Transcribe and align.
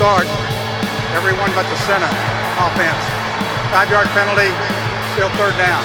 start. 0.00 0.24
Everyone 1.12 1.52
but 1.52 1.68
the 1.68 1.76
center 1.84 2.08
offense. 2.56 3.04
Five 3.68 3.90
yard 3.90 4.08
penalty, 4.16 4.48
still 5.12 5.28
third 5.36 5.54
down. 5.58 5.84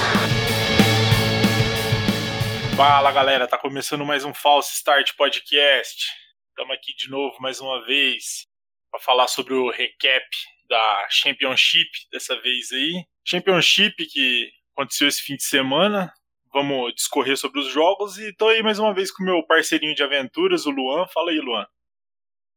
Fala 2.74 3.12
galera, 3.12 3.46
tá 3.46 3.58
começando 3.58 4.06
mais 4.06 4.24
um 4.24 4.32
False 4.32 4.72
Start 4.72 5.14
Podcast. 5.18 6.06
Estamos 6.48 6.74
aqui 6.74 6.96
de 6.96 7.10
novo 7.10 7.36
mais 7.40 7.60
uma 7.60 7.84
vez 7.84 8.46
para 8.90 9.00
falar 9.00 9.28
sobre 9.28 9.52
o 9.52 9.70
recap 9.70 10.24
da 10.66 11.06
Championship 11.10 11.90
dessa 12.10 12.40
vez 12.40 12.72
aí. 12.72 13.04
Championship 13.22 13.96
que 14.06 14.48
aconteceu 14.74 15.08
esse 15.08 15.20
fim 15.20 15.36
de 15.36 15.44
semana. 15.44 16.10
Vamos 16.54 16.94
discorrer 16.94 17.36
sobre 17.36 17.60
os 17.60 17.70
jogos 17.70 18.16
e 18.16 18.34
tô 18.34 18.48
aí 18.48 18.62
mais 18.62 18.78
uma 18.78 18.94
vez 18.94 19.10
com 19.10 19.22
o 19.22 19.26
meu 19.26 19.46
parceirinho 19.46 19.94
de 19.94 20.02
aventuras, 20.02 20.64
o 20.64 20.70
Luan. 20.70 21.06
Fala 21.08 21.32
aí, 21.32 21.38
Luan. 21.38 21.66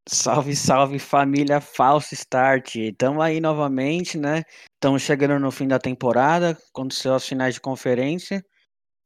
Salve, 0.08 0.55
salve 0.55 0.99
família 0.99 1.62
False 1.62 2.16
Start. 2.16 2.76
Estamos 2.76 3.23
aí 3.23 3.39
novamente, 3.39 4.17
né? 4.17 4.44
Estamos 4.73 5.02
chegando 5.02 5.39
no 5.39 5.52
fim 5.52 5.67
da 5.67 5.77
temporada, 5.77 6.58
aconteceu 6.73 7.13
as 7.13 7.27
finais 7.27 7.55
de 7.55 7.62
conferência. 7.62 8.44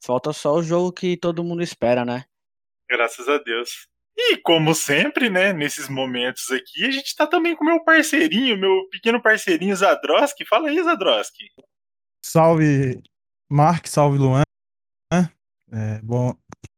Falta 0.04 0.32
só 0.34 0.54
o 0.56 0.64
jogo 0.64 0.92
que 0.92 1.18
todo 1.18 1.44
mundo 1.44 1.64
espera, 1.64 2.06
né? 2.06 2.24
Graças 2.90 3.28
a 3.28 3.38
Deus. 3.38 3.88
E 4.16 4.38
como 4.38 4.76
sempre, 4.76 5.30
né, 5.30 5.52
nesses 5.52 5.90
momentos 5.90 6.52
aqui, 6.52 6.86
a 6.86 6.92
gente 6.92 7.16
tá 7.16 7.26
também 7.26 7.56
com 7.56 7.66
meu 7.66 7.84
parceirinho, 7.84 8.58
meu 8.58 8.88
pequeno 8.92 9.22
parceirinho 9.22 9.76
Zadroski. 9.76 10.46
Fala 10.46 10.70
aí, 10.70 10.82
Zadroski. 10.84 11.46
Salve, 12.24 13.02
Mark, 13.50 13.88
salve, 13.88 14.18
Luan. 14.18 14.44
É, 15.12 16.00
bom, 16.04 16.36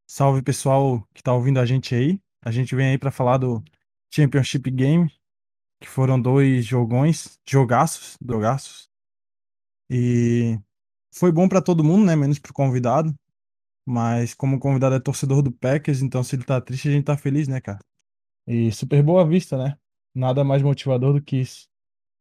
salve 0.08 0.42
pessoal 0.42 1.06
que 1.14 1.22
tá 1.22 1.34
ouvindo 1.34 1.60
a 1.60 1.66
gente 1.66 1.94
aí. 1.94 2.18
A 2.42 2.50
gente 2.52 2.74
vem 2.74 2.92
aí 2.92 2.98
para 2.98 3.12
falar 3.12 3.38
do 3.38 3.62
Championship 4.16 4.72
Game, 4.72 5.12
que 5.82 5.90
foram 5.90 6.22
dois 6.22 6.66
jogões, 6.66 7.38
jogaços, 7.46 8.18
jogaços. 8.26 8.90
E 9.90 10.58
foi 11.14 11.32
bom 11.34 11.50
para 11.50 11.62
todo 11.62 11.84
mundo, 11.84 12.06
né, 12.06 12.16
menos 12.16 12.40
pro 12.40 12.54
convidado. 12.54 13.14
Mas 13.86 14.34
como 14.34 14.56
o 14.56 14.60
convidado 14.60 14.96
é 14.96 15.00
torcedor 15.00 15.42
do 15.42 15.52
Packers, 15.52 16.02
então 16.02 16.24
se 16.24 16.36
ele 16.36 16.44
tá 16.44 16.60
triste, 16.62 16.88
a 16.88 16.92
gente 16.92 17.04
tá 17.04 17.18
feliz, 17.18 17.48
né, 17.48 17.60
cara? 17.60 17.80
E 18.48 18.72
super 18.72 19.04
boa 19.04 19.28
vista, 19.28 19.58
né? 19.58 19.78
Nada 20.14 20.44
mais 20.44 20.62
motivador 20.62 21.14
do 21.14 21.22
que 21.22 21.38
isso. 21.42 21.68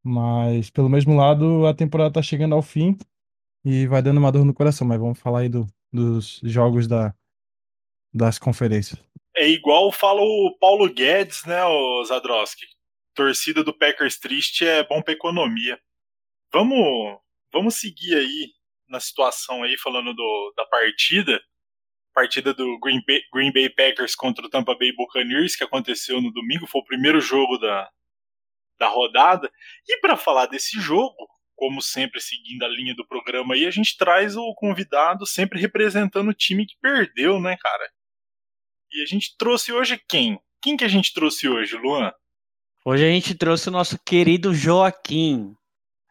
Mas 0.02 0.68
pelo 0.68 0.88
mesmo 0.88 1.14
lado, 1.16 1.66
a 1.66 1.72
temporada 1.72 2.12
tá 2.12 2.22
chegando 2.22 2.54
ao 2.54 2.60
fim 2.60 2.98
e 3.64 3.86
vai 3.86 4.02
dando 4.02 4.18
uma 4.18 4.32
dor 4.32 4.44
no 4.44 4.52
coração. 4.52 4.86
Mas 4.86 5.00
vamos 5.00 5.18
falar 5.18 5.40
aí 5.40 5.48
do, 5.48 5.66
dos 5.92 6.40
jogos 6.42 6.86
da, 6.86 7.14
das 8.12 8.38
conferências. 8.38 9.02
É 9.36 9.48
igual 9.48 9.90
fala 9.90 10.20
o 10.20 10.56
Paulo 10.60 10.88
Guedes, 10.88 11.44
né, 11.44 11.64
o 11.64 12.04
Zadroski? 12.04 12.66
Torcida 13.14 13.64
do 13.64 13.76
Packers 13.76 14.18
triste 14.18 14.66
é 14.66 14.84
bom 14.84 15.02
pra 15.02 15.12
economia. 15.12 15.80
Vamos, 16.52 17.18
vamos 17.52 17.76
seguir 17.76 18.14
aí 18.14 18.52
na 18.88 19.00
situação 19.00 19.62
aí, 19.62 19.76
falando 19.78 20.14
do, 20.14 20.54
da 20.56 20.64
partida 20.66 21.40
partida 22.14 22.54
do 22.54 22.78
Green 22.78 23.02
Bay, 23.06 23.20
Green 23.32 23.52
Bay, 23.52 23.68
Packers 23.68 24.14
contra 24.14 24.46
o 24.46 24.48
Tampa 24.48 24.74
Bay 24.78 24.92
Buccaneers, 24.94 25.56
que 25.56 25.64
aconteceu 25.64 26.20
no 26.20 26.32
domingo, 26.32 26.66
foi 26.66 26.80
o 26.80 26.84
primeiro 26.84 27.20
jogo 27.20 27.58
da, 27.58 27.90
da 28.78 28.88
rodada. 28.88 29.50
E 29.88 29.98
para 29.98 30.16
falar 30.16 30.46
desse 30.46 30.80
jogo, 30.80 31.16
como 31.56 31.82
sempre 31.82 32.20
seguindo 32.20 32.64
a 32.64 32.68
linha 32.68 32.94
do 32.94 33.06
programa 33.06 33.54
aí, 33.54 33.66
a 33.66 33.70
gente 33.70 33.96
traz 33.96 34.36
o 34.36 34.54
convidado 34.54 35.26
sempre 35.26 35.60
representando 35.60 36.28
o 36.28 36.34
time 36.34 36.64
que 36.64 36.76
perdeu, 36.80 37.40
né, 37.40 37.56
cara? 37.60 37.90
E 38.94 39.02
a 39.02 39.06
gente 39.06 39.36
trouxe 39.36 39.72
hoje 39.72 40.00
quem? 40.08 40.38
Quem 40.62 40.76
que 40.76 40.84
a 40.84 40.88
gente 40.88 41.12
trouxe 41.12 41.48
hoje, 41.48 41.76
Luan? 41.76 42.12
Hoje 42.84 43.04
a 43.04 43.10
gente 43.10 43.34
trouxe 43.34 43.68
o 43.68 43.72
nosso 43.72 43.98
querido 43.98 44.54
Joaquim, 44.54 45.52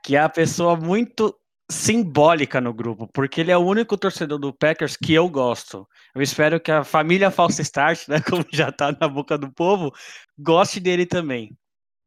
que 0.03 0.17
é 0.17 0.19
a 0.19 0.27
pessoa 0.27 0.75
muito 0.75 1.33
simbólica 1.71 2.59
no 2.59 2.73
grupo, 2.73 3.07
porque 3.07 3.39
ele 3.39 3.51
é 3.51 3.57
o 3.57 3.65
único 3.65 3.97
torcedor 3.97 4.37
do 4.37 4.53
Packers 4.53 4.97
que 4.97 5.13
eu 5.13 5.29
gosto. 5.29 5.87
Eu 6.13 6.21
espero 6.21 6.59
que 6.59 6.73
a 6.73 6.83
família 6.83 7.31
False 7.31 7.61
Start, 7.61 8.09
né, 8.09 8.17
como 8.29 8.45
já 8.51 8.69
tá 8.69 8.91
na 8.99 9.07
boca 9.07 9.37
do 9.37 9.49
povo, 9.49 9.93
goste 10.37 10.81
dele 10.81 11.05
também. 11.05 11.57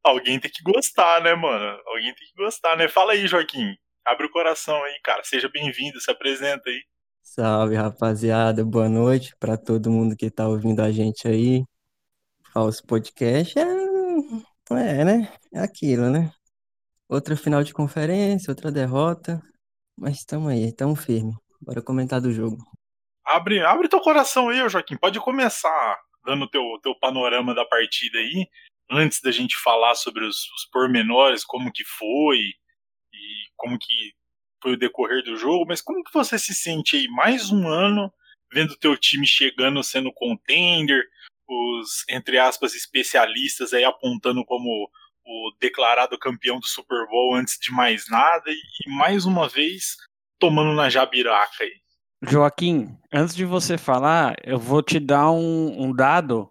Alguém 0.05 0.39
tem 0.39 0.51
que 0.51 0.63
gostar, 0.63 1.23
né, 1.23 1.35
mano? 1.35 1.81
Alguém 1.87 2.15
tem 2.15 2.29
que 2.29 2.35
gostar, 2.37 2.77
né? 2.77 2.87
Fala 2.87 3.13
aí, 3.13 3.27
Joaquim. 3.27 3.75
Abre 4.05 4.27
o 4.27 4.31
coração 4.31 4.85
aí, 4.85 5.01
cara. 5.03 5.25
Seja 5.25 5.49
bem-vindo, 5.49 5.99
se 6.03 6.11
apresenta 6.11 6.69
aí. 6.69 6.83
Salve, 7.29 7.75
rapaziada. 7.75 8.65
Boa 8.65 8.89
noite 8.89 9.35
para 9.37 9.59
todo 9.59 9.91
mundo 9.91 10.17
que 10.17 10.31
tá 10.31 10.49
ouvindo 10.49 10.81
a 10.81 10.93
gente 10.93 11.27
aí. 11.27 11.65
Falso 12.53 12.87
Podcast 12.87 13.59
é, 13.59 13.63
é, 14.71 15.05
né? 15.05 15.33
É 15.53 15.59
aquilo, 15.59 16.09
né? 16.09 16.33
Outra 17.09 17.37
final 17.37 17.65
de 17.65 17.75
conferência, 17.75 18.51
outra 18.51 18.71
derrota. 18.71 19.43
Mas 19.99 20.19
estamos 20.19 20.51
aí, 20.51 20.69
estamos 20.69 21.05
firme. 21.05 21.37
Bora 21.61 21.83
comentar 21.83 22.21
do 22.21 22.33
jogo. 22.33 22.59
Abre, 23.25 23.61
abre 23.61 23.89
teu 23.89 24.01
coração 24.01 24.49
aí, 24.49 24.67
Joaquim. 24.69 24.97
Pode 24.97 25.19
começar 25.19 26.01
dando 26.25 26.49
teu, 26.49 26.63
teu 26.81 26.95
panorama 26.95 27.53
da 27.55 27.67
partida 27.67 28.19
aí, 28.19 28.49
antes 28.89 29.21
da 29.21 29.33
gente 29.33 29.57
falar 29.59 29.97
sobre 29.97 30.25
os, 30.25 30.49
os 30.53 30.65
pormenores, 30.73 31.45
como 31.45 31.73
que 31.73 31.85
foi 31.85 32.39
e 32.39 33.51
como 33.57 33.77
que 33.79 34.15
o 34.65 34.77
decorrer 34.77 35.23
do 35.23 35.37
jogo, 35.37 35.67
mas 35.69 35.81
como 35.81 36.03
que 36.03 36.13
você 36.13 36.39
se 36.39 36.55
sente 36.55 36.97
aí 36.97 37.09
mais 37.09 37.51
um 37.51 37.69
ano 37.69 38.13
vendo 38.53 38.77
teu 38.77 38.97
time 38.97 39.27
chegando 39.27 39.83
sendo 39.83 40.13
contender, 40.13 41.05
os, 41.49 42.05
entre 42.09 42.39
aspas, 42.39 42.75
especialistas 42.75 43.73
aí 43.73 43.85
apontando 43.85 44.45
como 44.45 44.91
o 45.25 45.53
declarado 45.61 46.19
campeão 46.19 46.59
do 46.59 46.67
Super 46.67 47.07
Bowl 47.09 47.35
antes 47.35 47.59
de 47.61 47.73
mais 47.73 48.09
nada 48.09 48.45
e, 48.49 48.91
mais 48.91 49.25
uma 49.27 49.49
vez 49.49 49.97
tomando 50.39 50.75
na 50.75 50.89
jabiraca 50.89 51.65
aí. 51.65 51.73
Joaquim, 52.23 52.97
antes 53.13 53.35
de 53.35 53.45
você 53.45 53.77
falar, 53.77 54.37
eu 54.45 54.59
vou 54.59 54.83
te 54.83 54.99
dar 54.99 55.31
um, 55.31 55.83
um 55.83 55.95
dado 55.95 56.51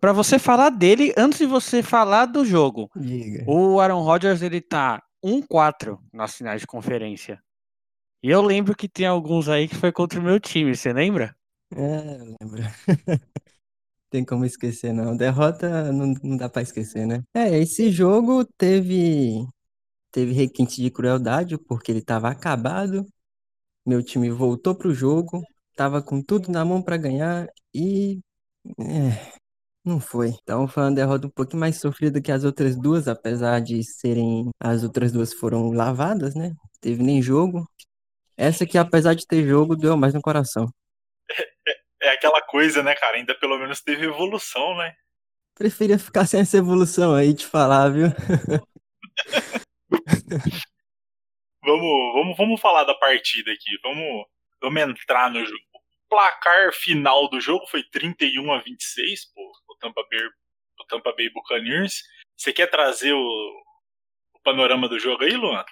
para 0.00 0.12
você 0.12 0.38
falar 0.38 0.70
dele 0.70 1.12
antes 1.16 1.38
de 1.38 1.46
você 1.46 1.82
falar 1.82 2.26
do 2.26 2.44
jogo. 2.44 2.90
Diga. 2.96 3.44
O 3.46 3.80
Aaron 3.80 4.02
Rodgers 4.02 4.42
ele 4.42 4.60
tá 4.60 5.02
1-4 5.28 6.00
nas 6.12 6.34
finais 6.34 6.60
de 6.60 6.66
conferência. 6.66 7.42
E 8.22 8.30
eu 8.30 8.42
lembro 8.42 8.74
que 8.76 8.88
tem 8.88 9.06
alguns 9.06 9.48
aí 9.48 9.68
que 9.68 9.76
foi 9.76 9.92
contra 9.92 10.18
o 10.18 10.22
meu 10.22 10.40
time, 10.40 10.74
você 10.76 10.92
lembra? 10.92 11.36
É, 11.74 12.16
eu 12.20 12.36
lembro. 12.40 12.62
Tem 14.10 14.24
como 14.24 14.44
esquecer, 14.44 14.92
não. 14.92 15.16
Derrota 15.16 15.92
não, 15.92 16.14
não 16.22 16.36
dá 16.36 16.48
pra 16.48 16.62
esquecer, 16.62 17.06
né? 17.06 17.22
É, 17.34 17.58
esse 17.58 17.90
jogo 17.90 18.44
teve 18.56 19.46
teve 20.10 20.32
requinte 20.32 20.82
de 20.82 20.90
crueldade, 20.90 21.58
porque 21.58 21.92
ele 21.92 22.02
tava 22.02 22.30
acabado. 22.30 23.06
Meu 23.86 24.02
time 24.02 24.30
voltou 24.30 24.74
pro 24.74 24.94
jogo, 24.94 25.42
tava 25.76 26.02
com 26.02 26.22
tudo 26.22 26.50
na 26.52 26.64
mão 26.64 26.82
pra 26.82 26.96
ganhar 26.96 27.48
e 27.74 28.20
é, 28.80 29.32
não 29.88 30.00
foi. 30.00 30.30
Então 30.42 30.68
foi 30.68 30.84
uma 30.84 30.94
derrota 30.94 31.26
um 31.26 31.30
pouquinho 31.30 31.60
mais 31.60 31.80
sofrida 31.80 32.20
que 32.20 32.32
as 32.32 32.44
outras 32.44 32.76
duas, 32.76 33.08
apesar 33.08 33.60
de 33.60 33.82
serem 33.84 34.50
as 34.60 34.82
outras 34.84 35.12
duas 35.12 35.32
foram 35.32 35.70
lavadas, 35.70 36.34
né? 36.34 36.52
Teve 36.80 37.02
nem 37.02 37.22
jogo. 37.22 37.64
Essa 38.36 38.64
aqui, 38.64 38.78
apesar 38.78 39.14
de 39.14 39.26
ter 39.26 39.46
jogo, 39.46 39.76
deu 39.76 39.96
mais 39.96 40.14
no 40.14 40.20
coração 40.20 40.68
é 42.00 42.10
aquela 42.10 42.40
coisa, 42.42 42.82
né, 42.82 42.94
cara? 42.94 43.16
Ainda 43.16 43.34
pelo 43.34 43.58
menos 43.58 43.80
teve 43.80 44.06
evolução, 44.06 44.76
né? 44.76 44.94
Preferia 45.54 45.98
ficar 45.98 46.26
sem 46.26 46.40
essa 46.40 46.56
evolução 46.56 47.14
aí 47.14 47.32
de 47.32 47.46
falar, 47.46 47.88
viu? 47.90 48.08
vamos, 51.64 52.14
vamos, 52.14 52.36
vamos 52.36 52.60
falar 52.60 52.84
da 52.84 52.94
partida 52.94 53.52
aqui. 53.52 53.76
Vamos, 53.82 54.26
vamos 54.60 54.82
entrar 54.82 55.30
no 55.30 55.44
jogo. 55.44 55.58
O 55.74 56.08
placar 56.08 56.72
final 56.72 57.28
do 57.28 57.40
jogo 57.40 57.66
foi 57.66 57.82
31 57.82 58.52
a 58.52 58.60
26 58.60 59.32
pro, 59.34 59.42
pro 59.66 59.67
Tampa 59.78 60.02
Bay, 60.10 60.20
pro 60.76 60.86
Tampa 60.88 61.12
Bay 61.16 61.30
Buccaneers. 61.30 62.02
Você 62.36 62.52
quer 62.52 62.68
trazer 62.68 63.12
o, 63.12 63.18
o 64.34 64.40
panorama 64.42 64.88
do 64.88 64.98
jogo 64.98 65.24
aí, 65.24 65.36
Luan? 65.36 65.64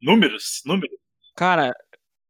Números? 0.00 0.62
Números? 0.64 0.96
Cara, 1.36 1.72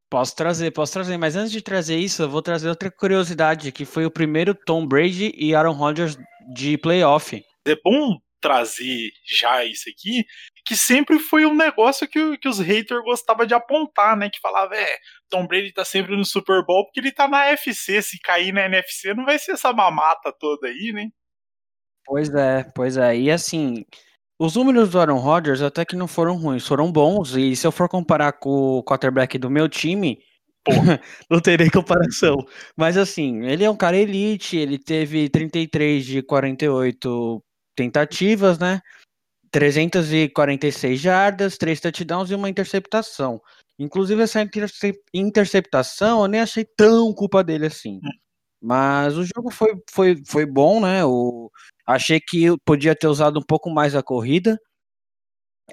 Posso 0.08 0.36
trazer, 0.36 0.70
posso 0.70 0.92
trazer, 0.92 1.18
mas 1.18 1.34
antes 1.34 1.50
de 1.50 1.60
trazer 1.60 1.96
isso, 1.96 2.22
eu 2.22 2.28
vou 2.28 2.40
trazer 2.40 2.68
outra 2.68 2.90
curiosidade, 2.90 3.72
que 3.72 3.84
foi 3.84 4.06
o 4.06 4.10
primeiro 4.10 4.54
Tom 4.54 4.86
Brady 4.86 5.32
e 5.36 5.52
Aaron 5.52 5.72
Rodgers 5.72 6.16
de 6.54 6.78
playoff. 6.78 7.42
É 7.66 7.76
bom 7.84 8.16
trazer 8.40 9.10
já 9.26 9.64
isso 9.64 9.90
aqui, 9.90 10.24
que 10.64 10.76
sempre 10.76 11.18
foi 11.18 11.44
um 11.44 11.54
negócio 11.54 12.06
que, 12.06 12.38
que 12.38 12.48
os 12.48 12.60
haters 12.60 13.02
gostavam 13.02 13.44
de 13.44 13.54
apontar, 13.54 14.16
né? 14.16 14.30
Que 14.30 14.38
falava, 14.40 14.76
é, 14.76 14.98
Tom 15.30 15.46
Brady 15.46 15.72
tá 15.72 15.84
sempre 15.84 16.16
no 16.16 16.24
Super 16.24 16.64
Bowl 16.64 16.84
porque 16.84 17.00
ele 17.00 17.12
tá 17.12 17.28
na 17.28 17.46
FC, 17.46 18.00
se 18.02 18.18
cair 18.20 18.52
na 18.52 18.66
NFC 18.66 19.14
não 19.14 19.24
vai 19.24 19.38
ser 19.38 19.52
essa 19.52 19.72
mamata 19.72 20.32
toda 20.38 20.68
aí, 20.68 20.92
né? 20.92 21.08
Pois 22.04 22.32
é, 22.32 22.64
pois 22.74 22.96
é. 22.96 23.18
E 23.18 23.30
assim, 23.30 23.84
os 24.38 24.54
números 24.54 24.90
do 24.90 25.00
Aaron 25.00 25.18
Rodgers 25.18 25.62
até 25.62 25.84
que 25.84 25.96
não 25.96 26.06
foram 26.06 26.36
ruins, 26.36 26.66
foram 26.66 26.92
bons. 26.92 27.34
E 27.36 27.56
se 27.56 27.66
eu 27.66 27.72
for 27.72 27.88
comparar 27.88 28.32
com 28.32 28.78
o 28.78 28.84
quarterback 28.84 29.38
do 29.38 29.50
meu 29.50 29.68
time, 29.68 30.18
não 31.30 31.40
terei 31.40 31.70
comparação. 31.70 32.36
Mas 32.76 32.96
assim, 32.96 33.44
ele 33.46 33.64
é 33.64 33.70
um 33.70 33.76
cara 33.76 33.96
elite, 33.96 34.56
ele 34.56 34.78
teve 34.78 35.28
33 35.28 36.04
de 36.04 36.22
48 36.22 37.42
tentativas, 37.74 38.58
né? 38.58 38.80
346 39.50 41.00
jardas, 41.00 41.56
3 41.56 41.80
touchdowns 41.80 42.30
e 42.30 42.34
uma 42.34 42.50
interceptação. 42.50 43.40
Inclusive, 43.78 44.22
essa 44.22 44.40
interceptação 45.12 46.22
eu 46.22 46.28
nem 46.28 46.40
achei 46.40 46.64
tão 46.64 47.12
culpa 47.12 47.44
dele 47.44 47.66
assim. 47.66 47.96
Hum. 48.02 48.10
Mas 48.60 49.16
o 49.16 49.24
jogo 49.24 49.50
foi, 49.50 49.74
foi, 49.90 50.16
foi 50.26 50.46
bom, 50.46 50.80
né? 50.80 51.04
O, 51.04 51.50
achei 51.86 52.18
que 52.20 52.46
podia 52.64 52.96
ter 52.96 53.06
usado 53.06 53.38
um 53.38 53.42
pouco 53.42 53.70
mais 53.70 53.94
a 53.94 54.02
corrida. 54.02 54.58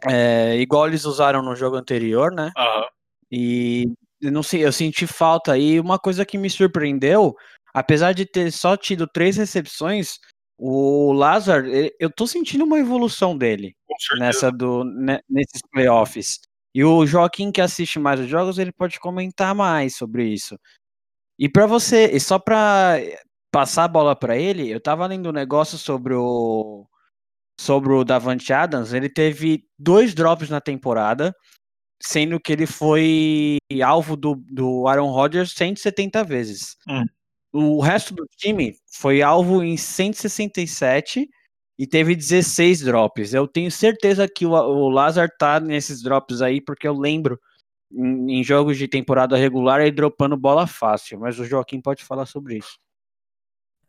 É, 0.09 0.57
igual 0.57 0.87
eles 0.87 1.05
usaram 1.05 1.41
no 1.41 1.55
jogo 1.55 1.77
anterior, 1.77 2.31
né? 2.31 2.51
Uhum. 2.57 2.85
E 3.31 3.85
não 4.21 4.43
sei, 4.43 4.65
eu 4.65 4.71
senti 4.71 5.07
falta 5.07 5.53
aí. 5.53 5.79
Uma 5.79 5.97
coisa 5.97 6.25
que 6.25 6.37
me 6.37 6.49
surpreendeu, 6.49 7.33
apesar 7.73 8.13
de 8.13 8.25
ter 8.25 8.51
só 8.51 8.75
tido 8.75 9.07
três 9.07 9.37
recepções, 9.37 10.17
o 10.57 11.11
Lazar, 11.13 11.63
eu 11.99 12.11
tô 12.11 12.27
sentindo 12.27 12.63
uma 12.63 12.79
evolução 12.79 13.37
dele 13.37 13.75
nessa 14.17 14.51
do, 14.51 14.83
nesses 15.29 15.61
playoffs. 15.71 16.39
E 16.73 16.83
o 16.83 17.05
Joaquim, 17.05 17.51
que 17.51 17.61
assiste 17.61 17.99
mais 17.99 18.19
os 18.19 18.27
jogos, 18.27 18.57
ele 18.57 18.71
pode 18.71 18.99
comentar 18.99 19.53
mais 19.53 19.95
sobre 19.95 20.25
isso. 20.25 20.57
E 21.37 21.49
para 21.49 21.65
você, 21.65 22.07
e 22.13 22.19
só 22.19 22.39
para 22.39 22.97
passar 23.51 23.85
a 23.85 23.87
bola 23.87 24.15
para 24.15 24.37
ele, 24.37 24.69
eu 24.69 24.81
tava 24.81 25.05
lendo 25.07 25.29
um 25.29 25.33
negócio 25.33 25.77
sobre 25.77 26.13
o 26.15 26.87
sobre 27.59 27.93
o 27.93 28.03
Davante 28.03 28.51
Adams, 28.51 28.93
ele 28.93 29.09
teve 29.09 29.63
dois 29.77 30.13
drops 30.15 30.49
na 30.49 30.59
temporada, 30.59 31.33
sendo 32.01 32.39
que 32.39 32.51
ele 32.53 32.65
foi 32.67 33.59
alvo 33.83 34.17
do, 34.17 34.35
do 34.49 34.87
Aaron 34.87 35.11
Rodgers 35.11 35.53
170 35.53 36.23
vezes. 36.23 36.75
Hum. 36.89 37.05
O 37.53 37.81
resto 37.81 38.15
do 38.15 38.25
time 38.37 38.75
foi 38.91 39.21
alvo 39.21 39.63
em 39.63 39.77
167 39.77 41.29
e 41.77 41.87
teve 41.87 42.15
16 42.15 42.81
drops. 42.81 43.33
Eu 43.33 43.47
tenho 43.47 43.71
certeza 43.71 44.27
que 44.27 44.45
o, 44.45 44.51
o 44.51 44.89
Lazar 44.89 45.29
tá 45.37 45.59
nesses 45.59 46.01
drops 46.01 46.41
aí, 46.41 46.61
porque 46.61 46.87
eu 46.87 46.93
lembro 46.93 47.39
em, 47.91 48.39
em 48.39 48.43
jogos 48.43 48.77
de 48.77 48.87
temporada 48.87 49.37
regular 49.37 49.81
ele 49.81 49.91
dropando 49.91 50.37
bola 50.37 50.67
fácil, 50.67 51.19
mas 51.19 51.39
o 51.39 51.45
Joaquim 51.45 51.81
pode 51.81 52.03
falar 52.03 52.25
sobre 52.25 52.57
isso. 52.57 52.77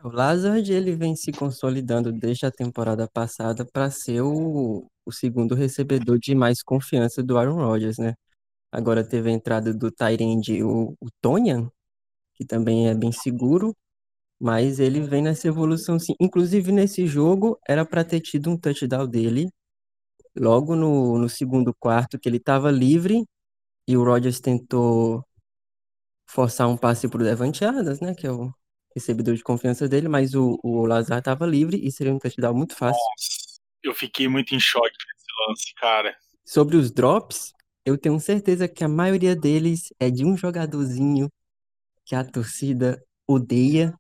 O 0.03 0.09
Lazard 0.09 0.71
ele 0.71 0.95
vem 0.95 1.17
se 1.17 1.33
consolidando 1.33 2.13
desde 2.13 2.45
a 2.45 2.51
temporada 2.51 3.09
passada 3.09 3.65
para 3.65 3.91
ser 3.91 4.21
o, 4.21 4.87
o 5.07 5.13
segundo 5.13 5.55
recebedor 5.55 6.19
de 6.19 6.35
mais 6.35 6.63
confiança 6.63 7.23
do 7.23 7.39
Aaron 7.39 7.57
Rodgers, 7.57 7.97
né? 7.99 8.15
Agora 8.71 9.03
teve 9.03 9.31
a 9.31 9.33
entrada 9.33 9.73
do 9.73 9.91
Tyrande, 9.91 10.63
o, 10.63 10.95
o 11.01 11.09
Tonyan, 11.23 11.71
que 12.35 12.45
também 12.45 12.89
é 12.89 12.95
bem 12.95 13.13
seguro, 13.13 13.75
mas 14.41 14.81
ele 14.81 15.01
vem 15.01 15.23
nessa 15.23 15.49
evolução 15.49 15.99
sim. 15.99 16.15
Inclusive 16.21 16.73
nesse 16.73 17.07
jogo 17.07 17.59
era 17.69 17.85
para 17.85 18.05
ter 18.05 18.21
tido 18.21 18.51
um 18.51 18.59
touchdown 18.59 19.07
dele 19.07 19.49
logo 20.37 20.75
no, 20.77 21.19
no 21.19 21.29
segundo 21.29 21.75
quarto, 21.75 22.19
que 22.19 22.29
ele 22.29 22.39
estava 22.39 22.71
livre 22.71 23.25
e 23.87 23.97
o 23.97 24.05
Rodgers 24.05 24.41
tentou 24.41 25.25
forçar 26.27 26.69
um 26.69 26.77
passe 26.77 27.09
para 27.09 27.21
o 27.21 27.25
Devante 27.25 27.65
Adams, 27.65 28.01
né? 28.01 28.15
Que 28.15 28.27
é 28.27 28.33
o 28.33 28.53
recebedor 28.95 29.35
de 29.35 29.43
confiança 29.43 29.89
dele, 29.89 30.09
mas 30.09 30.35
o, 30.35 30.59
o 30.63 30.87
Lazar 30.87 31.19
estava 31.19 31.47
livre 31.47 31.81
e 31.83 31.91
seria 31.91 32.15
um 32.15 32.19
touchdown 32.19 32.55
muito 32.55 32.75
fácil. 32.75 32.99
Nossa, 32.99 33.61
eu 33.83 33.95
fiquei 33.95 34.29
muito 34.29 34.55
em 34.55 34.61
choque 34.61 34.89
nesse 34.89 35.49
lance, 35.49 35.75
cara. 35.75 36.17
Sobre 36.45 36.77
os 36.77 36.91
drops, 36.91 37.53
eu 37.85 37.99
tenho 37.99 38.19
certeza 38.21 38.69
que 38.69 38.85
a 38.85 38.89
maioria 38.89 39.35
deles 39.35 39.93
é 39.99 40.11
de 40.11 40.25
um 40.25 40.37
jogadorzinho 40.37 41.29
que 42.05 42.15
a 42.15 42.25
torcida 42.25 43.03
odeia. 43.27 43.95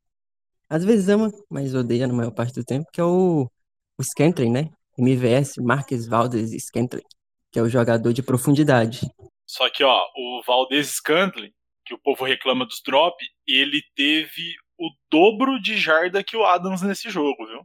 Às 0.68 0.84
vezes 0.84 1.08
ama, 1.08 1.30
mas 1.50 1.74
odeia 1.74 2.06
na 2.06 2.14
maior 2.14 2.30
parte 2.30 2.54
do 2.54 2.64
tempo, 2.64 2.86
que 2.92 3.00
é 3.00 3.04
o, 3.04 3.50
o 3.98 4.02
Scantling, 4.02 4.50
né? 4.50 4.70
MVS, 4.98 5.56
Marques 5.58 6.06
Valdez 6.06 6.50
Scantling, 6.64 7.04
que 7.52 7.58
é 7.58 7.62
o 7.62 7.68
jogador 7.68 8.12
de 8.12 8.22
profundidade. 8.22 9.00
Só 9.46 9.68
que, 9.68 9.84
ó, 9.84 10.06
o 10.16 10.42
Valdez 10.46 10.88
Scantling, 10.88 11.52
que 11.84 11.94
o 11.94 11.98
povo 11.98 12.24
reclama 12.24 12.64
dos 12.64 12.80
drop, 12.84 13.16
ele 13.46 13.82
teve 13.94 14.54
o 14.78 14.90
dobro 15.10 15.60
de 15.60 15.76
jarda 15.76 16.24
que 16.24 16.36
o 16.36 16.44
Adams 16.44 16.82
nesse 16.82 17.10
jogo, 17.10 17.46
viu? 17.46 17.60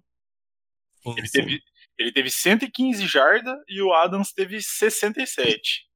Sim, 1.01 1.15
ele, 1.17 1.27
sim. 1.27 1.39
Teve, 1.39 1.61
ele 1.97 2.11
teve 2.11 2.29
115 2.29 3.07
jarda 3.07 3.55
e 3.67 3.81
o 3.81 3.93
Adams 3.93 4.33
teve 4.33 4.61
67 4.61 5.87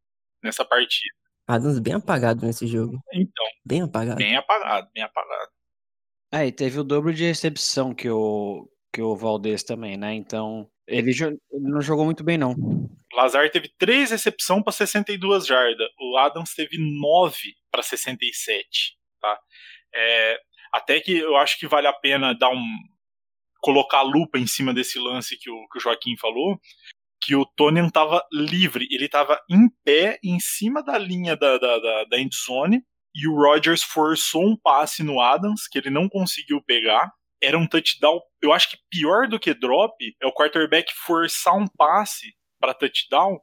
nessa 0.42 0.64
partida. 0.64 1.14
Adams 1.48 1.80
bem 1.80 1.94
apagado 1.94 2.46
nesse 2.46 2.66
jogo. 2.68 2.98
Então. 3.14 3.46
Bem 3.66 3.82
apagado. 3.82 4.18
Bem 4.18 4.36
apagado, 4.36 4.90
bem 4.94 5.04
apagado. 5.04 5.52
É, 6.34 6.48
e 6.48 6.52
teve 6.52 6.80
o 6.80 6.84
dobro 6.84 7.14
de 7.14 7.26
recepção 7.26 7.94
que 7.94 8.10
o, 8.10 8.68
que 8.92 9.00
o 9.00 9.16
Valdez 9.16 9.62
também, 9.62 9.96
né? 9.96 10.16
Então, 10.16 10.68
ele, 10.88 11.12
ele 11.12 11.40
não 11.52 11.80
jogou 11.80 12.06
muito 12.06 12.24
bem, 12.24 12.40
não. 12.40 12.56
Lazar 13.14 13.52
teve 13.52 13.70
3 13.78 14.10
recepção 14.10 14.64
para 14.64 14.74
62 14.74 15.46
jardas. 15.46 15.88
O 16.02 16.18
Adams 16.18 16.56
teve 16.56 16.78
9 16.80 17.38
para 17.72 17.84
67, 17.84 18.98
tá? 19.22 19.40
É, 19.94 20.40
até 20.74 21.00
que 21.00 21.20
eu 21.20 21.38
acho 21.38 21.60
que 21.60 21.68
vale 21.68 21.86
a 21.86 21.94
pena 21.94 22.34
dar 22.34 22.50
um 22.50 22.66
colocar 23.62 24.00
a 24.00 24.02
lupa 24.02 24.40
em 24.40 24.48
cima 24.48 24.74
desse 24.74 24.98
lance 24.98 25.38
que 25.38 25.52
o, 25.52 25.68
que 25.70 25.78
o 25.78 25.82
Joaquim 25.82 26.18
falou, 26.18 26.60
que 27.22 27.36
o 27.36 27.46
Tonian 27.46 27.88
estava 27.88 28.26
livre, 28.32 28.88
ele 28.92 29.06
estava 29.06 29.40
em 29.48 29.70
pé 29.86 30.20
em 30.24 30.40
cima 30.40 30.84
da 30.84 30.98
linha 30.98 31.38
da, 31.38 31.60
da, 31.60 31.80
da, 31.80 32.04
da 32.06 32.20
endzone 32.20 32.84
e 33.16 33.28
o 33.28 33.36
Rodgers 33.36 33.84
forçou 33.84 34.46
um 34.46 34.58
passe 34.58 35.04
no 35.04 35.20
Adams 35.22 35.68
que 35.68 35.78
ele 35.78 35.90
não 35.90 36.10
conseguiu 36.10 36.62
pegar. 36.62 37.12
Era 37.42 37.58
um 37.58 37.68
touchdown. 37.68 38.20
Eu 38.42 38.54
acho 38.54 38.72
que 38.72 38.78
pior 38.90 39.28
do 39.28 39.40
que 39.40 39.54
drop 39.54 39.94
é 40.22 40.26
o 40.26 40.34
quarterback 40.34 40.92
forçar 41.06 41.56
um 41.56 41.68
passe 41.68 42.34
para 42.60 42.74
touchdown 42.74 43.38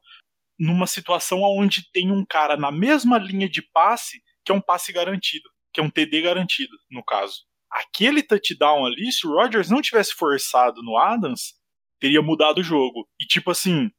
numa 0.58 0.86
situação 0.86 1.42
onde 1.42 1.90
tem 1.92 2.10
um 2.10 2.24
cara 2.24 2.56
na 2.56 2.70
mesma 2.70 3.18
linha 3.18 3.48
de 3.48 3.62
passe 3.62 4.22
que 4.44 4.52
é 4.52 4.54
um 4.54 4.60
passe 4.60 4.92
garantido 4.92 5.48
que 5.72 5.80
é 5.80 5.82
um 5.82 5.90
TD 5.90 6.22
garantido, 6.22 6.76
no 6.90 7.02
caso. 7.04 7.44
Aquele 7.70 8.22
touchdown 8.22 8.84
ali, 8.84 9.12
se 9.12 9.26
o 9.26 9.32
Rodgers 9.32 9.70
não 9.70 9.80
tivesse 9.80 10.12
forçado 10.12 10.82
no 10.82 10.96
Adams, 10.96 11.54
teria 12.00 12.20
mudado 12.20 12.58
o 12.58 12.64
jogo. 12.64 13.08
E 13.20 13.24
tipo 13.26 13.50
assim, 13.50 13.90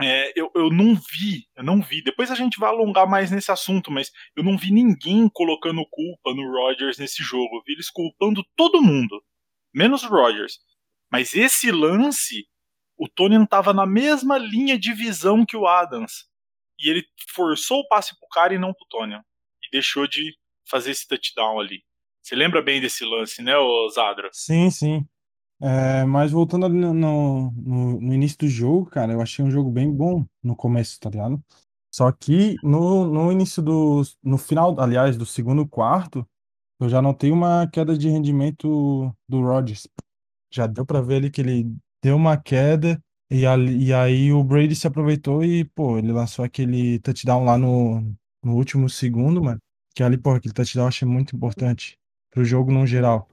é, 0.00 0.32
eu, 0.34 0.50
eu 0.54 0.70
não 0.70 0.94
vi, 0.94 1.46
eu 1.56 1.64
não 1.64 1.80
vi. 1.82 2.02
Depois 2.02 2.30
a 2.30 2.34
gente 2.34 2.58
vai 2.58 2.70
alongar 2.70 3.08
mais 3.08 3.30
nesse 3.30 3.50
assunto, 3.50 3.90
mas 3.90 4.10
eu 4.36 4.42
não 4.42 4.56
vi 4.56 4.70
ninguém 4.70 5.28
colocando 5.28 5.86
culpa 5.90 6.34
no 6.34 6.50
Rodgers 6.50 6.98
nesse 6.98 7.22
jogo. 7.22 7.56
Eu 7.56 7.62
vi 7.66 7.72
eles 7.72 7.90
culpando 7.90 8.44
todo 8.56 8.82
mundo, 8.82 9.22
menos 9.74 10.02
o 10.02 10.08
Rodgers. 10.08 10.58
Mas 11.10 11.34
esse 11.34 11.70
lance, 11.70 12.46
o 12.96 13.08
Tony 13.08 13.42
estava 13.42 13.72
na 13.72 13.86
mesma 13.86 14.38
linha 14.38 14.78
de 14.78 14.92
visão 14.92 15.44
que 15.44 15.56
o 15.56 15.66
Adams. 15.66 16.28
E 16.78 16.88
ele 16.88 17.04
forçou 17.34 17.80
o 17.80 17.88
passe 17.88 18.18
pro 18.18 18.28
cara 18.28 18.54
e 18.54 18.58
não 18.58 18.72
pro 18.72 18.86
Tony. 18.88 19.14
E 19.14 19.70
deixou 19.72 20.06
de 20.06 20.34
fazer 20.68 20.92
esse 20.92 21.06
touchdown 21.06 21.60
ali. 21.60 21.82
Você 22.22 22.34
lembra 22.34 22.62
bem 22.62 22.80
desse 22.80 23.04
lance, 23.04 23.42
né, 23.42 23.54
Zadra? 23.92 24.30
Sim, 24.32 24.70
sim. 24.70 25.04
É, 25.62 26.04
mas 26.04 26.30
voltando 26.30 26.64
ali 26.64 26.74
no, 26.74 26.94
no, 26.94 28.00
no, 28.00 28.14
início 28.14 28.38
do 28.38 28.48
jogo, 28.48 28.86
cara, 28.86 29.12
eu 29.12 29.20
achei 29.20 29.44
um 29.44 29.50
jogo 29.50 29.70
bem 29.70 29.92
bom 29.92 30.24
no 30.42 30.56
começo, 30.56 30.98
tá 30.98 31.10
ligado? 31.10 31.42
Só 31.92 32.10
que 32.12 32.56
no, 32.62 33.04
no 33.06 33.30
início 33.32 33.62
do. 33.62 34.02
No 34.22 34.38
final, 34.38 34.78
aliás, 34.80 35.16
do 35.18 35.26
segundo 35.26 35.66
quarto, 35.68 36.26
eu 36.80 36.88
já 36.88 37.02
notei 37.02 37.30
uma 37.30 37.66
queda 37.68 37.96
de 37.98 38.08
rendimento 38.08 39.14
do 39.28 39.42
Rodgers. 39.42 39.86
Já 40.52 40.66
deu 40.66 40.86
pra 40.86 41.00
ver 41.02 41.16
ali 41.16 41.30
que 41.30 41.40
ele 41.42 41.76
deu 42.02 42.16
uma 42.16 42.36
queda 42.36 43.02
e, 43.30 43.46
ali, 43.46 43.86
e 43.86 43.94
aí 43.94 44.32
o 44.32 44.42
Brady 44.42 44.74
se 44.74 44.86
aproveitou 44.86 45.44
e, 45.44 45.64
pô, 45.64 45.98
ele 45.98 46.12
lançou 46.12 46.44
aquele 46.44 46.98
touchdown 47.00 47.44
lá 47.44 47.58
no, 47.58 48.00
no 48.42 48.54
último 48.56 48.88
segundo, 48.88 49.42
mano. 49.42 49.60
Que 49.94 50.02
ali, 50.02 50.16
porra, 50.16 50.38
aquele 50.38 50.54
touchdown 50.54 50.84
eu 50.84 50.88
achei 50.88 51.06
muito 51.06 51.36
importante 51.36 51.98
pro 52.30 52.44
jogo 52.44 52.72
no 52.72 52.86
geral. 52.86 53.28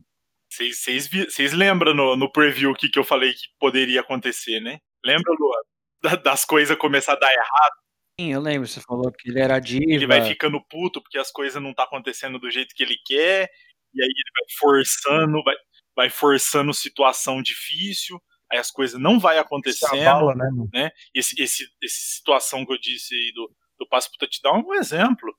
Vocês 0.50 1.54
lembram 1.54 1.94
no, 1.94 2.16
no 2.16 2.32
preview 2.32 2.72
o 2.72 2.76
que, 2.76 2.90
que 2.90 2.98
eu 2.98 3.04
falei 3.04 3.34
que 3.34 3.48
poderia 3.60 4.02
acontecer, 4.02 4.60
né? 4.62 4.80
Lembra, 5.04 5.34
Luan? 5.40 5.62
Da, 6.02 6.16
das 6.16 6.46
coisas 6.46 6.78
começar 6.78 7.14
a 7.14 7.20
dar 7.20 7.32
errado? 7.32 7.76
Sim, 8.20 8.34
eu 8.34 8.42
lembro. 8.42 8.68
Você 8.68 8.82
falou 8.82 9.12
que 9.12 9.30
ele 9.30 9.40
era 9.40 9.60
diva. 9.60 9.84
Ele 9.88 10.08
vai 10.08 10.22
ficando 10.24 10.64
puto 10.70 11.02
porque 11.02 11.18
as 11.18 11.32
coisas 11.32 11.62
não 11.62 11.74
tá 11.74 11.84
acontecendo 11.84 12.40
do 12.40 12.50
jeito 12.50 12.74
que 12.76 12.84
ele 12.84 12.98
quer. 13.06 13.50
E 13.94 14.02
aí 14.02 14.08
ele 14.08 14.32
vai 14.34 14.46
forçando, 14.60 15.44
vai, 15.44 15.56
vai 15.96 16.10
forçando 16.10 16.74
situação 16.74 17.42
difícil. 17.42 18.22
Aí 18.52 18.58
as 18.58 18.72
coisas 18.72 19.00
não 19.00 19.20
vai 19.20 19.38
acontecendo. 19.38 20.04
Bala, 20.04 20.34
né, 20.36 20.50
né? 20.74 20.92
Esse, 21.14 21.40
esse, 21.42 21.68
esse 21.82 22.16
situação 22.16 22.66
que 22.66 22.74
eu 22.74 22.80
disse 22.80 23.14
aí 23.14 23.32
do, 23.34 23.52
do 23.80 23.88
passe 23.88 24.10
pro 24.10 24.20
touchdown 24.20 24.62
é 24.62 24.64
um 24.64 24.74
exemplo 24.76 25.36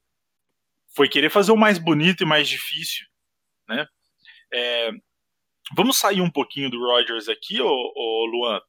foi 0.95 1.09
querer 1.09 1.31
fazer 1.31 1.53
o 1.53 1.57
mais 1.57 1.79
bonito 1.79 2.23
e 2.23 2.27
mais 2.27 2.49
difícil, 2.49 3.07
né? 3.69 3.87
É, 4.52 4.90
vamos 5.75 5.99
sair 5.99 6.21
um 6.21 6.31
pouquinho 6.31 6.71
do 6.71 6.78
Rodgers 6.78 7.28
aqui, 7.28 7.61
ô, 7.61 7.69
ô, 7.69 8.26
Luan. 8.26 8.61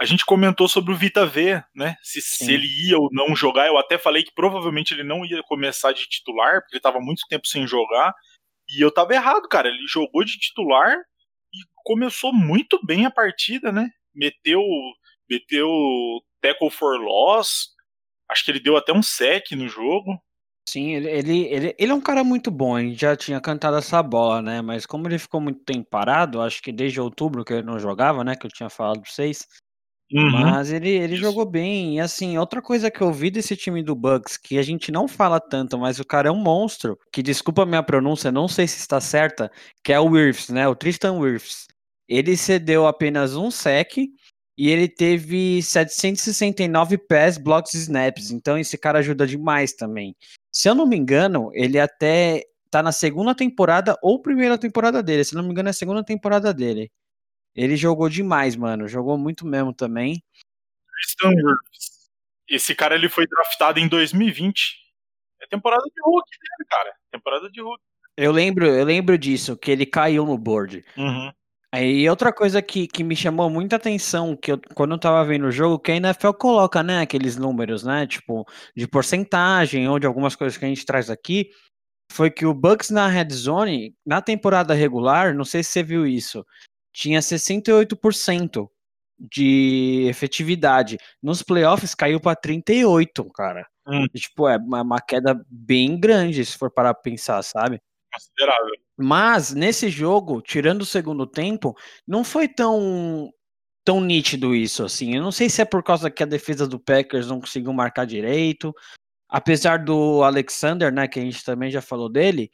A 0.00 0.04
gente 0.04 0.24
comentou 0.24 0.66
sobre 0.66 0.92
o 0.92 0.96
Vita 0.96 1.24
V, 1.24 1.62
né? 1.74 1.96
Se, 2.02 2.20
se, 2.20 2.52
ele 2.52 2.66
ia 2.88 2.98
ou 2.98 3.08
não 3.12 3.36
jogar. 3.36 3.68
Eu 3.68 3.78
até 3.78 3.96
falei 3.98 4.24
que 4.24 4.34
provavelmente 4.34 4.92
ele 4.92 5.04
não 5.04 5.24
ia 5.24 5.42
começar 5.44 5.92
de 5.92 6.08
titular, 6.08 6.60
porque 6.60 6.74
ele 6.74 6.80
estava 6.80 6.98
muito 6.98 7.22
tempo 7.28 7.46
sem 7.46 7.66
jogar. 7.66 8.12
E 8.68 8.82
eu 8.82 8.88
estava 8.88 9.14
errado, 9.14 9.48
cara. 9.48 9.68
Ele 9.68 9.86
jogou 9.86 10.24
de 10.24 10.38
titular 10.38 10.96
e 11.54 11.58
começou 11.84 12.32
muito 12.32 12.84
bem 12.84 13.06
a 13.06 13.10
partida, 13.10 13.70
né? 13.70 13.90
Meteu, 14.12 14.62
meteu 15.30 15.70
tackle 16.40 16.70
for 16.70 16.98
loss, 17.00 17.68
acho 18.28 18.44
que 18.44 18.50
ele 18.50 18.60
deu 18.60 18.76
até 18.76 18.92
um 18.92 19.02
sec 19.02 19.52
no 19.52 19.68
jogo. 19.68 20.20
Sim, 20.68 20.92
ele, 20.94 21.08
ele, 21.10 21.44
ele, 21.46 21.74
ele 21.78 21.92
é 21.92 21.94
um 21.94 22.00
cara 22.00 22.22
muito 22.22 22.50
bom, 22.50 22.78
ele 22.78 22.94
já 22.94 23.16
tinha 23.16 23.40
cantado 23.40 23.76
essa 23.76 24.02
bola, 24.02 24.40
né? 24.40 24.62
Mas 24.62 24.86
como 24.86 25.08
ele 25.08 25.18
ficou 25.18 25.40
muito 25.40 25.60
tempo 25.64 25.88
parado, 25.90 26.40
acho 26.40 26.62
que 26.62 26.72
desde 26.72 27.00
outubro 27.00 27.44
que 27.44 27.52
ele 27.52 27.62
não 27.62 27.78
jogava, 27.78 28.22
né? 28.22 28.36
Que 28.36 28.46
eu 28.46 28.50
tinha 28.50 28.70
falado 28.70 29.00
pra 29.00 29.10
vocês. 29.10 29.46
Uhum. 30.12 30.30
Mas 30.30 30.70
ele, 30.70 30.90
ele 30.90 31.14
Isso. 31.14 31.22
jogou 31.22 31.44
bem. 31.46 31.96
E 31.96 32.00
assim, 32.00 32.36
outra 32.36 32.60
coisa 32.60 32.90
que 32.90 33.00
eu 33.00 33.12
vi 33.12 33.30
desse 33.30 33.56
time 33.56 33.82
do 33.82 33.94
Bucks, 33.94 34.36
que 34.36 34.58
a 34.58 34.62
gente 34.62 34.92
não 34.92 35.08
fala 35.08 35.40
tanto, 35.40 35.78
mas 35.78 35.98
o 35.98 36.04
cara 36.04 36.28
é 36.28 36.32
um 36.32 36.36
monstro, 36.36 36.98
que 37.12 37.22
desculpa 37.22 37.62
a 37.62 37.66
minha 37.66 37.82
pronúncia, 37.82 38.30
não 38.30 38.46
sei 38.46 38.68
se 38.68 38.78
está 38.78 39.00
certa, 39.00 39.50
que 39.82 39.92
é 39.92 39.98
o 39.98 40.10
Wirfs, 40.10 40.50
né? 40.50 40.68
O 40.68 40.76
Tristan 40.76 41.14
Wirfs. 41.14 41.66
Ele 42.08 42.36
cedeu 42.36 42.86
apenas 42.86 43.34
um 43.36 43.50
sec 43.50 43.96
e 44.58 44.68
ele 44.68 44.86
teve 44.86 45.62
769 45.62 46.98
pass 46.98 47.38
blocks 47.38 47.72
e 47.74 47.78
snaps. 47.78 48.30
Então 48.30 48.58
esse 48.58 48.76
cara 48.76 48.98
ajuda 48.98 49.26
demais 49.26 49.72
também. 49.72 50.14
Se 50.52 50.68
eu 50.68 50.74
não 50.74 50.86
me 50.86 50.96
engano, 50.96 51.50
ele 51.54 51.80
até 51.80 52.44
tá 52.70 52.82
na 52.82 52.92
segunda 52.92 53.34
temporada 53.34 53.98
ou 54.02 54.20
primeira 54.20 54.58
temporada 54.58 55.02
dele. 55.02 55.24
Se 55.24 55.34
não 55.34 55.42
me 55.42 55.50
engano, 55.50 55.68
é 55.68 55.70
a 55.70 55.74
segunda 55.74 56.04
temporada 56.04 56.52
dele. 56.52 56.92
Ele 57.54 57.76
jogou 57.76 58.08
demais, 58.08 58.54
mano. 58.54 58.86
Jogou 58.86 59.16
muito 59.16 59.46
mesmo 59.46 59.72
também. 59.72 60.22
Tristan. 60.94 61.32
Esse 62.48 62.74
cara 62.74 62.94
ele 62.94 63.08
foi 63.08 63.26
draftado 63.26 63.78
em 63.78 63.88
2020. 63.88 64.76
É 65.40 65.46
temporada 65.46 65.82
de 65.82 66.00
Hulk 66.04 66.30
dele, 66.30 66.68
cara. 66.68 66.94
Temporada 67.10 67.50
de 67.50 67.60
Hulk. 67.60 67.82
Eu 68.16 68.30
lembro, 68.30 68.66
eu 68.66 68.84
lembro 68.84 69.16
disso, 69.16 69.56
que 69.56 69.70
ele 69.70 69.86
caiu 69.86 70.26
no 70.26 70.36
board. 70.36 70.84
Uhum. 70.96 71.32
Aí 71.74 72.08
outra 72.08 72.30
coisa 72.30 72.60
que, 72.60 72.86
que 72.86 73.02
me 73.02 73.16
chamou 73.16 73.48
muita 73.48 73.76
atenção, 73.76 74.36
que 74.36 74.52
eu, 74.52 74.60
quando 74.74 74.92
eu 74.92 74.98
tava 74.98 75.24
vendo 75.24 75.46
o 75.46 75.50
jogo, 75.50 75.78
que 75.78 75.90
a 75.90 75.96
NFL 75.96 76.32
coloca, 76.32 76.82
né, 76.82 77.00
aqueles 77.00 77.36
números, 77.36 77.82
né, 77.82 78.06
tipo, 78.06 78.46
de 78.76 78.86
porcentagem 78.86 79.88
ou 79.88 79.98
de 79.98 80.06
algumas 80.06 80.36
coisas 80.36 80.58
que 80.58 80.66
a 80.66 80.68
gente 80.68 80.84
traz 80.84 81.08
aqui, 81.08 81.48
foi 82.12 82.30
que 82.30 82.44
o 82.44 82.52
Bucks 82.52 82.90
na 82.90 83.08
Red 83.08 83.30
Zone, 83.30 83.94
na 84.04 84.20
temporada 84.20 84.74
regular, 84.74 85.34
não 85.34 85.46
sei 85.46 85.62
se 85.62 85.72
você 85.72 85.82
viu 85.82 86.06
isso, 86.06 86.44
tinha 86.92 87.20
68% 87.20 88.68
de 89.18 90.06
efetividade. 90.08 90.98
Nos 91.22 91.42
playoffs 91.42 91.94
caiu 91.94 92.20
para 92.20 92.36
38, 92.36 93.24
cara. 93.32 93.66
Hum. 93.86 94.04
E, 94.12 94.18
tipo, 94.18 94.46
é 94.46 94.58
uma, 94.58 94.82
uma 94.82 95.00
queda 95.00 95.40
bem 95.48 95.98
grande, 95.98 96.44
se 96.44 96.58
for 96.58 96.70
parar 96.70 96.92
pra 96.92 97.02
pensar, 97.02 97.42
sabe? 97.42 97.80
Considerável. 98.12 98.74
Mas 98.96 99.52
nesse 99.52 99.88
jogo, 99.88 100.42
tirando 100.42 100.82
o 100.82 100.86
segundo 100.86 101.26
tempo, 101.26 101.74
não 102.06 102.22
foi 102.24 102.48
tão 102.48 103.32
tão 103.84 104.00
nítido 104.00 104.54
isso 104.54 104.84
assim. 104.84 105.16
Eu 105.16 105.22
não 105.22 105.32
sei 105.32 105.48
se 105.48 105.60
é 105.60 105.64
por 105.64 105.82
causa 105.82 106.10
que 106.10 106.22
a 106.22 106.26
defesa 106.26 106.66
do 106.66 106.78
Packers 106.78 107.26
não 107.26 107.40
conseguiu 107.40 107.72
marcar 107.72 108.04
direito. 108.04 108.72
Apesar 109.28 109.78
do 109.78 110.22
Alexander, 110.22 110.92
né, 110.92 111.08
que 111.08 111.18
a 111.18 111.22
gente 111.22 111.44
também 111.44 111.70
já 111.70 111.80
falou 111.80 112.08
dele, 112.08 112.50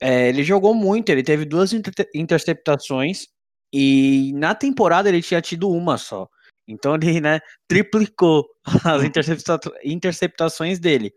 é, 0.00 0.28
ele 0.28 0.44
jogou 0.44 0.74
muito, 0.74 1.10
ele 1.10 1.22
teve 1.22 1.44
duas 1.44 1.72
inter 1.72 1.92
interceptações 2.14 3.26
e 3.72 4.32
na 4.34 4.54
temporada 4.54 5.08
ele 5.08 5.22
tinha 5.22 5.40
tido 5.42 5.68
uma 5.70 5.98
só. 5.98 6.28
Então 6.68 6.94
ele, 6.94 7.20
né, 7.20 7.40
triplicou 7.68 8.46
as 8.84 9.02
intercepta 9.04 9.58
interceptações 9.84 10.78
dele. 10.78 11.12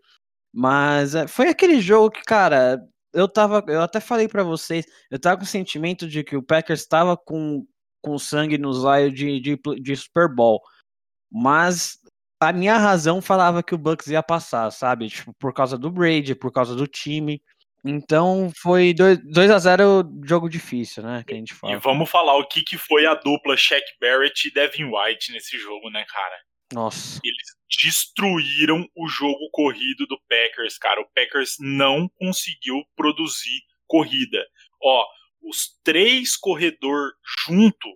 Mas 0.54 1.16
é, 1.16 1.28
foi 1.28 1.50
aquele 1.50 1.82
jogo 1.82 2.12
que, 2.12 2.24
cara, 2.24 2.80
eu 3.14 3.28
tava, 3.28 3.64
eu 3.68 3.82
até 3.82 4.00
falei 4.00 4.28
para 4.28 4.44
vocês, 4.44 4.86
eu 5.10 5.20
tava 5.20 5.38
com 5.38 5.44
o 5.44 5.48
sentimento 5.48 6.08
de 6.08 6.24
que 6.24 6.36
o 6.36 6.44
Packers 6.44 6.82
estava 6.82 7.16
com, 7.16 7.66
com 8.02 8.18
sangue 8.18 8.58
nos 8.58 8.84
olhos 8.84 9.14
de, 9.14 9.40
de, 9.40 9.60
de, 9.82 9.96
Super 9.96 10.28
Bowl, 10.34 10.62
mas 11.32 12.00
a 12.40 12.52
minha 12.52 12.78
razão 12.78 13.22
falava 13.22 13.64
que 13.64 13.76
o 13.76 13.78
Bucks 13.78 14.08
ia 14.08 14.24
passar, 14.24 14.72
sabe? 14.72 15.10
Tipo, 15.10 15.34
por 15.40 15.54
causa 15.54 15.78
do 15.78 15.92
Brady, 15.92 16.36
por 16.36 16.52
causa 16.52 16.76
do 16.76 16.88
time. 16.88 17.42
Então 17.86 18.52
foi 18.56 18.94
2 18.94 19.52
a 19.52 19.60
0 19.60 20.22
jogo 20.24 20.50
difícil, 20.50 21.04
né? 21.04 21.24
Que 21.26 21.34
a 21.34 21.38
gente 21.38 21.54
fala. 21.54 21.74
E 21.74 21.78
vamos 21.78 22.10
falar 22.10 22.38
o 22.38 22.48
que, 22.48 22.62
que 22.62 22.78
foi 22.78 23.06
a 23.06 23.14
dupla 23.14 23.58
Shaq 23.58 23.84
Barrett 24.00 24.48
e 24.48 24.54
Devin 24.54 24.86
White 24.86 25.32
nesse 25.34 25.58
jogo, 25.58 25.90
né, 25.90 26.06
cara? 26.08 26.36
Nossa. 26.74 27.20
Eles 27.24 27.48
destruíram 27.84 28.88
o 28.96 29.08
jogo 29.08 29.50
corrido 29.52 30.06
do 30.08 30.20
Packers, 30.28 30.78
cara. 30.78 31.02
O 31.02 31.10
Packers 31.14 31.56
não 31.60 32.10
conseguiu 32.10 32.84
produzir 32.96 33.62
corrida. 33.88 34.46
Ó, 34.82 35.06
os 35.42 35.78
três 35.84 36.36
corredor 36.36 37.12
junto, 37.46 37.88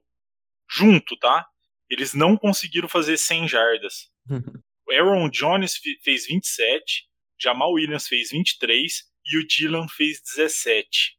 junto, 0.70 1.18
tá? 1.18 1.46
Eles 1.90 2.14
não 2.14 2.38
conseguiram 2.38 2.90
fazer 2.90 3.18
100 3.18 3.48
jardas. 3.48 4.10
o 4.30 4.92
Aaron 4.92 5.30
Jones 5.30 5.80
fez 6.04 6.28
27, 6.28 7.08
Jamal 7.40 7.72
Williams 7.74 8.08
fez 8.08 8.32
23 8.32 9.04
e 9.26 9.38
o 9.38 9.48
Dylan 9.48 9.88
fez 9.88 10.22
17. 10.22 11.18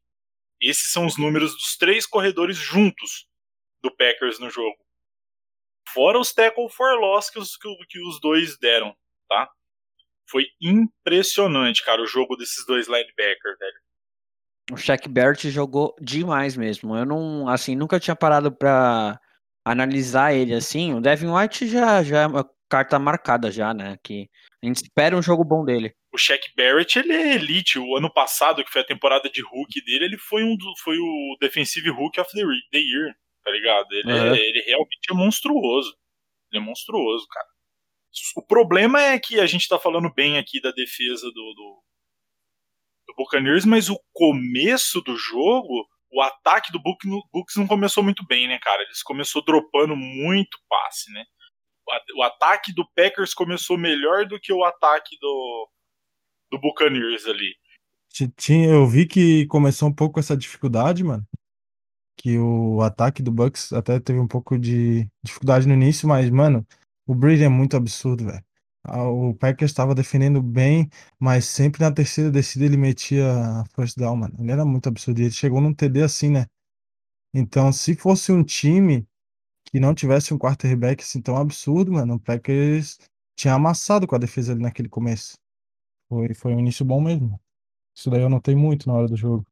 Esses 0.60 0.90
são 0.90 1.06
os 1.06 1.16
números 1.16 1.52
dos 1.52 1.76
três 1.76 2.06
corredores 2.06 2.56
juntos 2.56 3.26
do 3.80 3.94
Packers 3.94 4.38
no 4.38 4.50
jogo. 4.50 4.76
Fora 5.92 6.18
os 6.18 6.32
tackle 6.32 6.68
for 6.68 6.98
loss 6.98 7.30
que 7.30 7.38
os, 7.38 7.56
que, 7.56 7.68
que 7.88 8.00
os 8.00 8.20
dois 8.20 8.58
deram, 8.58 8.94
tá? 9.28 9.48
Foi 10.30 10.46
impressionante, 10.60 11.84
cara, 11.84 12.02
o 12.02 12.06
jogo 12.06 12.36
desses 12.36 12.66
dois 12.66 12.86
linebackers, 12.86 13.58
velho. 13.58 13.80
O 14.70 14.76
Shaq 14.76 15.08
Barrett 15.08 15.50
jogou 15.50 15.94
demais 15.98 16.56
mesmo. 16.56 16.94
Eu 16.94 17.06
não, 17.06 17.48
assim, 17.48 17.74
nunca 17.74 17.98
tinha 17.98 18.14
parado 18.14 18.52
pra 18.52 19.18
analisar 19.64 20.34
ele 20.34 20.54
assim. 20.54 20.92
O 20.92 21.00
Devin 21.00 21.28
White 21.28 21.66
já, 21.66 22.02
já 22.02 22.22
é 22.22 22.26
uma 22.26 22.48
carta 22.68 22.98
marcada 22.98 23.50
já, 23.50 23.72
né? 23.72 23.96
Que 24.02 24.28
a 24.62 24.66
gente 24.66 24.82
espera 24.82 25.16
um 25.16 25.22
jogo 25.22 25.42
bom 25.42 25.64
dele. 25.64 25.94
O 26.12 26.18
Shaq 26.18 26.52
Barrett, 26.54 26.98
ele 26.98 27.12
é 27.12 27.34
elite. 27.34 27.78
O 27.78 27.96
ano 27.96 28.12
passado, 28.12 28.62
que 28.62 28.70
foi 28.70 28.82
a 28.82 28.86
temporada 28.86 29.30
de 29.30 29.40
Hulk 29.40 29.84
dele, 29.84 30.04
ele 30.04 30.18
foi 30.18 30.44
um 30.44 30.54
do, 30.54 30.74
foi 30.82 30.98
o 30.98 31.36
Defensive 31.40 31.88
Hulk 31.88 32.20
of 32.20 32.30
the 32.32 32.78
Year 32.78 33.14
tá 33.48 33.52
ligado? 33.52 33.90
Ele, 33.92 34.12
uhum. 34.12 34.34
é, 34.34 34.38
ele 34.38 34.62
realmente 34.62 35.10
é 35.10 35.14
monstruoso. 35.14 35.96
Ele 36.52 36.62
é 36.62 36.64
monstruoso, 36.64 37.26
cara. 37.28 37.46
O 38.36 38.42
problema 38.42 39.00
é 39.00 39.18
que 39.18 39.40
a 39.40 39.46
gente 39.46 39.68
tá 39.68 39.78
falando 39.78 40.12
bem 40.12 40.38
aqui 40.38 40.60
da 40.60 40.70
defesa 40.70 41.26
do, 41.28 41.32
do, 41.32 41.82
do 43.06 43.14
Buccaneers, 43.16 43.64
mas 43.64 43.88
o 43.88 43.98
começo 44.12 45.00
do 45.00 45.16
jogo, 45.16 45.86
o 46.10 46.20
ataque 46.20 46.72
do 46.72 46.80
Bucks 46.80 47.56
não 47.56 47.66
começou 47.66 48.02
muito 48.02 48.26
bem, 48.26 48.48
né, 48.48 48.58
cara? 48.58 48.82
Eles 48.82 49.02
começou 49.02 49.42
dropando 49.42 49.96
muito 49.96 50.58
passe, 50.68 51.10
né? 51.12 51.24
O 52.16 52.22
ataque 52.22 52.74
do 52.74 52.86
Packers 52.94 53.32
começou 53.32 53.78
melhor 53.78 54.26
do 54.26 54.38
que 54.38 54.52
o 54.52 54.62
ataque 54.62 55.16
do, 55.18 55.70
do 56.50 56.60
Buccaneers 56.60 57.24
ali. 57.24 57.54
Eu 58.66 58.86
vi 58.86 59.06
que 59.06 59.46
começou 59.46 59.88
um 59.88 59.94
pouco 59.94 60.14
com 60.14 60.20
essa 60.20 60.36
dificuldade, 60.36 61.02
mano 61.02 61.26
que 62.18 62.38
o 62.38 62.82
ataque 62.82 63.22
do 63.22 63.32
Bucks 63.32 63.72
até 63.72 64.00
teve 64.00 64.18
um 64.18 64.26
pouco 64.26 64.58
de 64.58 65.08
dificuldade 65.22 65.66
no 65.66 65.74
início, 65.74 66.08
mas, 66.08 66.28
mano, 66.30 66.66
o 67.06 67.14
Brady 67.14 67.44
é 67.44 67.48
muito 67.48 67.76
absurdo, 67.76 68.26
velho. 68.26 68.44
O 68.90 69.34
Packers 69.34 69.70
estava 69.70 69.94
defendendo 69.94 70.42
bem, 70.42 70.88
mas 71.18 71.44
sempre 71.44 71.80
na 71.82 71.92
terceira 71.92 72.30
descida 72.30 72.64
ele 72.64 72.76
metia 72.76 73.64
first 73.74 73.96
down, 73.96 74.16
mano. 74.16 74.34
Ele 74.38 74.50
era 74.50 74.64
muito 74.64 74.88
absurdo. 74.88 75.20
Ele 75.20 75.30
chegou 75.30 75.60
num 75.60 75.74
TD 75.74 76.02
assim, 76.02 76.30
né? 76.30 76.46
Então, 77.34 77.72
se 77.72 77.94
fosse 77.94 78.32
um 78.32 78.42
time 78.42 79.06
que 79.66 79.78
não 79.78 79.94
tivesse 79.94 80.32
um 80.32 80.38
quarterback 80.38 81.02
assim 81.02 81.20
tão 81.20 81.36
absurdo, 81.36 81.92
mano, 81.92 82.14
o 82.14 82.20
Packers 82.20 82.98
tinha 83.36 83.54
amassado 83.54 84.06
com 84.06 84.16
a 84.16 84.18
defesa 84.18 84.52
ali 84.52 84.62
naquele 84.62 84.88
começo. 84.88 85.36
Foi, 86.08 86.34
foi 86.34 86.54
um 86.54 86.60
início 86.60 86.84
bom 86.84 87.00
mesmo. 87.00 87.38
Isso 87.96 88.10
daí 88.10 88.22
eu 88.22 88.30
notei 88.30 88.54
muito 88.54 88.88
na 88.88 88.94
hora 88.94 89.08
do 89.08 89.16
jogo. 89.16 89.44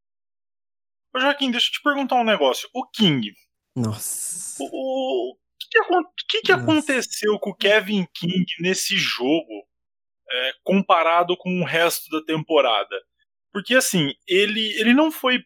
Ô 1.16 1.18
Joaquim, 1.18 1.50
deixa 1.50 1.68
eu 1.68 1.72
te 1.72 1.82
perguntar 1.82 2.16
um 2.16 2.24
negócio. 2.24 2.68
O 2.74 2.86
King. 2.90 3.32
Nossa. 3.74 4.62
O, 4.62 5.32
o 5.32 5.36
que, 5.58 5.80
que, 6.28 6.42
que 6.42 6.52
aconteceu 6.52 7.38
com 7.38 7.50
o 7.50 7.56
Kevin 7.56 8.06
King 8.14 8.44
nesse 8.60 8.98
jogo 8.98 9.66
é, 10.30 10.52
comparado 10.62 11.34
com 11.38 11.58
o 11.58 11.64
resto 11.64 12.10
da 12.10 12.22
temporada? 12.22 12.94
Porque 13.50 13.74
assim, 13.74 14.12
ele, 14.28 14.78
ele 14.78 14.92
não 14.92 15.10
foi 15.10 15.42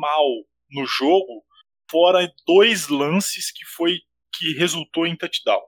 mal 0.00 0.26
no 0.70 0.86
jogo, 0.86 1.44
fora 1.90 2.32
dois 2.46 2.88
lances 2.88 3.52
que 3.52 3.66
foi 3.66 3.98
que 4.34 4.54
resultou 4.54 5.06
em 5.06 5.14
touchdown. 5.14 5.60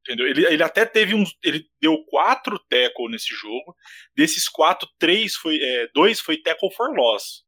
Entendeu? 0.00 0.26
Ele, 0.26 0.44
ele 0.44 0.62
até 0.62 0.84
teve 0.84 1.14
uns. 1.14 1.34
Ele 1.42 1.66
deu 1.80 2.04
quatro 2.04 2.58
tackle 2.68 3.08
nesse 3.08 3.34
jogo. 3.34 3.74
Desses 4.14 4.46
quatro, 4.46 4.86
três 4.98 5.34
foi. 5.36 5.56
É, 5.56 5.88
dois 5.94 6.20
foi 6.20 6.36
tackle 6.36 6.70
for 6.70 6.94
loss. 6.94 7.44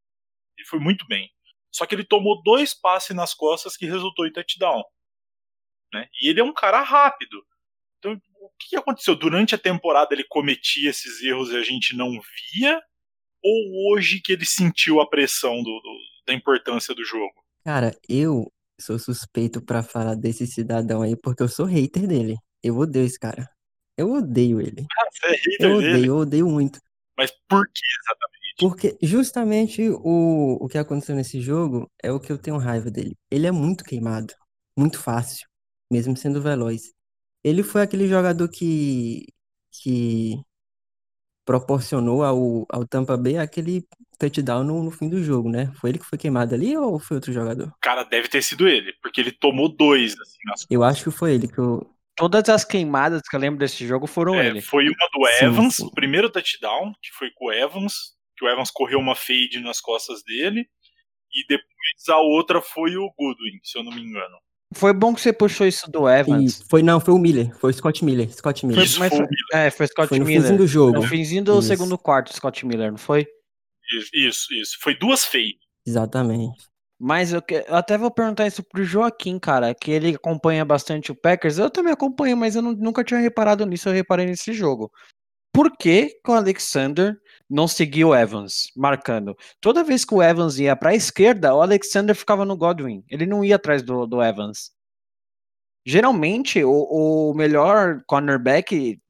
Foi 0.68 0.78
muito 0.78 1.06
bem. 1.06 1.30
Só 1.70 1.84
que 1.86 1.94
ele 1.94 2.04
tomou 2.04 2.42
dois 2.42 2.74
passes 2.74 3.14
nas 3.14 3.34
costas 3.34 3.76
que 3.76 3.86
resultou 3.86 4.26
em 4.26 4.32
touchdown. 4.32 4.82
Né? 5.92 6.08
E 6.20 6.28
ele 6.28 6.40
é 6.40 6.44
um 6.44 6.52
cara 6.52 6.82
rápido. 6.82 7.44
Então, 7.98 8.20
o 8.40 8.50
que 8.58 8.76
aconteceu? 8.76 9.14
Durante 9.14 9.54
a 9.54 9.58
temporada 9.58 10.14
ele 10.14 10.24
cometia 10.24 10.90
esses 10.90 11.22
erros 11.22 11.50
e 11.50 11.56
a 11.56 11.62
gente 11.62 11.94
não 11.94 12.10
via? 12.10 12.80
Ou 13.42 13.92
hoje 13.92 14.20
que 14.20 14.32
ele 14.32 14.44
sentiu 14.44 15.00
a 15.00 15.08
pressão 15.08 15.56
do, 15.62 15.80
do, 15.80 15.98
da 16.26 16.32
importância 16.32 16.94
do 16.94 17.04
jogo? 17.04 17.44
Cara, 17.64 17.96
eu 18.08 18.50
sou 18.80 18.98
suspeito 18.98 19.60
pra 19.62 19.82
falar 19.82 20.14
desse 20.14 20.46
cidadão 20.46 21.02
aí, 21.02 21.16
porque 21.16 21.42
eu 21.42 21.48
sou 21.48 21.66
hater 21.66 22.06
dele. 22.06 22.36
Eu 22.62 22.76
odeio 22.78 23.06
esse 23.06 23.18
cara. 23.18 23.48
Eu 23.96 24.12
odeio 24.12 24.60
ele. 24.60 24.86
Ah, 24.98 25.08
você 25.12 25.26
é 25.26 25.30
hater 25.30 25.56
Eu 25.60 25.78
dele? 25.78 25.94
odeio, 25.94 26.06
eu 26.06 26.16
odeio 26.16 26.48
muito. 26.48 26.80
Mas 27.16 27.30
por 27.48 27.66
que 27.66 27.80
exatamente? 28.02 28.45
Porque 28.58 28.96
justamente 29.02 29.82
o, 29.90 30.64
o 30.64 30.68
que 30.68 30.78
aconteceu 30.78 31.14
nesse 31.14 31.40
jogo 31.40 31.90
é 32.02 32.10
o 32.10 32.18
que 32.20 32.32
eu 32.32 32.38
tenho 32.38 32.56
raiva 32.58 32.90
dele. 32.90 33.16
Ele 33.30 33.46
é 33.46 33.50
muito 33.52 33.84
queimado, 33.84 34.32
muito 34.76 34.98
fácil, 34.98 35.46
mesmo 35.90 36.16
sendo 36.16 36.40
veloz. 36.40 36.92
Ele 37.44 37.62
foi 37.62 37.82
aquele 37.82 38.08
jogador 38.08 38.48
que, 38.48 39.26
que 39.70 40.40
proporcionou 41.44 42.24
ao, 42.24 42.66
ao 42.68 42.86
Tampa 42.86 43.16
Bay 43.16 43.38
aquele 43.38 43.86
touchdown 44.18 44.64
no, 44.64 44.82
no 44.82 44.90
fim 44.90 45.08
do 45.08 45.22
jogo, 45.22 45.48
né? 45.48 45.70
Foi 45.80 45.90
ele 45.90 45.98
que 45.98 46.04
foi 46.04 46.18
queimado 46.18 46.54
ali 46.54 46.76
ou 46.76 46.98
foi 46.98 47.16
outro 47.16 47.32
jogador? 47.32 47.72
Cara, 47.80 48.02
deve 48.02 48.28
ter 48.28 48.42
sido 48.42 48.66
ele, 48.66 48.92
porque 49.02 49.20
ele 49.20 49.30
tomou 49.30 49.68
dois, 49.68 50.18
assim, 50.18 50.38
nas 50.46 50.66
Eu 50.68 50.82
acho 50.82 51.04
que 51.04 51.10
foi 51.10 51.34
ele 51.34 51.46
que 51.46 51.58
eu. 51.58 51.88
Todas 52.16 52.48
as 52.48 52.64
queimadas 52.64 53.20
que 53.28 53.36
eu 53.36 53.40
lembro 53.40 53.58
desse 53.58 53.86
jogo 53.86 54.06
foram 54.06 54.34
É, 54.36 54.46
ele. 54.46 54.62
foi 54.62 54.84
uma 54.88 55.08
do 55.12 55.26
Sim, 55.38 55.44
Evans, 55.44 55.76
sim. 55.76 55.84
o 55.84 55.90
primeiro 55.90 56.30
touchdown, 56.30 56.92
que 57.02 57.10
foi 57.12 57.30
com 57.34 57.46
o 57.46 57.52
Evans, 57.52 58.15
que 58.36 58.44
o 58.44 58.48
Evans 58.48 58.70
correu 58.70 58.98
uma 58.98 59.14
fade 59.14 59.60
nas 59.60 59.80
costas 59.80 60.22
dele, 60.24 60.66
e 61.32 61.46
depois 61.48 62.08
a 62.08 62.18
outra 62.20 62.60
foi 62.60 62.96
o 62.96 63.10
Goodwin, 63.18 63.58
se 63.62 63.78
eu 63.78 63.82
não 63.84 63.92
me 63.92 64.02
engano. 64.02 64.36
Foi 64.74 64.92
bom 64.92 65.14
que 65.14 65.20
você 65.20 65.32
puxou 65.32 65.66
isso 65.66 65.88
do 65.90 66.08
Evans. 66.08 66.60
E 66.60 66.68
foi, 66.68 66.82
não, 66.82 67.00
foi 67.00 67.14
o 67.14 67.18
Miller, 67.18 67.56
foi 67.58 67.70
o 67.70 67.74
Scott 67.74 68.04
Miller. 68.04 68.28
Scott 68.32 68.66
Miller. 68.66 68.84
Isso 68.84 68.98
mas 68.98 69.10
foi 69.14 69.24
o 69.24 69.28
foi, 69.28 69.36
é, 69.60 69.70
foi 69.70 69.86
Scott 69.86 70.08
Foi 70.08 70.18
no 70.18 70.24
Miller. 70.24 70.42
finzinho 70.42 70.58
do 70.58 70.66
jogo. 70.66 70.92
No 70.94 71.02
finzinho 71.02 71.44
do 71.44 71.58
Isso. 71.58 71.68
segundo 71.68 71.96
quarto, 71.96 72.34
Scott 72.34 72.66
Miller, 72.66 72.90
não 72.90 72.98
foi? 72.98 73.26
Isso, 73.92 74.10
Isso, 74.12 74.54
isso. 74.54 74.76
Foi 74.80 74.94
duas 74.96 75.24
fades. 75.24 75.54
Exatamente. 75.86 76.64
Mas 76.98 77.32
eu, 77.32 77.40
que- 77.42 77.64
eu 77.68 77.74
até 77.76 77.96
vou 77.96 78.10
perguntar 78.10 78.46
isso 78.46 78.62
pro 78.64 78.82
Joaquim, 78.82 79.38
cara, 79.38 79.74
que 79.74 79.90
ele 79.90 80.14
acompanha 80.16 80.64
bastante 80.64 81.12
o 81.12 81.14
Packers. 81.14 81.58
Eu 81.58 81.70
também 81.70 81.92
acompanho, 81.92 82.36
mas 82.36 82.56
eu 82.56 82.62
nu- 82.62 82.74
nunca 82.76 83.04
tinha 83.04 83.20
reparado 83.20 83.64
nisso, 83.66 83.88
eu 83.88 83.92
reparei 83.92 84.26
nesse 84.26 84.52
jogo. 84.52 84.90
Por 85.52 85.70
que, 85.76 86.08
que 86.24 86.30
o 86.30 86.34
Alexander 86.34 87.14
não 87.48 87.68
seguiu 87.68 88.08
o 88.08 88.14
Evans 88.14 88.70
marcando? 88.76 89.36
Toda 89.60 89.84
vez 89.84 90.04
que 90.04 90.14
o 90.14 90.22
Evans 90.22 90.58
ia 90.58 90.74
pra 90.76 90.94
esquerda, 90.94 91.54
o 91.54 91.62
Alexander 91.62 92.14
ficava 92.14 92.44
no 92.44 92.56
Godwin. 92.56 93.04
Ele 93.08 93.26
não 93.26 93.44
ia 93.44 93.56
atrás 93.56 93.82
do, 93.82 94.06
do 94.06 94.22
Evans. 94.22 94.72
Geralmente, 95.84 96.64
o, 96.64 97.30
o 97.30 97.34
melhor 97.34 98.02
cornerback 98.06 99.00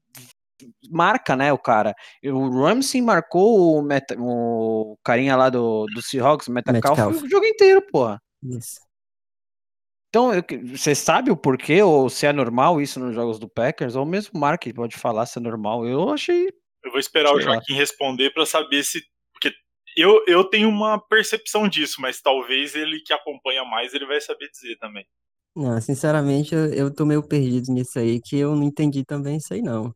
marca, 0.89 1.35
né, 1.35 1.51
o 1.51 1.57
cara. 1.57 1.95
O 2.23 2.49
Ramsey 2.61 3.01
marcou 3.01 3.77
o, 3.77 3.81
Met- 3.81 4.15
o 4.17 4.97
carinha 5.03 5.35
lá 5.35 5.49
do, 5.49 5.85
do 5.93 6.01
Seahawks, 6.01 6.47
o 6.47 6.51
Metcalf, 6.51 6.97
Metcalf. 6.97 7.23
o 7.23 7.29
jogo 7.29 7.45
inteiro, 7.45 7.81
porra. 7.91 8.21
Isso. 8.43 8.79
Então, 10.09 10.31
você 10.71 10.95
sabe 10.95 11.29
o 11.31 11.37
porquê, 11.37 11.81
ou 11.81 12.09
se 12.09 12.25
é 12.25 12.31
normal 12.33 12.79
isso 12.81 12.99
nos 12.99 13.13
jogos 13.13 13.39
do 13.39 13.49
Packers, 13.49 13.95
ou 13.95 14.05
mesmo 14.05 14.31
o 14.35 14.39
Mark 14.39 14.63
pode 14.73 14.95
falar 14.97 15.25
se 15.25 15.37
é 15.37 15.41
normal. 15.41 15.85
Eu 15.85 16.09
achei. 16.09 16.51
Eu 16.87 16.91
vou 16.91 16.99
esperar 16.99 17.33
o 17.33 17.37
Sei 17.37 17.45
lá. 17.45 17.55
Joaquim 17.55 17.73
responder 17.73 18.31
pra 18.31 18.45
saber 18.45 18.81
se. 18.83 19.03
Porque 19.33 19.53
eu, 19.95 20.23
eu 20.25 20.43
tenho 20.45 20.69
uma 20.69 20.97
percepção 20.97 21.67
disso, 21.67 21.99
mas 21.99 22.21
talvez 22.21 22.75
ele 22.75 23.01
que 23.01 23.11
acompanha 23.13 23.65
mais 23.65 23.93
ele 23.93 24.05
vai 24.05 24.21
saber 24.21 24.49
dizer 24.49 24.77
também. 24.77 25.05
Não, 25.53 25.79
sinceramente, 25.81 26.55
eu, 26.55 26.73
eu 26.73 26.93
tô 26.93 27.05
meio 27.05 27.27
perdido 27.27 27.73
nisso 27.73 27.99
aí, 27.99 28.21
que 28.21 28.37
eu 28.37 28.55
não 28.55 28.63
entendi 28.63 29.03
também 29.03 29.37
isso 29.37 29.53
aí, 29.53 29.61
não. 29.61 29.93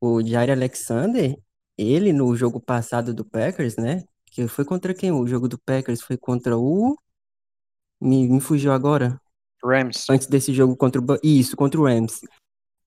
O 0.00 0.22
Jair 0.24 0.50
Alexander, 0.50 1.36
ele 1.76 2.12
no 2.12 2.34
jogo 2.36 2.60
passado 2.60 3.12
do 3.12 3.24
Packers, 3.24 3.76
né? 3.76 4.04
Que 4.26 4.46
foi 4.46 4.64
contra 4.64 4.94
quem? 4.94 5.10
O 5.10 5.26
jogo 5.26 5.48
do 5.48 5.58
Packers 5.58 6.02
foi 6.02 6.16
contra 6.16 6.56
o. 6.56 6.96
Me, 8.00 8.28
me 8.28 8.40
fugiu 8.40 8.72
agora. 8.72 9.20
Rams. 9.64 10.06
Antes 10.08 10.26
desse 10.26 10.52
jogo 10.52 10.76
contra 10.76 11.00
o. 11.00 11.04
Isso, 11.22 11.56
contra 11.56 11.80
o 11.80 11.84
Rams. 11.84 12.20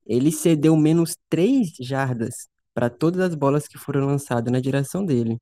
Ele 0.06 0.32
cedeu 0.32 0.78
menos 0.78 1.18
3 1.30 1.74
jardas 1.80 2.48
para 2.76 2.90
todas 2.90 3.22
as 3.22 3.34
bolas 3.34 3.70
que 3.70 3.78
foram 3.78 4.06
lançadas 4.06 4.52
na 4.52 4.60
direção 4.60 5.06
dele. 5.06 5.38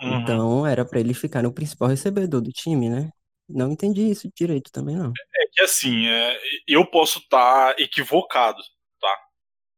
Uhum. 0.00 0.20
Então 0.20 0.66
era 0.66 0.86
para 0.86 0.98
ele 0.98 1.12
ficar 1.12 1.42
no 1.42 1.52
principal 1.52 1.88
recebedor 1.88 2.40
do 2.40 2.50
time, 2.50 2.88
né? 2.88 3.10
Não 3.46 3.70
entendi 3.70 4.10
isso 4.10 4.28
direito 4.34 4.72
também, 4.72 4.96
não. 4.96 5.12
É 5.36 5.46
que 5.52 5.62
assim, 5.62 6.08
é, 6.08 6.40
eu 6.66 6.84
posso 6.86 7.18
estar 7.18 7.78
equivocado, 7.78 8.60
tá? 8.98 9.18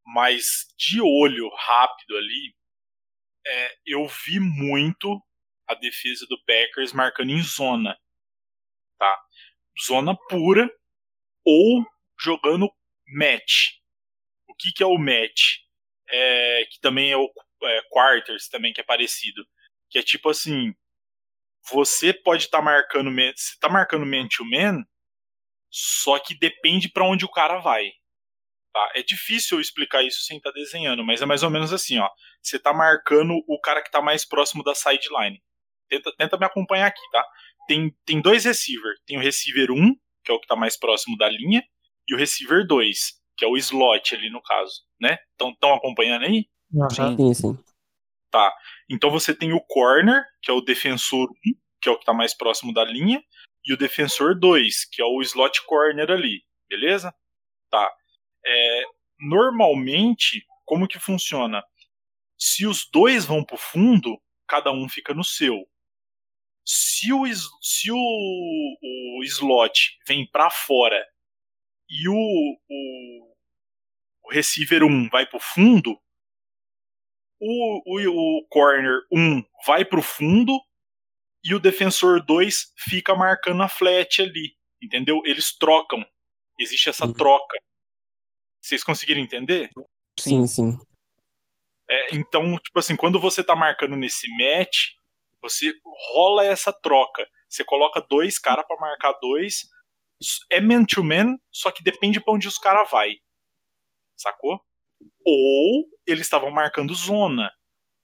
Mas 0.07 0.69
de 0.79 1.01
olho 1.03 1.51
rápido 1.55 2.17
ali, 2.17 2.55
é, 3.45 3.75
eu 3.85 4.07
vi 4.07 4.39
muito 4.39 5.21
a 5.67 5.75
defesa 5.75 6.27
do 6.29 6.39
Packers 6.45 6.93
marcando 6.93 7.31
em 7.31 7.43
zona, 7.43 7.99
tá? 8.99 9.21
Zona 9.85 10.17
pura 10.29 10.71
ou 11.45 11.85
jogando 12.19 12.71
match. 13.09 13.73
O 14.49 14.55
que, 14.55 14.73
que 14.73 14.83
é 14.83 14.87
o 14.87 14.97
match? 14.97 15.68
É, 16.11 16.65
que 16.71 16.81
também 16.81 17.11
é 17.13 17.17
o 17.17 17.31
é, 17.65 17.83
quarters, 17.91 18.49
também 18.49 18.73
que 18.73 18.81
é 18.81 18.85
parecido. 18.85 19.45
Que 19.91 19.99
é 19.99 20.03
tipo 20.03 20.29
assim, 20.31 20.75
você 21.71 22.13
pode 22.13 22.45
estar 22.45 22.63
marcando, 22.63 23.11
man- 23.11 23.33
você 23.35 23.57
tá 23.61 23.69
marcando 23.69 24.07
man 24.07 24.27
to 24.29 24.45
man, 24.45 24.85
só 25.71 26.19
que 26.19 26.39
depende 26.39 26.89
pra 26.91 27.05
onde 27.05 27.25
o 27.25 27.31
cara 27.31 27.59
vai. 27.59 27.91
Tá? 28.73 28.93
É 28.95 29.03
difícil 29.03 29.59
eu 29.59 29.63
explicar 29.63 30.03
isso 30.05 30.23
sem 30.23 30.39
estar 30.39 30.51
desenhando, 30.53 31.05
mas 31.05 31.23
é 31.23 31.27
mais 31.27 31.43
ou 31.43 31.51
menos 31.51 31.73
assim, 31.73 31.99
ó. 31.99 32.09
Você 32.43 32.59
tá 32.59 32.73
marcando 32.73 33.35
o 33.47 33.61
cara 33.61 33.83
que 33.83 33.91
tá 33.91 34.01
mais 34.01 34.25
próximo 34.27 34.63
da 34.63 34.75
sideline. 34.75 35.43
Tenta, 35.89 36.13
tenta 36.17 36.37
me 36.39 36.47
acompanhar 36.47 36.87
aqui, 36.87 37.01
tá? 37.11 37.25
Tem, 37.67 37.91
tem 38.05 38.21
dois 38.21 38.45
receivers. 38.45 39.01
Tem 39.07 39.17
o 39.19 39.21
receiver 39.21 39.71
1, 39.71 39.95
que 40.25 40.31
é 40.31 40.35
o 40.35 40.41
que 40.41 40.47
tá 40.47 40.57
mais 40.57 40.77
próximo 40.79 41.17
da 41.17 41.29
linha, 41.29 41.63
e 42.07 42.15
o 42.15 42.19
receiver 42.19 42.67
2, 42.67 43.18
que 43.39 43.45
é 43.45 43.49
o 43.49 43.57
slot 43.57 44.17
ali 44.17 44.29
no 44.29 44.43
caso, 44.43 44.83
né? 45.01 45.17
Estão 45.31 45.73
acompanhando 45.73 46.25
aí? 46.25 46.49
Sim. 46.91 47.17
Sim, 47.17 47.35
sim. 47.35 47.59
Tá. 48.31 48.53
Então 48.91 49.11
você 49.11 49.33
tem 49.33 49.53
o 49.53 49.61
corner, 49.61 50.25
que 50.43 50.51
é 50.51 50.55
o 50.55 50.61
defensor 50.61 51.31
1, 51.31 51.35
que 51.81 51.89
é 51.89 51.93
o 51.93 51.99
que 51.99 52.05
tá 52.05 52.13
mais 52.13 52.35
próximo 52.37 52.75
da 52.75 52.85
linha, 52.85 53.23
e 53.65 53.73
o 53.73 53.77
defensor 53.77 54.39
2, 54.39 54.87
que 54.87 55.01
é 55.01 55.05
o 55.05 55.23
slot 55.23 55.65
corner 55.67 56.11
ali, 56.11 56.43
beleza? 56.69 57.15
Tá. 57.71 57.91
É, 58.45 58.83
normalmente, 59.21 60.45
como 60.65 60.89
que 60.89 60.99
funciona? 60.99 61.63
Se 62.37 62.67
os 62.67 62.89
dois 62.93 63.25
vão 63.25 63.45
pro 63.45 63.57
fundo, 63.57 64.21
cada 64.49 64.73
um 64.73 64.89
fica 64.89 65.15
no 65.15 65.25
seu. 65.25 65.65
Se 66.65 67.13
o, 67.13 67.25
se 67.63 67.91
o, 67.91 67.97
o 67.97 69.25
slot 69.25 69.97
vem 70.07 70.29
pra 70.31 70.51
fora 70.51 71.03
e 71.89 72.09
o, 72.09 72.13
o, 72.15 73.28
o 74.29 74.35
receiver 74.35 74.83
1 74.85 75.09
vai 75.09 75.27
pro 75.27 75.41
fundo, 75.41 75.99
o, 77.41 77.83
o, 77.87 78.39
o 78.41 78.47
corner 78.49 79.01
1 79.13 79.43
vai 79.67 79.85
pro 79.85 80.03
fundo 80.03 80.61
e 81.43 81.55
o 81.55 81.61
defensor 81.61 82.25
2 82.25 82.73
fica 82.77 83.15
marcando 83.15 83.63
a 83.63 83.69
flat 83.69 84.21
ali. 84.21 84.57
Entendeu? 84.83 85.23
Eles 85.25 85.57
trocam. 85.57 86.05
Existe 86.59 86.89
essa 86.89 87.07
Uhum. 87.07 87.13
troca. 87.13 87.57
Vocês 88.61 88.85
conseguiram 88.85 89.21
entender? 89.21 89.71
Sim, 90.19 90.47
sim. 90.47 90.79
É, 91.89 92.15
então, 92.15 92.57
tipo 92.59 92.79
assim, 92.79 92.97
quando 92.97 93.19
você 93.19 93.43
tá 93.43 93.57
marcando 93.57 93.97
nesse 93.97 94.29
match, 94.37 94.91
você 95.41 95.73
rola 96.13 96.45
essa 96.45 96.73
troca. 96.73 97.27
Você 97.49 97.65
coloca 97.65 98.01
dois 98.01 98.39
caras 98.39 98.67
pra 98.67 98.77
marcar 98.79 99.13
dois. 99.21 99.69
É 100.51 100.61
man 100.61 100.85
to 100.85 101.03
man, 101.03 101.39
só 101.51 101.71
que 101.71 101.83
depende 101.83 102.21
pra 102.21 102.35
onde 102.35 102.49
os 102.49 102.59
caras 102.59 102.91
vai. 102.91 103.17
Sacou? 104.19 104.61
Ou 105.25 105.87
eles 106.07 106.23
estavam 106.23 106.51
marcando 106.51 106.95
zona. 106.95 107.51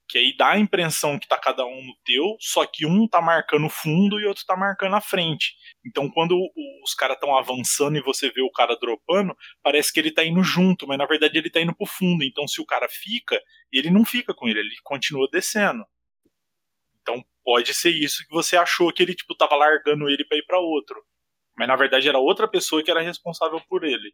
Que 0.07 0.19
aí 0.19 0.37
dá 0.37 0.51
a 0.51 0.59
impressão 0.59 1.17
que 1.17 1.27
tá 1.27 1.37
cada 1.37 1.65
um 1.65 1.83
no 1.83 1.95
teu, 2.05 2.37
só 2.39 2.63
que 2.65 2.85
um 2.85 3.07
tá 3.07 3.19
marcando 3.21 3.67
fundo 3.69 4.19
e 4.19 4.25
outro 4.25 4.45
tá 4.45 4.55
marcando 4.55 4.95
a 4.95 5.01
frente. 5.01 5.55
Então 5.83 6.09
quando 6.11 6.37
os 6.83 6.93
caras 6.93 7.15
estão 7.15 7.35
avançando 7.35 7.97
e 7.97 8.03
você 8.03 8.29
vê 8.29 8.41
o 8.41 8.51
cara 8.51 8.77
dropando, 8.79 9.35
parece 9.63 9.91
que 9.91 9.99
ele 9.99 10.11
tá 10.11 10.23
indo 10.23 10.43
junto, 10.43 10.87
mas 10.87 10.97
na 10.99 11.07
verdade 11.07 11.37
ele 11.37 11.49
tá 11.49 11.59
indo 11.59 11.75
pro 11.75 11.87
fundo. 11.87 12.23
Então 12.23 12.47
se 12.47 12.61
o 12.61 12.65
cara 12.65 12.87
fica, 12.87 13.41
ele 13.71 13.89
não 13.89 14.05
fica 14.05 14.33
com 14.33 14.47
ele, 14.47 14.59
ele 14.59 14.75
continua 14.83 15.27
descendo. 15.31 15.83
Então 17.01 17.23
pode 17.43 17.73
ser 17.73 17.89
isso 17.89 18.23
que 18.27 18.33
você 18.33 18.55
achou 18.57 18.93
que 18.93 19.01
ele 19.01 19.15
tipo 19.15 19.35
tava 19.35 19.55
largando 19.55 20.07
ele 20.07 20.23
pra 20.23 20.37
ir 20.37 20.45
pra 20.45 20.59
outro. 20.59 21.03
Mas 21.57 21.67
na 21.67 21.75
verdade 21.75 22.07
era 22.07 22.19
outra 22.19 22.47
pessoa 22.47 22.83
que 22.83 22.91
era 22.91 23.01
responsável 23.01 23.59
por 23.67 23.83
ele. 23.83 24.13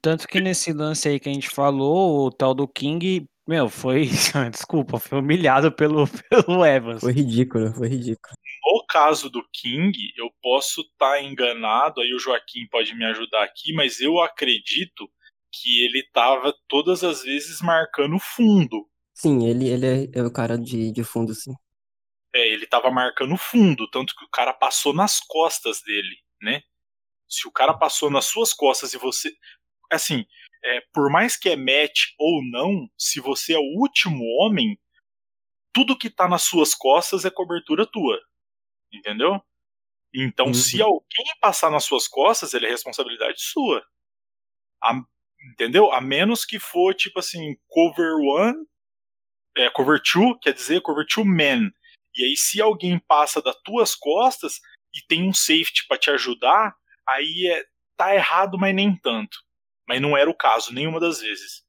Tanto 0.00 0.26
que 0.26 0.40
nesse 0.40 0.72
lance 0.72 1.08
aí 1.08 1.20
que 1.20 1.28
a 1.28 1.32
gente 1.32 1.50
falou, 1.50 2.26
o 2.26 2.30
tal 2.30 2.54
do 2.54 2.66
King, 2.66 3.26
meu, 3.46 3.68
foi. 3.68 4.06
Desculpa, 4.50 4.98
foi 4.98 5.18
humilhado 5.18 5.70
pelo, 5.72 6.06
pelo 6.30 6.64
Evans. 6.64 7.00
Foi 7.00 7.12
ridículo, 7.12 7.72
foi 7.74 7.88
ridículo. 7.88 8.34
No 8.64 8.84
caso 8.86 9.28
do 9.28 9.46
King, 9.52 9.92
eu 10.16 10.30
posso 10.40 10.80
estar 10.82 11.22
enganado, 11.22 12.00
aí 12.00 12.14
o 12.14 12.18
Joaquim 12.18 12.66
pode 12.70 12.94
me 12.94 13.04
ajudar 13.04 13.42
aqui, 13.42 13.72
mas 13.74 14.00
eu 14.00 14.20
acredito 14.20 15.10
que 15.52 15.84
ele 15.84 16.08
tava 16.12 16.54
todas 16.68 17.04
as 17.04 17.22
vezes 17.22 17.60
marcando 17.60 18.18
fundo. 18.18 18.88
Sim, 19.12 19.46
ele, 19.46 19.68
ele 19.68 19.86
é, 19.86 20.20
é 20.20 20.22
o 20.22 20.32
cara 20.32 20.56
de, 20.56 20.90
de 20.90 21.04
fundo, 21.04 21.34
sim. 21.34 21.52
É, 22.34 22.48
ele 22.48 22.66
tava 22.66 22.90
marcando 22.90 23.36
fundo, 23.36 23.86
tanto 23.90 24.14
que 24.16 24.24
o 24.24 24.30
cara 24.30 24.54
passou 24.54 24.94
nas 24.94 25.20
costas 25.20 25.82
dele, 25.82 26.16
né? 26.40 26.62
Se 27.32 27.48
o 27.48 27.52
cara 27.52 27.72
passou 27.72 28.10
nas 28.10 28.26
suas 28.26 28.52
costas 28.52 28.92
e 28.92 28.98
você. 28.98 29.34
Assim, 29.90 30.26
é, 30.62 30.80
por 30.92 31.10
mais 31.10 31.36
que 31.36 31.48
é 31.48 31.56
match 31.56 32.12
ou 32.18 32.42
não, 32.44 32.88
se 32.96 33.20
você 33.20 33.54
é 33.54 33.58
o 33.58 33.80
último 33.80 34.22
homem, 34.38 34.78
tudo 35.72 35.96
que 35.96 36.10
tá 36.10 36.28
nas 36.28 36.42
suas 36.42 36.74
costas 36.74 37.24
é 37.24 37.30
cobertura 37.30 37.86
tua. 37.86 38.20
Entendeu? 38.92 39.42
Então, 40.14 40.46
uhum. 40.46 40.54
se 40.54 40.82
alguém 40.82 41.24
passar 41.40 41.70
nas 41.70 41.84
suas 41.84 42.06
costas, 42.06 42.52
ele 42.52 42.66
é 42.66 42.70
responsabilidade 42.70 43.40
sua. 43.40 43.82
A, 44.84 45.00
entendeu? 45.52 45.90
A 45.90 46.02
menos 46.02 46.44
que 46.44 46.58
for, 46.58 46.94
tipo 46.94 47.18
assim, 47.18 47.56
cover 47.68 48.14
one, 48.16 48.66
é, 49.56 49.70
cover 49.70 50.00
two, 50.02 50.38
quer 50.40 50.52
dizer, 50.52 50.82
cover 50.82 51.06
two 51.06 51.24
men. 51.24 51.72
E 52.14 52.24
aí, 52.24 52.36
se 52.36 52.60
alguém 52.60 52.98
passa 52.98 53.40
das 53.40 53.56
tuas 53.62 53.94
costas 53.94 54.60
e 54.94 55.00
tem 55.08 55.26
um 55.26 55.32
safety 55.32 55.86
para 55.88 55.96
te 55.96 56.10
ajudar, 56.10 56.76
aí 57.08 57.48
é, 57.50 57.64
tá 57.96 58.14
errado, 58.14 58.58
mas 58.58 58.74
nem 58.74 58.96
tanto. 58.96 59.38
Mas 59.88 60.00
não 60.00 60.16
era 60.16 60.30
o 60.30 60.36
caso, 60.36 60.72
nenhuma 60.72 61.00
das 61.00 61.20
vezes. 61.20 61.62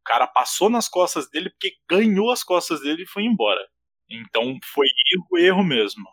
O 0.00 0.04
cara 0.04 0.26
passou 0.26 0.70
nas 0.70 0.88
costas 0.88 1.28
dele 1.30 1.50
porque 1.50 1.76
ganhou 1.88 2.30
as 2.30 2.42
costas 2.42 2.80
dele 2.80 3.02
e 3.02 3.08
foi 3.08 3.24
embora. 3.24 3.60
Então 4.08 4.58
foi 4.72 4.86
erro, 5.12 5.38
erro 5.38 5.64
mesmo. 5.64 6.04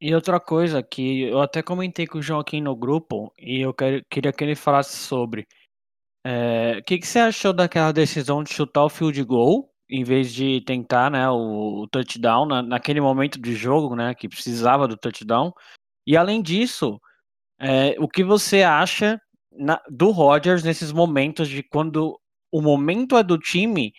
E 0.00 0.14
outra 0.14 0.38
coisa 0.38 0.82
que 0.82 1.22
eu 1.22 1.40
até 1.40 1.62
comentei 1.62 2.06
com 2.06 2.18
o 2.18 2.22
Joaquim 2.22 2.60
no 2.60 2.76
grupo 2.76 3.32
e 3.38 3.60
eu 3.60 3.72
queria 3.72 4.32
que 4.32 4.44
ele 4.44 4.54
falasse 4.54 4.96
sobre. 4.96 5.46
É, 6.26 6.78
o 6.78 6.84
que, 6.84 6.98
que 6.98 7.06
você 7.06 7.18
achou 7.18 7.52
daquela 7.52 7.92
decisão 7.92 8.42
de 8.42 8.52
chutar 8.52 8.84
o 8.84 8.90
field 8.90 9.22
goal 9.24 9.70
em 9.88 10.02
vez 10.02 10.32
de 10.32 10.62
tentar 10.62 11.10
né, 11.10 11.28
o, 11.28 11.82
o 11.82 11.88
touchdown 11.88 12.46
na, 12.46 12.62
naquele 12.62 13.00
momento 13.00 13.40
de 13.40 13.54
jogo, 13.54 13.94
né, 13.94 14.14
que 14.14 14.28
precisava 14.28 14.88
do 14.88 14.96
touchdown? 14.96 15.52
E 16.06 16.16
além 16.16 16.42
disso, 16.42 17.00
é, 17.58 17.96
o 17.98 18.08
que 18.08 18.24
você 18.24 18.62
acha 18.62 19.20
na, 19.52 19.80
do 19.90 20.10
Rodgers 20.10 20.62
nesses 20.62 20.92
momentos 20.92 21.48
de 21.48 21.62
quando 21.62 22.18
o 22.50 22.60
momento 22.60 23.16
é 23.16 23.22
do 23.22 23.38
time, 23.38 23.92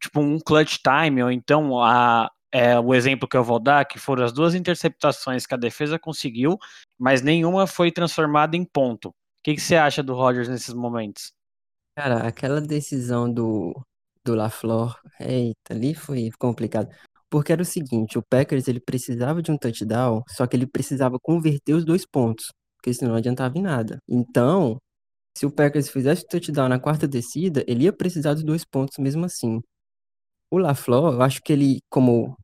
tipo 0.00 0.20
um 0.20 0.38
clutch 0.38 0.78
time, 0.82 1.22
ou 1.22 1.30
então 1.30 1.82
a, 1.82 2.30
é, 2.52 2.78
o 2.78 2.94
exemplo 2.94 3.28
que 3.28 3.36
eu 3.36 3.44
vou 3.44 3.60
dar, 3.60 3.84
que 3.84 3.98
foram 3.98 4.24
as 4.24 4.32
duas 4.32 4.54
interceptações 4.54 5.46
que 5.46 5.54
a 5.54 5.58
defesa 5.58 5.98
conseguiu, 5.98 6.58
mas 6.98 7.22
nenhuma 7.22 7.66
foi 7.66 7.92
transformada 7.92 8.56
em 8.56 8.64
ponto. 8.64 9.08
O 9.08 9.14
que, 9.44 9.54
que 9.54 9.60
você 9.60 9.76
acha 9.76 10.02
do 10.02 10.14
Rodgers 10.14 10.48
nesses 10.48 10.74
momentos? 10.74 11.32
Cara, 11.96 12.26
aquela 12.26 12.60
decisão 12.60 13.32
do, 13.32 13.74
do 14.24 14.34
LaFleur, 14.34 14.98
eita, 15.20 15.74
ali 15.74 15.94
foi 15.94 16.30
complicado. 16.38 16.88
Porque 17.28 17.52
era 17.52 17.62
o 17.62 17.64
seguinte, 17.64 18.18
o 18.18 18.22
Packers 18.22 18.66
ele 18.66 18.80
precisava 18.80 19.40
de 19.40 19.52
um 19.52 19.56
touchdown, 19.56 20.22
só 20.28 20.46
que 20.46 20.56
ele 20.56 20.66
precisava 20.66 21.18
converter 21.20 21.74
os 21.74 21.84
dois 21.84 22.04
pontos, 22.04 22.50
porque 22.80 22.94
senão 22.94 23.12
não 23.12 23.18
adiantava 23.18 23.58
em 23.58 23.62
nada. 23.62 23.98
Então, 24.08 24.78
se 25.36 25.46
o 25.46 25.50
Packers 25.52 25.88
fizesse 25.90 26.24
o 26.24 26.28
touchdown 26.28 26.68
na 26.68 26.80
quarta 26.80 27.06
descida, 27.06 27.64
ele 27.68 27.84
ia 27.84 27.92
precisar 27.92 28.34
dos 28.34 28.44
dois 28.44 28.64
pontos 28.64 28.98
mesmo 28.98 29.24
assim. 29.24 29.60
O 30.50 30.58
LaFleur, 30.58 31.14
eu 31.14 31.22
acho 31.22 31.40
que 31.42 31.52
ele, 31.52 31.80
como 31.90 32.36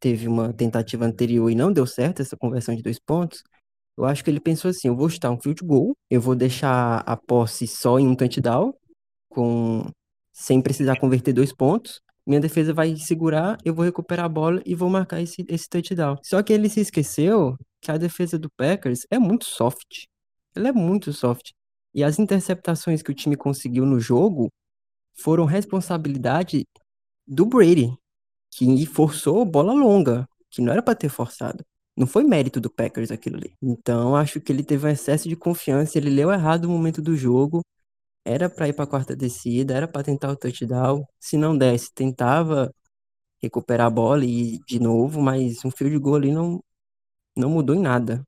teve 0.00 0.28
uma 0.28 0.52
tentativa 0.52 1.04
anterior 1.06 1.50
e 1.50 1.54
não 1.54 1.72
deu 1.72 1.86
certo 1.86 2.20
essa 2.22 2.36
conversão 2.36 2.74
de 2.76 2.82
dois 2.82 2.98
pontos, 2.98 3.42
eu 3.96 4.04
acho 4.04 4.24
que 4.24 4.30
ele 4.30 4.40
pensou 4.40 4.70
assim, 4.70 4.88
eu 4.88 4.96
vou 4.96 5.08
chutar 5.08 5.30
um 5.30 5.40
field 5.40 5.62
goal, 5.64 5.94
eu 6.10 6.20
vou 6.20 6.34
deixar 6.34 6.98
a 7.06 7.16
posse 7.16 7.66
só 7.66 7.98
em 7.98 8.06
um 8.08 8.16
touchdown, 8.16 8.74
com 9.30 9.86
sem 10.32 10.60
precisar 10.60 10.98
converter 10.98 11.32
dois 11.32 11.52
pontos, 11.52 12.00
minha 12.26 12.40
defesa 12.40 12.72
vai 12.72 12.96
segurar, 12.96 13.58
eu 13.64 13.74
vou 13.74 13.84
recuperar 13.84 14.26
a 14.26 14.28
bola 14.28 14.62
e 14.64 14.74
vou 14.74 14.88
marcar 14.88 15.20
esse, 15.20 15.44
esse 15.48 15.68
touchdown. 15.68 16.16
Só 16.22 16.42
que 16.42 16.52
ele 16.52 16.68
se 16.68 16.80
esqueceu 16.80 17.56
que 17.80 17.90
a 17.90 17.98
defesa 17.98 18.38
do 18.38 18.50
Packers 18.50 19.06
é 19.10 19.18
muito 19.18 19.44
soft. 19.44 20.06
Ela 20.54 20.68
é 20.68 20.72
muito 20.72 21.12
soft. 21.12 21.50
E 21.94 22.02
as 22.02 22.18
interceptações 22.18 23.02
que 23.02 23.10
o 23.10 23.14
time 23.14 23.36
conseguiu 23.36 23.84
no 23.84 24.00
jogo 24.00 24.50
foram 25.14 25.44
responsabilidade 25.44 26.66
do 27.26 27.46
Brady, 27.46 27.92
que 28.50 28.86
forçou 28.86 29.44
bola 29.44 29.72
longa, 29.72 30.26
que 30.50 30.60
não 30.62 30.72
era 30.72 30.82
para 30.82 30.94
ter 30.94 31.08
forçado. 31.08 31.64
Não 31.96 32.06
foi 32.06 32.24
mérito 32.24 32.60
do 32.60 32.70
Packers 32.70 33.10
aquilo 33.10 33.36
ali. 33.36 33.54
Então, 33.62 34.16
acho 34.16 34.40
que 34.40 34.50
ele 34.50 34.64
teve 34.64 34.86
um 34.86 34.90
excesso 34.90 35.28
de 35.28 35.36
confiança, 35.36 35.96
ele 35.96 36.10
leu 36.10 36.32
errado 36.32 36.64
o 36.64 36.68
momento 36.68 37.00
do 37.00 37.16
jogo. 37.16 37.62
Era 38.24 38.48
para 38.48 38.68
ir 38.68 38.72
para 38.74 38.84
a 38.84 38.86
quarta 38.88 39.14
descida, 39.16 39.74
era 39.74 39.88
para 39.88 40.02
tentar 40.04 40.30
o 40.30 40.36
touchdown. 40.36 41.04
Se 41.20 41.36
não 41.36 41.56
desse, 41.56 41.92
tentava 41.92 42.74
recuperar 43.42 43.86
a 43.88 43.90
bola 43.90 44.24
e 44.24 44.58
de 44.66 44.80
novo, 44.80 45.20
mas 45.20 45.64
um 45.64 45.70
field 45.70 45.98
goal 45.98 46.16
ali 46.16 46.32
não, 46.32 46.62
não 47.36 47.50
mudou 47.50 47.76
em 47.76 47.80
nada. 47.80 48.24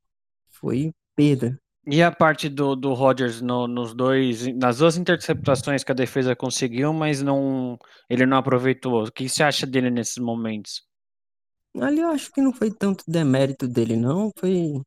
Foi 0.48 0.92
perda. 1.14 1.58
E 1.86 2.02
a 2.02 2.10
parte 2.10 2.48
do, 2.48 2.74
do 2.74 2.92
Rodgers 2.94 3.40
no, 3.40 3.68
nos 3.68 3.94
dois, 3.94 4.46
nas 4.56 4.78
duas 4.78 4.96
interceptações 4.96 5.84
que 5.84 5.92
a 5.92 5.94
defesa 5.94 6.34
conseguiu, 6.36 6.92
mas 6.92 7.22
não 7.22 7.78
ele 8.10 8.26
não 8.26 8.36
aproveitou. 8.38 9.04
O 9.04 9.12
que 9.12 9.28
você 9.28 9.42
acha 9.44 9.66
dele 9.66 9.90
nesses 9.90 10.18
momentos? 10.18 10.82
Ali 11.80 12.00
eu 12.00 12.08
acho 12.10 12.32
que 12.32 12.40
não 12.40 12.52
foi 12.52 12.70
tanto 12.72 13.04
demérito 13.06 13.68
dele, 13.68 13.96
não. 13.96 14.30
Foi 14.38 14.80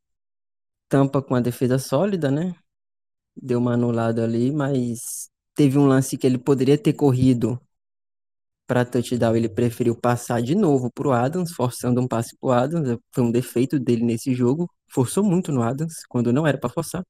tampa 0.88 1.22
com 1.22 1.34
a 1.34 1.40
defesa 1.40 1.78
sólida, 1.78 2.30
né? 2.30 2.54
Deu 3.36 3.58
uma 3.58 3.74
anulada 3.74 4.24
ali, 4.24 4.52
mas 4.52 5.30
teve 5.54 5.78
um 5.78 5.86
lance 5.86 6.16
que 6.18 6.26
ele 6.26 6.38
poderia 6.38 6.76
ter 6.78 6.92
corrido 6.92 7.60
para 8.66 8.84
touchdown. 8.84 9.36
Ele 9.36 9.48
preferiu 9.48 9.96
passar 9.96 10.42
de 10.42 10.54
novo 10.54 10.90
pro 10.92 11.12
Adams, 11.12 11.52
forçando 11.52 12.00
um 12.00 12.08
passe 12.08 12.36
pro 12.38 12.50
Adams. 12.50 12.98
Foi 13.12 13.24
um 13.24 13.30
defeito 13.30 13.78
dele 13.78 14.04
nesse 14.04 14.34
jogo 14.34 14.70
forçou 14.90 15.24
muito 15.24 15.52
no 15.52 15.62
Adams, 15.62 16.04
quando 16.08 16.32
não 16.32 16.46
era 16.46 16.58
para 16.58 16.68
forçar. 16.68 17.02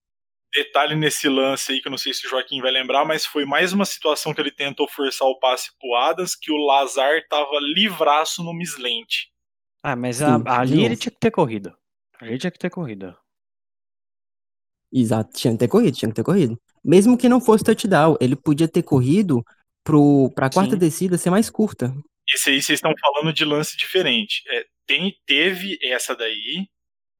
Detalhe 0.53 0.97
nesse 0.97 1.29
lance 1.29 1.73
aí, 1.73 1.81
que 1.81 1.89
eu 1.89 1.91
não 1.91 1.99
sei 1.99 2.13
se 2.13 2.27
o 2.27 2.31
Joaquim 2.31 2.61
vai 2.61 2.73
lembrar, 2.73 3.05
mas 3.05 3.25
foi 3.25 3.45
mais 3.45 3.73
uma 3.73 3.85
situação 3.85 4.35
que 4.35 4.41
ele 4.41 4.51
tentou 4.51 4.89
forçar 4.89 5.27
o 5.27 5.39
passe 5.39 5.71
pro 5.79 5.95
Adams, 5.95 6.35
que 6.35 6.53
o 6.53 6.57
Lazar 6.57 7.25
tava 7.29 7.59
livraço 7.61 8.43
no 8.43 8.53
mislente. 8.53 9.33
Ah, 9.83 9.97
mas 9.97 10.17
Sim, 10.17 10.25
a, 10.25 10.61
ali 10.61 10.85
ele 10.85 10.97
tinha 10.97 11.13
que 11.13 11.21
ter 11.21 11.31
corrido. 11.31 11.73
Ali 12.21 12.37
tinha 12.37 12.51
que 12.51 12.59
ter 12.59 12.69
corrido. 12.69 13.17
Exato, 14.93 15.37
tinha 15.37 15.53
que 15.53 15.59
ter 15.59 15.69
corrido, 15.69 15.97
tinha 15.97 16.09
que 16.09 16.17
ter 16.17 16.25
corrido. 16.25 16.61
Mesmo 16.85 17.17
que 17.17 17.29
não 17.29 17.41
fosse 17.41 17.65
touchdown, 17.65 18.17
ele 18.21 18.35
podia 18.35 18.67
ter 18.67 18.83
corrido 18.83 19.45
pro, 19.85 20.31
pra 20.35 20.51
quarta 20.51 20.73
Sim. 20.73 20.79
descida 20.79 21.19
ser 21.19 21.31
mais 21.31 21.49
curta. 21.49 21.95
Esse 22.33 22.51
aí 22.51 22.63
vocês 22.63 22.79
estão 22.79 22.93
falando 23.01 23.33
de 23.33 23.45
lance 23.45 23.77
diferente. 23.77 24.43
É, 24.49 24.65
tem, 24.87 25.15
teve 25.27 25.79
essa 25.83 26.15
daí, 26.15 26.67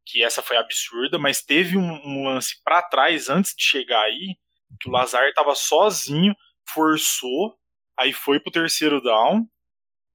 que 0.07 0.25
essa 0.25 0.43
foi 0.43 0.57
absurda, 0.57 1.19
mas 1.19 1.43
teve 1.43 1.77
um, 1.77 2.01
um 2.05 2.25
lance 2.25 2.57
para 2.65 2.83
trás 2.83 3.29
antes 3.29 3.55
de 3.57 3.63
chegar 3.63 4.03
aí, 4.03 4.37
que 4.81 4.89
o 4.89 4.93
Lazar 4.93 5.29
estava 5.29 5.55
sozinho, 5.55 6.35
forçou, 6.69 7.55
aí 7.99 8.13
foi 8.13 8.41
pro 8.41 8.53
terceiro 8.53 9.01
down, 9.01 9.47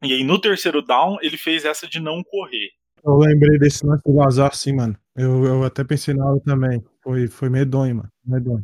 e 0.03 0.13
aí 0.13 0.23
no 0.23 0.39
terceiro 0.39 0.81
down 0.81 1.17
ele 1.21 1.37
fez 1.37 1.65
essa 1.65 1.87
de 1.87 1.99
não 1.99 2.23
correr. 2.23 2.71
Eu 3.03 3.17
lembrei 3.17 3.59
desse 3.59 3.85
lance 3.85 4.03
do 4.03 4.15
Lazar, 4.15 4.55
sim, 4.55 4.73
mano. 4.73 4.97
Eu, 5.15 5.45
eu 5.45 5.63
até 5.63 5.83
pensei 5.83 6.13
na 6.13 6.25
hora 6.25 6.41
também. 6.43 6.83
Foi, 7.01 7.27
foi 7.27 7.49
medonho, 7.49 7.95
mano. 7.95 8.11
Medonho. 8.25 8.63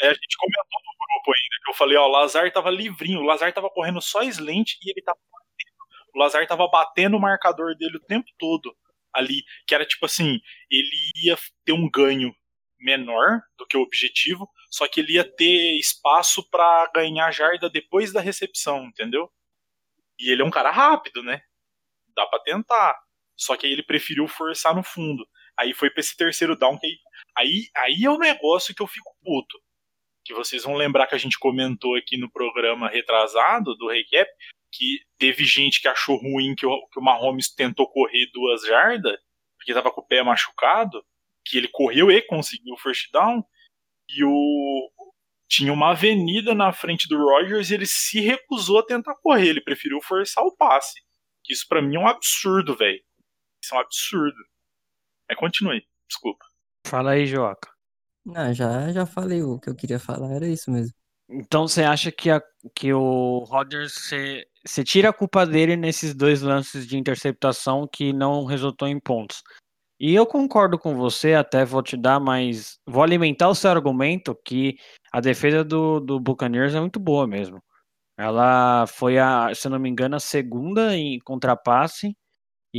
É, 0.00 0.06
a 0.08 0.14
gente 0.14 0.36
comentou 0.38 0.80
no 0.84 1.06
grupo 1.06 1.32
ainda, 1.32 1.56
que 1.64 1.70
eu 1.70 1.74
falei, 1.74 1.96
ó, 1.96 2.06
o 2.06 2.10
Lazar 2.10 2.52
tava 2.52 2.70
livrinho, 2.70 3.20
o 3.20 3.24
Lazar 3.24 3.52
tava 3.52 3.68
correndo 3.68 4.00
só 4.00 4.22
slant 4.22 4.74
e 4.80 4.90
ele 4.90 5.02
tava 5.02 5.18
batendo. 5.32 6.14
O 6.14 6.18
Lazar 6.18 6.46
tava 6.46 6.68
batendo 6.68 7.16
o 7.16 7.20
marcador 7.20 7.74
dele 7.76 7.96
o 7.96 8.06
tempo 8.06 8.28
todo 8.38 8.76
ali, 9.12 9.42
que 9.66 9.74
era 9.74 9.84
tipo 9.84 10.06
assim, 10.06 10.38
ele 10.70 11.10
ia 11.24 11.36
ter 11.64 11.72
um 11.72 11.90
ganho 11.90 12.32
menor 12.78 13.40
do 13.58 13.66
que 13.66 13.76
o 13.76 13.82
objetivo, 13.82 14.48
só 14.70 14.86
que 14.86 15.00
ele 15.00 15.14
ia 15.14 15.24
ter 15.24 15.78
espaço 15.78 16.48
para 16.48 16.90
ganhar 16.94 17.30
jarda 17.32 17.68
depois 17.68 18.12
da 18.12 18.20
recepção, 18.20 18.84
entendeu? 18.86 19.28
E 20.18 20.30
ele 20.30 20.42
é 20.42 20.44
um 20.44 20.50
cara 20.50 20.70
rápido, 20.70 21.22
né? 21.24 21.40
Dá 22.14 22.26
para 22.26 22.42
tentar. 22.42 22.96
Só 23.36 23.56
que 23.56 23.66
aí 23.66 23.72
ele 23.72 23.82
preferiu 23.82 24.28
forçar 24.28 24.74
no 24.74 24.82
fundo. 24.82 25.26
Aí 25.58 25.74
foi 25.74 25.90
pra 25.90 26.00
esse 26.00 26.16
terceiro 26.16 26.56
down 26.56 26.78
que 26.78 26.86
aí, 27.36 27.68
aí, 27.76 28.04
é 28.04 28.10
o 28.10 28.18
negócio 28.18 28.74
que 28.74 28.82
eu 28.82 28.86
fico 28.86 29.14
puto. 29.22 29.58
Que 30.24 30.34
vocês 30.34 30.62
vão 30.62 30.74
lembrar 30.74 31.06
que 31.06 31.14
a 31.14 31.18
gente 31.18 31.38
comentou 31.38 31.96
aqui 31.96 32.16
no 32.16 32.30
programa 32.30 32.88
retrasado 32.88 33.74
do 33.76 33.88
recap, 33.88 34.30
que 34.72 35.00
teve 35.18 35.44
gente 35.44 35.80
que 35.80 35.88
achou 35.88 36.16
ruim 36.16 36.54
que 36.54 36.66
o, 36.66 36.86
que 36.88 36.98
o 36.98 37.02
Mahomes 37.02 37.52
tentou 37.52 37.90
correr 37.90 38.30
duas 38.32 38.62
jardas, 38.62 39.18
porque 39.56 39.72
estava 39.72 39.90
com 39.90 40.00
o 40.00 40.06
pé 40.06 40.22
machucado, 40.22 41.02
que 41.44 41.56
ele 41.56 41.68
correu 41.68 42.10
e 42.10 42.20
conseguiu 42.22 42.74
o 42.74 42.78
first 42.78 43.10
down, 43.10 43.42
e 44.10 44.22
o 44.24 44.90
tinha 45.48 45.72
uma 45.72 45.92
avenida 45.92 46.54
na 46.54 46.72
frente 46.72 47.08
do 47.08 47.16
Rogers 47.16 47.70
e 47.70 47.74
ele 47.74 47.86
se 47.86 48.20
recusou 48.20 48.78
a 48.78 48.86
tentar 48.86 49.14
correr, 49.14 49.48
ele 49.48 49.62
preferiu 49.62 49.98
forçar 50.02 50.44
o 50.44 50.54
passe. 50.54 51.00
Isso 51.48 51.66
para 51.66 51.80
mim 51.80 51.96
é 51.96 51.98
um 51.98 52.06
absurdo, 52.06 52.76
velho. 52.76 53.02
Isso 53.62 53.74
é 53.74 53.78
um 53.78 53.80
absurdo. 53.80 54.36
É, 55.30 55.34
continue, 55.34 55.82
desculpa. 56.08 56.44
Fala 56.86 57.12
aí, 57.12 57.26
Joca. 57.26 57.68
Não, 58.24 58.52
já, 58.52 58.92
já 58.92 59.06
falei 59.06 59.42
o 59.42 59.58
que 59.58 59.70
eu 59.70 59.74
queria 59.74 59.98
falar, 59.98 60.32
era 60.32 60.48
isso 60.48 60.70
mesmo. 60.70 60.92
Então 61.30 61.68
você 61.68 61.82
acha 61.82 62.10
que, 62.10 62.30
a, 62.30 62.42
que 62.74 62.92
o 62.92 63.40
Rodgers 63.40 63.92
você, 63.92 64.46
você 64.64 64.82
tira 64.82 65.10
a 65.10 65.12
culpa 65.12 65.46
dele 65.46 65.76
nesses 65.76 66.14
dois 66.14 66.40
lances 66.40 66.86
de 66.86 66.96
interceptação 66.96 67.86
que 67.86 68.12
não 68.12 68.44
resultou 68.44 68.88
em 68.88 68.98
pontos. 68.98 69.42
E 70.00 70.14
eu 70.14 70.24
concordo 70.26 70.78
com 70.78 70.94
você, 70.94 71.34
até 71.34 71.64
vou 71.64 71.82
te 71.82 71.96
dar 71.96 72.20
mais. 72.20 72.78
Vou 72.86 73.02
alimentar 73.02 73.48
o 73.48 73.54
seu 73.54 73.70
argumento 73.70 74.38
que 74.44 74.76
a 75.12 75.20
defesa 75.20 75.64
do, 75.64 76.00
do 76.00 76.20
Buccaneers 76.20 76.74
é 76.74 76.80
muito 76.80 77.00
boa 77.00 77.26
mesmo. 77.26 77.62
Ela 78.16 78.86
foi, 78.86 79.18
a, 79.18 79.52
se 79.54 79.66
eu 79.66 79.70
não 79.70 79.78
me 79.78 79.88
engano, 79.88 80.16
a 80.16 80.20
segunda 80.20 80.96
em 80.96 81.18
contrapasse 81.20 82.16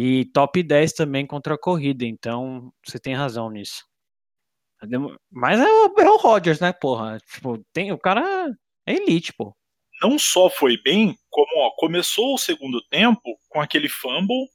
e 0.02 0.24
top 0.24 0.64
10 0.64 0.94
também 0.94 1.28
contra 1.28 1.56
a 1.56 1.60
corrida. 1.60 2.06
Então, 2.06 2.72
você 2.86 2.98
tem 2.98 3.14
razão 3.14 3.50
nisso. 3.50 3.86
Mas 5.30 5.60
é 5.60 5.66
o, 5.66 5.94
é 6.00 6.10
o 6.10 6.16
Rodgers, 6.16 6.62
né, 6.62 6.72
porra? 6.72 7.20
Tipo, 7.34 7.62
tem, 7.74 7.92
o 7.92 7.98
cara 7.98 8.50
é 8.86 8.94
elite, 8.94 9.34
pô. 9.34 9.54
Não 10.02 10.18
só 10.18 10.50
foi 10.50 10.82
bem, 10.82 11.18
como 11.30 11.52
ó, 11.58 11.72
começou 11.72 12.34
o 12.34 12.38
segundo 12.38 12.82
tempo 12.88 13.38
com 13.50 13.60
aquele 13.60 13.90
fumble 13.90 14.48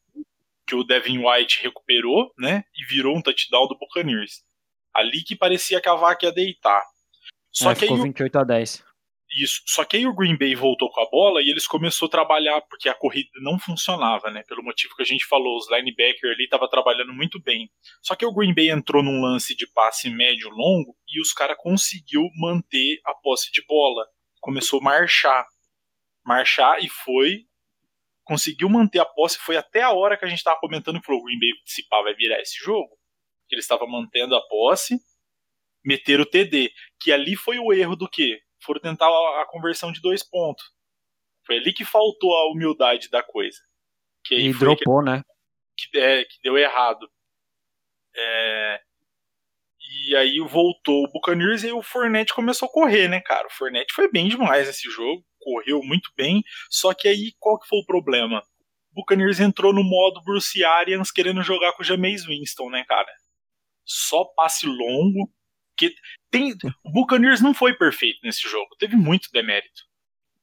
que 0.67 0.75
o 0.75 0.83
Devin 0.83 1.19
White 1.19 1.63
recuperou, 1.63 2.33
né? 2.39 2.65
E 2.75 2.87
virou 2.87 3.15
um 3.15 3.21
touchdown 3.21 3.69
do 3.69 3.77
Buccaneers. 3.77 4.43
Ali 4.95 5.23
que 5.23 5.37
parecia 5.37 5.79
que 5.79 5.91
a 5.91 5.95
vaca 5.95 6.25
ia 6.25 6.33
deitar. 6.33 6.83
Só 7.53 7.73
é, 7.73 7.75
que 7.75 7.81
ficou 7.81 7.99
aí 7.99 8.03
28 8.05 8.39
a 8.39 8.45
10. 8.45 8.85
Isso. 9.35 9.63
Só 9.67 9.85
que 9.85 9.97
aí 9.97 10.07
o 10.07 10.15
Green 10.15 10.37
Bay 10.39 10.55
voltou 10.55 10.89
com 10.91 11.01
a 11.01 11.11
bola 11.11 11.43
e 11.43 11.51
eles 11.51 11.67
começou 11.67 12.07
a 12.07 12.11
trabalhar 12.11 12.61
porque 12.63 12.89
a 12.89 12.95
corrida 12.95 13.29
não 13.43 13.59
funcionava, 13.59 14.31
né? 14.31 14.45
Pelo 14.45 14.63
motivo 14.63 14.95
que 14.95 15.03
a 15.03 15.07
gente 15.07 15.27
falou, 15.27 15.59
os 15.59 15.69
linebackers 15.69 16.35
ali 16.35 16.45
estavam 16.45 16.69
trabalhando 16.69 17.13
muito 17.13 17.43
bem. 17.43 17.69
Só 18.01 18.15
que 18.15 18.25
o 18.25 18.33
Green 18.33 18.55
Bay 18.55 18.71
entrou 18.71 19.03
num 19.03 19.21
lance 19.21 19.57
de 19.57 19.67
passe 19.67 20.09
médio 20.09 20.49
longo 20.51 20.97
e 21.09 21.21
os 21.21 21.33
caras 21.33 21.57
conseguiu 21.59 22.29
manter 22.37 23.01
a 23.05 23.13
posse 23.15 23.51
de 23.51 23.65
bola. 23.67 24.07
Começou 24.41 24.79
a 24.81 24.85
marchar. 24.85 25.45
Marchar 26.25 26.79
e 26.83 26.89
foi 26.89 27.45
conseguiu 28.25 28.69
manter 28.71 29.01
a 29.01 29.05
posse, 29.05 29.39
foi 29.39 29.57
até 29.57 29.83
a 29.83 29.93
hora 29.93 30.17
que 30.17 30.25
a 30.25 30.29
gente 30.29 30.39
estava 30.39 30.59
comentando 30.59 31.01
que 31.01 31.13
o 31.13 31.23
Green 31.23 31.39
Bay 31.39 31.51
se 31.67 31.87
pá, 31.89 32.03
vai 32.03 32.15
virar 32.15 32.41
esse 32.41 32.57
jogo. 32.57 32.89
Que 33.47 33.55
ele 33.55 33.61
estava 33.61 33.87
mantendo 33.87 34.35
a 34.35 34.41
posse, 34.49 34.99
meter 35.85 36.21
o 36.21 36.27
TD. 36.27 36.73
Que 36.99 37.13
ali 37.13 37.37
foi 37.37 37.59
o 37.59 37.73
erro 37.73 37.95
do 37.95 38.09
quê? 38.09 38.41
Foram 38.65 38.81
tentar 38.81 39.07
a 39.07 39.47
conversão 39.49 39.93
de 39.93 40.01
dois 40.01 40.23
pontos. 40.23 40.65
Foi 41.47 41.59
ali 41.59 41.73
que 41.73 41.85
faltou 41.85 42.35
a 42.35 42.51
humildade 42.51 43.09
da 43.11 43.23
coisa. 43.23 43.59
Que 44.25 44.37
e 44.37 44.53
dropou, 44.53 45.01
que, 45.01 45.11
né? 45.11 45.23
Que, 45.77 45.99
é, 45.99 46.25
que 46.25 46.41
deu 46.43 46.57
errado. 46.57 47.07
É, 48.17 48.81
e 50.07 50.17
aí 50.17 50.39
voltou 50.41 51.05
o 51.05 51.13
Buccaneers 51.13 51.65
e 51.65 51.73
o 51.73 51.83
Fournette 51.83 52.33
começou 52.33 52.69
a 52.69 52.73
correr, 52.73 53.09
né, 53.09 53.21
cara? 53.21 53.47
O 53.47 53.53
Fournette 53.53 53.93
foi 53.93 54.11
bem 54.11 54.29
demais 54.29 54.67
nesse 54.67 54.89
jogo 54.89 55.25
correu 55.45 55.83
muito 55.83 56.11
bem, 56.17 56.43
só 56.71 56.95
que 56.95 57.07
aí 57.07 57.33
qual 57.39 57.61
que 57.61 57.69
foi 57.69 57.79
o 57.79 57.87
problema? 57.87 58.43
O 58.91 58.95
Buccaneers 58.95 59.41
entrou 59.41 59.73
no 59.73 59.85
modo 59.85 60.23
Bruce 60.23 60.65
Arians 60.65 61.11
querendo 61.11 61.43
jogar 61.43 61.73
com 61.73 61.83
o 61.83 61.85
Jameis 61.85 62.25
Winston, 62.25 62.71
né, 62.71 62.85
cara? 62.89 63.13
Só 63.85 64.25
passe 64.25 64.67
longo, 64.67 65.31
que 65.77 65.95
tem 66.31 66.53
o 66.85 66.91
Buccaneers 66.91 67.41
não 67.41 67.55
foi 67.55 67.75
perfeito 67.75 68.21
nesse 68.23 68.43
jogo, 68.43 68.77
teve 68.77 68.97
muito 68.97 69.31
demérito. 69.33 69.83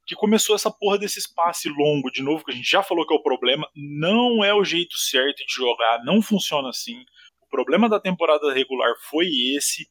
Que 0.05 0.15
começou 0.15 0.55
essa 0.55 0.71
porra 0.71 0.97
desse 0.97 1.19
espaço 1.19 1.69
longo 1.69 2.11
de 2.11 2.21
novo, 2.21 2.43
que 2.43 2.51
a 2.51 2.55
gente 2.55 2.69
já 2.69 2.83
falou 2.83 3.05
que 3.05 3.13
é 3.13 3.17
o 3.17 3.23
problema, 3.23 3.69
não 3.75 4.43
é 4.43 4.53
o 4.53 4.63
jeito 4.63 4.97
certo 4.97 5.45
de 5.45 5.53
jogar, 5.53 6.03
não 6.03 6.21
funciona 6.21 6.69
assim. 6.69 7.05
O 7.41 7.47
problema 7.47 7.87
da 7.87 7.99
temporada 7.99 8.51
regular 8.53 8.93
foi 9.09 9.27
esse. 9.55 9.87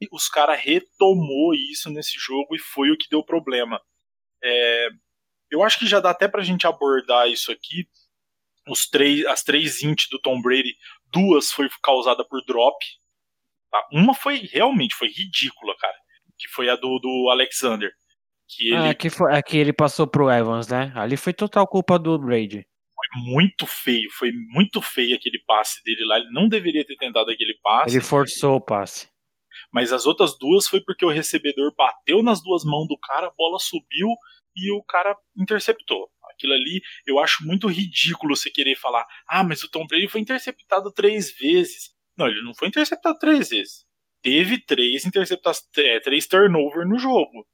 E 0.00 0.08
os 0.12 0.28
caras 0.28 0.60
retomou 0.60 1.54
isso 1.54 1.90
nesse 1.90 2.18
jogo 2.18 2.54
e 2.54 2.58
foi 2.58 2.90
o 2.90 2.96
que 2.96 3.08
deu 3.08 3.22
problema. 3.22 3.80
É, 4.42 4.88
eu 5.50 5.62
acho 5.62 5.78
que 5.78 5.86
já 5.86 6.00
dá 6.00 6.10
até 6.10 6.28
pra 6.28 6.42
gente 6.42 6.66
abordar 6.66 7.28
isso 7.28 7.50
aqui. 7.50 7.88
Os 8.68 8.88
três, 8.88 9.24
as 9.26 9.42
três 9.42 9.82
int 9.82 10.08
do 10.10 10.20
Tom 10.20 10.40
Brady, 10.40 10.76
duas 11.06 11.50
foi 11.50 11.68
causada 11.82 12.24
por 12.24 12.44
drop. 12.44 12.76
Tá? 13.70 13.82
Uma 13.92 14.14
foi 14.14 14.48
realmente 14.52 14.94
foi 14.94 15.08
ridícula, 15.08 15.74
cara. 15.78 15.94
Que 16.38 16.48
foi 16.48 16.68
a 16.68 16.76
do, 16.76 16.98
do 16.98 17.28
Alexander. 17.30 17.90
Que 18.48 18.72
ele... 18.72 18.88
É, 18.88 18.94
que 18.94 19.10
foi, 19.10 19.34
é 19.34 19.42
que 19.42 19.56
ele 19.56 19.72
passou 19.72 20.06
pro 20.06 20.30
Evans, 20.30 20.68
né? 20.68 20.92
Ali 20.94 21.16
foi 21.16 21.32
total 21.32 21.66
culpa 21.66 21.98
do 21.98 22.18
Brady. 22.18 22.66
Foi 22.94 23.22
muito 23.32 23.66
feio, 23.66 24.10
foi 24.10 24.32
muito 24.50 24.80
feio 24.80 25.14
aquele 25.14 25.38
passe 25.46 25.82
dele 25.84 26.04
lá. 26.04 26.18
Ele 26.18 26.30
não 26.30 26.48
deveria 26.48 26.84
ter 26.84 26.96
tentado 26.96 27.30
aquele 27.30 27.54
passe. 27.62 27.94
Ele 27.94 28.04
forçou 28.04 28.56
o 28.56 28.60
passe. 28.60 29.08
Mas 29.72 29.92
as 29.92 30.06
outras 30.06 30.38
duas 30.38 30.66
foi 30.66 30.80
porque 30.80 31.04
o 31.04 31.10
recebedor 31.10 31.74
bateu 31.76 32.22
nas 32.22 32.42
duas 32.42 32.64
mãos 32.64 32.86
do 32.88 32.98
cara, 32.98 33.26
a 33.26 33.34
bola 33.36 33.58
subiu 33.58 34.08
e 34.56 34.72
o 34.72 34.82
cara 34.82 35.16
interceptou. 35.36 36.08
Aquilo 36.32 36.54
ali 36.54 36.80
eu 37.06 37.18
acho 37.18 37.44
muito 37.44 37.66
ridículo 37.66 38.36
você 38.36 38.50
querer 38.50 38.76
falar: 38.76 39.06
ah, 39.28 39.42
mas 39.42 39.62
o 39.62 39.70
Tom 39.70 39.86
Brady 39.86 40.08
foi 40.08 40.20
interceptado 40.20 40.92
três 40.92 41.36
vezes. 41.36 41.90
Não, 42.18 42.26
ele 42.26 42.42
não 42.42 42.54
foi 42.54 42.68
interceptado 42.68 43.18
três 43.18 43.50
vezes. 43.50 43.86
Teve 44.22 44.60
três 44.60 45.04
interceptações, 45.04 45.68
é, 45.78 46.00
três 46.00 46.26
turnover 46.26 46.86
no 46.86 46.98
jogo. 46.98 47.46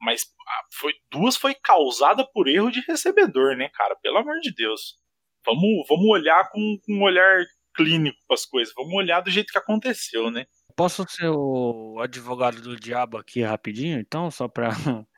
Mas 0.00 0.24
ah, 0.46 0.62
foi, 0.72 0.92
duas 1.10 1.36
foi 1.36 1.54
causada 1.54 2.24
por 2.32 2.46
erro 2.46 2.70
de 2.70 2.80
recebedor, 2.86 3.56
né, 3.56 3.68
cara? 3.70 3.96
Pelo 3.96 4.18
amor 4.18 4.38
de 4.40 4.54
Deus. 4.54 4.96
Vamos, 5.44 5.86
vamos 5.88 6.06
olhar 6.06 6.48
com, 6.50 6.78
com 6.84 6.92
um 6.92 7.02
olhar 7.02 7.44
clínico 7.74 8.18
para 8.26 8.34
as 8.34 8.46
coisas. 8.46 8.72
Vamos 8.74 8.94
olhar 8.94 9.20
do 9.20 9.30
jeito 9.30 9.52
que 9.52 9.58
aconteceu, 9.58 10.30
né? 10.30 10.46
Posso 10.76 11.04
ser 11.08 11.28
o 11.28 11.98
advogado 12.00 12.60
do 12.60 12.76
diabo 12.76 13.16
aqui 13.16 13.42
rapidinho, 13.42 13.98
então, 13.98 14.30
só 14.30 14.48
para 14.48 14.68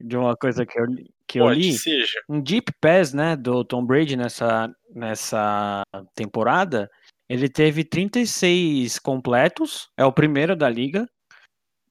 de 0.00 0.16
uma 0.16 0.36
coisa 0.36 0.64
que 0.64 0.78
eu, 0.78 0.86
que 1.26 1.40
eu 1.40 1.48
li. 1.50 1.72
Seja. 1.72 2.20
Um 2.28 2.40
deep 2.40 2.72
pass, 2.80 3.12
né, 3.12 3.36
do 3.36 3.64
Tom 3.64 3.84
Brady 3.84 4.16
nessa, 4.16 4.70
nessa 4.94 5.82
temporada, 6.14 6.90
ele 7.28 7.48
teve 7.48 7.82
36 7.84 9.00
completos, 9.00 9.90
é 9.96 10.04
o 10.04 10.12
primeiro 10.12 10.54
da 10.54 10.68
liga. 10.68 11.08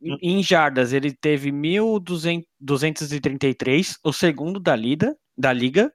Hum. 0.01 0.17
Em 0.21 0.41
jardas, 0.41 0.93
ele 0.93 1.11
teve 1.11 1.51
1.233, 1.51 3.97
o 4.03 4.13
segundo 4.13 4.57
da 4.59 4.75
liga, 4.75 5.13
da 5.37 5.51
liga. 5.51 5.91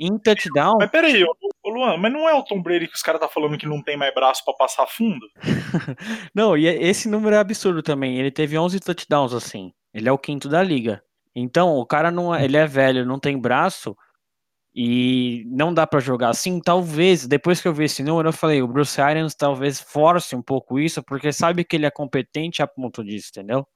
Em 0.00 0.16
touchdown. 0.16 0.76
Mas 0.78 0.92
peraí, 0.92 1.24
ô 1.24 1.34
Luan, 1.68 1.96
mas 1.96 2.12
não 2.12 2.28
é 2.28 2.32
o 2.32 2.44
Tom 2.44 2.62
Brady 2.62 2.86
que 2.86 2.94
os 2.94 3.02
caras 3.02 3.20
tá 3.20 3.28
falando 3.28 3.58
que 3.58 3.66
não 3.66 3.82
tem 3.82 3.96
mais 3.96 4.14
braço 4.14 4.44
para 4.44 4.54
passar 4.54 4.86
fundo? 4.86 5.26
não, 6.32 6.56
e 6.56 6.68
esse 6.68 7.08
número 7.08 7.34
é 7.34 7.38
absurdo 7.40 7.82
também. 7.82 8.16
Ele 8.16 8.30
teve 8.30 8.56
11 8.56 8.78
touchdowns 8.78 9.34
assim. 9.34 9.72
Ele 9.92 10.08
é 10.08 10.12
o 10.12 10.18
quinto 10.18 10.48
da 10.48 10.62
liga. 10.62 11.02
Então, 11.34 11.76
o 11.76 11.84
cara 11.84 12.12
não 12.12 12.32
é, 12.32 12.44
ele 12.44 12.56
é 12.56 12.64
velho, 12.64 13.04
não 13.04 13.18
tem 13.18 13.36
braço 13.36 13.96
e 14.80 15.44
não 15.48 15.74
dá 15.74 15.88
para 15.88 15.98
jogar 15.98 16.28
assim. 16.28 16.60
Talvez, 16.60 17.26
depois 17.26 17.60
que 17.60 17.66
eu 17.66 17.74
vi 17.74 17.86
esse 17.86 18.00
número, 18.00 18.28
eu 18.28 18.32
falei, 18.32 18.62
o 18.62 18.68
Bruce 18.68 19.00
Arians 19.00 19.34
talvez 19.34 19.80
force 19.80 20.36
um 20.36 20.42
pouco 20.42 20.78
isso, 20.78 21.02
porque 21.02 21.32
sabe 21.32 21.64
que 21.64 21.74
ele 21.74 21.84
é 21.84 21.90
competente 21.90 22.62
a 22.62 22.66
ponto 22.68 23.02
disso, 23.02 23.30
entendeu? 23.30 23.66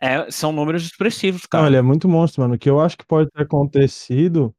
É, 0.00 0.30
são 0.30 0.52
números 0.52 0.84
expressivos, 0.84 1.44
cara. 1.44 1.62
Não, 1.62 1.68
ele 1.70 1.76
é 1.76 1.82
muito 1.82 2.08
monstro, 2.08 2.40
mano. 2.42 2.54
O 2.54 2.58
que 2.58 2.70
eu 2.70 2.78
acho 2.78 2.96
que 2.96 3.04
pode 3.04 3.28
ter 3.32 3.42
acontecido 3.42 4.54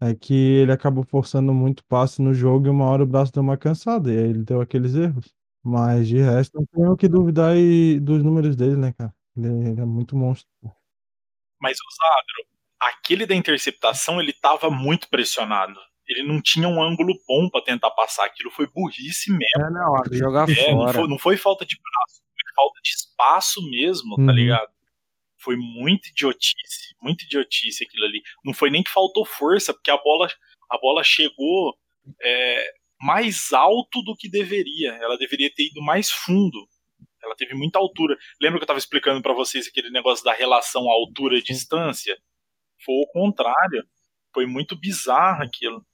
é 0.00 0.16
que 0.16 0.34
ele 0.34 0.72
acabou 0.72 1.04
forçando 1.04 1.54
muito 1.54 1.84
passe 1.84 2.20
no 2.20 2.34
jogo 2.34 2.66
e 2.66 2.70
uma 2.70 2.86
hora 2.86 3.04
o 3.04 3.06
braço 3.06 3.32
deu 3.32 3.42
uma 3.44 3.56
cansada, 3.56 4.12
e 4.12 4.18
aí 4.18 4.24
ele 4.30 4.42
deu 4.42 4.60
aqueles 4.60 4.96
erros. 4.96 5.32
Mas 5.62 6.08
de 6.08 6.18
resto, 6.18 6.58
não 6.58 6.66
tenho 6.66 6.92
o 6.92 6.96
que 6.96 7.06
duvidar 7.06 7.54
dos 8.02 8.24
números 8.24 8.56
dele, 8.56 8.76
né, 8.76 8.92
cara? 8.92 9.14
Ele, 9.36 9.68
ele 9.70 9.80
é 9.80 9.84
muito 9.84 10.16
monstro. 10.16 10.50
Mas 11.60 11.76
o 11.78 11.86
Zadro, 11.94 12.57
aquele 12.80 13.26
da 13.26 13.34
interceptação, 13.34 14.20
ele 14.20 14.32
tava 14.32 14.70
muito 14.70 15.08
pressionado. 15.08 15.78
Ele 16.06 16.22
não 16.22 16.40
tinha 16.40 16.66
um 16.66 16.82
ângulo 16.82 17.14
bom 17.26 17.50
para 17.50 17.62
tentar 17.62 17.90
passar. 17.90 18.24
Aquilo 18.24 18.50
foi 18.50 18.66
burrice 18.66 19.30
mesmo. 19.30 19.66
É, 19.66 19.70
não, 19.70 20.02
jogar 20.10 20.48
é, 20.48 20.54
fora. 20.54 20.72
Não 20.72 20.92
foi, 20.92 21.08
não 21.08 21.18
foi, 21.18 21.36
falta 21.36 21.66
de 21.66 21.76
braço, 21.76 22.22
foi 22.22 22.54
falta 22.54 22.80
de 22.82 22.90
espaço 22.90 23.70
mesmo, 23.70 24.16
tá 24.16 24.22
uhum. 24.22 24.26
tá 24.26 24.32
ligado? 24.32 24.68
Foi 25.40 25.56
muito 25.56 26.08
idiotice, 26.08 26.94
muito 27.00 27.24
idiotice 27.24 27.84
aquilo 27.84 28.06
ali. 28.06 28.22
Não 28.44 28.54
foi 28.54 28.70
nem 28.70 28.82
que 28.82 28.90
faltou 28.90 29.24
força, 29.24 29.72
porque 29.74 29.90
a 29.90 29.98
bola, 29.98 30.28
a 30.70 30.78
bola 30.78 31.04
chegou 31.04 31.76
é, 32.22 32.72
mais 33.00 33.52
alto 33.52 34.02
do 34.02 34.16
que 34.16 34.28
deveria. 34.28 34.94
Ela 34.94 35.16
deveria 35.16 35.52
ter 35.54 35.66
ido 35.66 35.82
mais 35.82 36.10
fundo. 36.10 36.66
Ela 37.22 37.36
teve 37.36 37.54
muita 37.54 37.78
altura. 37.78 38.16
Lembra 38.40 38.58
que 38.58 38.62
eu 38.62 38.66
estava 38.66 38.78
explicando 38.78 39.20
para 39.22 39.34
vocês 39.34 39.68
aquele 39.68 39.90
negócio 39.90 40.24
da 40.24 40.32
relação 40.32 40.88
altura 40.88 41.36
e 41.36 41.42
distância? 41.42 42.16
Foi 42.84 42.94
o 42.94 43.06
contrário. 43.06 43.86
Foi 44.32 44.46
muito 44.46 44.76
bizarro 44.78 45.42
aquilo. 45.42 45.84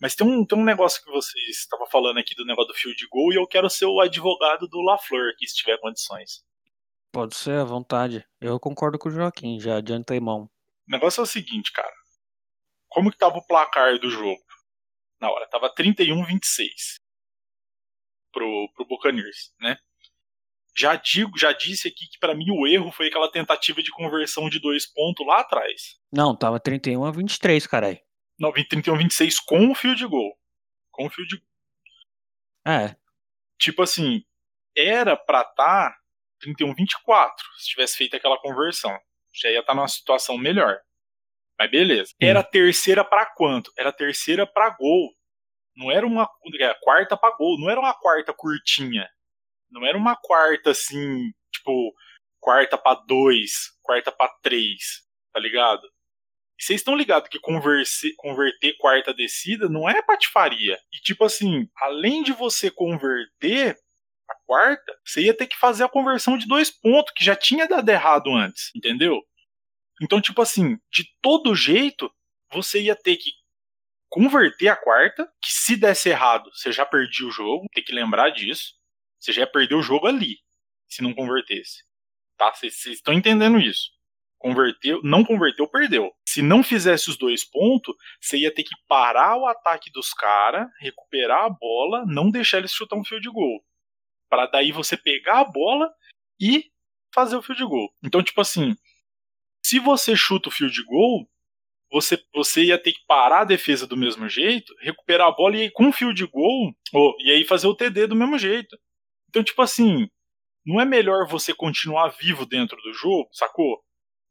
Mas 0.00 0.14
tem 0.14 0.26
um, 0.26 0.44
tem 0.44 0.58
um 0.58 0.64
negócio 0.64 1.02
que 1.02 1.10
vocês 1.10 1.58
estavam 1.58 1.86
falando 1.86 2.18
aqui 2.18 2.34
do 2.34 2.44
negócio 2.44 2.72
do 2.72 2.78
field 2.78 3.06
goal 3.08 3.32
e 3.32 3.36
eu 3.36 3.46
quero 3.46 3.70
ser 3.70 3.86
o 3.86 4.00
advogado 4.00 4.68
do 4.68 4.82
LaFleur 4.82 5.30
aqui, 5.30 5.46
se 5.46 5.56
tiver 5.56 5.78
condições. 5.78 6.44
Pode 7.10 7.34
ser, 7.34 7.58
à 7.58 7.64
vontade. 7.64 8.26
Eu 8.40 8.60
concordo 8.60 8.98
com 8.98 9.08
o 9.08 9.12
Joaquim, 9.12 9.58
já 9.58 9.76
adiantei 9.78 10.20
mão. 10.20 10.50
O 10.86 10.90
negócio 10.90 11.20
é 11.20 11.22
o 11.22 11.26
seguinte, 11.26 11.72
cara. 11.72 11.92
Como 12.88 13.10
que 13.10 13.16
tava 13.16 13.38
o 13.38 13.46
placar 13.46 13.98
do 13.98 14.10
jogo? 14.10 14.42
Na 15.18 15.30
hora, 15.30 15.48
tava 15.48 15.74
31-26 15.74 17.00
pro, 18.30 18.70
pro 18.74 18.86
Buccaneers, 18.86 19.54
né? 19.58 19.78
Já 20.76 20.94
digo, 20.96 21.38
já 21.38 21.52
disse 21.52 21.88
aqui 21.88 22.06
que 22.06 22.18
para 22.18 22.34
mim 22.34 22.50
o 22.50 22.66
erro 22.66 22.92
foi 22.92 23.08
aquela 23.08 23.30
tentativa 23.30 23.82
de 23.82 23.90
conversão 23.90 24.48
de 24.50 24.60
dois 24.60 24.86
pontos 24.86 25.26
lá 25.26 25.40
atrás. 25.40 25.98
Não, 26.12 26.36
tava 26.36 26.60
31 26.60 27.04
a 27.04 27.10
23, 27.10 27.66
carai. 27.66 28.02
Não, 28.38 28.52
31 28.52 28.94
a 28.94 28.98
26 28.98 29.40
com 29.40 29.70
o 29.70 29.74
field 29.74 30.06
goal. 30.06 30.38
Com 30.90 31.06
o 31.06 31.10
field 31.10 31.42
É. 32.66 32.94
tipo 33.58 33.82
assim, 33.82 34.22
era 34.76 35.16
pra 35.16 35.40
estar 35.40 35.54
tá 35.54 35.96
31-24, 36.44 37.32
se 37.58 37.68
tivesse 37.70 37.96
feito 37.96 38.14
aquela 38.14 38.38
conversão. 38.38 38.96
Já 39.34 39.50
ia 39.50 39.60
estar 39.60 39.72
tá 39.72 39.74
numa 39.74 39.88
situação 39.88 40.36
melhor. 40.36 40.78
Mas 41.58 41.70
beleza. 41.70 42.14
Era 42.20 42.42
terceira 42.42 43.02
para 43.02 43.24
quanto? 43.24 43.72
Era 43.78 43.90
terceira 43.90 44.46
para 44.46 44.70
gol. 44.70 45.14
Não 45.74 45.90
era 45.90 46.06
uma 46.06 46.28
era 46.58 46.74
quarta 46.80 47.16
para 47.16 47.34
gol, 47.36 47.58
não 47.58 47.70
era 47.70 47.80
uma 47.80 47.94
quarta 47.94 48.32
curtinha. 48.32 49.08
Não 49.76 49.86
era 49.86 49.96
uma 49.96 50.16
quarta 50.16 50.70
assim, 50.70 51.30
tipo, 51.52 51.94
quarta 52.40 52.78
para 52.78 53.00
dois, 53.06 53.52
quarta 53.82 54.10
para 54.10 54.32
três, 54.42 55.02
tá 55.32 55.38
ligado? 55.40 55.86
E 56.58 56.64
vocês 56.64 56.80
estão 56.80 56.96
ligados 56.96 57.28
que 57.28 57.38
converse, 57.38 58.14
converter 58.16 58.76
quarta 58.78 59.12
descida 59.12 59.68
não 59.68 59.88
é 59.88 60.02
patifaria. 60.02 60.78
E 60.92 60.98
tipo 61.02 61.24
assim, 61.24 61.68
além 61.76 62.22
de 62.22 62.32
você 62.32 62.70
converter 62.70 63.76
a 64.28 64.34
quarta, 64.46 64.98
você 65.04 65.22
ia 65.22 65.36
ter 65.36 65.46
que 65.46 65.56
fazer 65.56 65.84
a 65.84 65.88
conversão 65.88 66.38
de 66.38 66.46
dois 66.46 66.70
pontos, 66.70 67.12
que 67.14 67.24
já 67.24 67.36
tinha 67.36 67.68
dado 67.68 67.88
errado 67.88 68.34
antes, 68.34 68.70
entendeu? 68.74 69.22
Então, 70.02 70.20
tipo 70.20 70.40
assim, 70.42 70.78
de 70.90 71.04
todo 71.20 71.54
jeito, 71.54 72.10
você 72.50 72.82
ia 72.82 72.96
ter 72.96 73.16
que 73.16 73.30
converter 74.08 74.68
a 74.68 74.76
quarta, 74.76 75.30
que 75.42 75.52
se 75.52 75.76
desse 75.76 76.08
errado, 76.08 76.50
você 76.54 76.72
já 76.72 76.86
perdia 76.86 77.26
o 77.26 77.30
jogo, 77.30 77.66
tem 77.74 77.84
que 77.84 77.92
lembrar 77.92 78.30
disso. 78.30 78.75
Você 79.26 79.32
já 79.32 79.40
ia 79.40 79.46
perder 79.50 79.74
o 79.74 79.82
jogo 79.82 80.06
ali, 80.06 80.38
se 80.88 81.02
não 81.02 81.12
convertesse. 81.12 81.82
Tá? 82.36 82.54
Vocês 82.54 82.86
estão 82.86 83.12
entendendo 83.12 83.58
isso. 83.58 83.90
Converteu, 84.38 85.00
não 85.02 85.24
converteu, 85.24 85.66
perdeu. 85.66 86.12
Se 86.28 86.40
não 86.40 86.62
fizesse 86.62 87.10
os 87.10 87.18
dois 87.18 87.42
pontos, 87.44 87.92
você 88.20 88.38
ia 88.38 88.54
ter 88.54 88.62
que 88.62 88.76
parar 88.86 89.36
o 89.36 89.46
ataque 89.46 89.90
dos 89.90 90.14
caras, 90.14 90.68
recuperar 90.78 91.44
a 91.44 91.50
bola, 91.50 92.04
não 92.06 92.30
deixar 92.30 92.58
eles 92.58 92.70
chutar 92.70 92.94
um 92.94 93.04
fio 93.04 93.20
de 93.20 93.28
gol. 93.28 93.64
para 94.28 94.46
daí 94.46 94.70
você 94.70 94.96
pegar 94.96 95.40
a 95.40 95.44
bola 95.44 95.92
e 96.40 96.70
fazer 97.12 97.34
o 97.36 97.42
fio 97.42 97.56
de 97.56 97.64
gol. 97.64 97.92
Então, 98.04 98.22
tipo 98.22 98.40
assim, 98.40 98.76
se 99.64 99.80
você 99.80 100.14
chuta 100.14 100.50
o 100.50 100.52
fio 100.52 100.70
de 100.70 100.84
gol, 100.84 101.28
você, 101.90 102.16
você 102.32 102.66
ia 102.66 102.80
ter 102.80 102.92
que 102.92 103.04
parar 103.08 103.40
a 103.40 103.44
defesa 103.44 103.88
do 103.88 103.96
mesmo 103.96 104.28
jeito, 104.28 104.72
recuperar 104.80 105.26
a 105.26 105.32
bola 105.32 105.56
e 105.56 105.62
aí 105.62 105.70
com 105.70 105.88
o 105.88 105.92
fio 105.92 106.14
de 106.14 106.26
gol, 106.26 106.72
oh, 106.94 107.16
e 107.18 107.32
aí 107.32 107.44
fazer 107.44 107.66
o 107.66 107.74
TD 107.74 108.06
do 108.06 108.14
mesmo 108.14 108.38
jeito. 108.38 108.78
Então, 109.28 109.42
tipo 109.42 109.62
assim, 109.62 110.08
não 110.64 110.80
é 110.80 110.84
melhor 110.84 111.26
você 111.28 111.54
continuar 111.54 112.08
vivo 112.08 112.44
dentro 112.44 112.76
do 112.82 112.92
jogo, 112.92 113.28
sacou? 113.32 113.82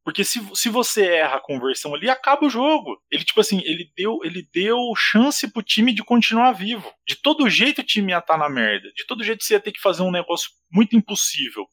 Porque 0.06 0.24
se, 0.24 0.40
se 0.54 0.70
você 0.70 1.08
erra 1.08 1.38
a 1.38 1.42
conversão 1.42 1.96
ali, 1.96 2.08
acaba 2.08 2.46
o 2.46 2.50
jogo. 2.50 3.02
Ele, 3.10 3.24
tipo 3.24 3.42
assim, 3.42 3.60
ele 3.66 3.92
deu, 3.98 4.20
ele 4.24 4.48
deu 4.54 4.78
chance 4.96 5.52
pro 5.52 5.64
time 5.64 5.92
de 5.92 6.04
continuar 6.04 6.52
vivo. 6.52 6.94
De 7.08 7.16
todo 7.16 7.50
jeito 7.50 7.82
o 7.82 7.84
time 7.84 8.12
ia 8.12 8.20
estar 8.20 8.36
tá 8.36 8.40
na 8.40 8.48
merda. 8.48 8.92
De 8.96 9.04
todo 9.08 9.24
jeito 9.24 9.44
você 9.44 9.56
ia 9.56 9.60
ter 9.60 9.72
que 9.72 9.82
fazer 9.82 10.04
um 10.04 10.12
negócio 10.12 10.52
muito 10.72 10.96
impossível. 10.96 11.66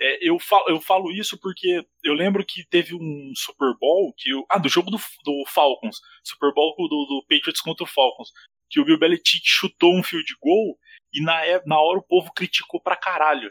É, 0.00 0.28
eu, 0.28 0.38
falo, 0.38 0.68
eu 0.68 0.80
falo 0.80 1.10
isso 1.10 1.36
porque 1.40 1.84
eu 2.04 2.14
lembro 2.14 2.44
que 2.46 2.64
teve 2.68 2.94
um 2.94 3.32
Super 3.34 3.74
Bowl 3.80 4.14
que 4.16 4.30
eu, 4.30 4.44
ah, 4.50 4.58
do 4.58 4.68
jogo 4.68 4.90
do, 4.90 4.98
do 5.24 5.44
Falcons, 5.48 5.98
Super 6.22 6.52
Bowl 6.54 6.76
do, 6.76 6.88
do 6.88 7.24
Patriots 7.28 7.60
contra 7.60 7.84
o 7.84 7.88
Falcons, 7.88 8.30
que 8.70 8.78
o 8.78 8.84
Bill 8.84 8.98
Belichick 8.98 9.42
chutou 9.44 9.96
um 9.96 10.02
field 10.02 10.32
goal 10.40 10.78
e 11.14 11.22
na, 11.22 11.40
na 11.64 11.80
hora 11.80 11.98
o 11.98 12.02
povo 12.02 12.32
criticou 12.32 12.80
pra 12.80 12.96
caralho. 12.96 13.50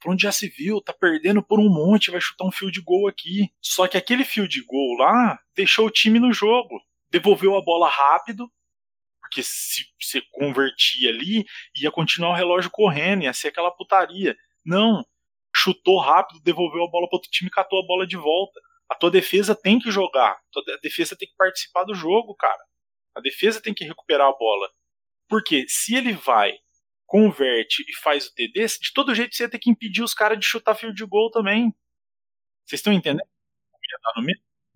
Pra 0.00 0.12
onde 0.12 0.24
já 0.24 0.32
se 0.32 0.48
viu, 0.48 0.80
tá 0.80 0.92
perdendo 0.92 1.42
por 1.42 1.58
um 1.58 1.68
monte, 1.68 2.10
vai 2.10 2.20
chutar 2.20 2.44
um 2.44 2.52
fio 2.52 2.70
de 2.70 2.80
gol 2.80 3.08
aqui. 3.08 3.50
Só 3.62 3.88
que 3.88 3.96
aquele 3.96 4.24
fio 4.24 4.46
de 4.46 4.62
gol 4.64 4.96
lá 4.98 5.38
deixou 5.54 5.86
o 5.86 5.90
time 5.90 6.18
no 6.18 6.32
jogo. 6.32 6.80
Devolveu 7.10 7.56
a 7.56 7.62
bola 7.62 7.88
rápido, 7.88 8.50
porque 9.20 9.42
se 9.42 9.84
você 10.00 10.20
convertia 10.32 11.10
ali, 11.10 11.46
ia 11.80 11.90
continuar 11.90 12.30
o 12.30 12.34
relógio 12.34 12.70
correndo, 12.70 13.22
ia 13.22 13.32
ser 13.32 13.48
aquela 13.48 13.70
putaria. 13.70 14.36
Não, 14.64 15.04
chutou 15.54 15.98
rápido, 15.98 16.40
devolveu 16.40 16.84
a 16.84 16.90
bola 16.90 17.08
para 17.08 17.16
outro 17.16 17.30
time, 17.30 17.50
catou 17.50 17.80
a 17.82 17.86
bola 17.86 18.06
de 18.06 18.16
volta. 18.16 18.60
A 18.88 18.94
tua 18.94 19.10
defesa 19.10 19.54
tem 19.54 19.78
que 19.78 19.90
jogar, 19.90 20.38
a 20.56 20.80
defesa 20.82 21.16
tem 21.16 21.28
que 21.28 21.34
participar 21.36 21.84
do 21.84 21.94
jogo, 21.94 22.34
cara. 22.34 22.62
A 23.14 23.20
defesa 23.20 23.60
tem 23.60 23.72
que 23.72 23.84
recuperar 23.84 24.28
a 24.28 24.36
bola. 24.36 24.68
Porque 25.28 25.64
se 25.68 25.96
ele 25.96 26.12
vai 26.12 26.56
converte 27.06 27.84
e 27.88 27.96
faz 28.02 28.26
o 28.26 28.34
TD, 28.34 28.66
de 28.80 28.92
todo 28.92 29.14
jeito 29.14 29.34
você 29.34 29.44
ia 29.44 29.48
ter 29.48 29.58
que 29.58 29.70
impedir 29.70 30.02
os 30.02 30.12
caras 30.12 30.38
de 30.38 30.44
chutar 30.44 30.74
fio 30.74 30.92
de 30.92 31.04
gol 31.06 31.30
também. 31.30 31.72
Vocês 32.66 32.80
estão 32.80 32.92
entendendo? 32.92 33.26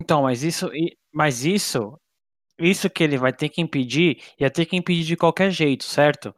Então, 0.01 0.23
mas 0.23 0.41
isso, 0.41 0.69
mas 1.13 1.45
isso, 1.45 1.99
isso 2.57 2.89
que 2.89 3.03
ele 3.03 3.17
vai 3.17 3.33
ter 3.33 3.49
que 3.49 3.61
impedir, 3.61 4.23
ia 4.39 4.49
ter 4.49 4.65
que 4.65 4.75
impedir 4.75 5.03
de 5.03 5.17
qualquer 5.17 5.51
jeito, 5.51 5.83
certo? 5.83 6.33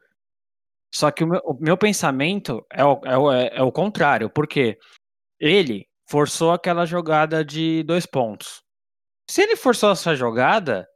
Só 0.94 1.12
que 1.12 1.24
o 1.24 1.28
meu, 1.28 1.42
o 1.46 1.58
meu 1.60 1.78
pensamento 1.78 2.66
é 2.72 2.84
o, 2.84 3.02
é, 3.06 3.18
o, 3.18 3.32
é 3.32 3.62
o 3.62 3.72
contrário, 3.72 4.30
porque 4.30 4.78
ele 5.40 5.88
forçou 6.10 6.52
aquela 6.52 6.86
jogada 6.86 7.44
de 7.44 7.84
dois 7.84 8.06
pontos. 8.06 8.62
Se 9.30 9.42
ele 9.42 9.56
forçou 9.56 9.92
essa 9.92 10.16
jogada, 10.16 10.88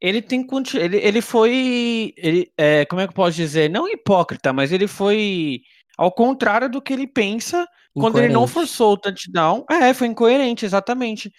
ele 0.00 0.22
tem 0.22 0.46
ele, 0.74 0.96
ele 0.98 1.20
foi 1.20 2.14
ele 2.16 2.52
é, 2.56 2.84
como 2.86 3.00
é 3.00 3.06
que 3.06 3.10
eu 3.10 3.14
posso 3.14 3.36
dizer? 3.36 3.68
Não 3.68 3.88
hipócrita 3.88 4.52
mas 4.52 4.72
ele 4.72 4.86
foi 4.86 5.60
ao 5.96 6.12
contrário 6.12 6.70
do 6.70 6.80
que 6.80 6.92
ele 6.92 7.06
pensa 7.06 7.66
quando 7.94 8.18
ele 8.18 8.32
não 8.32 8.46
forçou 8.46 8.92
o 8.92 8.96
touchdown. 8.96 9.64
É 9.68 9.92
foi 9.92 10.06
incoerente 10.06 10.64
exatamente. 10.64 11.32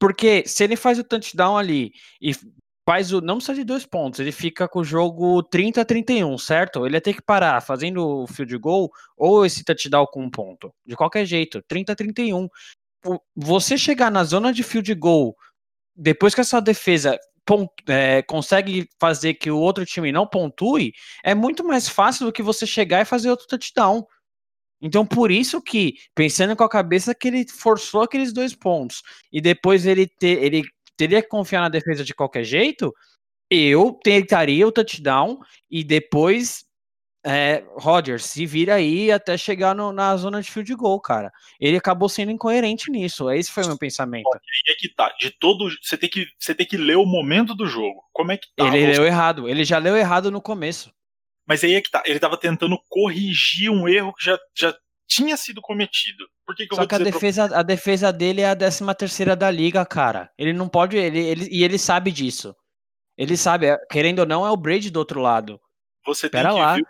Porque 0.00 0.44
se 0.46 0.64
ele 0.64 0.76
faz 0.76 0.98
o 0.98 1.04
touchdown 1.04 1.58
ali 1.58 1.92
e 2.20 2.32
faz 2.88 3.12
o 3.12 3.20
não 3.20 3.36
precisa 3.36 3.56
de 3.56 3.64
dois 3.64 3.84
pontos 3.84 4.18
ele 4.18 4.32
fica 4.32 4.66
com 4.66 4.78
o 4.78 4.84
jogo 4.84 5.42
30 5.42 5.82
a 5.82 5.84
31 5.84 6.38
certo? 6.38 6.86
Ele 6.86 6.96
ia 6.96 7.00
ter 7.02 7.12
que 7.12 7.20
parar 7.20 7.60
fazendo 7.60 8.22
o 8.22 8.26
field 8.26 8.56
goal 8.56 8.90
ou 9.14 9.44
esse 9.44 9.62
touchdown 9.62 10.06
com 10.06 10.24
um 10.24 10.30
ponto. 10.30 10.72
De 10.86 10.96
qualquer 10.96 11.26
jeito 11.26 11.62
30 11.68 11.92
a 11.92 11.96
31 11.96 12.48
você 13.36 13.76
chegar 13.76 14.10
na 14.10 14.24
zona 14.24 14.52
de 14.52 14.62
field 14.62 14.94
goal 14.94 15.36
depois 15.94 16.34
que 16.34 16.40
essa 16.40 16.60
defesa 16.60 17.18
é, 17.86 18.22
consegue 18.22 18.88
fazer 19.00 19.34
que 19.34 19.50
o 19.50 19.58
outro 19.58 19.86
time 19.86 20.12
não 20.12 20.26
pontue, 20.26 20.92
é 21.24 21.34
muito 21.34 21.64
mais 21.64 21.88
fácil 21.88 22.26
do 22.26 22.32
que 22.32 22.42
você 22.42 22.66
chegar 22.66 23.02
e 23.02 23.06
fazer 23.06 23.30
outro 23.30 23.46
touchdown. 23.46 24.04
Então, 24.80 25.04
por 25.04 25.30
isso 25.30 25.60
que, 25.60 25.94
pensando 26.14 26.54
com 26.54 26.64
a 26.64 26.68
cabeça 26.68 27.14
que 27.14 27.28
ele 27.28 27.46
forçou 27.48 28.02
aqueles 28.02 28.32
dois 28.32 28.54
pontos 28.54 29.02
e 29.32 29.40
depois 29.40 29.86
ele, 29.86 30.06
ter, 30.06 30.42
ele 30.42 30.62
teria 30.96 31.22
que 31.22 31.28
confiar 31.28 31.62
na 31.62 31.68
defesa 31.68 32.04
de 32.04 32.14
qualquer 32.14 32.44
jeito, 32.44 32.94
eu 33.50 33.98
tentaria 34.04 34.66
o 34.66 34.72
touchdown 34.72 35.38
e 35.70 35.82
depois 35.82 36.67
é, 37.28 37.62
Roger, 37.76 38.20
se 38.20 38.46
vira 38.46 38.76
aí 38.76 39.12
até 39.12 39.36
chegar 39.36 39.74
no, 39.74 39.92
na 39.92 40.16
zona 40.16 40.40
de 40.40 40.50
field 40.50 40.74
goal, 40.74 40.98
cara. 40.98 41.30
Ele 41.60 41.76
acabou 41.76 42.08
sendo 42.08 42.32
incoerente 42.32 42.90
nisso. 42.90 43.30
Esse 43.30 43.52
foi 43.52 43.64
o 43.64 43.66
meu 43.66 43.76
pensamento. 43.76 44.26
Aí 44.32 44.72
é 44.72 44.74
que 44.74 44.88
tá. 44.88 45.14
De 45.20 45.30
todo. 45.30 45.68
Você 45.82 45.98
tem 45.98 46.08
que, 46.08 46.26
você 46.38 46.54
tem 46.54 46.66
que 46.66 46.78
ler 46.78 46.96
o 46.96 47.04
momento 47.04 47.54
do 47.54 47.66
jogo. 47.66 48.02
Como 48.12 48.32
é 48.32 48.38
que 48.38 48.46
tá? 48.56 48.66
Ele 48.66 48.86
leu 48.86 49.04
errado. 49.04 49.46
Ele 49.46 49.62
já 49.62 49.76
leu 49.76 49.94
errado 49.94 50.30
no 50.30 50.40
começo. 50.40 50.90
Mas 51.46 51.62
aí 51.62 51.74
é 51.74 51.82
que 51.82 51.90
tá. 51.90 52.02
Ele 52.06 52.18
tava 52.18 52.38
tentando 52.38 52.78
corrigir 52.88 53.70
um 53.70 53.86
erro 53.86 54.14
que 54.14 54.24
já, 54.24 54.38
já 54.56 54.74
tinha 55.06 55.36
sido 55.36 55.60
cometido. 55.60 56.26
Por 56.46 56.56
que, 56.56 56.66
que 56.66 56.74
Só 56.74 56.86
que 56.86 56.94
a 56.94 56.98
defesa, 56.98 57.44
a 57.58 57.62
defesa 57.62 58.10
dele 58.10 58.40
é 58.40 58.48
a 58.48 58.56
13 58.56 58.94
terceira 58.96 59.36
da 59.36 59.50
liga, 59.50 59.84
cara. 59.84 60.30
Ele 60.38 60.54
não 60.54 60.66
pode. 60.66 60.96
Ele, 60.96 61.18
ele, 61.18 61.48
e 61.50 61.62
ele 61.62 61.78
sabe 61.78 62.10
disso. 62.10 62.56
Ele 63.18 63.36
sabe, 63.36 63.66
é, 63.66 63.76
querendo 63.90 64.20
ou 64.20 64.26
não, 64.26 64.46
é 64.46 64.50
o 64.50 64.56
Brady 64.56 64.90
do 64.90 64.98
outro 64.98 65.20
lado. 65.20 65.60
Você 66.06 66.30
Pera 66.30 66.50
tem 66.50 66.56
que 66.56 66.62
lá. 66.62 66.74
ver 66.76 66.86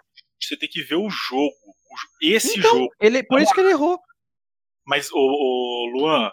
você 0.46 0.56
tem 0.56 0.68
que 0.68 0.82
ver 0.82 0.96
o 0.96 1.08
jogo. 1.10 1.54
Esse 2.22 2.58
então, 2.58 2.70
jogo. 2.70 2.94
Ele, 3.00 3.22
por 3.24 3.40
isso 3.40 3.52
que 3.52 3.60
ele 3.60 3.70
errou. 3.70 3.98
Mas, 4.86 5.10
o, 5.12 5.16
o 5.16 5.90
Luan, 5.92 6.30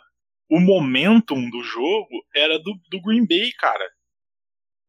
o 0.49 0.59
momentum 0.59 1.49
do 1.49 1.63
jogo 1.63 2.23
era 2.35 2.57
do, 2.59 2.73
do 2.89 3.01
Green 3.01 3.25
Bay, 3.27 3.51
cara. 3.53 3.85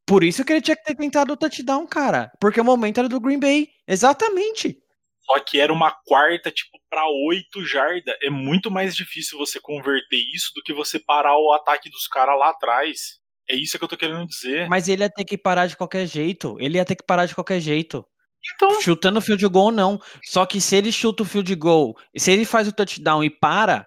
Por 0.07 0.23
isso 0.23 0.45
que 0.45 0.53
ele 0.53 0.61
tinha 0.61 0.77
que 0.77 0.85
ter 0.85 0.95
tentado 0.95 1.33
o 1.33 1.37
touchdown, 1.37 1.87
cara. 1.87 2.31
Porque 2.41 2.61
o 2.61 2.65
momento 2.65 2.99
era 2.99 3.09
do 3.09 3.21
Green 3.21 3.41
Bay. 3.41 3.69
Exatamente. 3.89 4.79
Só 5.25 5.41
que 5.41 5.59
era 5.59 5.73
uma 5.73 5.91
quarta, 5.91 6.53
tipo, 6.53 6.79
pra 6.89 7.05
oito 7.29 7.65
jardas. 7.65 8.15
É 8.23 8.31
muito 8.31 8.71
mais 8.71 8.95
difícil 8.95 9.37
você 9.37 9.61
converter 9.61 10.23
isso 10.33 10.53
do 10.55 10.63
que 10.63 10.73
você 10.73 11.01
parar 11.01 11.37
o 11.37 11.53
ataque 11.53 11.91
dos 11.91 12.07
caras 12.07 12.39
lá 12.39 12.51
atrás. 12.51 13.19
É 13.51 13.57
isso 13.57 13.77
que 13.77 13.85
eu 13.85 13.89
tô 13.89 13.97
querendo 13.97 14.27
dizer. 14.27 14.69
Mas 14.69 14.89
ele 14.89 15.03
ia 15.03 15.11
ter 15.11 15.25
que 15.25 15.37
parar 15.37 15.67
de 15.67 15.77
qualquer 15.77 16.07
jeito. 16.07 16.57
Ele 16.61 16.79
ia 16.79 16.85
ter 16.85 16.95
que 16.95 17.05
parar 17.05 17.27
de 17.27 17.35
qualquer 17.35 17.59
jeito. 17.59 18.07
Então... 18.55 18.81
Chutando 18.81 19.19
o 19.19 19.23
field 19.23 19.47
goal, 19.49 19.71
não. 19.71 20.01
Só 20.25 20.47
que 20.47 20.61
se 20.61 20.77
ele 20.77 20.93
chuta 20.93 21.23
o 21.23 21.27
field 21.27 21.55
goal, 21.57 21.97
se 22.17 22.31
ele 22.31 22.45
faz 22.45 22.69
o 22.69 22.73
touchdown 22.73 23.25
e 23.25 23.31
para, 23.31 23.87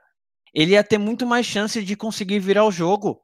ele 0.53 0.73
ia 0.73 0.83
ter 0.83 0.97
muito 0.97 1.25
mais 1.25 1.45
chance 1.45 1.83
de 1.83 1.95
conseguir 1.95 2.39
virar 2.39 2.65
o 2.65 2.71
jogo. 2.71 3.21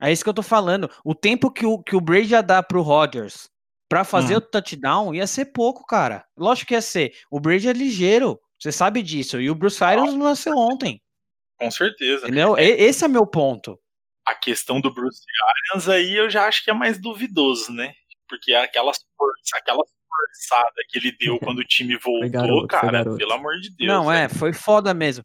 É 0.00 0.10
isso 0.10 0.24
que 0.24 0.30
eu 0.30 0.34
tô 0.34 0.42
falando. 0.42 0.90
O 1.04 1.14
tempo 1.14 1.50
que 1.50 1.64
o, 1.64 1.78
que 1.80 1.94
o 1.94 2.00
Brady 2.00 2.32
ia 2.32 2.42
dar 2.42 2.64
pro 2.64 2.82
Rodgers 2.82 3.48
para 3.88 4.04
fazer 4.04 4.34
hum. 4.34 4.38
o 4.38 4.40
touchdown 4.40 5.14
ia 5.14 5.26
ser 5.26 5.46
pouco, 5.46 5.86
cara. 5.86 6.26
Lógico 6.36 6.68
que 6.68 6.74
ia 6.74 6.82
ser. 6.82 7.12
O 7.30 7.38
Brady 7.38 7.68
é 7.68 7.72
ligeiro. 7.72 8.40
Você 8.58 8.72
sabe 8.72 9.02
disso. 9.02 9.40
E 9.40 9.50
o 9.50 9.54
Bruce 9.54 9.82
Arians 9.82 10.14
não 10.14 10.24
nasceu 10.24 10.56
ontem. 10.56 11.00
Com 11.58 11.70
certeza. 11.70 12.26
Entendeu? 12.26 12.56
É. 12.56 12.64
Esse 12.64 13.04
é 13.04 13.08
meu 13.08 13.26
ponto. 13.26 13.78
A 14.26 14.34
questão 14.34 14.80
do 14.80 14.92
Bruce 14.92 15.22
Arians 15.48 15.88
aí 15.88 16.14
eu 16.14 16.30
já 16.30 16.46
acho 16.46 16.64
que 16.64 16.70
é 16.70 16.74
mais 16.74 17.00
duvidoso, 17.00 17.72
né? 17.72 17.92
Porque 18.32 18.54
aquelas, 18.54 18.96
aquelas 19.54 19.88
forçada 20.08 20.72
que 20.88 20.98
ele 20.98 21.12
deu 21.18 21.38
quando 21.38 21.58
o 21.58 21.64
time 21.64 21.96
voltou, 22.02 22.30
garoto, 22.30 22.66
cara, 22.66 23.04
pelo 23.16 23.32
amor 23.32 23.58
de 23.60 23.68
Deus. 23.76 23.88
Não, 23.88 24.10
é, 24.10 24.26
velho. 24.26 24.38
foi 24.38 24.52
foda 24.54 24.94
mesmo. 24.94 25.22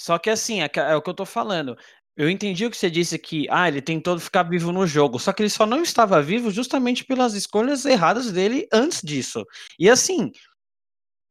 Só 0.00 0.18
que 0.18 0.28
assim, 0.28 0.60
é, 0.60 0.70
é 0.74 0.96
o 0.96 1.02
que 1.02 1.10
eu 1.10 1.14
tô 1.14 1.24
falando. 1.24 1.76
Eu 2.16 2.28
entendi 2.28 2.66
o 2.66 2.70
que 2.70 2.76
você 2.76 2.90
disse 2.90 3.16
que, 3.16 3.46
ah, 3.48 3.68
ele 3.68 3.80
tentou 3.80 4.18
ficar 4.18 4.42
vivo 4.42 4.72
no 4.72 4.86
jogo, 4.88 5.20
só 5.20 5.32
que 5.32 5.40
ele 5.40 5.50
só 5.50 5.64
não 5.64 5.82
estava 5.82 6.20
vivo 6.20 6.50
justamente 6.50 7.04
pelas 7.04 7.34
escolhas 7.34 7.84
erradas 7.84 8.32
dele 8.32 8.66
antes 8.72 9.00
disso. 9.02 9.44
E 9.78 9.88
assim, 9.88 10.32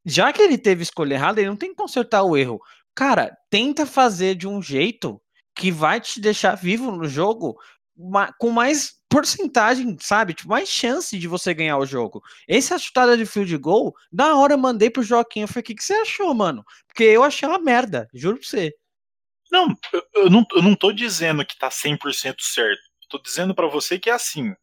já 0.05 0.31
que 0.31 0.41
ele 0.41 0.57
teve 0.57 0.83
escolha 0.83 1.15
errada, 1.15 1.41
ele 1.41 1.49
não 1.49 1.57
tem 1.57 1.71
que 1.71 1.75
consertar 1.75 2.23
o 2.23 2.37
erro. 2.37 2.61
Cara, 2.95 3.37
tenta 3.49 3.85
fazer 3.85 4.35
de 4.35 4.47
um 4.47 4.61
jeito 4.61 5.21
que 5.53 5.71
vai 5.71 5.99
te 5.99 6.21
deixar 6.21 6.55
vivo 6.55 6.89
no 6.89 7.05
jogo 7.05 7.57
com 8.39 8.49
mais 8.49 8.96
porcentagem, 9.09 9.97
sabe? 9.99 10.33
Tipo, 10.33 10.49
mais 10.49 10.69
chance 10.69 11.17
de 11.17 11.27
você 11.27 11.53
ganhar 11.53 11.77
o 11.77 11.85
jogo. 11.85 12.21
Essa 12.47 12.77
chutada 12.77 13.17
de 13.17 13.25
field 13.25 13.55
goal, 13.57 13.95
na 14.11 14.35
hora 14.35 14.53
eu 14.53 14.57
mandei 14.57 14.89
pro 14.89 15.03
Joaquim, 15.03 15.41
eu 15.41 15.47
falei, 15.47 15.61
o 15.61 15.63
que, 15.63 15.75
que 15.75 15.83
você 15.83 15.93
achou, 15.95 16.33
mano? 16.33 16.63
Porque 16.87 17.03
eu 17.03 17.23
achei 17.23 17.47
uma 17.47 17.59
merda, 17.59 18.09
juro 18.13 18.37
pra 18.37 18.47
você. 18.47 18.73
Não, 19.51 19.67
eu, 19.93 20.03
eu 20.15 20.29
não, 20.29 20.45
eu 20.53 20.61
não 20.61 20.75
tô 20.75 20.91
dizendo 20.91 21.45
que 21.45 21.57
tá 21.57 21.69
100% 21.69 22.35
certo. 22.41 22.81
Tô 23.09 23.17
dizendo 23.19 23.55
pra 23.55 23.67
você 23.67 23.97
que 23.97 24.09
é 24.09 24.13
assim. 24.13 24.53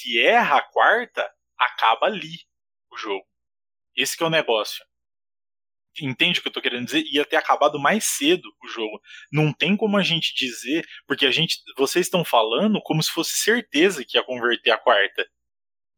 Se 0.00 0.18
erra 0.18 0.58
a 0.58 0.62
quarta, 0.62 1.30
acaba 1.58 2.06
ali 2.06 2.38
o 2.90 2.96
jogo. 2.96 3.26
Esse 3.94 4.16
que 4.16 4.22
é 4.22 4.26
o 4.26 4.30
negócio. 4.30 4.82
Entende 6.00 6.38
o 6.38 6.42
que 6.42 6.48
eu 6.48 6.52
tô 6.52 6.60
querendo 6.62 6.84
dizer? 6.86 7.02
Ia 7.12 7.24
ter 7.24 7.36
acabado 7.36 7.78
mais 7.78 8.04
cedo 8.04 8.48
o 8.62 8.68
jogo. 8.68 9.00
Não 9.32 9.52
tem 9.52 9.76
como 9.76 9.96
a 9.96 10.02
gente 10.02 10.34
dizer, 10.34 10.86
porque 11.06 11.26
a 11.26 11.30
gente, 11.30 11.56
vocês 11.76 12.06
estão 12.06 12.24
falando 12.24 12.80
como 12.82 13.02
se 13.02 13.10
fosse 13.10 13.36
certeza 13.36 14.04
que 14.04 14.16
ia 14.16 14.22
converter 14.24 14.70
a 14.70 14.78
quarta. 14.78 15.26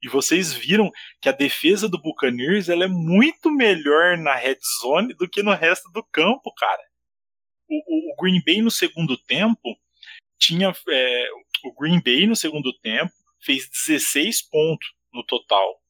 E 0.03 0.09
vocês 0.09 0.53
viram 0.53 0.91
que 1.21 1.29
a 1.29 1.33
defesa 1.33 1.89
do 1.89 2.01
Buccaneers 2.01 2.69
ela 2.69 2.85
é 2.85 2.89
muito 2.89 3.51
melhor 3.51 4.17
na 4.19 4.35
red 4.35 4.59
zone 4.81 5.15
do 5.15 5.29
que 5.29 5.43
no 5.43 5.53
resto 5.55 5.91
do 5.93 6.03
campo, 6.05 6.53
cara 6.55 6.83
o, 7.69 7.77
o- 7.77 8.13
o 8.13 8.17
Green 8.23 8.43
Bay 8.45 8.61
no 8.61 8.71
segundo 8.71 9.17
tempo 9.17 9.77
tinha 10.39 10.75
é, 10.91 11.29
o 11.65 11.73
Green 11.81 12.03
Bay 12.03 12.27
no 12.27 12.37
segundo 12.37 12.71
tempo 12.81 13.13
fez 13.41 13.69
16 13.87 14.43
pontos 14.51 14.89
no 15.13 15.25
total. 15.25 15.81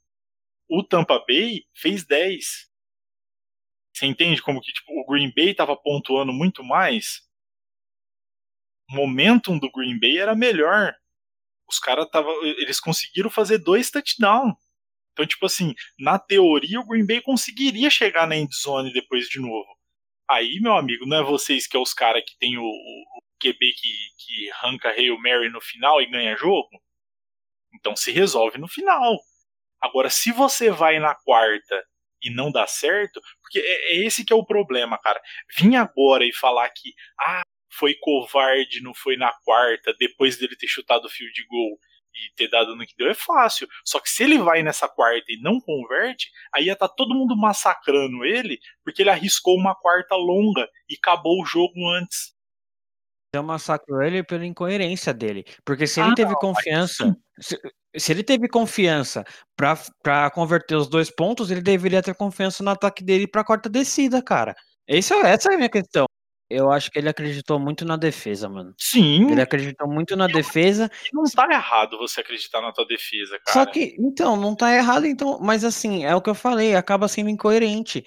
O 0.69 0.83
Tampa 0.85 1.19
Bay 1.27 1.65
fez 1.75 2.05
10. 2.07 2.45
Você 3.93 4.07
entende 4.07 4.43
como 4.43 4.61
que 4.61 4.73
tipo, 4.73 4.93
o 4.93 5.07
Green 5.07 5.33
Bay 5.35 5.51
estava 5.51 5.77
pontuando 5.77 6.33
muito 6.33 6.65
mais? 6.65 7.23
O 8.91 8.95
momentum 8.95 9.59
do 9.59 9.71
Green 9.71 9.99
Bay 9.99 10.19
era 10.19 10.35
melhor. 10.35 10.95
Os 11.69 11.79
caras 11.79 12.09
tava, 12.11 12.31
eles 12.43 12.81
conseguiram 12.81 13.31
fazer 13.31 13.59
dois 13.59 13.91
touchdowns. 13.91 14.55
Então, 15.13 15.27
tipo 15.27 15.45
assim, 15.45 15.75
na 15.99 16.19
teoria 16.19 16.81
o 16.81 16.87
Green 16.87 17.07
Bay 17.07 17.21
conseguiria 17.21 17.91
chegar 17.91 18.27
na 18.27 18.37
end 18.37 18.55
zone 18.55 18.93
depois 18.93 19.29
de 19.29 19.41
novo. 19.41 19.69
Aí, 20.29 20.59
meu 20.61 20.75
amigo, 20.75 21.07
não 21.07 21.19
é 21.19 21.23
vocês 21.23 21.67
que 21.67 21.77
é 21.77 21.81
os 21.81 21.93
caras 21.93 22.23
que 22.27 22.37
tem 22.39 22.57
o, 22.57 22.63
o, 22.63 22.65
o 22.65 23.23
QB 23.39 23.59
que, 23.59 23.93
que 24.19 24.51
arranca 24.53 24.89
Hail 24.91 25.19
Mary 25.19 25.51
no 25.51 25.61
final 25.61 26.01
e 26.01 26.11
ganha 26.11 26.37
jogo? 26.37 26.71
Então 27.75 27.95
se 27.95 28.11
resolve 28.11 28.59
no 28.59 28.69
final. 28.69 29.19
Agora, 29.81 30.09
se 30.09 30.33
você 30.33 30.71
vai 30.71 30.99
na 30.99 31.15
quarta 31.15 31.85
e 32.23 32.31
não 32.31 32.51
dá 32.51 32.67
certo, 32.67 33.21
porque 33.41 33.59
é, 33.59 33.95
é 33.95 34.07
esse 34.07 34.25
que 34.25 34.33
é 34.33 34.37
o 34.37 34.45
problema, 34.45 34.99
cara. 34.99 35.21
Vim 35.59 35.77
agora 35.77 36.25
e 36.25 36.33
falar 36.33 36.69
que 36.71 36.93
ah, 37.21 37.43
foi 37.73 37.95
covarde, 38.01 38.83
não 38.83 38.95
foi 38.95 39.17
na 39.17 39.33
quarta, 39.45 39.95
depois 39.99 40.37
dele 40.37 40.57
ter 40.57 40.69
chutado 40.69 41.07
o 41.07 41.11
field 41.11 41.47
goal 41.49 41.79
e 42.15 42.35
ter 42.37 42.49
dado 42.49 42.77
no 42.77 42.87
que 42.87 42.95
deu, 42.97 43.11
é 43.11 43.15
fácil. 43.15 43.67
Só 43.85 43.99
que 43.99 44.11
se 44.11 44.23
ele 44.23 44.39
vai 44.39 44.63
nessa 44.63 44.89
quarta 44.89 45.25
e 45.29 45.41
não 45.41 45.61
converte, 45.61 46.31
aí 46.55 46.67
ia 46.67 46.75
estar 46.75 46.89
tá 46.89 46.95
todo 46.95 47.15
mundo 47.15 47.37
massacrando 47.37 48.25
ele, 48.25 48.59
porque 48.85 49.03
ele 49.03 49.11
arriscou 49.11 49.57
uma 49.57 49.75
quarta 49.75 50.15
longa 50.15 50.69
e 50.89 50.95
acabou 50.95 51.41
o 51.41 51.47
jogo 51.47 51.89
antes. 51.89 52.33
Eu 53.35 53.43
massacro 53.43 54.03
ele 54.03 54.23
pela 54.23 54.45
incoerência 54.45 55.15
dele. 55.15 55.45
Porque 55.65 55.87
se 55.87 56.01
ele 56.01 56.11
Ah, 56.11 56.15
teve 56.15 56.35
confiança. 56.35 57.17
Se, 57.41 57.59
se 57.97 58.13
ele 58.13 58.23
teve 58.23 58.49
confiança 58.49 59.25
pra, 59.57 59.79
pra 60.03 60.31
converter 60.31 60.77
os 60.77 60.89
dois 60.89 61.11
pontos, 61.11 61.51
ele 61.51 61.61
deveria 61.61 62.03
ter 62.03 62.15
confiança 62.15 62.63
no 62.63 62.71
ataque 62.71 63.03
dele 63.05 63.27
pra 63.27 63.45
quarta 63.45 63.69
descida, 63.69 64.23
cara. 64.23 64.55
Esse, 64.87 65.13
é- 65.15 65.31
essa 65.31 65.51
é 65.51 65.55
a 65.55 65.57
minha 65.57 65.69
questão. 65.71 66.07
Eu 66.51 66.71
acho 66.71 66.91
que 66.91 66.99
ele 66.99 67.09
acreditou 67.09 67.59
muito 67.59 67.83
na 67.83 67.97
defesa, 67.97 68.47
mano. 68.47 68.75
Sim, 68.79 69.31
Ele 69.31 69.41
acreditou 69.41 69.89
muito 69.89 70.15
na 70.15 70.27
defesa. 70.27 70.91
não 71.11 71.25
tá 71.25 71.47
errado 71.51 71.97
você 71.97 72.21
acreditar 72.21 72.61
na 72.61 72.71
tua 72.73 72.85
defesa, 72.87 73.39
cara. 73.47 73.65
Só 73.65 73.65
que, 73.73 73.97
então, 73.99 74.37
não 74.37 74.55
tá 74.55 74.75
errado, 74.75 75.07
então. 75.07 75.39
Mas 75.41 75.65
assim, 75.65 76.05
é 76.05 76.15
o 76.15 76.21
que 76.21 76.29
eu 76.29 76.35
falei, 76.35 76.75
acaba 76.77 77.09
sendo 77.09 77.31
incoerente. 77.31 78.05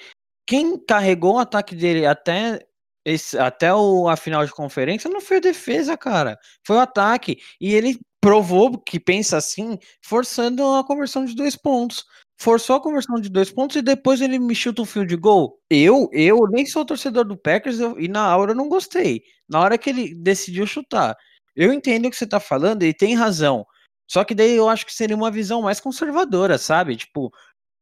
Quem 0.47 0.77
carregou 0.77 1.35
o 1.35 1.39
ataque 1.39 1.75
dele 1.75 2.05
até, 2.05 2.59
esse, 3.03 3.35
até 3.35 3.73
o, 3.73 4.07
a 4.07 4.15
final 4.15 4.45
de 4.45 4.51
conferência 4.51 5.09
não 5.09 5.21
foi 5.21 5.37
a 5.37 5.41
defesa, 5.41 5.97
cara. 5.97 6.37
Foi 6.63 6.75
o 6.75 6.81
ataque. 6.81 7.37
E 7.59 7.73
ele 7.73 7.97
provou 8.25 8.79
que 8.79 8.99
pensa 8.99 9.37
assim, 9.37 9.77
forçando 10.03 10.63
a 10.75 10.83
conversão 10.83 11.25
de 11.25 11.35
dois 11.35 11.55
pontos. 11.55 12.03
Forçou 12.41 12.75
a 12.77 12.81
conversão 12.81 13.21
de 13.21 13.29
dois 13.29 13.51
pontos 13.51 13.75
e 13.77 13.83
depois 13.83 14.19
ele 14.19 14.39
me 14.39 14.55
chuta 14.55 14.81
um 14.81 14.85
field 14.85 15.15
goal. 15.17 15.59
Eu, 15.69 16.09
eu 16.11 16.39
nem 16.49 16.65
sou 16.65 16.83
torcedor 16.83 17.23
do 17.23 17.37
Packers 17.37 17.79
eu- 17.79 17.99
e 17.99 18.07
na 18.07 18.35
hora 18.35 18.51
eu 18.51 18.55
não 18.55 18.67
gostei. 18.67 19.21
Na 19.47 19.61
hora 19.61 19.77
que 19.77 19.91
ele 19.91 20.15
decidiu 20.15 20.65
chutar. 20.65 21.15
Eu 21.55 21.71
entendo 21.71 22.07
o 22.07 22.09
que 22.09 22.17
você 22.17 22.25
tá 22.25 22.39
falando 22.39 22.81
e 22.83 22.95
tem 22.95 23.13
razão. 23.13 23.63
Só 24.09 24.23
que 24.23 24.33
daí 24.33 24.53
eu 24.55 24.67
acho 24.67 24.87
que 24.87 24.93
seria 24.93 25.15
uma 25.15 25.29
visão 25.31 25.61
mais 25.61 25.79
conservadora, 25.79 26.57
sabe? 26.57 26.95
Tipo, 26.97 27.31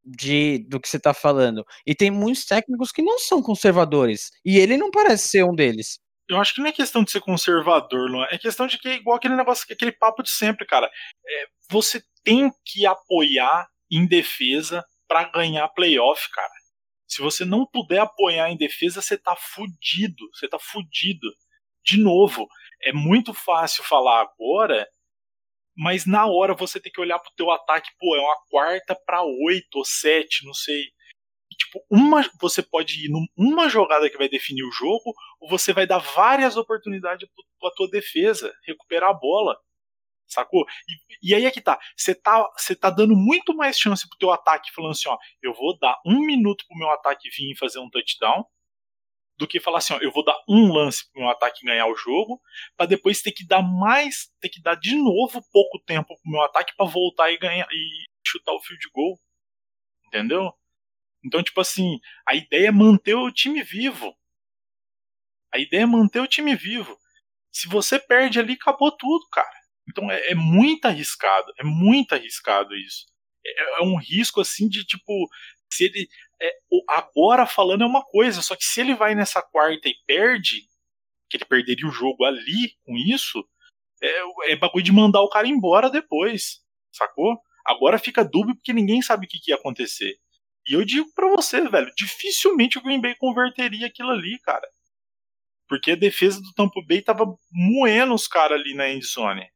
de 0.05 0.59
do 0.69 0.79
que 0.81 0.89
você 0.89 0.99
tá 0.99 1.13
falando. 1.13 1.65
E 1.85 1.95
tem 1.95 2.11
muitos 2.11 2.45
técnicos 2.45 2.91
que 2.91 3.01
não 3.03 3.19
são 3.19 3.41
conservadores. 3.43 4.31
E 4.45 4.57
ele 4.59 4.77
não 4.77 4.91
parece 4.91 5.29
ser 5.29 5.45
um 5.45 5.55
deles. 5.55 5.99
Eu 6.29 6.39
acho 6.39 6.53
que 6.53 6.61
não 6.61 6.69
é 6.69 6.71
questão 6.71 7.03
de 7.03 7.11
ser 7.11 7.19
conservador, 7.19 8.09
Luan. 8.09 8.27
É 8.31 8.37
questão 8.37 8.65
de 8.65 8.77
que 8.77 8.87
é 8.87 8.95
igual 8.95 9.17
aquele 9.17 9.35
negócio, 9.35 9.65
aquele 9.69 9.91
papo 9.91 10.23
de 10.23 10.29
sempre, 10.29 10.65
cara. 10.65 10.89
É, 11.25 11.45
você 11.69 12.01
tem 12.23 12.51
que 12.65 12.85
apoiar 12.85 13.67
em 13.91 14.07
defesa 14.07 14.83
para 15.07 15.25
ganhar 15.25 15.67
playoff, 15.69 16.29
cara. 16.31 16.51
Se 17.07 17.21
você 17.21 17.45
não 17.45 17.65
puder 17.65 17.99
apoiar 17.99 18.49
em 18.49 18.57
defesa, 18.57 19.01
você 19.01 19.17
tá 19.17 19.35
fudido. 19.35 20.29
Você 20.33 20.47
tá 20.47 20.57
fudido. 20.57 21.27
De 21.83 21.97
novo, 21.97 22.47
é 22.81 22.93
muito 22.93 23.33
fácil 23.33 23.83
falar 23.83 24.21
agora, 24.21 24.87
mas 25.75 26.05
na 26.05 26.25
hora 26.25 26.53
você 26.53 26.79
tem 26.79 26.91
que 26.91 27.01
olhar 27.01 27.19
pro 27.19 27.33
teu 27.35 27.51
ataque, 27.51 27.89
pô, 27.99 28.15
é 28.15 28.19
uma 28.19 28.37
quarta 28.49 28.95
para 29.05 29.21
oito 29.21 29.75
ou 29.75 29.85
sete, 29.85 30.45
não 30.45 30.53
sei. 30.53 30.81
E, 31.51 31.55
tipo, 31.55 31.83
uma, 31.89 32.27
você 32.39 32.61
pode 32.61 33.05
ir 33.05 33.11
numa 33.37 33.69
jogada 33.69 34.09
que 34.09 34.17
vai 34.17 34.29
definir 34.29 34.63
o 34.63 34.71
jogo, 34.71 35.13
você 35.49 35.73
vai 35.73 35.85
dar 35.85 35.99
várias 35.99 36.57
oportunidades 36.57 37.27
pra 37.59 37.71
tua 37.71 37.89
defesa 37.89 38.53
recuperar 38.65 39.09
a 39.09 39.13
bola. 39.13 39.57
Sacou? 40.27 40.65
E, 41.21 41.31
e 41.31 41.35
aí 41.35 41.45
é 41.45 41.51
que 41.51 41.61
tá. 41.61 41.79
Você 41.95 42.15
tá, 42.15 42.49
você 42.57 42.75
tá 42.75 42.89
dando 42.89 43.15
muito 43.15 43.55
mais 43.55 43.77
chance 43.77 44.07
pro 44.07 44.17
teu 44.17 44.31
ataque 44.31 44.71
falando 44.73 44.91
assim, 44.91 45.09
ó, 45.09 45.17
eu 45.41 45.53
vou 45.53 45.77
dar 45.77 45.99
um 46.05 46.19
minuto 46.21 46.65
pro 46.67 46.77
meu 46.77 46.89
ataque 46.89 47.29
vir 47.29 47.51
e 47.51 47.57
fazer 47.57 47.79
um 47.79 47.89
touchdown, 47.89 48.45
do 49.37 49.47
que 49.47 49.59
falar 49.59 49.79
assim, 49.79 49.93
ó, 49.93 49.97
eu 49.99 50.11
vou 50.11 50.23
dar 50.23 50.37
um 50.47 50.71
lance 50.71 51.09
pro 51.11 51.21
meu 51.21 51.29
ataque 51.29 51.65
ganhar 51.65 51.87
o 51.87 51.95
jogo, 51.95 52.41
para 52.77 52.85
depois 52.85 53.21
ter 53.21 53.31
que 53.31 53.45
dar 53.45 53.61
mais, 53.61 54.31
ter 54.39 54.49
que 54.49 54.61
dar 54.61 54.75
de 54.75 54.95
novo 54.95 55.41
pouco 55.51 55.79
tempo 55.85 56.07
pro 56.07 56.31
meu 56.31 56.41
ataque 56.43 56.73
para 56.75 56.85
voltar 56.85 57.31
e 57.31 57.37
ganhar 57.37 57.67
e 57.71 58.05
chutar 58.25 58.53
o 58.53 58.61
field 58.61 58.87
goal. 58.93 59.19
Entendeu? 60.07 60.53
Então, 61.25 61.41
tipo 61.41 61.59
assim, 61.61 61.99
a 62.27 62.35
ideia 62.35 62.67
é 62.67 62.71
manter 62.71 63.15
o 63.15 63.31
time 63.31 63.63
vivo. 63.63 64.15
A 65.53 65.59
ideia 65.59 65.83
é 65.83 65.85
manter 65.85 66.19
o 66.19 66.27
time 66.27 66.55
vivo. 66.55 66.97
Se 67.51 67.67
você 67.67 67.99
perde 67.99 68.39
ali, 68.39 68.53
acabou 68.53 68.91
tudo, 68.91 69.27
cara. 69.31 69.63
Então 69.87 70.09
é, 70.09 70.31
é 70.31 70.35
muito 70.35 70.85
arriscado. 70.85 71.53
É 71.57 71.63
muito 71.63 72.13
arriscado 72.13 72.75
isso. 72.75 73.05
É, 73.45 73.81
é 73.81 73.83
um 73.83 73.97
risco 73.97 74.41
assim 74.41 74.67
de 74.67 74.83
tipo. 74.83 75.13
Se 75.71 75.85
ele. 75.85 76.07
É, 76.41 76.51
agora 76.89 77.45
falando 77.45 77.83
é 77.83 77.87
uma 77.87 78.03
coisa, 78.03 78.41
só 78.41 78.55
que 78.55 78.65
se 78.65 78.81
ele 78.81 78.95
vai 78.95 79.15
nessa 79.15 79.41
quarta 79.41 79.87
e 79.87 79.95
perde, 80.05 80.63
que 81.29 81.37
ele 81.37 81.45
perderia 81.45 81.87
o 81.87 81.91
jogo 81.91 82.25
ali 82.25 82.75
com 82.85 82.97
isso, 82.97 83.47
é, 84.01 84.51
é 84.51 84.55
bagulho 84.55 84.83
de 84.83 84.91
mandar 84.91 85.21
o 85.21 85.29
cara 85.29 85.47
embora 85.47 85.89
depois. 85.89 86.61
Sacou? 86.91 87.39
Agora 87.65 87.97
fica 87.97 88.25
dúbio 88.25 88.55
porque 88.55 88.73
ninguém 88.73 89.01
sabe 89.01 89.25
o 89.25 89.29
que, 89.29 89.39
que 89.39 89.51
ia 89.51 89.55
acontecer. 89.55 90.15
E 90.67 90.73
eu 90.73 90.85
digo 90.85 91.07
para 91.13 91.29
você, 91.29 91.61
velho, 91.67 91.91
dificilmente 91.95 92.77
o 92.77 92.81
Green 92.81 93.01
Bay 93.01 93.15
converteria 93.15 93.87
aquilo 93.87 94.11
ali, 94.11 94.39
cara. 94.39 94.67
Porque 95.73 95.89
a 95.89 95.95
defesa 95.95 96.39
do 96.39 96.53
Tampa 96.53 96.79
Bay 96.87 97.01
tava 97.01 97.25
moendo 97.51 98.13
os 98.13 98.27
caras 98.27 98.61
ali 98.61 98.75
na 98.75 98.91
endzone. 98.91 99.49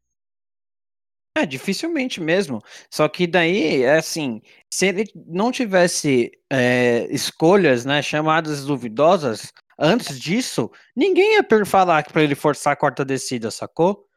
É, 1.37 1.45
dificilmente 1.45 2.19
mesmo. 2.19 2.59
Só 2.89 3.07
que 3.07 3.27
daí, 3.27 3.83
é 3.83 3.97
assim, 3.97 4.41
se 4.67 4.87
ele 4.87 5.05
não 5.27 5.51
tivesse 5.51 6.31
é, 6.51 7.07
escolhas, 7.11 7.85
né, 7.85 8.01
chamadas 8.01 8.65
duvidosas, 8.65 9.53
antes 9.77 10.19
disso, 10.19 10.71
ninguém 10.95 11.35
ia 11.35 11.45
falar 11.67 12.03
para 12.11 12.23
ele 12.23 12.33
forçar 12.33 12.73
a 12.73 12.75
quarta 12.75 13.05
descida, 13.05 13.51
sacou? 13.51 14.07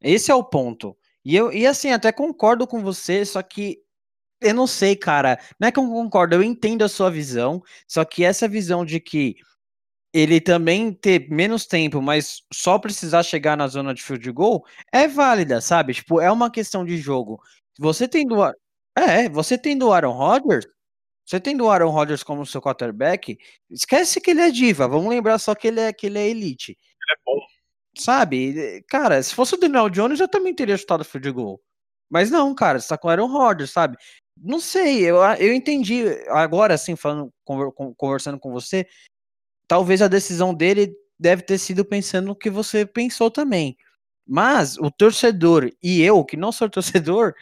Esse 0.00 0.30
é 0.30 0.34
o 0.34 0.42
ponto. 0.42 0.96
E 1.22 1.36
eu, 1.36 1.52
e 1.52 1.66
assim, 1.66 1.90
até 1.90 2.10
concordo 2.10 2.66
com 2.66 2.80
você, 2.80 3.22
só 3.26 3.42
que 3.42 3.76
eu 4.40 4.54
não 4.54 4.66
sei, 4.66 4.96
cara. 4.96 5.38
Não 5.60 5.68
é 5.68 5.72
que 5.72 5.78
eu 5.78 5.86
concordo, 5.86 6.36
eu 6.36 6.42
entendo 6.42 6.82
a 6.82 6.88
sua 6.88 7.10
visão, 7.10 7.62
só 7.86 8.02
que 8.02 8.24
essa 8.24 8.48
visão 8.48 8.82
de 8.82 8.98
que 8.98 9.36
ele 10.12 10.40
também 10.40 10.92
ter 10.92 11.28
menos 11.30 11.66
tempo, 11.66 12.02
mas 12.02 12.42
só 12.52 12.78
precisar 12.78 13.22
chegar 13.22 13.56
na 13.56 13.68
zona 13.68 13.94
de 13.94 14.02
field 14.02 14.30
goal 14.32 14.64
é 14.92 15.06
válida, 15.06 15.60
sabe? 15.60 15.94
Tipo, 15.94 16.20
é 16.20 16.30
uma 16.30 16.50
questão 16.50 16.84
de 16.84 16.96
jogo. 16.96 17.40
Você 17.78 18.08
tendo 18.08 18.42
a... 18.42 18.52
é, 18.96 19.28
você 19.28 19.56
tendo 19.56 19.86
o 19.86 19.92
Aaron 19.92 20.12
Rodgers, 20.12 20.66
você 21.24 21.38
tendo 21.38 21.64
o 21.64 21.70
Aaron 21.70 21.90
Rodgers 21.90 22.24
como 22.24 22.44
seu 22.44 22.60
quarterback, 22.60 23.38
esquece 23.70 24.20
que 24.20 24.32
ele 24.32 24.40
é 24.40 24.50
diva. 24.50 24.88
Vamos 24.88 25.08
lembrar 25.08 25.38
só 25.38 25.54
que 25.54 25.68
ele 25.68 25.80
é 25.80 25.92
que 25.92 26.06
ele 26.06 26.18
é 26.18 26.28
elite. 26.28 26.72
Ele 26.72 27.12
é 27.12 27.22
bom. 27.24 27.40
Sabe? 27.96 28.84
Cara, 28.88 29.22
se 29.22 29.34
fosse 29.34 29.54
o 29.54 29.58
Daniel 29.58 29.88
Jones, 29.88 30.18
eu 30.18 30.28
também 30.28 30.54
teria 30.54 30.76
chutado 30.76 31.04
field 31.04 31.30
goal. 31.30 31.60
Mas 32.10 32.30
não, 32.30 32.52
cara, 32.52 32.80
você 32.80 32.88
tá 32.88 32.98
com 32.98 33.06
o 33.06 33.10
Aaron 33.10 33.28
Rodgers, 33.28 33.70
sabe? 33.70 33.96
Não 34.36 34.58
sei, 34.58 35.02
eu, 35.04 35.18
eu 35.38 35.52
entendi 35.52 36.04
agora, 36.28 36.74
assim, 36.74 36.96
falando, 36.96 37.32
conversando 37.96 38.38
com 38.38 38.50
você, 38.50 38.86
talvez 39.70 40.02
a 40.02 40.08
decisão 40.08 40.52
dele 40.52 40.92
deve 41.16 41.42
ter 41.42 41.56
sido 41.56 41.84
pensando 41.84 42.26
no 42.26 42.34
que 42.34 42.50
você 42.50 42.84
pensou 42.84 43.30
também. 43.30 43.76
Mas 44.26 44.76
o 44.76 44.90
torcedor 44.90 45.70
e 45.80 46.02
eu, 46.02 46.24
que 46.24 46.36
não 46.36 46.50
sou 46.50 46.68
torcedor, 47.08 47.34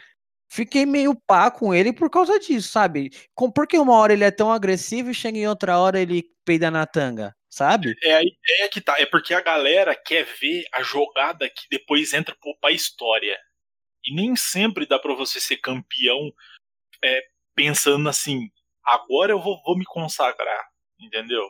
fiquei 0.47 0.85
meio 0.85 1.15
pá 1.15 1.49
com 1.49 1.73
ele 1.73 1.91
por 1.91 2.07
causa 2.07 2.39
disso, 2.39 2.69
sabe? 2.69 3.09
Com, 3.33 3.51
porque 3.51 3.79
uma 3.79 3.97
hora 3.97 4.13
ele 4.13 4.23
é 4.23 4.29
tão 4.29 4.51
agressivo 4.51 5.09
e 5.09 5.15
chega 5.15 5.39
em 5.39 5.47
outra 5.47 5.79
hora 5.79 5.99
ele 5.99 6.23
peida 6.45 6.69
na 6.69 6.85
tanga, 6.85 7.35
sabe? 7.49 7.95
É 8.03 8.13
a 8.13 8.21
ideia 8.21 8.69
que 8.71 8.79
tá. 8.79 8.95
É 8.99 9.07
porque 9.07 9.33
a 9.33 9.41
galera 9.41 9.95
quer 9.95 10.23
ver 10.39 10.65
a 10.71 10.83
jogada 10.83 11.49
que 11.49 11.63
depois 11.71 12.13
entra 12.13 12.37
pra 12.61 12.69
história. 12.69 13.39
E 14.05 14.13
nem 14.13 14.35
sempre 14.35 14.85
dá 14.85 14.99
para 14.99 15.15
você 15.15 15.41
ser 15.41 15.57
campeão 15.57 16.31
é, 17.03 17.23
pensando 17.55 18.07
assim, 18.07 18.51
agora 18.85 19.31
eu 19.31 19.41
vou, 19.41 19.59
vou 19.63 19.75
me 19.75 19.85
consagrar, 19.85 20.63
entendeu? 20.99 21.49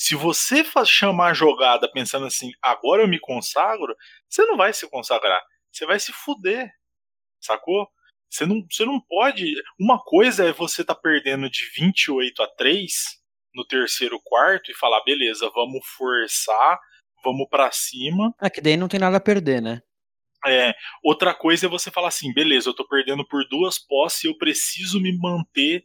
Se 0.00 0.14
você 0.14 0.64
faz, 0.64 0.88
chamar 0.88 1.32
a 1.32 1.34
jogada 1.34 1.86
pensando 1.92 2.24
assim, 2.24 2.52
agora 2.62 3.02
eu 3.02 3.06
me 3.06 3.20
consagro, 3.20 3.94
você 4.26 4.46
não 4.46 4.56
vai 4.56 4.72
se 4.72 4.88
consagrar. 4.88 5.42
Você 5.70 5.84
vai 5.84 6.00
se 6.00 6.10
fuder. 6.10 6.72
Sacou? 7.38 7.86
Você 8.30 8.46
não, 8.46 8.64
você 8.70 8.86
não 8.86 8.98
pode. 8.98 9.52
Uma 9.78 10.02
coisa 10.02 10.48
é 10.48 10.54
você 10.54 10.82
tá 10.82 10.94
perdendo 10.94 11.50
de 11.50 11.70
28 11.76 12.42
a 12.42 12.46
3 12.46 12.90
no 13.54 13.62
terceiro 13.66 14.18
quarto 14.24 14.70
e 14.70 14.74
falar, 14.74 15.04
beleza, 15.04 15.50
vamos 15.54 15.86
forçar, 15.98 16.80
vamos 17.22 17.46
para 17.50 17.70
cima. 17.70 18.34
É 18.40 18.48
que 18.48 18.62
daí 18.62 18.78
não 18.78 18.88
tem 18.88 18.98
nada 18.98 19.18
a 19.18 19.20
perder, 19.20 19.60
né? 19.60 19.82
É, 20.46 20.72
outra 21.04 21.34
coisa 21.34 21.66
é 21.66 21.68
você 21.68 21.90
falar 21.90 22.08
assim, 22.08 22.32
beleza, 22.32 22.70
eu 22.70 22.74
tô 22.74 22.88
perdendo 22.88 23.22
por 23.28 23.46
duas 23.50 23.78
posses 23.78 24.24
e 24.24 24.28
eu 24.28 24.38
preciso 24.38 24.98
me 24.98 25.14
manter 25.14 25.84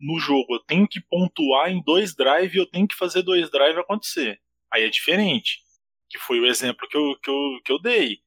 no 0.00 0.18
jogo. 0.18 0.54
Eu 0.54 0.60
tenho 0.60 0.86
que 0.88 1.00
pontuar 1.00 1.70
em 1.70 1.82
dois 1.82 2.14
drive 2.14 2.54
e 2.54 2.58
eu 2.58 2.66
tenho 2.66 2.86
que 2.86 2.96
fazer 2.96 3.22
dois 3.22 3.50
drive 3.50 3.78
acontecer. 3.78 4.40
Aí 4.72 4.84
é 4.84 4.88
diferente. 4.88 5.60
Que 6.08 6.18
foi 6.18 6.38
o 6.38 6.46
exemplo 6.46 6.88
que 6.88 6.96
eu, 6.96 7.18
que 7.20 7.30
eu, 7.30 7.60
que 7.64 7.72
eu 7.72 7.80
dei 7.80 8.20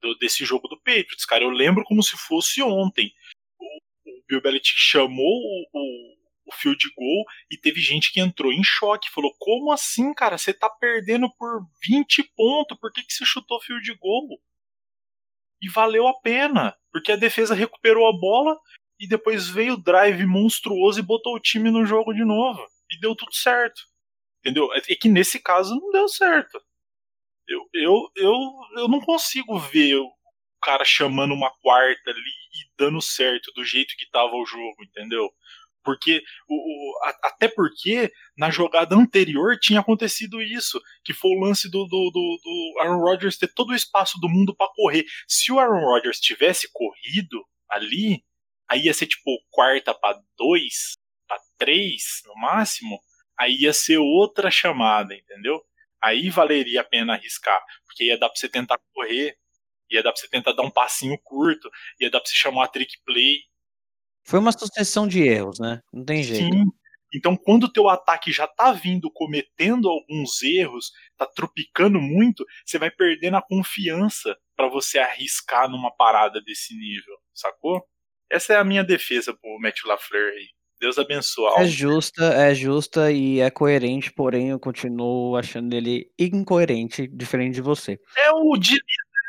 do, 0.00 0.16
desse 0.16 0.44
jogo 0.44 0.68
do 0.68 0.78
Patriots. 0.78 1.24
Cara, 1.24 1.44
eu 1.44 1.50
lembro 1.50 1.84
como 1.84 2.02
se 2.02 2.16
fosse 2.16 2.62
ontem. 2.62 3.12
O, 3.58 3.64
o 3.64 4.24
Bill 4.28 4.42
Belichick 4.42 4.78
chamou 4.78 5.24
o, 5.24 5.66
o, 5.72 6.14
o 6.46 6.52
field 6.52 6.84
goal 6.96 7.24
e 7.50 7.56
teve 7.56 7.80
gente 7.80 8.12
que 8.12 8.20
entrou 8.20 8.52
em 8.52 8.64
choque. 8.64 9.10
Falou: 9.10 9.34
Como 9.38 9.72
assim, 9.72 10.12
cara? 10.14 10.38
Você 10.38 10.52
tá 10.52 10.68
perdendo 10.68 11.30
por 11.36 11.66
20 11.86 12.24
pontos. 12.36 12.78
Por 12.78 12.92
que, 12.92 13.02
que 13.02 13.12
você 13.12 13.24
chutou 13.24 13.60
field 13.60 13.94
goal? 13.94 14.40
E 15.62 15.68
valeu 15.68 16.08
a 16.08 16.18
pena, 16.20 16.74
porque 16.90 17.12
a 17.12 17.16
defesa 17.16 17.54
recuperou 17.54 18.08
a 18.08 18.18
bola 18.18 18.58
e 19.00 19.08
depois 19.08 19.48
veio 19.48 19.74
o 19.74 19.82
drive 19.82 20.26
monstruoso 20.26 21.00
e 21.00 21.02
botou 21.02 21.34
o 21.34 21.40
time 21.40 21.70
no 21.70 21.86
jogo 21.86 22.12
de 22.12 22.22
novo. 22.22 22.60
E 22.90 23.00
deu 23.00 23.16
tudo 23.16 23.34
certo. 23.34 23.80
Entendeu? 24.40 24.68
É 24.74 24.80
que 24.80 25.08
nesse 25.08 25.40
caso 25.40 25.74
não 25.74 25.90
deu 25.90 26.06
certo. 26.06 26.60
Eu, 27.48 27.68
eu, 27.72 28.10
eu, 28.16 28.34
eu 28.76 28.88
não 28.88 29.00
consigo 29.00 29.58
ver 29.58 29.96
o 29.96 30.10
cara 30.62 30.84
chamando 30.84 31.32
uma 31.32 31.50
quarta 31.62 32.10
ali 32.10 32.20
e 32.20 32.70
dando 32.76 33.00
certo 33.00 33.50
do 33.52 33.64
jeito 33.64 33.96
que 33.96 34.08
tava 34.10 34.34
o 34.34 34.44
jogo, 34.44 34.84
entendeu? 34.84 35.30
Porque 35.82 36.22
o, 36.46 36.54
o, 36.54 36.98
até 37.24 37.48
porque 37.48 38.12
na 38.36 38.50
jogada 38.50 38.94
anterior 38.94 39.58
tinha 39.58 39.80
acontecido 39.80 40.42
isso, 40.42 40.80
que 41.02 41.14
foi 41.14 41.30
o 41.30 41.40
lance 41.40 41.70
do, 41.70 41.84
do, 41.86 42.10
do, 42.10 42.40
do 42.42 42.80
Aaron 42.80 43.00
Rodgers 43.00 43.38
ter 43.38 43.48
todo 43.54 43.70
o 43.70 43.74
espaço 43.74 44.18
do 44.20 44.28
mundo 44.28 44.54
para 44.54 44.70
correr. 44.74 45.04
Se 45.26 45.50
o 45.50 45.58
Aaron 45.58 45.80
Rodgers 45.80 46.20
tivesse 46.20 46.68
corrido 46.70 47.42
ali, 47.68 48.22
aí 48.70 48.82
ia 48.84 48.94
ser 48.94 49.08
tipo 49.08 49.36
quarta 49.50 49.92
para 49.92 50.20
dois, 50.38 50.92
para 51.26 51.40
três 51.58 52.22
no 52.24 52.34
máximo, 52.36 53.00
aí 53.38 53.56
ia 53.62 53.72
ser 53.72 53.98
outra 53.98 54.50
chamada, 54.50 55.14
entendeu? 55.14 55.60
Aí 56.00 56.30
valeria 56.30 56.80
a 56.80 56.84
pena 56.84 57.14
arriscar, 57.14 57.60
porque 57.84 58.04
ia 58.04 58.18
dar 58.18 58.28
pra 58.28 58.36
você 58.36 58.48
tentar 58.48 58.78
correr, 58.94 59.36
ia 59.90 60.02
dar 60.02 60.12
pra 60.12 60.20
você 60.20 60.28
tentar 60.28 60.52
dar 60.52 60.62
um 60.62 60.70
passinho 60.70 61.18
curto, 61.22 61.68
ia 62.00 62.08
dar 62.08 62.20
pra 62.20 62.28
você 62.28 62.36
chamar 62.36 62.66
a 62.66 62.68
trick 62.68 62.96
play. 63.04 63.40
Foi 64.24 64.38
uma 64.38 64.52
sucessão 64.52 65.08
de 65.08 65.20
erros, 65.22 65.58
né? 65.58 65.80
Não 65.92 66.04
tem 66.04 66.22
jeito. 66.22 66.54
Sim. 66.54 66.64
Então, 67.12 67.36
quando 67.36 67.64
o 67.64 67.72
teu 67.72 67.88
ataque 67.88 68.30
já 68.30 68.46
tá 68.46 68.70
vindo 68.70 69.10
cometendo 69.10 69.88
alguns 69.88 70.42
erros, 70.42 70.92
tá 71.16 71.26
tropicando 71.26 72.00
muito, 72.00 72.46
você 72.64 72.78
vai 72.78 72.88
perdendo 72.88 73.36
a 73.36 73.42
confiança 73.42 74.38
para 74.54 74.68
você 74.68 75.00
arriscar 75.00 75.68
numa 75.68 75.90
parada 75.90 76.40
desse 76.40 76.72
nível, 76.76 77.16
sacou? 77.34 77.84
Essa 78.30 78.54
é 78.54 78.56
a 78.56 78.64
minha 78.64 78.84
defesa 78.84 79.34
pro 79.34 79.58
Matt 79.60 79.84
LaFleur 79.84 80.32
aí. 80.32 80.46
Deus 80.80 80.96
abençoe. 80.96 81.52
É 81.58 81.66
justa, 81.66 82.24
é 82.24 82.54
justa 82.54 83.12
e 83.12 83.40
é 83.40 83.50
coerente, 83.50 84.10
porém 84.10 84.48
eu 84.48 84.58
continuo 84.58 85.36
achando 85.36 85.74
ele 85.74 86.10
incoerente, 86.18 87.06
diferente 87.06 87.56
de 87.56 87.60
você. 87.60 88.00
É 88.16 88.30
o 88.32 88.56
de 88.56 88.80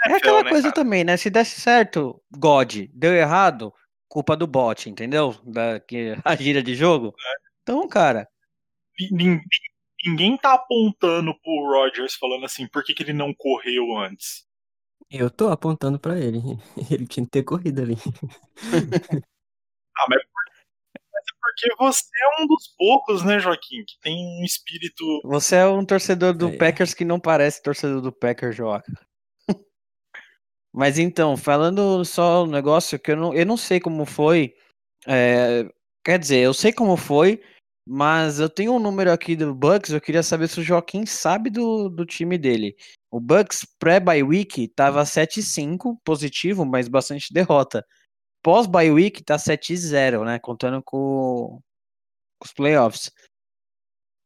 É 0.07 0.13
aquela 0.13 0.43
né, 0.43 0.49
coisa 0.49 0.71
cara? 0.71 0.75
também, 0.75 1.03
né? 1.03 1.17
Se 1.17 1.29
desse 1.29 1.59
certo, 1.59 2.23
God. 2.31 2.85
Deu 2.93 3.13
errado, 3.13 3.73
culpa 4.07 4.37
do 4.37 4.47
bot, 4.47 4.89
entendeu? 4.89 5.35
Da, 5.43 5.79
que, 5.81 6.15
a 6.23 6.35
gira 6.35 6.63
de 6.63 6.73
jogo. 6.73 7.07
É. 7.07 7.33
Então, 7.63 7.85
cara. 7.85 8.29
Ninguém, 9.11 9.41
ninguém 10.05 10.37
tá 10.37 10.53
apontando 10.53 11.33
pro 11.41 11.69
Rogers 11.69 12.15
falando 12.15 12.45
assim, 12.45 12.65
por 12.67 12.83
que, 12.83 12.93
que 12.93 13.03
ele 13.03 13.13
não 13.13 13.33
correu 13.33 13.97
antes? 13.97 14.45
Eu 15.11 15.29
tô 15.29 15.49
apontando 15.49 15.99
para 15.99 16.17
ele. 16.17 16.39
Ele 16.89 17.05
tinha 17.05 17.25
que 17.25 17.31
ter 17.31 17.43
corrido 17.43 17.81
ali. 17.81 17.95
ah, 19.97 20.05
mas 20.09 20.21
porque 21.41 21.75
você 21.77 22.05
é 22.05 22.41
um 22.41 22.47
dos 22.47 22.73
poucos, 22.77 23.23
né, 23.23 23.39
Joaquim, 23.39 23.83
que 23.85 23.99
tem 24.01 24.15
um 24.15 24.43
espírito. 24.43 25.03
Você 25.25 25.57
é 25.57 25.65
um 25.67 25.85
torcedor 25.85 26.33
do 26.33 26.49
é. 26.49 26.57
Packers 26.57 26.93
que 26.93 27.03
não 27.03 27.19
parece 27.19 27.61
torcedor 27.61 28.01
do 28.01 28.11
Packers, 28.11 28.55
Joaquim. 28.55 28.93
Mas 30.73 30.97
então, 30.97 31.35
falando 31.35 32.05
só 32.05 32.45
um 32.45 32.47
negócio 32.47 32.97
que 32.97 33.11
eu 33.11 33.17
não, 33.17 33.33
eu 33.33 33.45
não 33.45 33.57
sei 33.57 33.79
como 33.79 34.05
foi. 34.05 34.53
É, 35.05 35.69
quer 36.05 36.17
dizer, 36.17 36.37
eu 36.37 36.53
sei 36.53 36.71
como 36.71 36.95
foi, 36.95 37.41
mas 37.85 38.39
eu 38.39 38.49
tenho 38.49 38.73
um 38.73 38.79
número 38.79 39.11
aqui 39.11 39.35
do 39.35 39.53
Bucks, 39.55 39.91
eu 39.91 40.01
queria 40.01 40.23
saber 40.23 40.47
se 40.47 40.59
o 40.59 40.63
Joaquim 40.63 41.05
sabe 41.05 41.49
do, 41.49 41.89
do 41.89 42.05
time 42.05 42.37
dele. 42.37 42.75
O 43.09 43.19
Bucks 43.19 43.65
pré-bye 43.79 44.23
week 44.23 44.67
tava 44.69 45.03
7-5, 45.03 45.97
positivo, 46.03 46.65
mas 46.65 46.87
bastante 46.87 47.33
derrota. 47.33 47.85
Pós-bye 48.43 48.91
week 48.91 49.23
tá 49.23 49.37
7-0, 49.37 50.25
né? 50.25 50.39
Contando 50.39 50.81
com, 50.83 51.59
com 52.39 52.45
os 52.45 52.53
playoffs. 52.53 53.11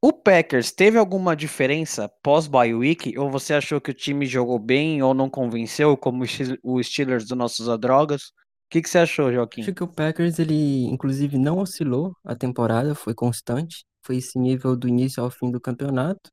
O 0.01 0.13
Packers 0.13 0.71
teve 0.71 0.97
alguma 0.97 1.35
diferença 1.35 2.09
pós-bye 2.21 2.73
week? 2.73 3.17
Ou 3.17 3.29
você 3.31 3.53
achou 3.55 3.81
que 3.81 3.91
o 3.91 3.93
time 3.93 4.25
jogou 4.25 4.59
bem 4.59 5.01
ou 5.01 5.13
não 5.13 5.29
convenceu, 5.29 5.97
como 5.97 6.23
o 6.63 6.83
Steelers 6.83 7.25
do 7.27 7.35
nossos 7.35 7.67
Drogas? 7.79 8.31
O 8.75 8.77
que, 8.77 8.81
que 8.81 8.89
você 8.89 8.97
achou, 8.97 9.31
Joaquim? 9.31 9.61
Acho 9.61 9.73
que 9.73 9.83
o 9.85 9.87
Packers, 9.87 10.37
ele 10.37 10.83
inclusive 10.87 11.37
não 11.37 11.59
oscilou 11.59 12.13
a 12.25 12.35
temporada, 12.35 12.93
foi 12.93 13.13
constante. 13.13 13.85
Foi 14.05 14.17
esse 14.17 14.37
nível 14.37 14.75
do 14.75 14.85
início 14.85 15.23
ao 15.23 15.31
fim 15.31 15.49
do 15.49 15.61
campeonato. 15.61 16.29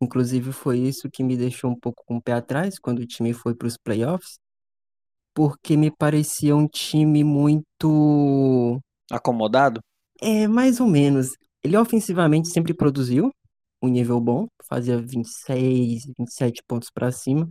Inclusive 0.00 0.52
foi 0.52 0.78
isso 0.78 1.10
que 1.10 1.22
me 1.22 1.36
deixou 1.36 1.70
um 1.70 1.78
pouco 1.78 2.02
com 2.06 2.16
o 2.16 2.22
pé 2.22 2.32
atrás 2.32 2.78
quando 2.78 3.00
o 3.00 3.06
time 3.06 3.34
foi 3.34 3.54
para 3.54 3.68
os 3.68 3.76
playoffs, 3.76 4.38
porque 5.34 5.76
me 5.76 5.90
parecia 5.90 6.56
um 6.56 6.66
time 6.66 7.22
muito 7.22 8.80
acomodado. 9.10 9.82
É, 10.22 10.48
mais 10.48 10.80
ou 10.80 10.86
menos. 10.86 11.28
Ele 11.62 11.76
ofensivamente 11.76 12.48
sempre 12.48 12.72
produziu 12.72 13.30
um 13.82 13.88
nível 13.88 14.18
bom, 14.18 14.46
fazia 14.66 14.98
26, 14.98 16.06
27 16.18 16.62
pontos 16.66 16.88
para 16.90 17.12
cima, 17.12 17.46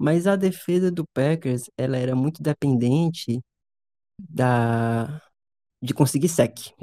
mas 0.00 0.26
a 0.26 0.34
defesa 0.34 0.90
do 0.90 1.06
Packers, 1.12 1.70
ela 1.76 1.98
era 1.98 2.16
muito 2.16 2.42
dependente 2.42 3.38
da 4.18 5.20
de 5.82 5.92
conseguir 5.92 6.30
sec, 6.30 6.74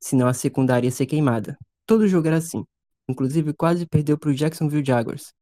senão 0.00 0.26
a 0.26 0.32
secundária 0.32 0.86
ia 0.86 0.90
ser 0.90 1.04
queimada. 1.04 1.58
Todo 1.86 2.08
jogo 2.08 2.28
era 2.28 2.38
assim. 2.38 2.64
Inclusive 3.06 3.52
quase 3.52 3.86
perdeu 3.86 4.16
para 4.18 4.30
o 4.30 4.34
Jacksonville 4.34 4.86
Jaguars, 4.86 5.34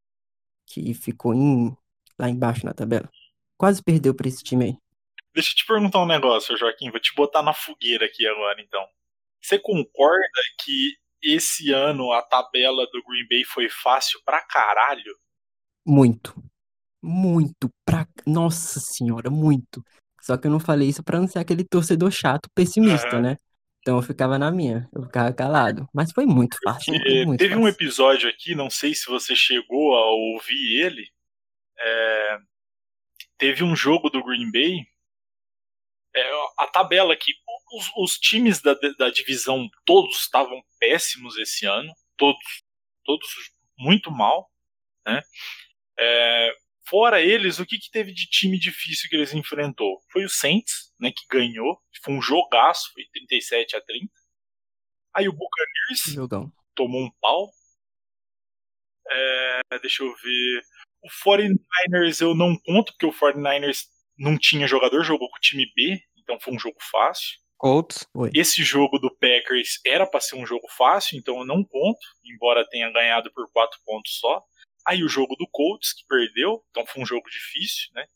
que 0.66 0.92
ficou 0.92 1.32
em, 1.32 1.72
lá 2.18 2.28
embaixo 2.28 2.66
na 2.66 2.74
tabela. 2.74 3.08
Quase 3.56 3.80
perdeu 3.80 4.12
para 4.12 4.26
esse 4.26 4.42
time 4.42 4.64
aí. 4.64 4.76
Deixa 5.32 5.52
eu 5.52 5.56
te 5.56 5.66
perguntar 5.66 6.02
um 6.02 6.06
negócio, 6.06 6.56
Joaquim. 6.56 6.90
Vou 6.90 6.98
te 6.98 7.14
botar 7.14 7.44
na 7.44 7.54
fogueira 7.54 8.06
aqui 8.06 8.26
agora, 8.26 8.60
então. 8.60 8.84
Você 9.40 9.56
concorda 9.56 10.40
que 10.64 10.96
esse 11.22 11.72
ano 11.72 12.10
a 12.10 12.22
tabela 12.22 12.86
do 12.86 13.04
Green 13.04 13.28
Bay 13.28 13.44
foi 13.44 13.68
fácil 13.68 14.20
pra 14.24 14.42
caralho? 14.42 15.16
Muito. 15.86 16.34
Muito. 17.02 17.70
Pra... 17.84 18.06
Nossa 18.26 18.80
senhora, 18.80 19.30
muito. 19.30 19.82
Só 20.20 20.36
que 20.36 20.46
eu 20.46 20.50
não 20.50 20.60
falei 20.60 20.88
isso 20.88 21.02
pra 21.02 21.18
não 21.18 21.26
ser 21.26 21.38
aquele 21.38 21.64
torcedor 21.64 22.10
chato 22.10 22.48
pessimista, 22.54 23.08
Aham. 23.14 23.22
né? 23.22 23.36
Então 23.80 23.96
eu 23.96 24.02
ficava 24.02 24.38
na 24.38 24.50
minha, 24.50 24.86
eu 24.92 25.04
ficava 25.04 25.32
calado. 25.32 25.88
Mas 25.94 26.12
foi 26.12 26.26
muito 26.26 26.58
fácil, 26.62 26.94
É, 27.06 27.24
muito 27.24 27.38
teve 27.38 27.54
um 27.54 27.62
fácil. 27.62 27.74
episódio 27.74 28.28
aqui, 28.28 28.54
não 28.54 28.68
sei 28.68 28.94
se 28.94 29.06
você 29.06 29.34
chegou 29.34 29.94
a 29.96 30.04
ouvir 30.10 30.82
ele. 30.82 31.08
é, 31.78 32.38
teve 33.38 33.64
um 33.64 33.74
jogo 33.74 34.10
do 34.10 34.22
Green 34.22 34.50
Bay. 34.52 34.86
é, 36.14 36.30
a 36.58 36.66
tabela 36.66 37.14
aqui, 37.14 37.32
os, 37.72 37.90
os 37.96 38.18
times 38.18 38.60
da, 38.60 38.74
da 38.98 39.08
divisão 39.08 39.66
todos 39.86 40.16
estavam 40.18 40.62
péssimos 40.78 41.38
esse 41.38 41.64
ano, 41.64 41.90
todos, 42.18 42.42
todos 43.04 43.28
muito 43.78 44.10
mal, 44.10 44.50
né? 45.06 45.22
É, 45.98 46.52
fora 46.90 47.22
eles, 47.22 47.60
o 47.60 47.64
que, 47.64 47.78
que 47.78 47.90
teve 47.90 48.12
de 48.12 48.26
time 48.26 48.58
difícil 48.58 49.08
que 49.08 49.14
eles 49.14 49.32
enfrentou? 49.32 50.00
Foi 50.12 50.24
o 50.24 50.28
Saints, 50.28 50.92
né, 50.98 51.12
que 51.12 51.24
ganhou, 51.30 51.80
foi 52.02 52.14
um 52.14 52.20
jogaço, 52.20 52.92
foi 52.92 53.04
37 53.12 53.76
a 53.76 53.80
30. 53.80 54.12
Aí 55.14 55.28
o 55.28 55.32
Buccaneers 55.32 56.14
Jogão. 56.14 56.52
tomou 56.74 57.02
um 57.02 57.10
pau. 57.20 57.48
É, 59.08 59.60
deixa 59.80 60.02
eu 60.02 60.14
ver. 60.16 60.62
O 61.02 61.08
49ers 61.08 62.20
eu 62.20 62.34
não 62.34 62.56
conto, 62.58 62.92
porque 62.92 63.06
o 63.06 63.12
49ers 63.12 63.84
não 64.18 64.36
tinha 64.36 64.66
jogador, 64.66 65.02
jogou 65.02 65.30
com 65.30 65.36
o 65.36 65.40
time 65.40 65.66
B, 65.74 65.98
então 66.18 66.38
foi 66.40 66.54
um 66.54 66.58
jogo 66.58 66.78
fácil. 66.90 67.38
Colts. 67.56 68.06
Esse 68.34 68.62
jogo 68.62 68.98
do 68.98 69.14
Packers 69.16 69.80
era 69.84 70.06
para 70.06 70.20
ser 70.20 70.36
um 70.36 70.46
jogo 70.46 70.66
fácil, 70.76 71.18
então 71.18 71.38
eu 71.38 71.44
não 71.44 71.62
conto, 71.62 72.00
embora 72.24 72.66
tenha 72.68 72.90
ganhado 72.90 73.30
por 73.32 73.50
4 73.52 73.78
pontos 73.84 74.18
só. 74.18 74.42
Aí 74.86 75.02
o 75.04 75.08
jogo 75.08 75.36
do 75.36 75.46
Colts, 75.48 75.92
que 75.92 76.06
perdeu, 76.06 76.64
então 76.70 76.86
foi 76.86 77.02
um 77.02 77.06
jogo 77.06 77.28
difícil, 77.30 77.90
né? 77.94 78.06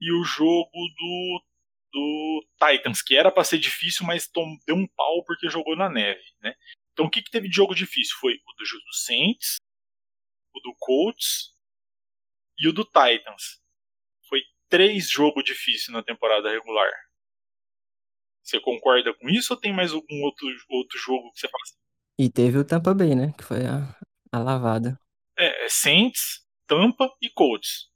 E 0.00 0.12
o 0.12 0.24
jogo 0.24 0.70
do, 0.72 1.44
do 1.92 2.46
Titans, 2.58 3.02
que 3.02 3.16
era 3.16 3.30
para 3.30 3.44
ser 3.44 3.58
difícil, 3.58 4.06
mas 4.06 4.26
tom, 4.26 4.56
deu 4.66 4.76
um 4.76 4.86
pau 4.86 5.24
porque 5.24 5.48
jogou 5.48 5.76
na 5.76 5.88
neve, 5.88 6.24
né? 6.40 6.54
Então 6.92 7.06
o 7.06 7.10
que, 7.10 7.22
que 7.22 7.30
teve 7.30 7.48
de 7.48 7.56
jogo 7.56 7.74
difícil? 7.74 8.16
Foi 8.20 8.32
o 8.34 8.52
do, 8.56 8.64
do 8.64 8.94
Saints, 8.94 9.56
o 10.54 10.60
do 10.60 10.74
Colts 10.78 11.54
e 12.58 12.68
o 12.68 12.72
do 12.72 12.84
Titans. 12.84 13.60
Foi 14.28 14.40
três 14.68 15.10
jogos 15.10 15.44
difíceis 15.44 15.88
na 15.88 16.02
temporada 16.02 16.50
regular. 16.50 16.92
Você 18.42 18.60
concorda 18.60 19.14
com 19.14 19.28
isso 19.28 19.54
ou 19.54 19.60
tem 19.60 19.72
mais 19.72 19.92
algum 19.92 20.22
outro, 20.22 20.46
outro 20.68 20.98
jogo 20.98 21.32
que 21.32 21.40
você 21.40 21.48
fala 21.48 21.62
assim? 21.62 21.76
E 22.18 22.30
teve 22.30 22.58
o 22.58 22.64
Tampa 22.64 22.94
Bay, 22.94 23.14
né? 23.14 23.32
Que 23.36 23.42
foi 23.42 23.66
a, 23.66 23.98
a 24.30 24.38
lavada. 24.38 24.98
É, 25.38 25.64
é 25.64 25.68
Saints, 25.68 26.44
Tampa 26.66 27.10
e 27.20 27.28
Colts. 27.30 27.90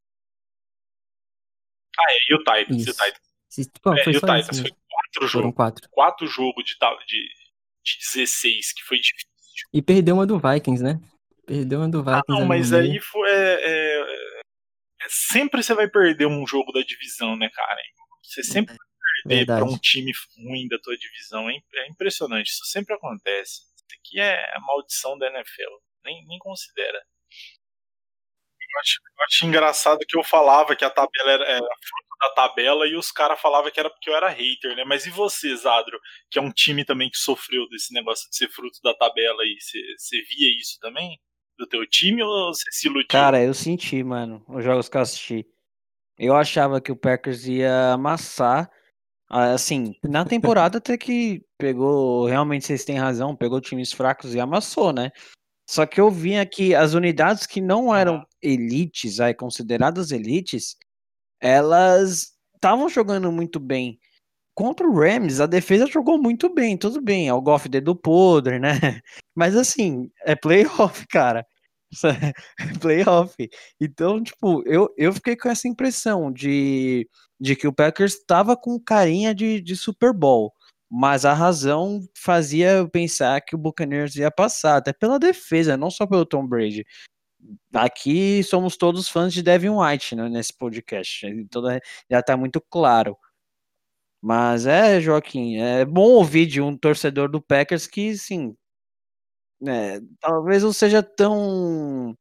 Ah, 1.99 2.12
é, 2.12 2.32
e 2.32 2.34
o 2.34 2.39
Titans. 2.39 2.86
E 2.86 2.91
o. 2.91 2.93
Titans, 2.95 3.20
Se- 3.49 3.70
Pô, 3.82 3.93
é, 3.95 4.05
foi 4.05 4.12
e 4.12 4.16
o 4.16 4.20
Titans 4.20 4.49
isso 4.51 4.62
foi 4.62 4.70
quatro 4.70 5.28
Foram 5.28 5.28
jogos. 5.28 5.55
quatro. 5.57 5.89
Quatro 5.91 6.26
jogos 6.26 6.64
de, 6.64 6.74
de, 7.07 7.28
de 7.84 7.99
16, 8.14 8.72
que 8.72 8.82
foi 8.84 8.99
difícil. 8.99 9.28
E 9.72 9.82
perdeu 9.82 10.14
uma 10.14 10.26
do 10.26 10.39
Vikings, 10.39 10.82
né? 10.82 11.01
Perdeu 11.47 11.80
uma 11.80 11.89
do 11.89 12.03
Vikings 12.05 12.22
Ah, 12.28 12.32
não, 12.32 12.47
mas 12.47 12.70
meio. 12.70 12.93
aí 12.93 13.01
foi. 13.01 13.28
é, 13.30 13.55
é, 13.64 14.01
é, 15.03 15.07
sempre 15.09 15.62
você 15.62 15.74
vai 15.74 15.89
perder 15.89 16.26
um 16.26 16.47
jogo 16.47 16.70
da 16.72 16.82
divisão, 16.82 17.36
né, 17.36 17.49
cara? 17.51 17.80
Você 18.22 18.43
sempre 18.45 18.74
vai 18.76 18.86
perder 19.24 19.47
pra 19.47 19.55
Verdade. 19.57 19.74
um 19.74 19.78
time 19.78 20.12
ruim 20.36 20.68
da 20.68 20.78
tua 20.78 20.97
divisão. 20.97 21.49
É 21.51 21.55
é 21.74 21.89
impressionante. 21.89 22.49
Isso 22.49 22.64
sempre 22.66 22.95
acontece. 22.95 23.62
Isso 23.74 23.86
aqui 23.99 24.20
é 24.20 24.39
a 24.57 24.61
maldição 24.61 25.18
da 25.18 25.26
NFL. 25.28 25.70
Nem, 26.05 26.24
nem 26.26 26.39
considera. 26.39 27.03
Eu 28.71 28.81
acho, 28.81 29.45
eu 29.45 29.49
engraçado 29.49 29.99
que 30.07 30.16
eu 30.16 30.23
falava 30.23 30.77
que 30.77 30.85
a 30.85 30.91
tabela 30.91 31.31
era, 31.31 31.45
era 31.45 31.59
fruto 31.59 32.09
da 32.21 32.31
tabela 32.35 32.87
e 32.87 32.97
os 32.97 33.11
caras 33.11 33.41
falavam 33.41 33.71
que 33.71 33.81
era 33.81 33.89
porque 33.89 34.11
eu 34.11 34.14
era 34.14 34.29
hater, 34.29 34.77
né? 34.77 34.85
Mas 34.85 35.07
e 35.07 35.11
você, 35.11 35.55
Zadro, 35.57 35.99
que 36.31 36.39
é 36.39 36.43
um 36.43 36.53
time 36.53 36.85
também 36.85 37.09
que 37.11 37.19
sofreu 37.19 37.69
desse 37.69 37.93
negócio 37.95 38.29
de 38.29 38.37
ser 38.37 38.49
fruto 38.49 38.79
da 38.83 38.95
tabela? 38.95 39.43
Você, 39.59 39.79
você 39.97 40.23
via 40.23 40.61
isso 40.61 40.79
também? 40.81 41.19
Do 41.59 41.66
teu 41.66 41.87
time 41.87 42.23
ou 42.23 42.53
você 42.53 42.71
se 42.71 42.87
iludiu? 42.87 43.09
Cara, 43.09 43.43
eu 43.43 43.55
senti, 43.55 44.03
mano, 44.05 44.45
os 44.49 44.62
jogos 44.62 44.89
que 44.89 44.97
eu 44.97 45.01
assisti. 45.01 45.47
Eu 46.19 46.37
achava 46.37 46.81
que 46.81 46.93
o 46.93 46.97
Packers 46.97 47.47
ia 47.47 47.93
amassar. 47.93 48.71
ah, 49.31 49.53
Assim, 49.53 49.95
na 50.05 50.25
temporada 50.25 50.79
até 50.79 50.99
que 50.99 51.43
pegou, 51.57 52.27
realmente 52.27 52.66
vocês 52.66 52.85
têm 52.85 52.99
razão, 52.99 53.35
pegou 53.35 53.61
times 53.61 53.93
fracos 53.93 54.35
e 54.35 54.41
amassou, 54.41 54.93
né? 54.93 55.11
Só 55.69 55.85
que 55.85 56.01
eu 56.01 56.11
vinha 56.11 56.47
que 56.47 56.75
as 56.75 56.95
unidades 56.95 57.47
que 57.47 57.61
não 57.61 57.95
eram 57.95 58.27
elites, 58.41 59.21
aí, 59.21 59.35
consideradas 59.35 60.11
elites, 60.11 60.77
elas 61.41 62.33
estavam 62.55 62.89
jogando 62.89 63.31
muito 63.31 63.61
bem. 63.61 63.99
Contra 64.55 64.89
o 64.89 64.95
Rams, 64.99 65.41
a 65.41 65.47
defesa 65.47 65.87
jogou 65.87 66.19
muito 66.21 66.53
bem, 66.53 66.77
tudo 66.77 67.01
bem, 67.03 67.29
é 67.29 67.35
o 67.35 67.41
Goff 67.43 67.69
dedo 67.69 67.95
podre, 67.95 68.59
né? 68.59 68.71
Mas 69.37 69.57
assim, 69.57 70.11
é 70.25 70.35
playoff, 70.35 71.07
cara. 71.11 71.47
É 72.05 72.33
playoff. 72.81 73.35
Então, 73.81 74.23
tipo, 74.23 74.62
eu, 74.66 74.93
eu 74.97 75.12
fiquei 75.12 75.37
com 75.37 75.49
essa 75.49 75.69
impressão 75.69 76.33
de, 76.33 77.09
de 77.41 77.57
que 77.57 77.69
o 77.69 77.73
Packers 77.73 78.14
estava 78.14 78.57
com 78.57 78.81
carinha 78.81 79.35
de, 79.35 79.61
de 79.61 79.77
Super 79.77 80.12
Bowl. 80.12 80.53
Mas 80.91 81.24
a 81.24 81.34
razão 81.34 82.01
fazia 82.16 82.70
eu 82.72 82.89
pensar 82.89 83.41
que 83.43 83.55
o 83.55 83.59
Buccaneers 83.59 84.16
ia 84.16 84.30
passar, 84.30 84.76
até 84.76 84.93
pela 84.93 85.18
defesa, 85.18 85.76
não 85.76 85.91
só 85.91 86.07
pelo 86.07 86.24
Tom 86.24 86.47
Brady. 86.47 86.86
Aqui 87.74 88.43
somos 88.43 88.76
todos 88.76 89.09
fãs 89.09 89.32
de 89.32 89.43
Devin 89.43 89.70
White, 89.70 90.16
né, 90.16 90.28
nesse 90.28 90.53
podcast. 90.57 91.26
Então 91.26 91.62
já 92.11 92.22
tá 92.22 92.36
muito 92.36 92.61
claro. 92.61 93.16
Mas 94.20 94.66
é, 94.66 95.01
Joaquim, 95.01 95.59
é 95.59 95.84
bom 95.84 96.09
ouvir 96.11 96.47
de 96.47 96.61
um 96.61 96.76
torcedor 96.76 97.30
do 97.30 97.41
Packers 97.41 97.86
que, 97.86 98.16
sim, 98.16 98.57
né, 99.61 100.01
talvez 100.20 100.62
não 100.62 100.72
seja 100.72 101.03
tão. 101.03 102.16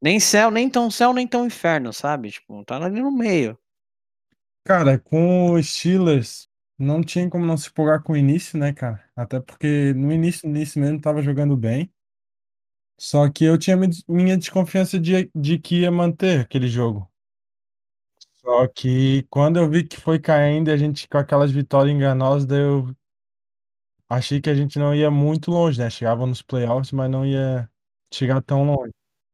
Nem 0.00 0.20
céu, 0.20 0.50
nem 0.50 0.68
tão 0.70 0.90
céu, 0.90 1.12
nem 1.12 1.26
tão 1.26 1.46
inferno, 1.46 1.92
sabe? 1.92 2.30
Tipo, 2.30 2.64
tá 2.64 2.76
ali 2.76 3.00
no 3.00 3.10
meio. 3.10 3.58
Cara, 4.64 4.98
com 4.98 5.52
os 5.52 5.66
Steelers, 5.66 6.48
não 6.78 7.02
tinha 7.02 7.28
como 7.30 7.44
não 7.46 7.56
se 7.56 7.68
empolgar 7.68 8.02
com 8.02 8.12
o 8.14 8.16
início, 8.16 8.58
né, 8.58 8.72
cara? 8.72 9.04
Até 9.16 9.40
porque 9.40 9.92
no 9.94 10.12
início, 10.12 10.48
no 10.48 10.56
início 10.56 10.80
mesmo, 10.80 11.00
tava 11.00 11.22
jogando 11.22 11.56
bem. 11.56 11.92
Só 12.98 13.28
que 13.30 13.44
eu 13.44 13.58
tinha 13.58 13.76
mi- 13.76 13.88
minha 14.08 14.36
desconfiança 14.36 14.98
de, 14.98 15.30
de 15.34 15.58
que 15.58 15.80
ia 15.80 15.90
manter 15.90 16.40
aquele 16.40 16.68
jogo. 16.68 17.10
Só 18.36 18.66
que 18.68 19.24
quando 19.28 19.58
eu 19.58 19.68
vi 19.68 19.84
que 19.86 19.96
foi 20.00 20.18
caindo 20.18 20.68
e 20.68 20.72
a 20.72 20.76
gente 20.76 21.08
com 21.08 21.18
aquelas 21.18 21.50
vitórias 21.50 21.94
enganosas, 21.94 22.46
daí 22.46 22.60
eu 22.60 22.94
achei 24.08 24.40
que 24.40 24.48
a 24.48 24.54
gente 24.54 24.78
não 24.78 24.94
ia 24.94 25.10
muito 25.10 25.50
longe, 25.50 25.78
né? 25.78 25.90
Chegava 25.90 26.26
nos 26.26 26.42
playoffs, 26.42 26.92
mas 26.92 27.10
não 27.10 27.26
ia 27.26 27.68
chegar 28.12 28.40
tão 28.42 28.64
longe. 28.64 28.92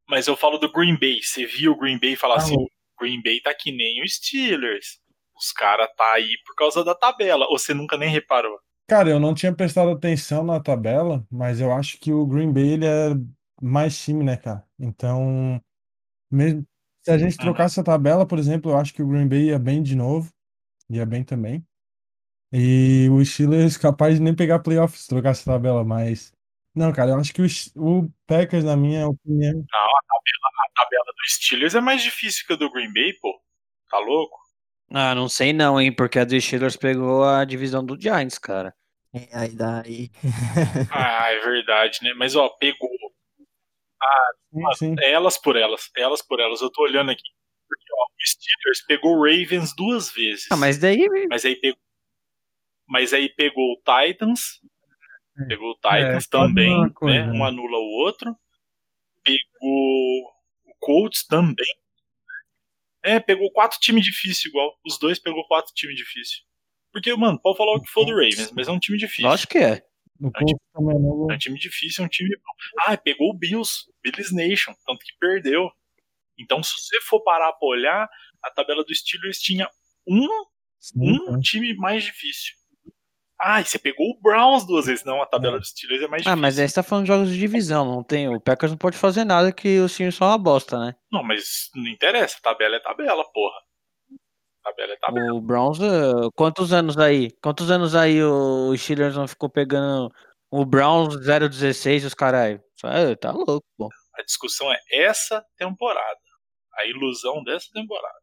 Mas 0.08 0.26
eu 0.26 0.36
falo 0.36 0.58
do 0.58 0.70
Green 0.72 0.98
Bay. 0.98 1.22
Você 1.22 1.46
viu 1.46 1.72
o 1.72 1.78
Green 1.78 1.98
Bay 1.98 2.12
e 2.14 2.16
fala 2.16 2.34
Ah, 2.34 2.38
assim: 2.38 2.56
o- 2.56 2.64
o 2.64 2.68
Green 3.00 3.22
Bay 3.22 3.40
tá 3.40 3.54
que 3.54 3.70
nem 3.70 4.02
os 4.02 4.14
Steelers. 4.14 4.98
Os 5.36 5.52
caras 5.52 5.88
tá 5.96 6.12
aí 6.14 6.36
por 6.46 6.54
causa 6.56 6.84
da 6.84 6.94
tabela. 6.94 7.46
Ou 7.48 7.58
você 7.58 7.74
nunca 7.74 7.96
nem 7.96 8.10
reparou? 8.10 8.58
Cara, 8.88 9.08
eu 9.10 9.18
não 9.20 9.34
tinha 9.34 9.54
prestado 9.54 9.90
atenção 9.90 10.44
na 10.44 10.60
tabela, 10.60 11.26
mas 11.30 11.60
eu 11.60 11.72
acho 11.72 11.98
que 11.98 12.12
o 12.12 12.26
Green 12.26 12.52
Bay 12.52 12.72
ele 12.74 12.86
é 12.86 13.10
mais 13.60 13.98
time, 13.98 14.22
né, 14.24 14.36
cara? 14.36 14.64
Então, 14.78 15.60
mesmo 16.30 16.66
se 17.02 17.10
a 17.12 17.18
gente 17.18 17.38
Uhum. 17.38 17.38
trocasse 17.38 17.80
a 17.80 17.84
tabela, 17.84 18.26
por 18.26 18.38
exemplo, 18.38 18.72
eu 18.72 18.78
acho 18.78 18.94
que 18.94 19.02
o 19.02 19.08
Green 19.08 19.28
Bay 19.28 19.46
ia 19.48 19.58
bem 19.58 19.82
de 19.82 19.96
novo, 19.96 20.32
ia 20.90 21.06
bem 21.06 21.24
também. 21.24 21.66
E 22.52 23.08
o 23.10 23.24
Steelers 23.24 23.76
capaz 23.76 24.16
de 24.16 24.22
nem 24.22 24.34
pegar 24.36 24.60
playoffs 24.60 25.02
se 25.02 25.08
trocasse 25.08 25.42
a 25.48 25.54
tabela, 25.54 25.84
mas 25.84 26.32
não, 26.74 26.92
cara, 26.92 27.12
eu 27.12 27.18
acho 27.20 27.32
que 27.34 27.42
o, 27.42 27.46
o 27.76 28.10
Packers, 28.26 28.64
na 28.64 28.76
minha 28.76 29.08
opinião, 29.08 29.66
Não, 29.72 29.80
a 29.80 30.02
tabela, 30.02 30.48
a 30.66 30.70
tabela 30.74 31.04
do 31.06 31.30
Steelers 31.30 31.74
é 31.74 31.80
mais 31.80 32.02
difícil 32.02 32.46
que 32.46 32.52
a 32.52 32.56
do 32.56 32.70
Green 32.70 32.92
Bay, 32.92 33.12
pô. 33.14 33.40
Tá 33.90 33.98
louco? 33.98 34.38
Ah, 34.94 35.14
não 35.14 35.28
sei 35.28 35.52
não, 35.52 35.80
hein? 35.80 35.92
Porque 35.94 36.18
a 36.18 36.24
do 36.24 36.38
Steelers 36.40 36.76
pegou 36.76 37.24
a 37.24 37.44
divisão 37.44 37.84
do 37.84 38.00
Giants, 38.00 38.38
cara. 38.38 38.74
É, 39.14 39.28
aí 39.36 39.54
daí. 39.54 40.10
Ah, 40.90 41.30
é 41.32 41.40
verdade, 41.40 41.98
né? 42.02 42.12
Mas 42.14 42.34
ó, 42.36 42.48
pegou. 42.50 42.90
sim, 44.52 44.62
sim. 44.74 44.94
É 45.00 45.12
elas 45.12 45.38
por 45.38 45.56
elas. 45.56 45.90
é 45.96 46.02
Elas 46.02 46.22
por 46.22 46.40
elas. 46.40 46.60
Eu 46.60 46.70
tô 46.70 46.82
olhando 46.82 47.10
aqui. 47.10 47.22
Porque, 47.68 47.84
ó, 47.92 48.04
o 48.04 48.26
Steelers 48.26 48.84
pegou 48.86 49.16
o 49.16 49.22
Ravens 49.24 49.74
duas 49.74 50.10
vezes. 50.12 50.46
Ah, 50.50 50.56
mas 50.56 50.78
daí. 50.78 51.08
Mas 51.30 51.44
aí 51.44 51.56
pegou. 51.56 51.80
Mas 52.86 53.12
aí 53.14 53.28
pegou 53.34 53.72
o 53.72 53.76
Titans. 53.76 54.60
Pegou 55.48 55.70
o 55.70 55.74
Titans 55.74 55.94
É, 55.94 56.12
quase 56.12 56.28
também, 56.28 56.78
né? 56.80 56.90
né? 57.02 57.32
Um 57.32 57.44
anula 57.44 57.78
o 57.78 58.04
outro. 58.04 58.36
Pegou 59.24 59.40
o 59.62 60.74
Colts 60.78 61.26
também. 61.26 61.66
É, 63.02 63.18
pegou 63.18 63.50
quatro 63.52 63.78
times 63.80 64.04
difíceis 64.04 64.44
igual. 64.44 64.78
Os 64.86 64.98
dois 64.98 65.18
pegou 65.18 65.46
quatro 65.46 65.72
times 65.74 65.96
difíceis. 65.96 66.42
Porque, 66.92 67.14
mano, 67.16 67.40
pode 67.40 67.56
falar 67.56 67.76
o 67.76 67.80
que 67.80 67.90
for 67.90 68.04
do 68.04 68.12
Ravens, 68.12 68.52
mas 68.52 68.68
é 68.68 68.70
um 68.70 68.78
time 68.78 68.98
difícil. 68.98 69.28
Lógico 69.28 69.52
que 69.52 69.58
é. 69.58 69.82
No 70.20 70.30
Colts 70.30 70.54
também 70.72 71.00
não. 71.00 71.30
É 71.30 71.34
um 71.34 71.38
time 71.38 71.58
difícil, 71.58 72.04
é 72.04 72.06
um 72.06 72.08
time 72.08 72.30
bom. 72.36 72.52
Ah, 72.86 72.96
pegou 72.96 73.30
o 73.30 73.36
Bills, 73.36 73.86
Bills 74.04 74.32
Nation, 74.34 74.72
tanto 74.86 75.00
que 75.00 75.12
perdeu. 75.18 75.68
Então, 76.38 76.62
se 76.62 76.72
você 76.76 77.00
for 77.00 77.20
parar 77.22 77.52
pra 77.54 77.68
olhar, 77.68 78.08
a 78.42 78.50
tabela 78.50 78.84
do 78.84 78.94
Steelers 78.94 79.38
tinha 79.38 79.68
um, 80.06 80.28
um 80.96 81.40
time 81.40 81.74
mais 81.74 82.04
difícil. 82.04 82.54
Ah, 83.44 83.62
você 83.64 83.76
pegou 83.78 84.06
o 84.10 84.20
Browns 84.22 84.64
duas 84.64 84.86
vezes. 84.86 85.04
Não, 85.04 85.20
a 85.20 85.26
tabela 85.26 85.58
do 85.58 85.64
Steelers 85.66 86.02
é 86.02 86.06
mais 86.08 86.20
Ah, 86.22 86.30
difícil. 86.30 86.40
mas 86.42 86.58
aí 86.60 86.68
você 86.68 86.74
tá 86.76 86.82
falando 86.82 87.04
de 87.06 87.08
jogos 87.12 87.28
de 87.30 87.38
divisão, 87.38 87.84
não 87.84 88.02
tem. 88.04 88.28
O 88.28 88.40
Packers 88.40 88.70
não 88.70 88.78
pode 88.78 88.96
fazer 88.96 89.24
nada 89.24 89.50
que 89.52 89.80
os 89.80 89.94
times 89.96 90.14
são 90.14 90.28
uma 90.28 90.38
bosta, 90.38 90.78
né? 90.78 90.94
Não, 91.10 91.24
mas 91.24 91.68
não 91.74 91.88
interessa, 91.88 92.36
tabela 92.42 92.76
é 92.76 92.80
tabela, 92.80 93.24
porra. 93.32 93.56
Tabela 94.62 94.92
é 94.92 94.96
tabela. 94.96 95.34
O 95.34 95.40
Browns, 95.40 95.80
eh, 95.80 96.28
quantos 96.36 96.72
anos 96.72 96.96
aí? 96.96 97.30
Quantos 97.42 97.68
anos 97.70 97.96
aí 97.96 98.22
o 98.22 98.76
Steelers 98.76 99.16
não 99.16 99.26
ficou 99.26 99.50
pegando 99.50 100.08
o 100.50 100.64
Browns 100.64 101.16
016 101.16 102.04
e 102.04 102.06
os 102.06 102.14
caralho? 102.14 102.62
Ah, 102.84 103.16
Tá 103.20 103.32
louco, 103.32 103.64
pô. 103.76 103.88
A 104.16 104.22
discussão 104.22 104.70
é 104.72 104.78
essa 104.92 105.44
temporada. 105.58 106.20
A 106.78 106.86
ilusão 106.86 107.42
dessa 107.42 107.66
temporada. 107.74 108.14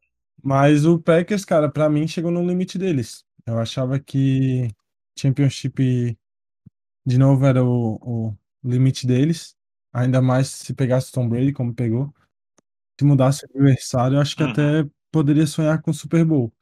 Mas 0.42 0.86
o 0.86 0.98
Packers, 0.98 1.44
cara, 1.44 1.70
pra 1.70 1.90
mim 1.90 2.08
chegou 2.08 2.30
no 2.30 2.46
limite 2.46 2.78
deles. 2.78 3.22
Eu 3.46 3.58
achava 3.58 3.98
que 4.00 4.68
Championship 5.18 6.16
de 7.06 7.18
novo 7.18 7.46
era 7.46 7.64
o, 7.64 8.28
o 8.30 8.36
limite 8.64 9.06
deles. 9.06 9.56
Ainda 9.92 10.22
mais 10.22 10.48
se 10.48 10.74
pegasse 10.74 11.10
o 11.10 11.12
Tom 11.12 11.28
Brady, 11.28 11.52
como 11.52 11.74
pegou. 11.74 12.14
Se 13.00 13.04
mudasse 13.06 13.44
o 13.46 13.48
adversário, 13.58 14.16
eu 14.16 14.20
acho 14.20 14.36
que 14.36 14.42
Uhum. 14.44 14.50
até 14.50 14.86
poderia 15.12 15.46
sonhar 15.46 15.80
com 15.82 15.90
o 15.90 15.94
Super 15.94 16.24
Bowl. 16.24 16.52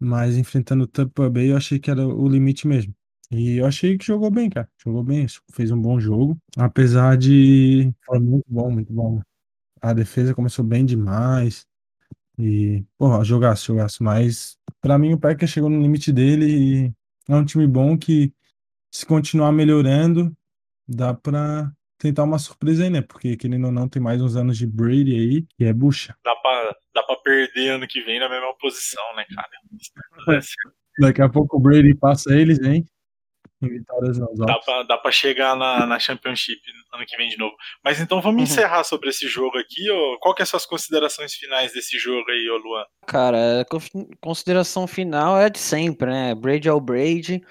Mas 0.00 0.36
enfrentando 0.36 0.84
o 0.84 0.86
Tampa 0.86 1.28
Bay, 1.30 1.50
eu 1.52 1.56
achei 1.56 1.78
que 1.78 1.90
era 1.90 2.06
o 2.06 2.28
limite 2.28 2.66
mesmo. 2.68 2.94
E 3.30 3.56
eu 3.58 3.66
achei 3.66 3.98
que 3.98 4.06
jogou 4.06 4.30
bem, 4.30 4.50
cara. 4.50 4.68
Jogou 4.84 5.02
bem, 5.04 5.26
fez 5.52 5.70
um 5.70 5.80
bom 5.80 6.00
jogo. 6.00 6.38
Apesar 6.56 7.16
de. 7.16 7.92
Foi 8.06 8.18
muito 8.20 8.46
bom, 8.48 8.70
muito 8.70 8.92
bom. 8.92 9.20
A 9.82 9.92
defesa 9.92 10.34
começou 10.34 10.64
bem 10.64 10.84
demais. 10.86 11.66
E, 12.38 12.84
porra, 12.98 13.24
jogaço, 13.24 13.66
jogaço. 13.66 14.02
Mas, 14.04 14.56
pra 14.80 14.98
mim, 14.98 15.14
o 15.14 15.18
Packers 15.18 15.50
chegou 15.50 15.70
no 15.70 15.80
limite 15.82 16.12
dele 16.12 16.86
e 16.86 16.94
é 17.28 17.34
um 17.34 17.44
time 17.44 17.66
bom 17.66 17.96
que, 17.96 18.32
se 18.92 19.06
continuar 19.06 19.52
melhorando, 19.52 20.34
dá 20.88 21.14
pra 21.14 21.70
tentar 21.98 22.24
uma 22.24 22.38
surpresa 22.38 22.84
aí, 22.84 22.90
né? 22.90 23.02
Porque, 23.02 23.36
querendo 23.36 23.66
ou 23.66 23.72
não, 23.72 23.88
tem 23.88 24.00
mais 24.00 24.22
uns 24.22 24.36
anos 24.36 24.56
de 24.56 24.66
Brady 24.66 25.14
aí, 25.14 25.46
que 25.56 25.64
é 25.64 25.72
bucha. 25.72 26.16
Dá 26.24 26.34
pra, 26.36 26.76
dá 26.94 27.02
pra 27.02 27.16
perder 27.16 27.70
ano 27.70 27.86
que 27.86 28.02
vem 28.02 28.20
na 28.20 28.28
mesma 28.28 28.54
posição, 28.58 29.02
né, 29.16 29.24
cara? 29.34 29.48
Daqui 31.00 31.22
a 31.22 31.28
pouco 31.28 31.58
o 31.58 31.60
Brady 31.60 31.94
passa 31.94 32.34
eles, 32.34 32.60
hein? 32.60 32.84
Em 33.62 33.68
vitórias 33.68 34.16
nas 34.18 34.38
Dá 34.38 34.58
pra, 34.60 34.82
dá 34.84 34.98
pra 34.98 35.10
chegar 35.10 35.56
na, 35.56 35.84
na 35.84 35.98
Championship 35.98 36.60
ano 36.92 37.04
que 37.06 37.16
vem 37.16 37.28
de 37.28 37.36
novo. 37.36 37.54
Mas 37.84 38.00
então 38.00 38.20
vamos 38.20 38.36
Uhum. 38.38 38.44
encerrar 38.44 38.84
sobre 38.84 39.08
esse 39.10 39.26
jogo 39.28 39.58
aqui. 39.58 39.90
Ô. 39.90 40.18
Qual 40.20 40.34
que 40.34 40.42
é 40.42 40.44
as 40.44 40.48
suas 40.48 40.64
considerações 40.64 41.34
finais 41.34 41.72
desse 41.72 41.98
jogo 41.98 42.30
aí, 42.30 42.48
ô 42.50 42.56
Luan? 42.58 42.84
Cara, 43.06 43.60
a 43.60 43.64
con- 43.64 44.08
consideração 44.20 44.86
final 44.86 45.38
é 45.38 45.50
de 45.50 45.58
sempre, 45.58 46.08
né? 46.10 46.34
Brady 46.34 46.68
é 46.68 46.72
o 46.72 46.80
Brady. 46.80 47.42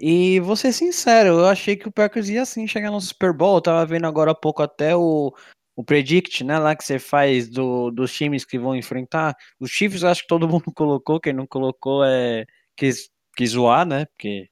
E 0.00 0.38
vou 0.40 0.54
ser 0.54 0.72
sincero, 0.72 1.30
eu 1.40 1.46
achei 1.46 1.76
que 1.76 1.88
o 1.88 1.92
Packers 1.92 2.28
ia 2.28 2.44
sim 2.44 2.66
chegar 2.68 2.90
no 2.90 3.00
Super 3.00 3.32
Bowl. 3.32 3.56
Eu 3.56 3.60
tava 3.62 3.84
vendo 3.84 4.06
agora 4.06 4.30
há 4.30 4.34
pouco 4.34 4.62
até 4.62 4.94
o, 4.94 5.34
o 5.76 5.84
Predict, 5.84 6.44
né? 6.44 6.56
Lá 6.58 6.76
que 6.76 6.84
você 6.84 7.00
faz 7.00 7.48
do, 7.48 7.90
dos 7.90 8.12
times 8.14 8.44
que 8.44 8.58
vão 8.60 8.76
enfrentar. 8.76 9.34
Os 9.58 9.70
Chiefs 9.70 10.02
eu 10.04 10.08
acho 10.08 10.22
que 10.22 10.28
todo 10.28 10.46
mundo 10.48 10.72
colocou, 10.74 11.18
quem 11.20 11.32
não 11.32 11.46
colocou 11.48 12.04
é 12.04 12.44
quis, 12.76 13.10
quis 13.36 13.50
zoar, 13.50 13.84
né? 13.84 14.06
Porque... 14.06 14.48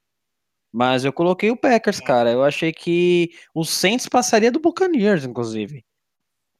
Mas 0.76 1.06
eu 1.06 1.12
coloquei 1.12 1.50
o 1.50 1.56
Packers, 1.56 2.00
cara. 2.00 2.30
Eu 2.30 2.44
achei 2.44 2.70
que 2.70 3.30
o 3.54 3.64
Saints 3.64 4.06
passaria 4.10 4.52
do 4.52 4.60
Buccaneers, 4.60 5.24
inclusive. 5.24 5.82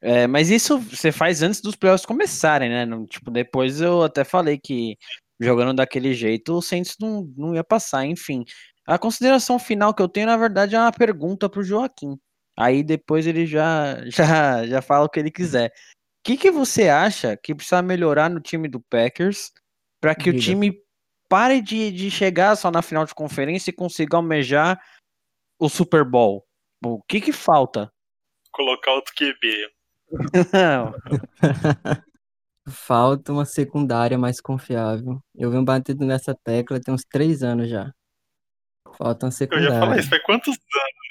É, 0.00 0.26
mas 0.26 0.48
isso 0.48 0.78
você 0.78 1.12
faz 1.12 1.42
antes 1.42 1.60
dos 1.60 1.76
playoffs 1.76 2.06
começarem, 2.06 2.70
né? 2.70 2.86
Não, 2.86 3.04
tipo, 3.04 3.30
depois 3.30 3.78
eu 3.78 4.02
até 4.02 4.24
falei 4.24 4.58
que 4.58 4.96
jogando 5.38 5.74
daquele 5.74 6.14
jeito 6.14 6.54
o 6.54 6.62
Saints 6.62 6.96
não, 6.98 7.30
não 7.36 7.54
ia 7.54 7.62
passar, 7.62 8.06
enfim. 8.06 8.42
A 8.86 8.98
consideração 8.98 9.58
final 9.58 9.92
que 9.92 10.00
eu 10.00 10.08
tenho, 10.08 10.28
na 10.28 10.36
verdade, 10.38 10.74
é 10.74 10.80
uma 10.80 10.92
pergunta 10.92 11.46
pro 11.46 11.62
Joaquim. 11.62 12.18
Aí 12.56 12.82
depois 12.82 13.26
ele 13.26 13.44
já, 13.44 13.98
já, 14.08 14.66
já 14.66 14.80
fala 14.80 15.04
o 15.04 15.10
que 15.10 15.20
ele 15.20 15.30
quiser. 15.30 15.68
O 15.68 15.72
que, 16.24 16.38
que 16.38 16.50
você 16.50 16.88
acha 16.88 17.36
que 17.36 17.54
precisa 17.54 17.82
melhorar 17.82 18.30
no 18.30 18.40
time 18.40 18.66
do 18.66 18.80
Packers 18.80 19.52
para 20.00 20.14
que 20.14 20.30
o 20.30 20.32
Diga. 20.32 20.42
time 20.42 20.85
pare 21.28 21.60
de, 21.60 21.90
de 21.90 22.10
chegar 22.10 22.56
só 22.56 22.70
na 22.70 22.82
final 22.82 23.04
de 23.04 23.14
conferência 23.14 23.70
e 23.70 23.74
consiga 23.74 24.16
almejar 24.16 24.80
o 25.58 25.68
Super 25.68 26.04
Bowl? 26.04 26.44
O 26.84 27.02
que 27.02 27.20
que 27.20 27.32
falta? 27.32 27.90
Colocar 28.52 28.92
outro 28.92 29.12
QB. 29.14 29.70
Não, 30.52 30.92
Falta 32.68 33.32
uma 33.32 33.44
secundária 33.44 34.18
mais 34.18 34.40
confiável. 34.40 35.20
Eu 35.34 35.50
venho 35.50 35.64
batendo 35.64 36.04
nessa 36.04 36.34
tecla 36.44 36.80
tem 36.80 36.92
uns 36.92 37.04
três 37.04 37.42
anos 37.42 37.68
já. 37.70 37.92
Falta 38.98 39.26
uma 39.26 39.32
Eu 39.32 39.60
ia 39.62 39.68
falar 39.68 39.70
secundária. 39.70 40.00
isso, 40.00 40.08
faz 40.10 40.22
quantos 40.24 40.48
anos? 40.48 41.06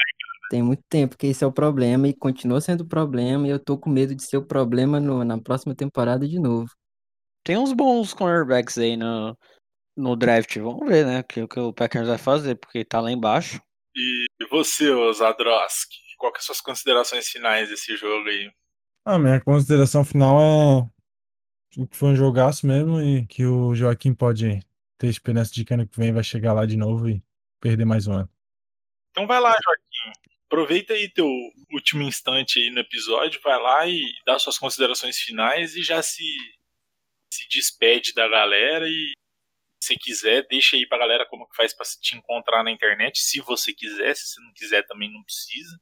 Tem 0.49 0.61
muito 0.61 0.84
tempo 0.89 1.18
que 1.18 1.28
esse 1.28 1.43
é 1.43 1.47
o 1.47 1.51
problema 1.51 2.07
e 2.07 2.13
continua 2.13 2.59
sendo 2.61 2.82
o 2.82 2.88
problema 2.88 3.47
e 3.47 3.51
eu 3.51 3.59
tô 3.59 3.78
com 3.78 3.89
medo 3.89 4.13
de 4.13 4.24
ser 4.24 4.38
o 4.38 4.45
problema 4.45 4.99
no- 4.99 5.24
na 5.24 5.39
próxima 5.41 5.74
temporada 5.74 6.28
de 6.28 6.39
novo. 6.39 6.70
tem 7.43 7.57
uns 7.57 7.72
bons 7.74 8.13
cornerbacks 8.13 8.78
aí 8.78 8.97
no, 8.97 9.38
no 9.95 10.15
draft. 10.15 10.57
Vamos 10.57 10.87
ver, 10.87 11.05
né? 11.05 11.19
O 11.19 11.23
que, 11.23 11.41
o 11.41 11.47
que 11.47 11.59
o 11.59 11.73
Packers 11.73 12.07
vai 12.07 12.17
fazer, 12.17 12.55
porque 12.55 12.83
tá 12.83 12.99
lá 12.99 13.11
embaixo. 13.11 13.61
E 13.95 14.25
você, 14.49 14.87
Zadroski? 15.13 15.97
Qual 16.17 16.31
que 16.31 16.43
são 16.43 16.53
as 16.53 16.57
suas 16.57 16.61
considerações 16.61 17.27
finais 17.27 17.69
desse 17.69 17.95
jogo 17.95 18.27
aí? 18.27 18.51
A 19.05 19.17
minha 19.19 19.39
consideração 19.39 20.03
final 20.03 20.91
é 21.77 21.85
que 21.85 21.95
foi 21.95 22.09
um 22.09 22.15
jogaço 22.15 22.65
mesmo 22.65 23.01
e 23.01 23.25
que 23.27 23.45
o 23.45 23.75
Joaquim 23.75 24.13
pode 24.13 24.59
ter 24.97 25.07
esperança 25.07 25.53
de 25.53 25.63
que 25.63 25.73
ano 25.73 25.87
que 25.87 25.97
vem 25.97 26.13
vai 26.13 26.23
chegar 26.23 26.53
lá 26.53 26.65
de 26.65 26.77
novo 26.77 27.09
e 27.09 27.21
perder 27.59 27.85
mais 27.85 28.07
um 28.07 28.13
ano. 28.13 28.29
Então 29.11 29.27
vai 29.27 29.39
lá, 29.39 29.51
Joaquim. 29.51 30.19
Aproveita 30.47 30.93
aí 30.93 31.09
teu 31.09 31.27
último 31.73 32.03
instante 32.03 32.59
aí 32.59 32.69
no 32.69 32.79
episódio, 32.79 33.41
vai 33.43 33.59
lá 33.61 33.87
e 33.87 34.01
dá 34.25 34.37
suas 34.39 34.57
considerações 34.57 35.17
finais 35.17 35.75
e 35.75 35.83
já 35.83 36.01
se, 36.01 36.23
se 37.33 37.47
despede 37.49 38.13
da 38.13 38.27
galera 38.27 38.87
e 38.87 39.13
se 39.86 39.95
quiser, 39.97 40.45
deixa 40.47 40.75
aí 40.75 40.88
pra 40.88 40.97
galera 40.97 41.25
como 41.29 41.47
que 41.47 41.55
faz 41.55 41.73
pra 41.73 41.86
te 41.86 42.17
encontrar 42.17 42.63
na 42.63 42.71
internet, 42.71 43.19
se 43.19 43.39
você 43.41 43.73
quiser, 43.73 44.15
se 44.15 44.27
você 44.27 44.41
não 44.41 44.51
quiser 44.53 44.86
também 44.86 45.11
não 45.11 45.23
precisa. 45.23 45.79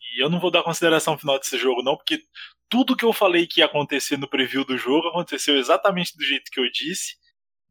E 0.00 0.22
eu 0.22 0.28
não 0.28 0.40
vou 0.40 0.50
dar 0.50 0.62
consideração 0.62 1.16
final 1.16 1.38
desse 1.38 1.56
jogo 1.56 1.82
não, 1.82 1.96
porque 1.96 2.22
tudo 2.68 2.96
que 2.96 3.04
eu 3.04 3.12
falei 3.12 3.46
que 3.46 3.60
ia 3.60 3.66
acontecer 3.66 4.16
no 4.16 4.28
preview 4.28 4.64
do 4.64 4.76
jogo 4.76 5.08
aconteceu 5.08 5.56
exatamente 5.56 6.16
do 6.16 6.24
jeito 6.24 6.50
que 6.50 6.60
eu 6.60 6.70
disse. 6.70 7.16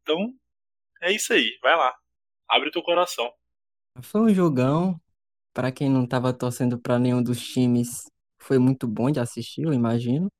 Então, 0.01 0.33
é 1.01 1.11
isso 1.11 1.33
aí, 1.33 1.57
vai 1.61 1.75
lá. 1.75 1.93
Abre 2.49 2.69
o 2.69 2.71
teu 2.71 2.81
coração. 2.81 3.31
Foi 4.01 4.21
um 4.21 4.33
jogão. 4.33 4.99
Pra 5.53 5.69
quem 5.71 5.89
não 5.89 6.07
tava 6.07 6.31
torcendo 6.31 6.79
pra 6.79 6.97
nenhum 6.97 7.21
dos 7.21 7.45
times, 7.45 8.05
foi 8.41 8.57
muito 8.57 8.87
bom 8.87 9.11
de 9.11 9.19
assistir, 9.19 9.63
eu 9.63 9.73
imagino. 9.73 10.31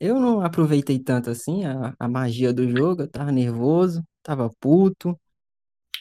Eu 0.00 0.20
não 0.20 0.40
aproveitei 0.42 0.98
tanto 0.98 1.30
assim 1.30 1.64
a, 1.64 1.94
a 1.98 2.08
magia 2.08 2.52
do 2.52 2.68
jogo, 2.68 3.02
eu 3.02 3.10
tava 3.10 3.32
nervoso, 3.32 4.02
tava 4.22 4.50
puto, 4.60 5.18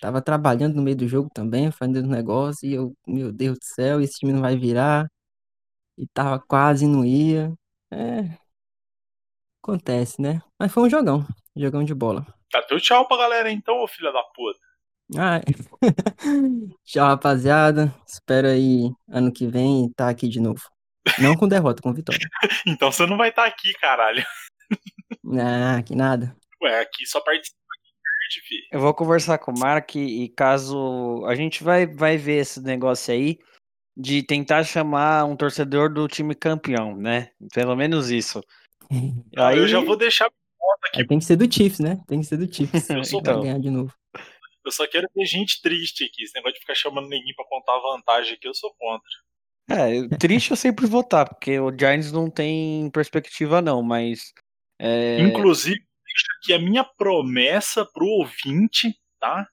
tava 0.01 0.21
trabalhando 0.21 0.75
no 0.75 0.83
meio 0.83 0.97
do 0.97 1.07
jogo 1.07 1.29
também, 1.33 1.71
fazendo 1.71 2.07
negócio, 2.07 2.67
e 2.67 2.73
eu, 2.73 2.95
meu 3.07 3.31
Deus 3.31 3.59
do 3.59 3.65
céu, 3.65 4.01
esse 4.01 4.19
time 4.19 4.33
não 4.33 4.41
vai 4.41 4.57
virar, 4.57 5.07
e 5.97 6.07
tava 6.07 6.39
quase 6.39 6.87
não 6.87 7.05
ia. 7.05 7.53
É, 7.91 8.37
acontece, 9.61 10.21
né? 10.21 10.41
Mas 10.59 10.71
foi 10.71 10.83
um 10.83 10.89
jogão, 10.89 11.25
jogão 11.55 11.83
de 11.83 11.93
bola. 11.93 12.25
Tá 12.51 12.61
teu 12.61 12.79
tchau 12.79 13.07
pra 13.07 13.17
galera 13.17 13.51
então, 13.51 13.81
ô 13.81 13.87
filha 13.87 14.11
da 14.11 14.23
puta. 14.23 14.59
Ah, 15.17 15.39
tchau, 16.83 17.07
rapaziada. 17.07 17.93
Espero 18.07 18.47
aí 18.47 18.91
ano 19.07 19.31
que 19.31 19.47
vem 19.47 19.87
estar 19.87 20.09
aqui 20.09 20.27
de 20.27 20.39
novo. 20.39 20.61
Não 21.19 21.35
com 21.35 21.47
derrota, 21.47 21.81
com 21.81 21.93
vitória. 21.93 22.27
Então 22.67 22.91
você 22.91 23.05
não 23.05 23.17
vai 23.17 23.29
estar 23.29 23.45
aqui, 23.45 23.73
caralho. 23.73 24.25
Ah, 25.39 25.81
que 25.83 25.95
nada. 25.95 26.35
Ué, 26.61 26.79
aqui 26.81 27.05
só 27.05 27.19
participa 27.21 27.57
quem 27.83 27.93
perde, 27.93 28.47
fi. 28.47 28.55
Eu 28.71 28.79
vou 28.79 28.93
conversar 28.93 29.37
com 29.37 29.51
o 29.51 29.59
Mark 29.59 29.95
e 29.95 30.29
caso 30.29 31.23
a 31.27 31.35
gente 31.35 31.63
vai, 31.63 31.85
vai 31.85 32.17
ver 32.17 32.37
esse 32.41 32.61
negócio 32.61 33.13
aí 33.13 33.37
de 33.97 34.23
tentar 34.23 34.63
chamar 34.63 35.25
um 35.25 35.35
torcedor 35.35 35.93
do 35.93 36.07
time 36.07 36.33
campeão, 36.35 36.95
né? 36.97 37.29
Pelo 37.53 37.75
menos 37.75 38.09
isso. 38.09 38.41
Não, 38.91 39.45
Aí 39.45 39.57
Eu 39.57 39.67
já 39.67 39.79
vou 39.79 39.95
deixar 39.95 40.25
aqui. 40.25 41.05
Tem 41.07 41.19
que 41.19 41.25
ser 41.25 41.35
do 41.35 41.51
Chiefs, 41.51 41.79
né? 41.79 41.99
Tem 42.07 42.19
que 42.19 42.25
ser 42.25 42.37
do 42.37 42.51
Chiefs. 42.53 42.89
Eu 42.89 43.03
sou 43.03 43.21
pra 43.21 43.33
Então. 43.33 43.43
ganhar 43.43 43.59
de 43.59 43.69
novo. 43.69 43.93
Eu 44.65 44.71
só 44.71 44.87
quero 44.87 45.07
ver 45.15 45.25
gente 45.25 45.61
triste 45.61 46.03
aqui. 46.03 46.23
Esse 46.23 46.33
negócio 46.35 46.55
de 46.55 46.59
ficar 46.61 46.73
chamando 46.75 47.07
ninguém 47.07 47.33
pra 47.35 47.45
contar 47.47 47.77
vantagem 47.79 48.33
aqui, 48.33 48.47
eu 48.47 48.53
sou 48.55 48.73
contra. 48.79 49.07
É, 49.67 50.07
triste 50.17 50.51
eu 50.51 50.57
sempre 50.57 50.85
vou 50.85 51.01
estar, 51.01 51.25
porque 51.25 51.59
o 51.59 51.71
Giants 51.75 52.11
não 52.11 52.29
tem 52.29 52.89
perspectiva 52.91 53.61
não, 53.61 53.81
mas 53.81 54.31
É, 54.79 55.19
Inclusive, 55.19 55.79
deixo 55.79 56.25
aqui 56.37 56.53
a 56.53 56.59
minha 56.59 56.83
promessa 56.83 57.85
pro 57.85 58.05
ouvinte, 58.05 58.95
tá? 59.19 59.47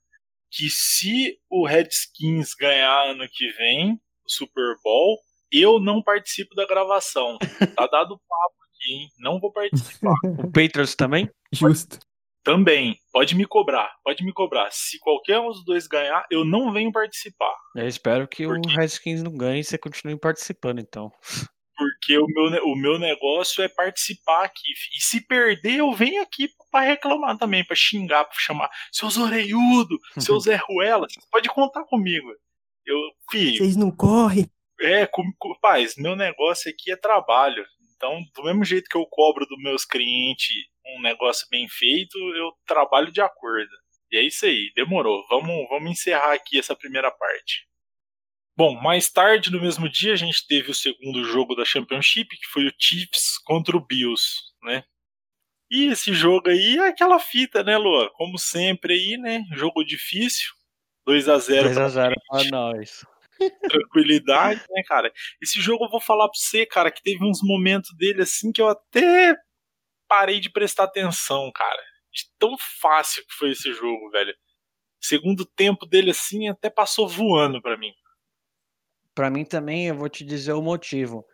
Que 0.51 0.69
se 0.69 1.39
o 1.49 1.67
Redskins 1.67 2.55
ganhar 2.55 3.11
ano 3.11 3.27
que 3.31 3.49
vem, 3.53 3.95
o 3.95 4.31
Super 4.31 4.77
Bowl, 4.85 5.19
eu 5.51 5.81
não 5.81 6.03
participo 6.03 6.55
da 6.55 6.67
gravação. 6.67 7.39
Tá 7.39 7.87
dado 7.87 8.21
papo 8.29 8.57
aqui, 8.69 8.93
hein? 8.93 9.09
Não 9.19 9.41
vou 9.41 9.51
participar. 9.51 10.15
o 10.45 10.51
Patriots 10.51 10.95
também? 10.95 11.31
Justo. 11.53 11.99
Também, 12.45 12.97
pode 13.13 13.37
me 13.37 13.47
cobrar, 13.47 13.93
pode 14.03 14.25
me 14.25 14.33
cobrar. 14.33 14.69
Se 14.73 14.99
qualquer 14.99 15.39
um 15.39 15.49
dos 15.49 15.65
dois 15.65 15.87
ganhar, 15.87 16.27
eu 16.31 16.45
não 16.45 16.73
venho 16.73 16.91
participar. 16.91 17.55
Eu 17.77 17.87
espero 17.87 18.27
que 18.27 18.45
Por 18.45 18.59
o? 18.59 18.69
Redskins 18.69 19.23
não 19.23 19.37
ganhe 19.37 19.61
e 19.61 19.65
você 19.65 19.79
continue 19.79 20.19
participando, 20.19 20.81
então. 20.81 21.13
Porque 21.77 22.19
o 22.19 22.27
meu, 22.27 22.65
o 22.65 22.77
meu 22.77 22.99
negócio 22.99 23.63
é 23.63 23.69
participar 23.69 24.45
aqui. 24.45 24.73
E 24.97 25.01
se 25.01 25.25
perder, 25.27 25.79
eu 25.79 25.93
venho 25.93 26.21
aqui 26.21 26.49
pra 26.71 26.81
reclamar 26.81 27.39
também, 27.39 27.65
pra 27.65 27.77
xingar, 27.77 28.25
pra 28.25 28.35
chamar 28.39 28.71
seus 28.91 29.17
orelhudo, 29.17 29.97
seu 30.19 30.39
Zé 30.41 30.57
Ruela. 30.57 31.07
Você 31.09 31.21
pode 31.31 31.49
contar 31.49 31.85
comigo. 31.85 32.29
Eu, 32.85 32.99
filho, 33.31 33.59
Vocês 33.59 33.77
não 33.77 33.91
correm. 33.91 34.51
é, 34.81 35.07
com, 35.07 35.23
com, 35.39 35.55
paz, 35.61 35.95
meu 35.97 36.17
negócio 36.17 36.71
aqui 36.71 36.91
é 36.91 36.97
trabalho. 36.97 37.65
Então, 37.97 38.21
do 38.35 38.43
mesmo 38.43 38.65
jeito 38.65 38.89
que 38.91 38.97
eu 38.97 39.07
cobro 39.07 39.47
dos 39.47 39.63
meus 39.63 39.85
clientes 39.85 40.51
um 40.87 41.01
negócio 41.01 41.47
bem 41.51 41.69
feito, 41.69 42.17
eu 42.35 42.53
trabalho 42.67 43.13
de 43.13 43.21
acordo. 43.21 43.71
E 44.11 44.17
é 44.17 44.23
isso 44.23 44.45
aí, 44.45 44.71
demorou. 44.75 45.25
Vamos, 45.29 45.69
vamos 45.69 45.91
encerrar 45.91 46.35
aqui 46.35 46.59
essa 46.59 46.77
primeira 46.77 47.11
parte. 47.11 47.67
Bom, 48.57 48.75
mais 48.81 49.11
tarde 49.11 49.51
no 49.51 49.61
mesmo 49.61 49.89
dia 49.89 50.13
a 50.13 50.17
gente 50.17 50.47
teve 50.47 50.71
o 50.71 50.75
segundo 50.75 51.25
jogo 51.25 51.55
da 51.55 51.65
Championship, 51.65 52.29
que 52.29 52.47
foi 52.53 52.67
o 52.67 52.73
Chiefs 52.79 53.39
contra 53.39 53.77
o 53.77 53.85
Bills, 53.85 54.23
né? 54.63 54.85
E 55.71 55.87
esse 55.87 56.13
jogo 56.13 56.51
aí 56.51 56.77
é 56.77 56.89
aquela 56.89 57.19
fita, 57.19 57.65
né, 57.65 57.79
Lua? 57.79 58.11
Como 58.15 58.39
sempre 58.39 58.93
aí, 58.93 59.17
né? 59.17 59.43
Jogo 59.55 59.83
difícil. 59.83 60.53
2 61.07 61.29
a 61.31 61.39
0 61.39 61.71
2x0 61.71 62.13
pra 62.29 62.45
nós. 62.51 63.07
tranquilidade, 63.71 64.61
né, 64.71 64.83
cara? 64.87 65.11
Esse 65.41 65.61
jogo 65.61 65.87
eu 65.87 65.91
vou 65.91 66.01
falar 66.01 66.29
pra 66.29 66.39
você, 66.39 66.67
cara, 66.67 66.91
que 66.91 67.03
teve 67.03 67.25
uns 67.25 67.41
momentos 67.43 67.91
dele 67.97 68.23
assim 68.23 68.53
que 68.53 68.61
eu 68.61 68.69
até 68.69 69.35
parei 70.13 70.41
de 70.41 70.51
prestar 70.51 70.85
atenção, 70.85 71.51
cara. 71.55 71.83
De 72.13 72.25
tão 72.39 72.55
fácil 72.83 73.25
que 73.27 73.33
foi 73.33 73.53
esse 73.53 73.73
jogo, 73.73 74.11
velho. 74.11 74.35
Segundo 75.01 75.47
tempo 75.47 75.87
dele 75.87 76.11
assim 76.11 76.51
até 76.51 76.69
passou 76.69 77.09
voando 77.09 77.63
pra 77.63 77.79
mim. 77.79 77.93
Pra 79.15 79.31
mim 79.31 79.43
também, 79.43 79.89
eu 79.89 79.97
vou 79.97 80.11
te 80.11 80.23
dizer 80.23 80.53
o 80.53 80.61
motivo. 80.61 81.25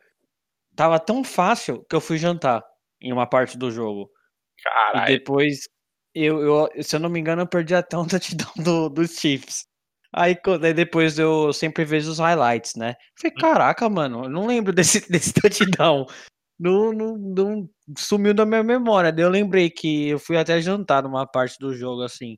Tava 0.77 1.01
tão 1.01 1.25
fácil 1.25 1.85
que 1.91 1.97
eu 1.97 2.01
fui 2.01 2.19
jantar 2.19 2.63
em 3.01 3.13
uma 3.13 3.29
parte 3.29 3.59
do 3.59 3.69
jogo. 3.69 4.09
E 4.57 4.63
Caralho. 4.63 5.19
depois, 5.19 5.69
eu, 6.15 6.41
eu, 6.41 6.83
se 6.83 6.95
eu 6.95 7.01
não 7.01 7.11
me 7.11 7.19
engano, 7.19 7.43
eu 7.43 7.49
perdi 7.49 7.75
até 7.75 7.99
um 7.99 8.07
touchdown 8.07 8.63
do, 8.63 8.89
dos 8.89 9.19
Chiefs. 9.19 9.67
Aí, 10.13 10.37
daí 10.61 10.73
depois 10.73 11.19
eu 11.19 11.53
sempre 11.53 11.85
vejo 11.85 12.13
os 12.13 12.21
highlights, 12.21 12.77
né? 12.77 12.95
Falei, 13.21 13.37
caraca, 13.37 13.89
mano, 13.89 14.25
eu 14.25 14.31
não 14.31 14.47
lembro 14.47 14.73
desse, 14.73 15.11
desse 15.11 15.33
touchdown. 15.33 16.07
Não, 16.59 16.93
não, 16.93 17.17
não 17.17 17.71
sumiu 17.97 18.35
da 18.35 18.45
minha 18.45 18.63
memória. 18.65 19.15
Eu 19.17 19.31
lembrei 19.31 19.71
que 19.71 20.09
eu 20.09 20.19
fui 20.19 20.37
até 20.37 20.61
jantar 20.61 21.03
numa 21.05 21.27
parte 21.27 21.57
do 21.59 21.75
jogo, 21.75 22.03
assim. 22.03 22.37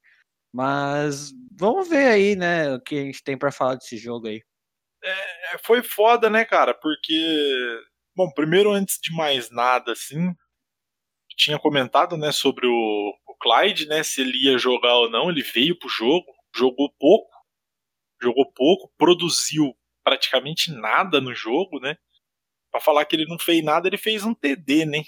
Mas 0.52 1.32
vamos 1.58 1.88
ver 1.88 2.06
aí, 2.08 2.36
né, 2.36 2.74
o 2.74 2.80
que 2.82 2.96
a 2.96 3.04
gente 3.04 3.22
tem 3.24 3.38
pra 3.38 3.52
falar 3.52 3.76
desse 3.76 3.96
jogo 3.96 4.28
aí. 4.28 4.42
É, 5.02 5.58
foi 5.64 5.82
foda, 5.82 6.28
né, 6.30 6.44
cara? 6.44 6.74
Porque. 6.74 7.14
Bom, 8.16 8.30
primeiro, 8.32 8.70
antes 8.72 8.98
de 9.02 9.12
mais 9.14 9.50
nada, 9.50 9.92
assim. 9.92 10.34
Tinha 11.36 11.58
comentado, 11.58 12.16
né, 12.18 12.32
sobre 12.32 12.66
o, 12.66 12.72
o 12.72 13.34
Clyde, 13.40 13.86
né? 13.86 14.02
Se 14.02 14.20
ele 14.20 14.36
ia 14.44 14.58
jogar 14.58 14.94
ou 14.96 15.10
não. 15.10 15.30
Ele 15.30 15.42
veio 15.42 15.78
pro 15.78 15.88
jogo, 15.88 16.26
jogou 16.54 16.92
pouco. 16.98 17.30
Jogou 18.22 18.52
pouco, 18.52 18.92
produziu 18.98 19.74
praticamente 20.04 20.70
nada 20.72 21.20
no 21.20 21.34
jogo, 21.34 21.80
né? 21.80 21.96
Pra 22.70 22.80
falar 22.80 23.04
que 23.04 23.16
ele 23.16 23.26
não 23.26 23.38
fez 23.38 23.64
nada, 23.64 23.88
ele 23.88 23.98
fez 23.98 24.24
um 24.24 24.34
TD, 24.34 24.84
né? 24.86 25.02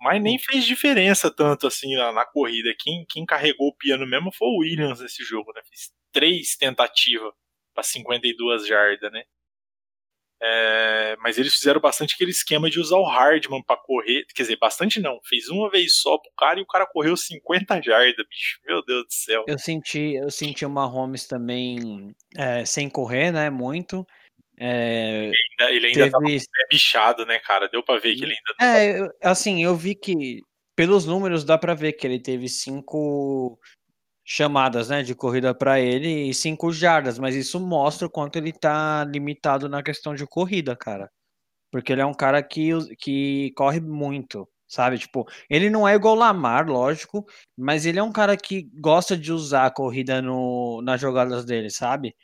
Mas 0.00 0.22
nem 0.22 0.38
fez 0.38 0.64
diferença 0.64 1.30
tanto 1.30 1.66
assim 1.66 1.94
na, 1.96 2.12
na 2.12 2.24
corrida. 2.24 2.74
Quem, 2.78 3.04
quem 3.08 3.26
carregou 3.26 3.68
o 3.68 3.76
piano 3.76 4.06
mesmo 4.06 4.32
foi 4.32 4.48
o 4.48 4.58
Williams 4.60 5.00
nesse 5.00 5.24
jogo, 5.24 5.52
né? 5.52 5.60
Fez 5.68 5.90
três 6.12 6.56
tentativas 6.56 7.32
para 7.74 7.82
52 7.82 8.66
jardas, 8.66 9.12
né? 9.12 9.24
É, 10.40 11.16
mas 11.20 11.36
eles 11.36 11.52
fizeram 11.52 11.80
bastante 11.80 12.14
aquele 12.14 12.30
esquema 12.30 12.70
de 12.70 12.78
usar 12.78 12.96
o 12.96 13.04
Hardman 13.04 13.62
para 13.64 13.76
correr. 13.76 14.24
Quer 14.34 14.42
dizer, 14.42 14.56
bastante 14.56 15.00
não. 15.00 15.18
Fez 15.24 15.48
uma 15.48 15.68
vez 15.68 15.96
só 15.96 16.16
pro 16.16 16.30
cara 16.38 16.60
e 16.60 16.62
o 16.62 16.66
cara 16.66 16.86
correu 16.86 17.16
50 17.16 17.82
jardas, 17.82 18.24
bicho. 18.28 18.60
Meu 18.64 18.84
Deus 18.84 19.04
do 19.04 19.12
céu. 19.12 19.44
Eu 19.48 19.58
senti, 19.58 20.14
eu 20.14 20.30
senti 20.30 20.64
uma 20.64 20.86
Holmes 20.86 21.26
também 21.26 22.14
é, 22.36 22.64
sem 22.64 22.88
correr, 22.88 23.32
né? 23.32 23.50
Muito. 23.50 24.06
É, 24.60 25.30
Ele 25.70 25.86
ainda 25.86 26.10
teve. 26.10 26.36
é 26.36 26.68
bichado, 26.68 27.24
né, 27.24 27.38
cara? 27.38 27.68
Deu 27.68 27.82
pra 27.82 27.98
ver 27.98 28.16
que 28.16 28.24
ele 28.24 28.34
ainda 28.34 28.78
É, 28.78 29.08
assim, 29.28 29.62
eu 29.62 29.76
vi 29.76 29.94
que 29.94 30.40
pelos 30.74 31.06
números 31.06 31.44
dá 31.44 31.56
pra 31.56 31.74
ver 31.74 31.92
que 31.92 32.06
ele 32.06 32.20
teve 32.20 32.48
cinco 32.48 33.58
chamadas, 34.24 34.90
né, 34.90 35.02
de 35.02 35.14
corrida 35.14 35.54
pra 35.54 35.80
ele 35.80 36.28
e 36.28 36.34
cinco 36.34 36.70
jardas, 36.70 37.18
mas 37.18 37.34
isso 37.34 37.58
mostra 37.58 38.06
o 38.06 38.10
quanto 38.10 38.36
ele 38.36 38.52
tá 38.52 39.02
limitado 39.04 39.68
na 39.68 39.82
questão 39.82 40.14
de 40.14 40.26
corrida, 40.26 40.76
cara. 40.76 41.10
Porque 41.72 41.92
ele 41.92 42.02
é 42.02 42.06
um 42.06 42.14
cara 42.14 42.42
que, 42.42 42.70
que 42.96 43.52
corre 43.56 43.80
muito, 43.80 44.46
sabe? 44.66 44.98
Tipo, 44.98 45.26
ele 45.48 45.70
não 45.70 45.88
é 45.88 45.94
igual 45.94 46.14
o 46.14 46.18
Lamar, 46.18 46.68
lógico, 46.68 47.24
mas 47.56 47.86
ele 47.86 47.98
é 47.98 48.02
um 48.02 48.12
cara 48.12 48.36
que 48.36 48.68
gosta 48.74 49.16
de 49.16 49.32
usar 49.32 49.66
a 49.66 49.70
corrida 49.70 50.20
no, 50.20 50.82
nas 50.82 51.00
jogadas 51.00 51.44
dele, 51.44 51.70
sabe? 51.70 52.14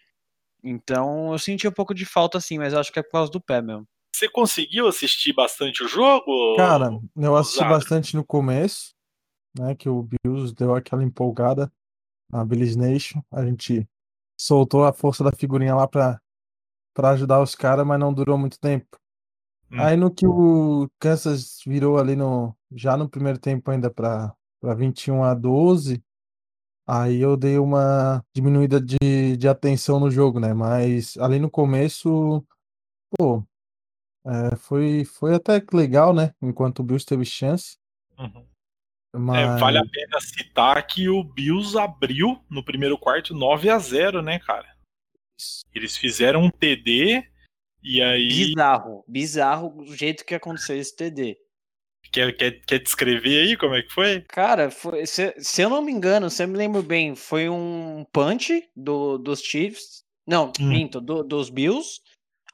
Então 0.65 1.33
eu 1.33 1.39
senti 1.39 1.69
um 1.69 1.73
pouco 1.73 1.95
de 1.95 2.07
falta, 2.07 2.39
assim, 2.39 2.57
mas 2.57 2.73
acho 2.73 2.91
que 2.91 2.99
é 2.99 3.03
por 3.03 3.12
causa 3.12 3.31
do 3.31 3.41
pé 3.41 3.61
mesmo. 3.61 3.87
Você 4.15 4.29
conseguiu 4.29 4.87
assistir 4.87 5.33
bastante 5.35 5.83
o 5.83 5.89
jogo? 5.89 6.57
Cara, 6.57 6.91
eu 7.17 7.37
assisti 7.37 7.59
Ousado. 7.59 7.75
bastante 7.75 8.17
no 8.17 8.25
começo, 8.25 8.95
né? 9.59 9.75
Que 9.75 9.89
o 9.89 10.03
Bills 10.03 10.55
deu 10.55 10.75
aquela 10.75 11.03
empolgada 11.03 11.71
na 12.31 12.45
Bills 12.45 12.79
Nation. 12.79 13.21
A 13.31 13.45
gente 13.45 13.87
soltou 14.41 14.85
a 14.85 14.93
força 14.93 15.23
da 15.23 15.33
figurinha 15.33 15.75
lá 15.75 15.87
pra, 15.87 16.21
pra 16.95 17.11
ajudar 17.11 17.43
os 17.43 17.55
caras, 17.55 17.87
mas 17.87 17.99
não 17.99 18.15
durou 18.15 18.39
muito 18.39 18.59
tempo. 18.59 18.97
Hum. 19.71 19.81
Aí 19.81 19.97
no 19.97 20.15
que 20.15 20.27
o 20.27 20.89
Kansas 20.99 21.61
virou 21.67 21.99
ali 21.99 22.15
no 22.17 22.55
já 22.73 22.97
no 22.97 23.09
primeiro 23.09 23.39
tempo 23.39 23.71
ainda 23.71 23.91
pra, 23.91 24.33
pra 24.61 24.75
21 24.75 25.25
a 25.25 25.35
12, 25.35 26.03
aí 26.87 27.20
eu 27.20 27.37
dei 27.37 27.59
uma 27.59 28.24
diminuída 28.35 28.80
de, 28.80 29.37
de 29.37 29.49
atenção 29.49 29.99
no 29.99 30.11
jogo, 30.11 30.39
né? 30.39 30.53
Mas 30.53 31.16
ali 31.18 31.39
no 31.39 31.51
começo, 31.51 32.45
pô, 33.16 33.45
é, 34.26 34.57
foi, 34.57 35.05
foi 35.05 35.35
até 35.35 35.61
que 35.61 35.76
legal, 35.76 36.14
né? 36.14 36.35
Enquanto 36.43 36.80
o 36.80 36.82
Bills 36.82 37.05
teve 37.05 37.24
chance. 37.24 37.76
Uhum. 38.18 38.47
É, 39.35 39.59
vale 39.61 39.78
a 39.78 39.87
pena 39.87 40.20
citar 40.20 40.85
que 40.87 41.09
o 41.09 41.22
Bills 41.22 41.78
abriu 41.78 42.43
no 42.51 42.64
primeiro 42.64 42.99
quarto 42.99 43.32
9 43.32 43.70
a 43.70 43.78
0 43.78 44.20
né, 44.22 44.41
cara? 44.41 44.74
Eles 45.72 45.97
fizeram 45.97 46.43
um 46.43 46.51
TD 46.51 47.24
e 47.82 48.03
aí. 48.03 48.28
Bizarro, 48.28 49.05
bizarro 49.07 49.82
o 49.82 49.95
jeito 49.95 50.24
que 50.24 50.35
aconteceu 50.35 50.76
esse 50.76 50.97
TD. 50.97 51.39
Quer, 52.15 52.33
quer, 52.37 52.61
quer 52.65 52.79
descrever 52.79 53.41
aí 53.43 53.57
como 53.57 53.75
é 53.75 53.83
que 53.83 53.93
foi? 53.93 54.21
Cara, 54.29 54.71
foi, 54.71 55.05
se, 55.05 55.35
se 55.39 55.62
eu 55.62 55.69
não 55.69 55.83
me 55.83 55.91
engano, 55.91 56.31
se 56.31 56.45
eu 56.45 56.47
me 56.49 56.57
lembro 56.57 56.81
bem, 56.81 57.17
foi 57.17 57.49
um 57.49 58.07
punch 58.12 58.62
do, 58.77 59.19
dos 59.19 59.41
Chiefs. 59.41 60.05
Não, 60.25 60.53
Hum. 60.61 60.69
minto, 60.69 61.01
do- 61.01 61.25
dos 61.25 61.51
Bills. 61.51 62.01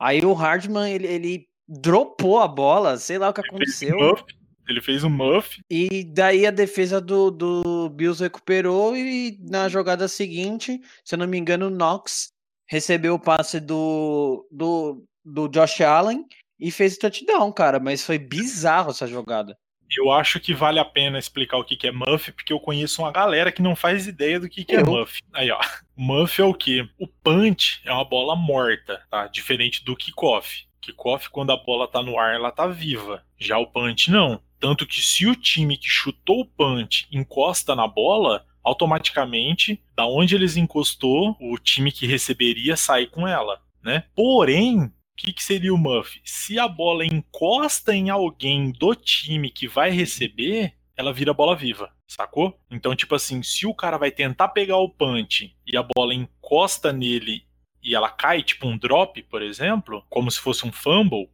Aí 0.00 0.24
o 0.24 0.32
Hardman, 0.32 0.90
ele, 0.90 1.06
ele 1.06 1.48
dropou 1.68 2.38
a 2.40 2.48
bola, 2.48 2.96
sei 2.96 3.18
lá 3.18 3.28
o 3.28 3.34
que 3.34 3.40
Ele 3.42 3.48
fez 3.48 3.52
aconteceu. 3.82 3.98
um 3.98 4.08
muff. 4.08 4.24
Ele 4.66 4.80
fez 4.80 5.04
um 5.04 5.10
muff. 5.10 5.60
E 5.70 6.04
daí 6.04 6.46
a 6.46 6.50
defesa 6.50 6.98
do, 6.98 7.30
do 7.30 7.90
Bills 7.90 8.22
recuperou 8.22 8.96
e 8.96 9.36
na 9.42 9.68
jogada 9.68 10.08
seguinte, 10.08 10.80
se 11.04 11.14
eu 11.14 11.18
não 11.18 11.26
me 11.28 11.36
engano, 11.36 11.66
o 11.66 11.70
Knox 11.70 12.30
recebeu 12.66 13.14
o 13.14 13.20
passe 13.20 13.60
do, 13.60 14.46
do, 14.50 15.04
do 15.22 15.48
Josh 15.48 15.82
Allen 15.82 16.24
e 16.60 16.70
fez 16.70 16.94
o 16.94 16.98
touchdown, 16.98 17.50
cara. 17.52 17.80
Mas 17.80 18.04
foi 18.04 18.18
bizarro 18.18 18.90
essa 18.90 19.06
jogada. 19.06 19.56
Eu 19.96 20.12
acho 20.12 20.38
que 20.38 20.54
vale 20.54 20.78
a 20.78 20.84
pena 20.84 21.18
explicar 21.18 21.56
o 21.56 21.64
que 21.64 21.76
que 21.76 21.88
é 21.88 21.92
muff, 21.92 22.30
porque 22.30 22.52
eu 22.52 22.60
conheço 22.60 23.02
uma 23.02 23.10
galera 23.10 23.50
que 23.50 23.60
não 23.60 23.74
faz 23.74 24.06
ideia 24.06 24.38
do 24.38 24.48
que 24.48 24.64
que 24.64 24.76
é 24.76 24.84
muff. 24.84 25.20
Aí, 25.32 25.50
ó. 25.50 25.58
Muff 25.96 26.40
é 26.40 26.44
o 26.44 26.54
quê? 26.54 26.88
O 26.98 27.08
punch 27.08 27.80
é 27.84 27.92
uma 27.92 28.04
bola 28.04 28.36
morta, 28.36 29.02
tá? 29.10 29.26
Diferente 29.26 29.84
do 29.84 29.96
kickoff. 29.96 30.64
Kickoff, 30.80 31.28
quando 31.30 31.50
a 31.50 31.56
bola 31.56 31.88
tá 31.88 32.02
no 32.02 32.18
ar, 32.18 32.34
ela 32.34 32.52
tá 32.52 32.68
viva. 32.68 33.24
Já 33.36 33.58
o 33.58 33.66
punch, 33.66 34.10
não. 34.10 34.40
Tanto 34.60 34.86
que 34.86 35.02
se 35.02 35.26
o 35.26 35.34
time 35.34 35.76
que 35.76 35.88
chutou 35.88 36.40
o 36.40 36.46
punch 36.46 37.08
encosta 37.10 37.74
na 37.74 37.88
bola, 37.88 38.46
automaticamente, 38.62 39.82
da 39.96 40.06
onde 40.06 40.34
eles 40.34 40.56
encostou, 40.56 41.36
o 41.40 41.58
time 41.58 41.90
que 41.90 42.06
receberia 42.06 42.76
sai 42.76 43.06
com 43.06 43.26
ela, 43.26 43.60
né? 43.82 44.04
Porém, 44.14 44.92
que, 45.20 45.34
que 45.34 45.44
seria 45.44 45.74
o 45.74 45.78
muff? 45.78 46.20
Se 46.24 46.58
a 46.58 46.66
bola 46.66 47.04
encosta 47.04 47.94
em 47.94 48.08
alguém 48.08 48.72
do 48.72 48.94
time 48.94 49.50
que 49.50 49.68
vai 49.68 49.90
receber, 49.90 50.74
ela 50.96 51.12
vira 51.12 51.34
bola 51.34 51.54
viva, 51.54 51.94
sacou? 52.06 52.58
Então, 52.70 52.96
tipo 52.96 53.14
assim, 53.14 53.42
se 53.42 53.66
o 53.66 53.74
cara 53.74 53.98
vai 53.98 54.10
tentar 54.10 54.48
pegar 54.48 54.78
o 54.78 54.88
punch 54.88 55.54
e 55.66 55.76
a 55.76 55.82
bola 55.82 56.14
encosta 56.14 56.90
nele 56.90 57.46
e 57.82 57.94
ela 57.94 58.08
cai, 58.08 58.42
tipo 58.42 58.66
um 58.66 58.78
drop, 58.78 59.22
por 59.24 59.42
exemplo, 59.42 60.04
como 60.08 60.30
se 60.30 60.40
fosse 60.40 60.66
um 60.66 60.72
fumble, 60.72 61.30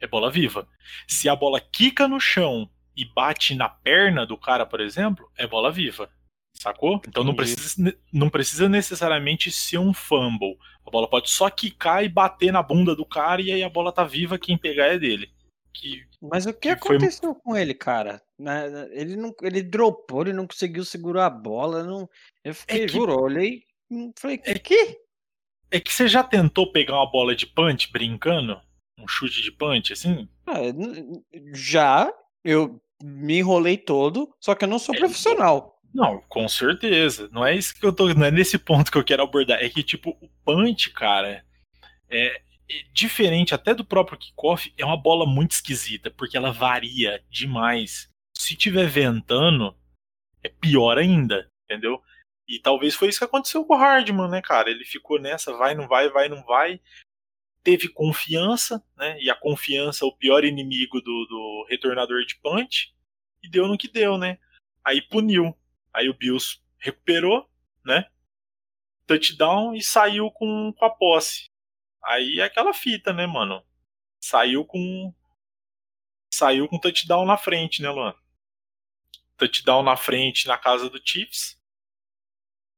é 0.00 0.06
bola 0.06 0.30
viva. 0.30 0.68
Se 1.06 1.28
a 1.28 1.36
bola 1.36 1.60
quica 1.60 2.08
no 2.08 2.18
chão 2.18 2.68
e 2.96 3.04
bate 3.04 3.54
na 3.54 3.68
perna 3.68 4.26
do 4.26 4.36
cara, 4.36 4.66
por 4.66 4.80
exemplo, 4.80 5.30
é 5.36 5.46
bola 5.46 5.70
viva. 5.70 6.10
Sacou? 6.62 7.00
Então 7.08 7.24
não 7.24 7.34
precisa, 7.34 7.92
não 8.12 8.30
precisa 8.30 8.68
necessariamente 8.68 9.50
ser 9.50 9.78
um 9.78 9.92
fumble. 9.92 10.56
A 10.86 10.90
bola 10.90 11.10
pode 11.10 11.28
só 11.28 11.50
quicar 11.50 12.04
e 12.04 12.08
bater 12.08 12.52
na 12.52 12.62
bunda 12.62 12.94
do 12.94 13.04
cara 13.04 13.42
e 13.42 13.50
aí 13.50 13.64
a 13.64 13.68
bola 13.68 13.90
tá 13.90 14.04
viva, 14.04 14.38
quem 14.38 14.56
pegar 14.56 14.86
é 14.86 14.98
dele. 14.98 15.28
Que, 15.74 16.04
Mas 16.20 16.46
o 16.46 16.52
que, 16.52 16.60
que 16.60 16.68
aconteceu 16.68 17.34
foi... 17.34 17.42
com 17.42 17.56
ele, 17.56 17.74
cara? 17.74 18.22
Ele 18.92 19.16
não, 19.16 19.34
ele 19.42 19.62
dropou, 19.62 20.22
ele 20.22 20.32
não 20.32 20.46
conseguiu 20.46 20.84
segurar 20.84 21.26
a 21.26 21.30
bola. 21.30 21.82
Não... 21.82 22.08
Eu 22.44 22.54
fiquei, 22.54 22.84
é 22.84 22.86
que... 22.86 22.92
juro, 22.92 23.20
olhei 23.20 23.64
falei, 24.18 24.40
é 24.44 24.58
que? 24.58 24.98
É 25.70 25.80
que 25.80 25.92
você 25.92 26.06
já 26.06 26.22
tentou 26.22 26.70
pegar 26.70 26.96
uma 26.96 27.10
bola 27.10 27.34
de 27.34 27.46
punch 27.46 27.90
brincando? 27.90 28.60
Um 28.98 29.08
chute 29.08 29.42
de 29.42 29.50
punch, 29.50 29.92
assim? 29.92 30.28
Ah, 30.46 30.60
já, 31.54 32.12
eu 32.44 32.80
me 33.02 33.38
enrolei 33.38 33.76
todo, 33.76 34.32
só 34.40 34.54
que 34.54 34.64
eu 34.64 34.68
não 34.68 34.78
sou 34.78 34.94
é, 34.94 34.98
profissional. 34.98 35.71
Não, 35.94 36.20
com 36.28 36.48
certeza. 36.48 37.28
Não 37.30 37.44
é 37.44 37.54
isso 37.54 37.74
que 37.74 37.84
eu 37.84 37.92
tô. 37.92 38.12
Não 38.14 38.24
é 38.26 38.30
nesse 38.30 38.58
ponto 38.58 38.90
que 38.90 38.96
eu 38.96 39.04
quero 39.04 39.22
abordar. 39.22 39.62
É 39.62 39.68
que, 39.68 39.82
tipo, 39.82 40.16
o 40.20 40.28
punch, 40.44 40.90
cara, 40.90 41.44
é, 42.08 42.36
é 42.36 42.42
diferente 42.92 43.54
até 43.54 43.74
do 43.74 43.84
próprio 43.84 44.18
kickoff. 44.18 44.72
É 44.78 44.84
uma 44.84 44.96
bola 44.96 45.26
muito 45.26 45.52
esquisita, 45.52 46.10
porque 46.10 46.36
ela 46.36 46.52
varia 46.52 47.22
demais. 47.30 48.08
Se 48.36 48.56
tiver 48.56 48.86
ventando, 48.86 49.76
é 50.42 50.48
pior 50.48 50.98
ainda, 50.98 51.46
entendeu? 51.64 52.02
E 52.48 52.58
talvez 52.58 52.94
foi 52.94 53.08
isso 53.08 53.18
que 53.18 53.24
aconteceu 53.24 53.64
com 53.64 53.74
o 53.74 53.78
Hardman, 53.78 54.28
né, 54.28 54.42
cara? 54.42 54.70
Ele 54.70 54.84
ficou 54.84 55.20
nessa, 55.20 55.56
vai, 55.56 55.74
não 55.74 55.86
vai, 55.86 56.08
vai, 56.08 56.28
não 56.28 56.42
vai. 56.44 56.80
Teve 57.62 57.88
confiança, 57.88 58.84
né? 58.96 59.20
E 59.20 59.30
a 59.30 59.34
confiança 59.34 60.04
é 60.04 60.08
o 60.08 60.16
pior 60.16 60.44
inimigo 60.44 61.00
do, 61.00 61.26
do 61.26 61.66
retornador 61.68 62.24
de 62.24 62.34
punch. 62.36 62.92
E 63.42 63.48
deu 63.48 63.68
no 63.68 63.78
que 63.78 63.88
deu, 63.88 64.18
né? 64.18 64.38
Aí 64.84 65.00
puniu. 65.00 65.56
Aí 65.92 66.08
o 66.08 66.14
Bills 66.14 66.60
recuperou, 66.78 67.48
né? 67.84 68.06
Touchdown 69.06 69.74
e 69.74 69.82
saiu 69.82 70.30
com, 70.30 70.72
com 70.72 70.84
a 70.84 70.90
posse. 70.90 71.50
Aí 72.04 72.40
é 72.40 72.44
aquela 72.44 72.72
fita, 72.72 73.12
né, 73.12 73.26
mano? 73.26 73.64
Saiu 74.20 74.64
com. 74.64 75.14
Saiu 76.32 76.68
com 76.68 76.78
touchdown 76.78 77.26
na 77.26 77.36
frente, 77.36 77.82
né, 77.82 77.90
Luan? 77.90 78.14
Touchdown 79.36 79.82
na 79.82 79.96
frente 79.96 80.46
na 80.46 80.56
casa 80.56 80.88
do 80.88 81.00
Chiefs. 81.04 81.60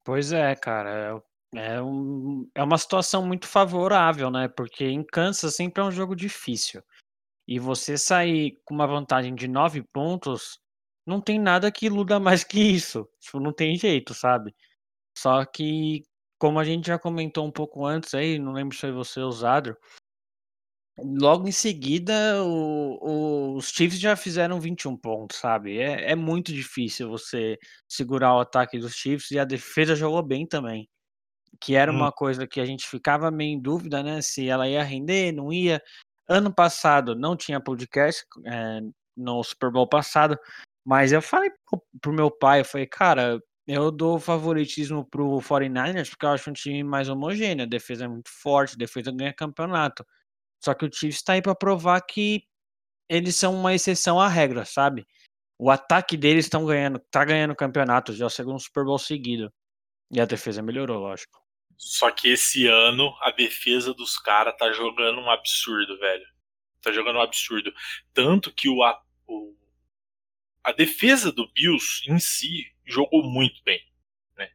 Pois 0.04 0.32
é, 0.32 0.54
cara. 0.56 1.22
É, 1.54 1.74
é, 1.76 1.82
um, 1.82 2.50
é 2.54 2.62
uma 2.62 2.76
situação 2.76 3.26
muito 3.26 3.46
favorável, 3.46 4.30
né? 4.30 4.48
Porque 4.48 4.84
em 4.84 5.04
Kansas 5.04 5.54
sempre 5.54 5.82
é 5.82 5.86
um 5.86 5.92
jogo 5.92 6.16
difícil. 6.16 6.82
E 7.46 7.58
você 7.58 7.96
sair 7.96 8.60
com 8.64 8.74
uma 8.74 8.86
vantagem 8.86 9.34
de 9.34 9.46
nove 9.46 9.82
pontos 9.82 10.58
não 11.07 11.20
tem 11.20 11.38
nada 11.38 11.70
que 11.70 11.86
iluda 11.86 12.18
mais 12.18 12.44
que 12.44 12.61
isso. 12.61 13.09
Tipo, 13.20 13.40
não 13.40 13.52
tem 13.52 13.76
jeito, 13.76 14.14
sabe? 14.14 14.55
Só 15.16 15.44
que, 15.44 16.02
como 16.38 16.59
a 16.59 16.64
gente 16.64 16.86
já 16.86 16.98
comentou 16.98 17.46
um 17.46 17.50
pouco 17.50 17.86
antes 17.86 18.14
aí, 18.14 18.38
não 18.38 18.52
lembro 18.52 18.74
se 18.74 18.80
foi 18.80 18.92
você 18.92 19.20
ou 19.20 19.30
Zadro, 19.32 19.76
logo 20.98 21.48
em 21.48 21.52
seguida 21.52 22.42
o, 22.42 22.98
o, 23.00 23.57
os 23.57 23.68
Chiefs 23.70 23.98
já 23.98 24.16
fizeram 24.16 24.61
21 24.61 24.96
pontos, 24.96 25.38
sabe? 25.38 25.78
É, 25.78 26.12
é 26.12 26.14
muito 26.14 26.52
difícil 26.52 27.09
você 27.09 27.59
segurar 27.88 28.34
o 28.34 28.40
ataque 28.40 28.78
dos 28.78 28.94
Chiefs 28.94 29.30
e 29.30 29.38
a 29.38 29.44
defesa 29.44 29.96
jogou 29.96 30.22
bem 30.22 30.46
também. 30.46 30.88
Que 31.61 31.74
era 31.76 31.92
hum. 31.92 31.96
uma 31.96 32.12
coisa 32.12 32.46
que 32.46 32.61
a 32.61 32.66
gente 32.66 32.88
ficava 32.88 33.30
meio 33.30 33.57
em 33.57 33.61
dúvida, 33.61 34.02
né? 34.02 34.20
Se 34.22 34.48
ela 34.48 34.68
ia 34.68 34.82
render, 34.82 35.32
não 35.32 35.52
ia. 35.52 35.82
Ano 36.28 36.52
passado 36.52 37.14
não 37.14 37.36
tinha 37.36 37.61
podcast, 37.61 38.24
é, 38.46 38.80
no 39.16 39.42
Super 39.44 39.70
Bowl 39.70 39.88
passado, 39.88 40.38
mas 40.85 41.12
eu 41.12 41.22
falei 41.22 41.51
pro, 42.01 42.12
meu 42.12 42.30
pai, 42.30 42.61
eu 42.61 42.64
falei, 42.64 42.87
cara, 42.87 43.41
eu 43.66 43.91
dou 43.91 44.20
favoritismo 44.20 45.05
pro 45.05 45.41
49ers 45.41 46.11
porque 46.11 46.26
eu 46.26 46.30
acho 46.30 46.51
um 46.51 46.53
time 46.53 46.82
mais 46.82 47.09
homogêneo, 47.09 47.64
a 47.64 47.68
defesa 47.68 48.05
é 48.05 48.09
muito 48.09 48.30
forte, 48.30 48.74
a 48.74 48.78
defesa 48.78 49.11
ganha 49.11 49.32
campeonato. 49.32 50.05
Só 50.62 50.74
que 50.74 50.85
o 50.85 50.91
Chiefs 50.93 51.22
tá 51.22 51.35
aí 51.35 51.43
para 51.43 51.55
provar 51.55 52.01
que 52.03 52.45
eles 53.09 53.37
são 53.37 53.55
uma 53.55 53.74
exceção 53.74 54.20
à 54.20 54.28
regra, 54.28 54.64
sabe? 54.64 55.07
O 55.59 55.70
ataque 55.70 56.16
deles 56.16 56.47
estão 56.47 56.66
ganhando, 56.66 56.99
tá 57.11 57.24
ganhando 57.24 57.55
campeonato, 57.55 58.12
já 58.12 58.24
é 58.24 58.26
o 58.26 58.30
segundo 58.30 58.61
Super 58.61 58.85
Bowl 58.85 58.99
seguido. 58.99 59.53
E 60.11 60.20
a 60.20 60.24
defesa 60.24 60.62
melhorou, 60.62 60.99
lógico. 60.99 61.41
Só 61.76 62.11
que 62.11 62.28
esse 62.28 62.66
ano 62.66 63.14
a 63.20 63.30
defesa 63.30 63.93
dos 63.95 64.18
caras 64.18 64.57
tá 64.57 64.72
jogando 64.72 65.20
um 65.20 65.30
absurdo, 65.30 65.99
velho. 65.99 66.26
Tá 66.82 66.93
jogando 66.93 67.16
um 67.16 67.22
absurdo. 67.22 67.72
Tanto 68.12 68.53
que 68.53 68.68
o, 68.68 68.80
o 69.26 69.55
a 70.64 70.72
defesa 70.72 71.30
do 71.30 71.46
Bills 71.52 72.02
em 72.08 72.18
si 72.18 72.72
jogou 72.86 73.22
muito 73.22 73.62
bem. 73.62 73.80
Né? 74.36 74.50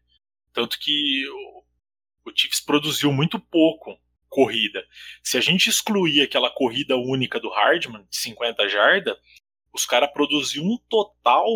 Tanto 0.51 0.79
que 0.79 1.27
o, 1.29 1.63
o 2.25 2.33
Chiefs 2.35 2.59
produziu 2.59 3.13
muito 3.13 3.39
pouco 3.39 3.97
corrida. 4.27 4.85
Se 5.23 5.37
a 5.37 5.41
gente 5.41 5.69
excluir 5.69 6.21
aquela 6.21 6.49
corrida 6.49 6.97
única 6.97 7.39
do 7.39 7.49
Hardman, 7.49 8.05
de 8.09 8.17
50 8.17 8.67
jardas, 8.67 9.17
os 9.71 9.85
caras 9.85 10.11
produziram 10.11 10.65
um 10.65 10.77
total 10.89 11.47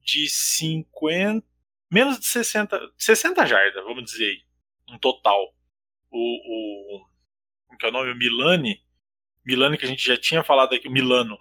de 0.00 0.28
50. 0.28 1.46
menos 1.90 2.18
de 2.18 2.26
60. 2.26 2.92
60 2.98 3.46
jardas, 3.46 3.84
vamos 3.84 4.04
dizer 4.04 4.24
aí. 4.24 4.42
Um 4.88 4.98
total. 4.98 5.54
O. 6.10 6.18
o 6.98 7.06
como 7.66 7.78
que 7.78 7.86
é 7.86 7.88
o 7.88 7.92
nome? 7.92 8.12
O 8.12 8.16
Milani. 8.16 8.82
Milani, 9.44 9.78
que 9.78 9.84
a 9.84 9.88
gente 9.88 10.04
já 10.04 10.16
tinha 10.16 10.42
falado 10.42 10.74
aqui, 10.74 10.88
o 10.88 10.92
Milano. 10.92 11.38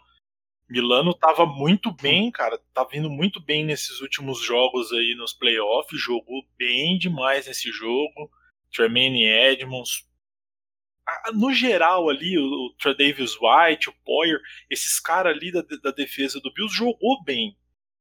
Milano 0.70 1.14
tava 1.14 1.46
muito 1.46 1.92
bem, 1.92 2.32
cara. 2.32 2.60
Tá 2.74 2.84
vindo 2.84 3.10
muito 3.10 3.40
bem 3.40 3.64
nesses 3.64 4.02
últimos 4.02 4.44
jogos 4.44 4.92
aí 4.92 5.16
nos 5.16 5.34
playoffs. 5.34 6.00
Jogou 6.00 6.44
bem 6.58 6.98
demais 6.98 7.48
nesse 7.48 7.72
jogo. 7.72 8.32
Tremaine 8.74 9.26
Edmonds. 9.26 10.06
No 11.34 11.54
geral 11.54 12.10
ali, 12.10 12.38
o, 12.38 12.74
Tredavious 12.80 13.38
White, 13.40 13.90
o 13.90 13.94
Poyer, 14.04 14.40
esses 14.72 15.00
caras 15.00 15.36
ali 15.36 15.52
da, 15.52 15.62
da 15.62 15.92
defesa 15.92 16.40
do 16.40 16.52
Bills 16.52 16.76
jogou 16.76 17.24
bem. 17.24 17.56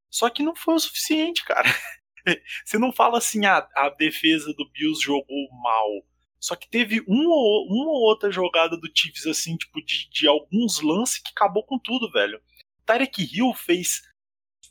Só 0.08 0.30
que 0.30 0.42
não 0.42 0.56
foi 0.56 0.74
o 0.74 0.78
suficiente, 0.78 1.44
cara. 1.44 1.68
Você 2.64 2.78
não 2.78 2.92
fala 2.92 3.18
assim, 3.18 3.44
ah, 3.44 3.68
a 3.76 3.90
defesa 3.90 4.54
do 4.54 4.68
Bills 4.70 5.04
jogou 5.04 5.50
mal. 5.62 5.88
Só 6.40 6.56
que 6.56 6.68
teve 6.68 7.02
uma 7.06 7.34
ou, 7.34 7.66
uma 7.68 7.90
ou 7.90 8.02
outra 8.02 8.30
jogada 8.30 8.76
do 8.76 8.90
Chiefs, 8.94 9.26
assim, 9.26 9.56
tipo, 9.56 9.82
de, 9.84 10.08
de 10.10 10.26
alguns 10.26 10.80
lances 10.80 11.18
que 11.18 11.30
acabou 11.30 11.64
com 11.64 11.78
tudo, 11.78 12.10
velho. 12.10 12.40
Tarek 12.84 13.22
Hill 13.22 13.52
fez 13.54 14.02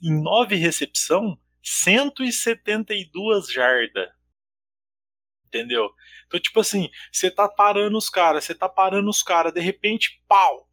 em 0.02 0.22
nove 0.22 0.56
recepção 0.56 1.40
172 1.62 3.52
jardas. 3.52 4.10
Entendeu? 5.48 5.90
Então, 6.28 6.40
tipo 6.40 6.60
assim, 6.60 6.90
você 7.12 7.30
tá 7.30 7.48
parando 7.48 7.98
os 7.98 8.10
caras, 8.10 8.44
você 8.44 8.56
tá 8.56 8.68
parando 8.68 9.10
os 9.10 9.22
caras, 9.24 9.54
de 9.54 9.62
repente, 9.62 10.22
pau! 10.28 10.68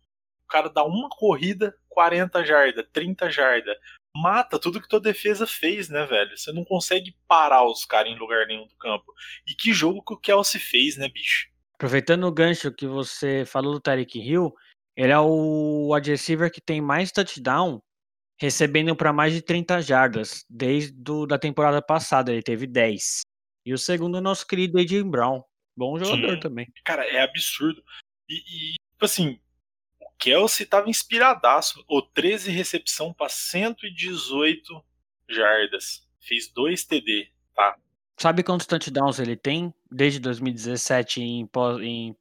O 0.44 0.48
cara 0.48 0.68
dá 0.68 0.82
uma 0.84 1.08
corrida, 1.10 1.76
40 1.88 2.44
jardas, 2.44 2.86
30 2.92 3.30
jardas. 3.30 3.76
Mata 4.16 4.58
tudo 4.58 4.80
que 4.80 4.88
tua 4.88 5.00
defesa 5.00 5.46
fez, 5.46 5.88
né, 5.88 6.04
velho? 6.06 6.36
Você 6.36 6.50
não 6.52 6.64
consegue 6.64 7.14
parar 7.28 7.64
os 7.64 7.84
caras 7.84 8.10
em 8.10 8.18
lugar 8.18 8.46
nenhum 8.46 8.66
do 8.66 8.74
campo. 8.76 9.12
E 9.46 9.54
que 9.54 9.72
jogo 9.72 10.02
que 10.02 10.14
o 10.14 10.18
Kelsey 10.18 10.60
fez, 10.60 10.96
né, 10.96 11.08
bicho? 11.08 11.48
Aproveitando 11.74 12.24
o 12.24 12.32
gancho 12.32 12.72
que 12.72 12.86
você 12.86 13.44
falou 13.46 13.72
do 13.74 13.80
Tarek 13.80 14.18
Hill, 14.18 14.52
ele 15.00 15.12
é 15.12 15.18
o 15.18 15.94
wide 15.94 16.10
receiver 16.10 16.52
que 16.52 16.60
tem 16.60 16.78
mais 16.78 17.10
touchdown 17.10 17.82
recebendo 18.38 18.94
para 18.94 19.14
mais 19.14 19.32
de 19.32 19.40
30 19.40 19.80
jardas 19.80 20.44
desde 20.46 20.92
do, 20.92 21.26
da 21.26 21.38
temporada 21.38 21.80
passada. 21.80 22.30
Ele 22.30 22.42
teve 22.42 22.66
10. 22.66 23.22
E 23.64 23.72
o 23.72 23.78
segundo 23.78 24.18
é 24.18 24.20
o 24.20 24.22
nosso 24.22 24.46
querido 24.46 24.78
Adrian 24.78 25.08
Brown. 25.08 25.42
Bom 25.74 25.98
jogador 25.98 26.34
Sim. 26.34 26.40
também. 26.40 26.70
Cara, 26.84 27.02
é 27.06 27.22
absurdo. 27.22 27.82
E, 28.28 28.34
e, 28.34 28.72
tipo 28.72 29.06
assim, 29.06 29.40
o 29.98 30.10
Kelsey 30.18 30.66
tava 30.66 30.90
inspiradaço. 30.90 31.82
O 31.88 32.02
13 32.02 32.50
recepção 32.50 33.10
para 33.14 33.30
118 33.30 34.84
jardas. 35.30 36.06
Fez 36.20 36.46
2 36.52 36.84
TD, 36.84 37.30
tá? 37.56 37.74
Sabe 38.18 38.42
quantos 38.42 38.66
touchdowns 38.66 39.18
ele 39.18 39.34
tem 39.34 39.72
desde 39.90 40.20
2017 40.20 41.22
em, 41.22 41.48
em 41.82 42.16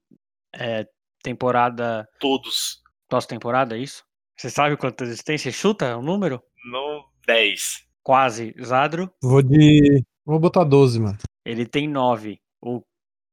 é, 0.54 0.88
temporada. 1.22 2.08
Todos. 2.20 2.82
Pós-temporada, 3.08 3.76
é 3.78 3.80
isso? 3.80 4.04
Você 4.38 4.50
sabe 4.50 4.78
quantas 4.78 5.08
eles 5.08 5.24
têm? 5.24 5.38
Você 5.38 5.52
chuta 5.52 5.98
o 5.98 6.02
número? 6.02 6.42
No 6.72 7.06
10. 7.28 7.88
Quase. 8.04 8.56
Zadro? 8.64 9.12
Vou 9.22 9.42
de. 9.42 10.04
Vou 10.26 10.40
botar 10.40 10.64
12, 10.64 11.00
mano. 11.00 11.18
Ele 11.44 11.66
tem 11.66 11.88
9. 11.88 12.40
O, 12.62 12.84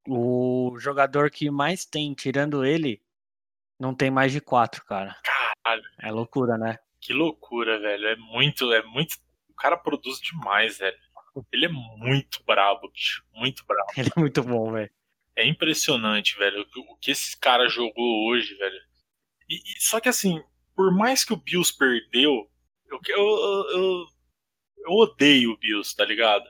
o 0.09 0.77
jogador 0.79 1.31
que 1.31 1.51
mais 1.51 1.85
tem, 1.85 2.15
tirando 2.15 2.65
ele, 2.65 3.01
Não 3.79 3.95
tem 3.95 4.11
mais 4.11 4.33
de 4.33 4.41
quatro, 4.41 4.85
cara. 4.85 5.17
Caralho. 5.23 5.85
É 6.01 6.11
loucura, 6.11 6.57
né? 6.57 6.79
Que 7.01 7.13
loucura, 7.13 7.79
velho. 7.79 8.07
É 8.07 8.17
muito, 8.17 8.73
é 8.73 8.83
muito. 8.83 9.17
O 9.51 9.55
cara 9.55 9.77
produz 9.77 10.19
demais, 10.21 10.79
velho. 10.79 10.97
Ele 11.53 11.67
é 11.67 11.69
muito 11.69 12.43
brabo, 12.47 12.91
bicho. 12.91 13.23
Muito 13.35 13.65
brabo. 13.67 13.91
Ele 13.97 14.11
é 14.17 14.21
muito 14.21 14.43
bom, 14.43 14.73
velho. 14.73 14.91
É 15.37 15.47
impressionante, 15.47 16.37
velho. 16.39 16.67
O 16.89 16.97
que 16.97 17.11
esse 17.11 17.39
cara 17.39 17.69
jogou 17.69 18.27
hoje, 18.27 18.55
velho. 18.55 18.81
E, 19.49 19.57
e, 19.57 19.81
só 19.81 20.01
que 20.01 20.09
assim, 20.09 20.43
por 20.75 20.93
mais 20.93 21.25
que 21.25 21.33
o 21.33 21.37
Bills 21.37 21.77
perdeu, 21.77 22.51
eu, 22.91 23.01
eu, 23.09 23.67
eu, 23.71 24.07
eu 24.79 24.93
odeio 24.93 25.53
o 25.53 25.57
Bills, 25.59 25.95
tá 25.95 26.05
ligado? 26.05 26.45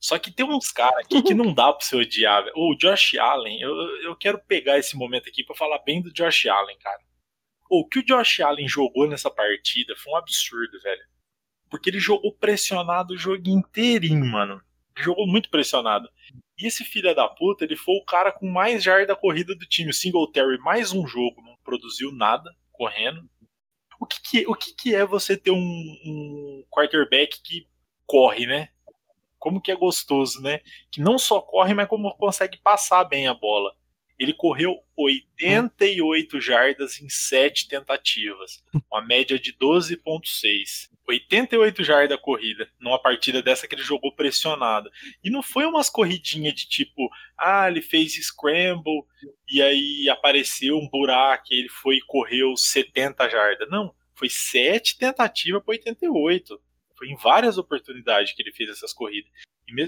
Só 0.00 0.18
que 0.18 0.30
tem 0.30 0.46
uns 0.46 0.70
caras 0.70 1.04
aqui 1.04 1.22
que 1.22 1.34
não 1.34 1.52
dá 1.52 1.72
pra 1.72 1.84
você 1.84 1.96
odiar, 1.96 2.44
velho. 2.44 2.54
O 2.56 2.76
Josh 2.76 3.16
Allen, 3.16 3.60
eu, 3.60 3.74
eu 4.02 4.16
quero 4.16 4.38
pegar 4.38 4.78
esse 4.78 4.96
momento 4.96 5.28
aqui 5.28 5.42
para 5.42 5.56
falar 5.56 5.80
bem 5.80 6.00
do 6.00 6.12
Josh 6.12 6.46
Allen, 6.46 6.78
cara. 6.78 7.00
O 7.68 7.86
que 7.86 7.98
o 7.98 8.04
Josh 8.04 8.40
Allen 8.40 8.68
jogou 8.68 9.08
nessa 9.08 9.30
partida 9.30 9.94
foi 9.96 10.12
um 10.12 10.16
absurdo, 10.16 10.80
velho. 10.80 11.02
Porque 11.68 11.90
ele 11.90 11.98
jogou 11.98 12.32
pressionado 12.32 13.14
o 13.14 13.18
jogo 13.18 13.42
inteirinho, 13.48 14.24
mano. 14.24 14.62
Jogou 14.96 15.26
muito 15.26 15.50
pressionado. 15.50 16.08
E 16.58 16.66
esse 16.66 16.84
filho 16.84 17.14
da 17.14 17.28
puta, 17.28 17.64
ele 17.64 17.76
foi 17.76 17.94
o 17.94 18.04
cara 18.04 18.32
com 18.32 18.46
mais 18.46 18.82
jarda 18.82 19.14
corrida 19.14 19.54
do 19.54 19.66
time. 19.66 19.90
O 19.90 19.94
Singletary, 19.94 20.58
mais 20.58 20.92
um 20.92 21.06
jogo, 21.06 21.40
não 21.42 21.56
produziu 21.62 22.10
nada 22.12 22.50
correndo. 22.72 23.28
O 24.00 24.06
que, 24.06 24.20
que 24.22 24.46
o 24.46 24.54
que, 24.54 24.74
que 24.74 24.94
é 24.94 25.04
você 25.04 25.36
ter 25.36 25.52
um, 25.52 25.56
um 25.56 26.64
quarterback 26.70 27.40
que 27.42 27.68
corre, 28.06 28.46
né? 28.46 28.70
Como 29.38 29.60
que 29.60 29.70
é 29.70 29.76
gostoso, 29.76 30.42
né? 30.42 30.60
Que 30.90 31.00
não 31.00 31.16
só 31.16 31.40
corre, 31.40 31.74
mas 31.74 31.88
como 31.88 32.16
consegue 32.16 32.58
passar 32.58 33.04
bem 33.04 33.28
a 33.28 33.34
bola. 33.34 33.72
Ele 34.18 34.32
correu 34.32 34.76
88 34.96 36.40
jardas 36.40 37.00
em 37.00 37.08
7 37.08 37.68
tentativas, 37.68 38.62
uma 38.90 39.00
média 39.00 39.38
de 39.38 39.52
12.6. 39.52 40.88
88 41.08 41.82
jardas 41.82 42.20
corrida, 42.20 42.68
numa 42.78 43.00
partida 43.00 43.40
dessa 43.40 43.66
que 43.66 43.74
ele 43.74 43.82
jogou 43.82 44.14
pressionado. 44.14 44.90
E 45.24 45.30
não 45.30 45.42
foi 45.42 45.64
umas 45.64 45.88
corridinhas 45.88 46.54
de 46.54 46.68
tipo, 46.68 47.08
ah, 47.36 47.68
ele 47.68 47.80
fez 47.80 48.14
scramble 48.14 49.04
e 49.48 49.62
aí 49.62 50.08
apareceu 50.10 50.76
um 50.76 50.88
buraco 50.88 51.46
e 51.50 51.60
ele 51.60 51.68
foi 51.70 51.96
e 51.96 52.02
correu 52.02 52.54
70 52.56 53.28
jardas. 53.30 53.70
Não, 53.70 53.94
foi 54.14 54.28
7 54.28 54.98
tentativas 54.98 55.62
para 55.62 55.72
88. 55.72 56.60
Foi 56.96 57.08
em 57.08 57.16
várias 57.16 57.56
oportunidades 57.56 58.34
que 58.34 58.42
ele 58.42 58.52
fez 58.52 58.68
essas 58.68 58.92
corridas. 58.92 59.30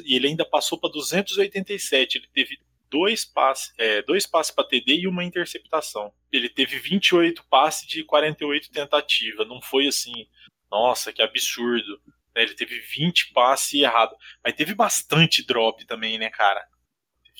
E 0.06 0.14
ele 0.14 0.28
ainda 0.28 0.44
passou 0.44 0.78
para 0.78 0.90
287. 0.90 2.18
Ele 2.18 2.28
teve 2.32 2.58
dois 2.90 3.24
passes, 3.24 3.72
é, 3.78 4.02
dois 4.02 4.26
passes 4.26 4.52
para 4.52 4.66
TD 4.66 5.00
e 5.00 5.06
uma 5.06 5.24
interceptação. 5.24 6.12
Ele 6.32 6.48
teve 6.48 6.78
28 6.78 7.44
passes 7.48 7.86
de 7.86 8.04
48 8.04 8.70
tentativas. 8.70 9.46
Não 9.46 9.60
foi 9.62 9.86
assim, 9.86 10.26
nossa, 10.70 11.12
que 11.12 11.22
absurdo. 11.22 12.00
Né? 12.34 12.42
Ele 12.42 12.54
teve 12.54 12.78
20 12.78 13.32
passes 13.32 13.80
errado. 13.80 14.14
Mas 14.44 14.54
teve 14.54 14.74
bastante 14.74 15.46
drop 15.46 15.84
também, 15.86 16.18
né, 16.18 16.30
cara? 16.30 16.64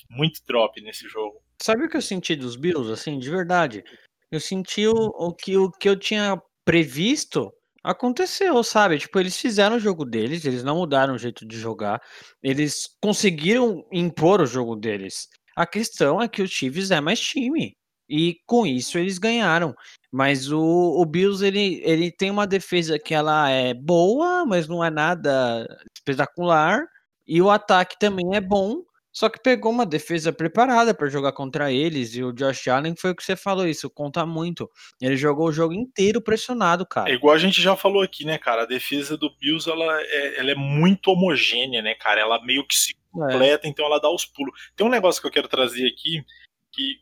Muito 0.09 0.41
drop 0.45 0.79
nesse 0.81 1.07
jogo. 1.07 1.41
Sabe 1.61 1.85
o 1.85 1.89
que 1.89 1.97
eu 1.97 2.01
senti 2.01 2.35
dos 2.35 2.55
Bills, 2.55 2.91
assim, 2.91 3.19
de 3.19 3.29
verdade? 3.29 3.83
Eu 4.31 4.39
senti 4.39 4.87
o, 4.87 4.93
o, 4.93 5.33
que, 5.33 5.57
o 5.57 5.69
que 5.71 5.87
eu 5.87 5.97
tinha 5.97 6.41
previsto 6.65 7.51
Aconteceu, 7.83 8.63
sabe? 8.63 8.99
Tipo, 8.99 9.19
eles 9.19 9.35
fizeram 9.35 9.77
o 9.77 9.79
jogo 9.79 10.05
deles, 10.05 10.45
eles 10.45 10.63
não 10.63 10.75
mudaram 10.75 11.15
o 11.15 11.17
jeito 11.17 11.47
de 11.47 11.57
jogar, 11.57 11.99
eles 12.43 12.87
conseguiram 13.01 13.83
impor 13.91 14.39
o 14.39 14.45
jogo 14.45 14.75
deles. 14.75 15.27
A 15.55 15.65
questão 15.65 16.21
é 16.21 16.27
que 16.27 16.41
o 16.41 16.47
Chiefs 16.47 16.91
é 16.91 17.01
mais 17.01 17.19
time. 17.19 17.75
E 18.09 18.37
com 18.45 18.65
isso 18.65 18.97
eles 18.97 19.17
ganharam. 19.17 19.73
Mas 20.11 20.51
o, 20.51 20.61
o 20.61 21.05
Bills 21.05 21.45
ele, 21.45 21.81
ele 21.85 22.11
tem 22.11 22.29
uma 22.29 22.45
defesa 22.45 22.99
que 22.99 23.13
ela 23.13 23.49
é 23.49 23.73
boa, 23.73 24.45
mas 24.45 24.67
não 24.67 24.83
é 24.83 24.89
nada 24.89 25.65
espetacular. 25.95 26.85
E 27.25 27.41
o 27.41 27.49
ataque 27.49 27.97
também 27.97 28.35
é 28.35 28.41
bom, 28.41 28.83
só 29.13 29.29
que 29.29 29.41
pegou 29.41 29.71
uma 29.71 29.85
defesa 29.85 30.31
preparada 30.31 30.93
para 30.93 31.09
jogar 31.09 31.33
contra 31.33 31.71
eles. 31.71 32.15
E 32.15 32.23
o 32.23 32.31
Josh 32.31 32.67
Allen 32.67 32.95
foi 32.97 33.11
o 33.11 33.15
que 33.15 33.23
você 33.23 33.35
falou, 33.35 33.67
isso 33.67 33.89
conta 33.89 34.25
muito. 34.25 34.69
Ele 35.01 35.17
jogou 35.17 35.47
o 35.47 35.51
jogo 35.51 35.73
inteiro 35.73 36.21
pressionado, 36.21 36.85
cara. 36.85 37.09
É 37.09 37.13
igual 37.13 37.35
a 37.35 37.39
gente 37.39 37.61
já 37.61 37.75
falou 37.75 38.01
aqui, 38.01 38.25
né, 38.25 38.37
cara? 38.37 38.63
A 38.63 38.65
defesa 38.65 39.17
do 39.17 39.29
Bills 39.37 39.69
ela 39.69 40.01
é, 40.01 40.39
ela 40.39 40.51
é 40.51 40.55
muito 40.55 41.11
homogênea, 41.11 41.81
né, 41.81 41.93
cara? 41.95 42.21
Ela 42.21 42.43
meio 42.43 42.65
que 42.65 42.75
se 42.75 42.95
completa, 43.11 43.67
é. 43.67 43.69
então 43.69 43.85
ela 43.85 43.99
dá 43.99 44.09
os 44.09 44.25
pulos. 44.25 44.53
Tem 44.75 44.85
um 44.85 44.89
negócio 44.89 45.21
que 45.21 45.27
eu 45.27 45.31
quero 45.31 45.47
trazer 45.47 45.87
aqui 45.87 46.23
que 46.71 47.01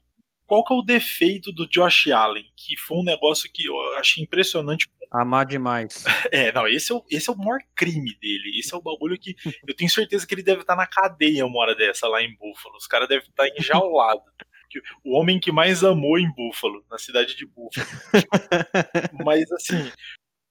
qual 0.50 0.64
que 0.64 0.74
é 0.74 0.76
o 0.76 0.82
defeito 0.82 1.52
do 1.52 1.70
Josh 1.70 2.08
Allen? 2.08 2.44
Que 2.58 2.76
foi 2.76 2.98
um 2.98 3.04
negócio 3.04 3.48
que 3.54 3.66
eu 3.66 3.80
achei 3.98 4.24
impressionante. 4.24 4.90
Amar 5.12 5.46
demais. 5.46 6.04
É, 6.32 6.52
não, 6.52 6.68
esse 6.68 6.92
é, 6.92 6.96
o, 6.96 7.04
esse 7.10 7.30
é 7.30 7.34
o 7.34 7.38
maior 7.38 7.60
crime 7.76 8.16
dele. 8.20 8.60
Esse 8.60 8.74
é 8.74 8.78
o 8.78 8.82
bagulho 8.82 9.18
que 9.18 9.36
eu 9.68 9.76
tenho 9.76 9.90
certeza 9.90 10.26
que 10.26 10.34
ele 10.34 10.44
deve 10.44 10.62
estar 10.62 10.76
na 10.76 10.88
cadeia 10.88 11.46
uma 11.46 11.60
hora 11.60 11.76
dessa 11.76 12.08
lá 12.08 12.22
em 12.22 12.36
Buffalo. 12.36 12.76
Os 12.78 12.88
caras 12.88 13.08
devem 13.08 13.28
estar 13.28 13.48
enjaulados. 13.58 14.24
o 15.04 15.18
homem 15.18 15.40
que 15.40 15.52
mais 15.52 15.84
amou 15.84 16.18
em 16.18 16.32
Buffalo, 16.34 16.84
na 16.90 16.98
cidade 16.98 17.36
de 17.36 17.46
Buffalo. 17.46 17.88
Mas 19.26 19.52
assim, 19.52 19.92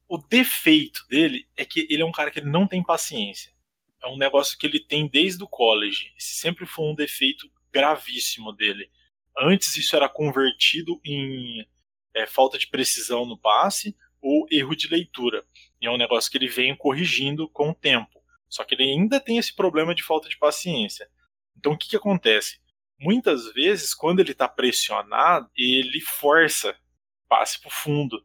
o 0.08 0.18
defeito 0.18 1.06
dele 1.08 1.46
é 1.56 1.64
que 1.64 1.86
ele 1.90 2.02
é 2.02 2.06
um 2.06 2.12
cara 2.12 2.30
que 2.30 2.38
ele 2.38 2.50
não 2.50 2.66
tem 2.66 2.82
paciência. 2.82 3.52
É 4.02 4.08
um 4.08 4.16
negócio 4.16 4.56
que 4.56 4.66
ele 4.66 4.80
tem 4.80 5.08
desde 5.08 5.42
o 5.42 5.48
college. 5.48 6.12
Esse 6.16 6.34
sempre 6.34 6.66
foi 6.66 6.86
um 6.86 6.94
defeito 6.94 7.50
gravíssimo 7.72 8.52
dele. 8.52 8.90
Antes 9.36 9.76
isso 9.76 9.94
era 9.94 10.08
convertido 10.08 11.00
em 11.04 11.66
é, 12.14 12.26
falta 12.26 12.58
de 12.58 12.66
precisão 12.66 13.24
no 13.24 13.38
passe 13.38 13.96
ou 14.20 14.46
erro 14.50 14.74
de 14.74 14.88
leitura. 14.88 15.44
E 15.80 15.86
é 15.86 15.90
um 15.90 15.96
negócio 15.96 16.30
que 16.30 16.38
ele 16.38 16.48
vem 16.48 16.76
corrigindo 16.76 17.48
com 17.48 17.70
o 17.70 17.74
tempo. 17.74 18.22
Só 18.48 18.64
que 18.64 18.74
ele 18.74 18.84
ainda 18.84 19.20
tem 19.20 19.38
esse 19.38 19.54
problema 19.54 19.94
de 19.94 20.02
falta 20.02 20.28
de 20.28 20.38
paciência. 20.38 21.08
Então 21.56 21.72
o 21.72 21.78
que, 21.78 21.88
que 21.88 21.96
acontece? 21.96 22.60
Muitas 22.98 23.52
vezes, 23.52 23.94
quando 23.94 24.18
ele 24.20 24.32
está 24.32 24.48
pressionado, 24.48 25.48
ele 25.56 26.00
força 26.00 26.76
passe 27.28 27.60
para 27.60 27.68
o 27.68 27.72
fundo. 27.72 28.24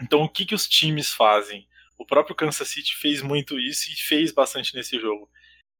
Então 0.00 0.22
o 0.22 0.28
que, 0.28 0.44
que 0.44 0.54
os 0.54 0.66
times 0.66 1.12
fazem? 1.12 1.65
O 1.98 2.04
próprio 2.04 2.36
Kansas 2.36 2.68
City 2.68 2.94
fez 2.96 3.22
muito 3.22 3.58
isso 3.58 3.90
e 3.90 3.94
fez 3.94 4.32
bastante 4.32 4.74
nesse 4.74 4.98
jogo. 4.98 5.30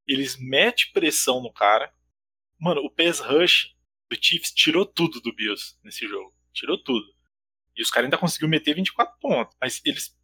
Eles 0.06 0.36
metem 0.36 0.92
pressão 0.92 1.42
no 1.42 1.52
cara. 1.52 1.92
Mano, 2.58 2.80
o 2.82 2.90
pass 2.90 3.20
rush 3.20 3.76
o 4.10 4.14
Chiefs 4.14 4.52
tirou 4.52 4.86
tudo 4.86 5.20
do 5.20 5.34
Bills 5.34 5.76
nesse 5.82 6.06
jogo. 6.06 6.32
Tirou 6.52 6.78
tudo. 6.78 7.06
E 7.76 7.82
os 7.82 7.90
caras 7.90 8.06
ainda 8.06 8.18
conseguiu 8.18 8.48
meter 8.48 8.74
24 8.74 9.18
pontos. 9.20 9.56
Mas 9.60 9.82
eles 9.84 10.16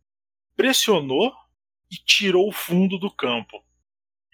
pressionou 0.56 1.32
e 1.90 1.96
tirou 1.96 2.48
o 2.48 2.52
fundo 2.52 2.98
do 2.98 3.10
campo. 3.10 3.62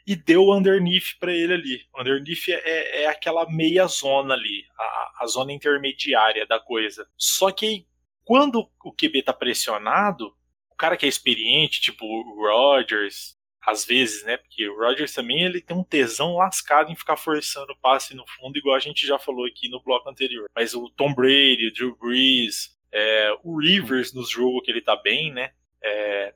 E 0.07 0.15
deu 0.15 0.45
o 0.45 0.57
underneath 0.57 1.19
para 1.19 1.33
ele 1.33 1.55
ali. 1.55 1.89
O 1.95 2.01
underneath 2.01 2.49
é, 2.49 3.03
é, 3.03 3.07
aquela 3.07 3.49
meia 3.51 3.87
zona 3.87 4.35
ali, 4.35 4.67
a, 4.79 5.13
a 5.21 5.27
zona 5.27 5.53
intermediária 5.53 6.47
da 6.47 6.61
coisa. 6.61 7.09
Só 7.17 7.51
que 7.51 7.87
quando 8.25 8.71
o 8.85 8.93
QB 8.93 9.23
tá 9.23 9.33
pressionado, 9.33 10.37
cara 10.79 10.97
que 10.97 11.05
é 11.05 11.09
experiente, 11.09 11.81
tipo 11.81 12.05
o 12.07 12.47
Rodgers, 12.47 13.37
às 13.67 13.85
vezes, 13.85 14.25
né? 14.25 14.37
Porque 14.37 14.67
o 14.69 14.79
Rodgers 14.79 15.13
também 15.13 15.43
ele 15.43 15.61
tem 15.61 15.77
um 15.77 15.85
tesão 15.85 16.37
lascado 16.37 16.91
em 16.91 16.97
ficar 16.97 17.17
forçando 17.17 17.73
o 17.73 17.79
passe 17.79 18.15
no 18.15 18.25
fundo, 18.27 18.57
igual 18.57 18.77
a 18.77 18.81
gente 18.81 19.07
já 19.07 19.19
falou 19.19 19.45
aqui 19.45 19.69
no 19.69 19.83
bloco 19.83 20.09
anterior. 20.09 20.49
Mas 20.55 20.75
o 20.75 20.89
Tom 20.91 21.13
Brady, 21.13 21.67
o 21.67 21.73
Drew 21.73 21.97
Brees, 21.97 22.71
é, 22.93 23.31
o 23.45 23.59
Rivers 23.59 24.15
nos 24.15 24.31
jogos 24.31 24.63
que 24.65 24.71
ele 24.71 24.81
tá 24.81 24.97
bem, 24.97 25.33
né? 25.33 25.51
É, 25.83 26.35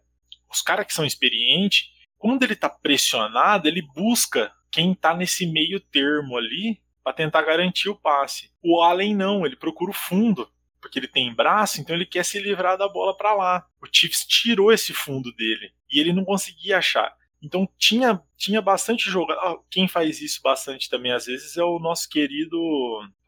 os 0.51 0.60
caras 0.60 0.86
que 0.86 0.93
são 0.93 1.06
experientes, 1.06 1.89
quando 2.19 2.43
ele 2.43 2.55
tá 2.55 2.69
pressionado, 2.69 3.66
ele 3.66 3.82
busca 3.94 4.52
quem 4.70 4.94
tá 4.94 5.14
nesse 5.14 5.47
meio 5.47 5.81
termo 5.81 6.36
ali 6.36 6.82
para 7.02 7.12
tentar 7.12 7.43
garantir 7.43 7.89
o 7.89 7.97
passe. 7.97 8.51
O 8.62 8.81
Allen 8.81 9.14
não, 9.14 9.47
ele 9.47 9.56
procura 9.56 9.90
o 9.90 9.94
fundo 9.94 10.48
porque 10.82 10.98
ele 10.98 11.09
tem 11.09 11.32
braço, 11.32 11.80
então 11.80 11.94
ele 11.94 12.04
quer 12.04 12.24
se 12.24 12.40
livrar 12.40 12.76
da 12.76 12.88
bola 12.88 13.16
para 13.16 13.32
lá. 13.32 13.66
O 13.80 13.86
Chiefs 13.90 14.26
tirou 14.26 14.72
esse 14.72 14.92
fundo 14.92 15.32
dele 15.32 15.72
e 15.90 16.00
ele 16.00 16.12
não 16.12 16.24
conseguia 16.24 16.78
achar. 16.78 17.16
Então 17.42 17.68
tinha, 17.78 18.22
tinha 18.36 18.60
bastante 18.60 19.10
jogo. 19.10 19.32
Ah, 19.32 19.56
quem 19.68 19.88
faz 19.88 20.20
isso 20.20 20.40
bastante 20.42 20.88
também 20.88 21.12
às 21.12 21.26
vezes 21.26 21.56
é 21.56 21.64
o 21.64 21.78
nosso 21.78 22.09
querido 22.09 22.56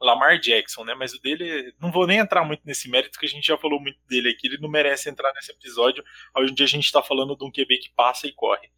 Lamar 0.00 0.38
Jackson, 0.38 0.84
né? 0.84 0.94
Mas 0.94 1.14
o 1.14 1.20
dele, 1.20 1.74
não 1.80 1.90
vou 1.90 2.06
nem 2.06 2.18
entrar 2.18 2.44
muito 2.44 2.62
nesse 2.64 2.88
mérito, 2.88 3.12
porque 3.12 3.26
a 3.26 3.28
gente 3.28 3.46
já 3.46 3.58
falou 3.58 3.80
muito 3.80 3.98
dele 4.08 4.30
aqui. 4.30 4.46
Ele 4.46 4.58
não 4.60 4.68
merece 4.68 5.08
entrar 5.08 5.32
nesse 5.34 5.50
episódio, 5.50 6.04
onde 6.36 6.62
a 6.62 6.66
gente 6.66 6.84
está 6.84 7.02
falando 7.02 7.36
de 7.36 7.44
um 7.44 7.50
QB 7.50 7.78
que 7.78 7.92
passa 7.96 8.28
e 8.28 8.32
corre. 8.32 8.68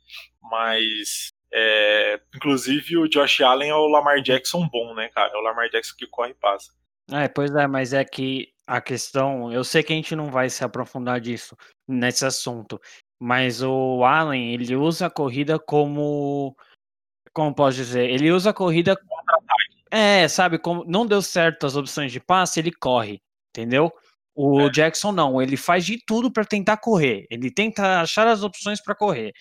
Mas 0.40 1.34
é, 1.52 2.18
inclusive 2.34 2.96
o 2.96 3.08
Josh 3.08 3.42
Allen 3.42 3.70
é 3.70 3.74
o 3.74 3.88
Lamar 3.88 4.22
Jackson 4.22 4.66
bom, 4.66 4.94
né, 4.94 5.08
cara? 5.08 5.32
É 5.34 5.36
o 5.36 5.42
Lamar 5.42 5.68
Jackson 5.68 5.94
que 5.98 6.06
corre 6.06 6.30
e 6.30 6.34
passa. 6.34 6.72
É, 7.12 7.28
pois 7.28 7.54
é, 7.54 7.66
mas 7.66 7.92
é 7.92 8.04
que 8.04 8.55
a 8.66 8.80
questão, 8.80 9.52
eu 9.52 9.62
sei 9.62 9.82
que 9.82 9.92
a 9.92 9.96
gente 9.96 10.16
não 10.16 10.30
vai 10.30 10.50
se 10.50 10.64
aprofundar 10.64 11.20
disso 11.20 11.56
nesse 11.86 12.24
assunto, 12.24 12.80
mas 13.18 13.62
o 13.62 14.04
Allen, 14.04 14.52
ele 14.52 14.74
usa 14.74 15.06
a 15.06 15.10
corrida 15.10 15.58
como 15.58 16.56
como 17.32 17.54
posso 17.54 17.76
dizer, 17.76 18.08
ele 18.08 18.32
usa 18.32 18.50
a 18.50 18.54
corrida 18.54 18.98
é, 19.90 20.26
sabe, 20.26 20.58
como 20.58 20.84
não 20.84 21.06
deu 21.06 21.22
certo 21.22 21.66
as 21.66 21.76
opções 21.76 22.10
de 22.10 22.20
passe, 22.20 22.58
ele 22.60 22.72
corre. 22.72 23.20
entendeu? 23.50 23.92
O 24.34 24.62
é. 24.62 24.70
Jackson 24.70 25.12
não, 25.12 25.40
ele 25.40 25.56
faz 25.56 25.84
de 25.86 25.98
tudo 26.04 26.30
para 26.30 26.44
tentar 26.44 26.76
correr. 26.76 27.26
Ele 27.30 27.50
tenta 27.50 28.00
achar 28.00 28.26
as 28.26 28.42
opções 28.42 28.82
para 28.82 28.94
correr. 28.94 29.32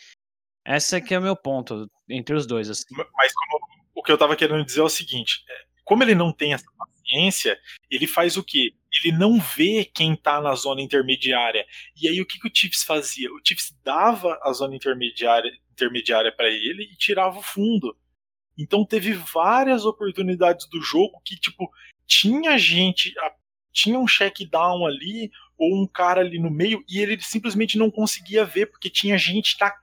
Esse 0.65 0.95
aqui 0.95 1.13
é 1.13 1.19
o 1.19 1.21
meu 1.21 1.35
ponto 1.35 1.89
entre 2.09 2.33
os 2.35 2.47
dois. 2.47 2.69
Assim. 2.69 2.85
Mas 2.91 3.33
como, 3.33 3.65
o 3.93 4.01
que 4.01 4.11
eu 4.11 4.17
tava 4.17 4.35
querendo 4.35 4.65
dizer 4.65 4.79
é 4.79 4.83
o 4.83 4.89
seguinte: 4.89 5.43
é, 5.49 5.53
como 5.83 6.03
ele 6.03 6.15
não 6.15 6.31
tem 6.31 6.53
essa 6.53 6.65
paciência, 6.77 7.59
ele 7.91 8.07
faz 8.07 8.37
o 8.37 8.43
quê? 8.43 8.73
Ele 9.03 9.17
não 9.17 9.39
vê 9.39 9.85
quem 9.85 10.15
tá 10.15 10.39
na 10.39 10.55
zona 10.55 10.81
intermediária. 10.81 11.65
E 12.01 12.07
aí 12.07 12.21
o 12.21 12.25
que, 12.25 12.39
que 12.39 12.47
o 12.47 12.51
Chiefs 12.53 12.83
fazia? 12.83 13.31
O 13.31 13.39
Chiefs 13.43 13.75
dava 13.83 14.39
a 14.43 14.53
zona 14.53 14.75
intermediária 14.75 15.51
intermediária 15.71 16.31
para 16.31 16.47
ele 16.47 16.83
e 16.83 16.95
tirava 16.95 17.37
o 17.37 17.43
fundo. 17.43 17.95
Então 18.57 18.85
teve 18.85 19.13
várias 19.13 19.85
oportunidades 19.85 20.67
do 20.69 20.81
jogo 20.81 21.21
que 21.23 21.35
tipo 21.35 21.69
tinha 22.07 22.57
gente, 22.57 23.13
tinha 23.73 23.99
um 23.99 24.05
check 24.05 24.39
down 24.49 24.85
ali 24.85 25.29
ou 25.57 25.81
um 25.81 25.87
cara 25.87 26.21
ali 26.21 26.39
no 26.39 26.51
meio 26.51 26.83
e 26.89 26.99
ele 26.99 27.19
simplesmente 27.21 27.77
não 27.77 27.89
conseguia 27.89 28.43
ver 28.43 28.67
porque 28.67 28.89
tinha 28.89 29.17
gente 29.17 29.57
na 29.59 29.73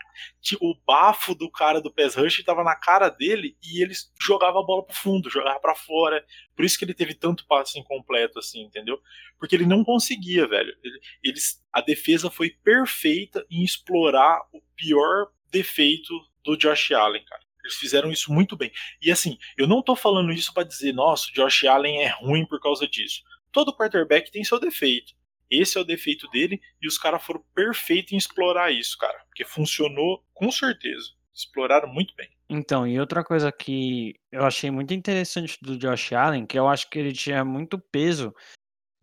o 0.60 0.74
bafo 0.86 1.34
do 1.34 1.50
cara 1.50 1.80
do 1.80 1.90
PES 1.90 2.14
Rush 2.16 2.38
estava 2.40 2.62
na 2.62 2.74
cara 2.74 3.08
dele 3.08 3.56
e 3.62 3.82
ele 3.82 3.94
jogava 4.20 4.60
a 4.60 4.62
bola 4.62 4.84
pro 4.84 4.94
fundo, 4.94 5.30
jogava 5.30 5.58
para 5.60 5.74
fora. 5.74 6.24
Por 6.54 6.64
isso 6.64 6.78
que 6.78 6.84
ele 6.84 6.94
teve 6.94 7.14
tanto 7.14 7.46
passe 7.46 7.78
incompleto 7.78 8.38
assim, 8.38 8.62
entendeu? 8.62 9.00
Porque 9.38 9.54
ele 9.54 9.66
não 9.66 9.84
conseguia, 9.84 10.46
velho. 10.46 10.76
Eles, 11.22 11.62
a 11.72 11.80
defesa 11.80 12.30
foi 12.30 12.50
perfeita 12.50 13.44
em 13.50 13.62
explorar 13.64 14.40
o 14.52 14.60
pior 14.76 15.28
defeito 15.50 16.12
do 16.44 16.56
Josh 16.56 16.92
Allen, 16.92 17.24
cara. 17.24 17.42
Eles 17.62 17.76
fizeram 17.76 18.10
isso 18.10 18.32
muito 18.32 18.56
bem. 18.56 18.72
E 19.00 19.10
assim, 19.10 19.38
eu 19.56 19.68
não 19.68 19.82
tô 19.82 19.94
falando 19.94 20.32
isso 20.32 20.52
para 20.52 20.66
dizer, 20.66 20.92
nossa, 20.92 21.28
o 21.30 21.32
Josh 21.32 21.64
Allen 21.64 22.02
é 22.02 22.08
ruim 22.08 22.44
por 22.44 22.60
causa 22.60 22.88
disso. 22.88 23.22
Todo 23.52 23.74
quarterback 23.76 24.32
tem 24.32 24.42
seu 24.42 24.58
defeito. 24.58 25.14
Esse 25.52 25.76
é 25.76 25.80
o 25.82 25.84
defeito 25.84 26.26
dele 26.30 26.58
e 26.80 26.88
os 26.88 26.96
caras 26.96 27.22
foram 27.22 27.44
perfeitos 27.54 28.14
em 28.14 28.16
explorar 28.16 28.72
isso, 28.72 28.96
cara. 28.96 29.18
Porque 29.26 29.44
funcionou 29.44 30.24
com 30.32 30.50
certeza. 30.50 31.10
Exploraram 31.34 31.92
muito 31.92 32.14
bem. 32.14 32.28
Então, 32.48 32.86
e 32.86 32.98
outra 32.98 33.22
coisa 33.22 33.52
que 33.52 34.14
eu 34.30 34.44
achei 34.44 34.70
muito 34.70 34.94
interessante 34.94 35.58
do 35.60 35.76
Josh 35.76 36.12
Allen, 36.14 36.46
que 36.46 36.58
eu 36.58 36.68
acho 36.68 36.88
que 36.88 36.98
ele 36.98 37.12
tinha 37.12 37.44
muito 37.44 37.78
peso 37.78 38.34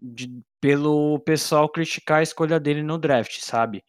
de, 0.02 0.28
pelo 0.60 1.20
pessoal 1.20 1.70
criticar 1.70 2.20
a 2.20 2.24
escolha 2.24 2.60
dele 2.60 2.82
no 2.82 2.98
draft, 2.98 3.40
sabe? 3.42 3.84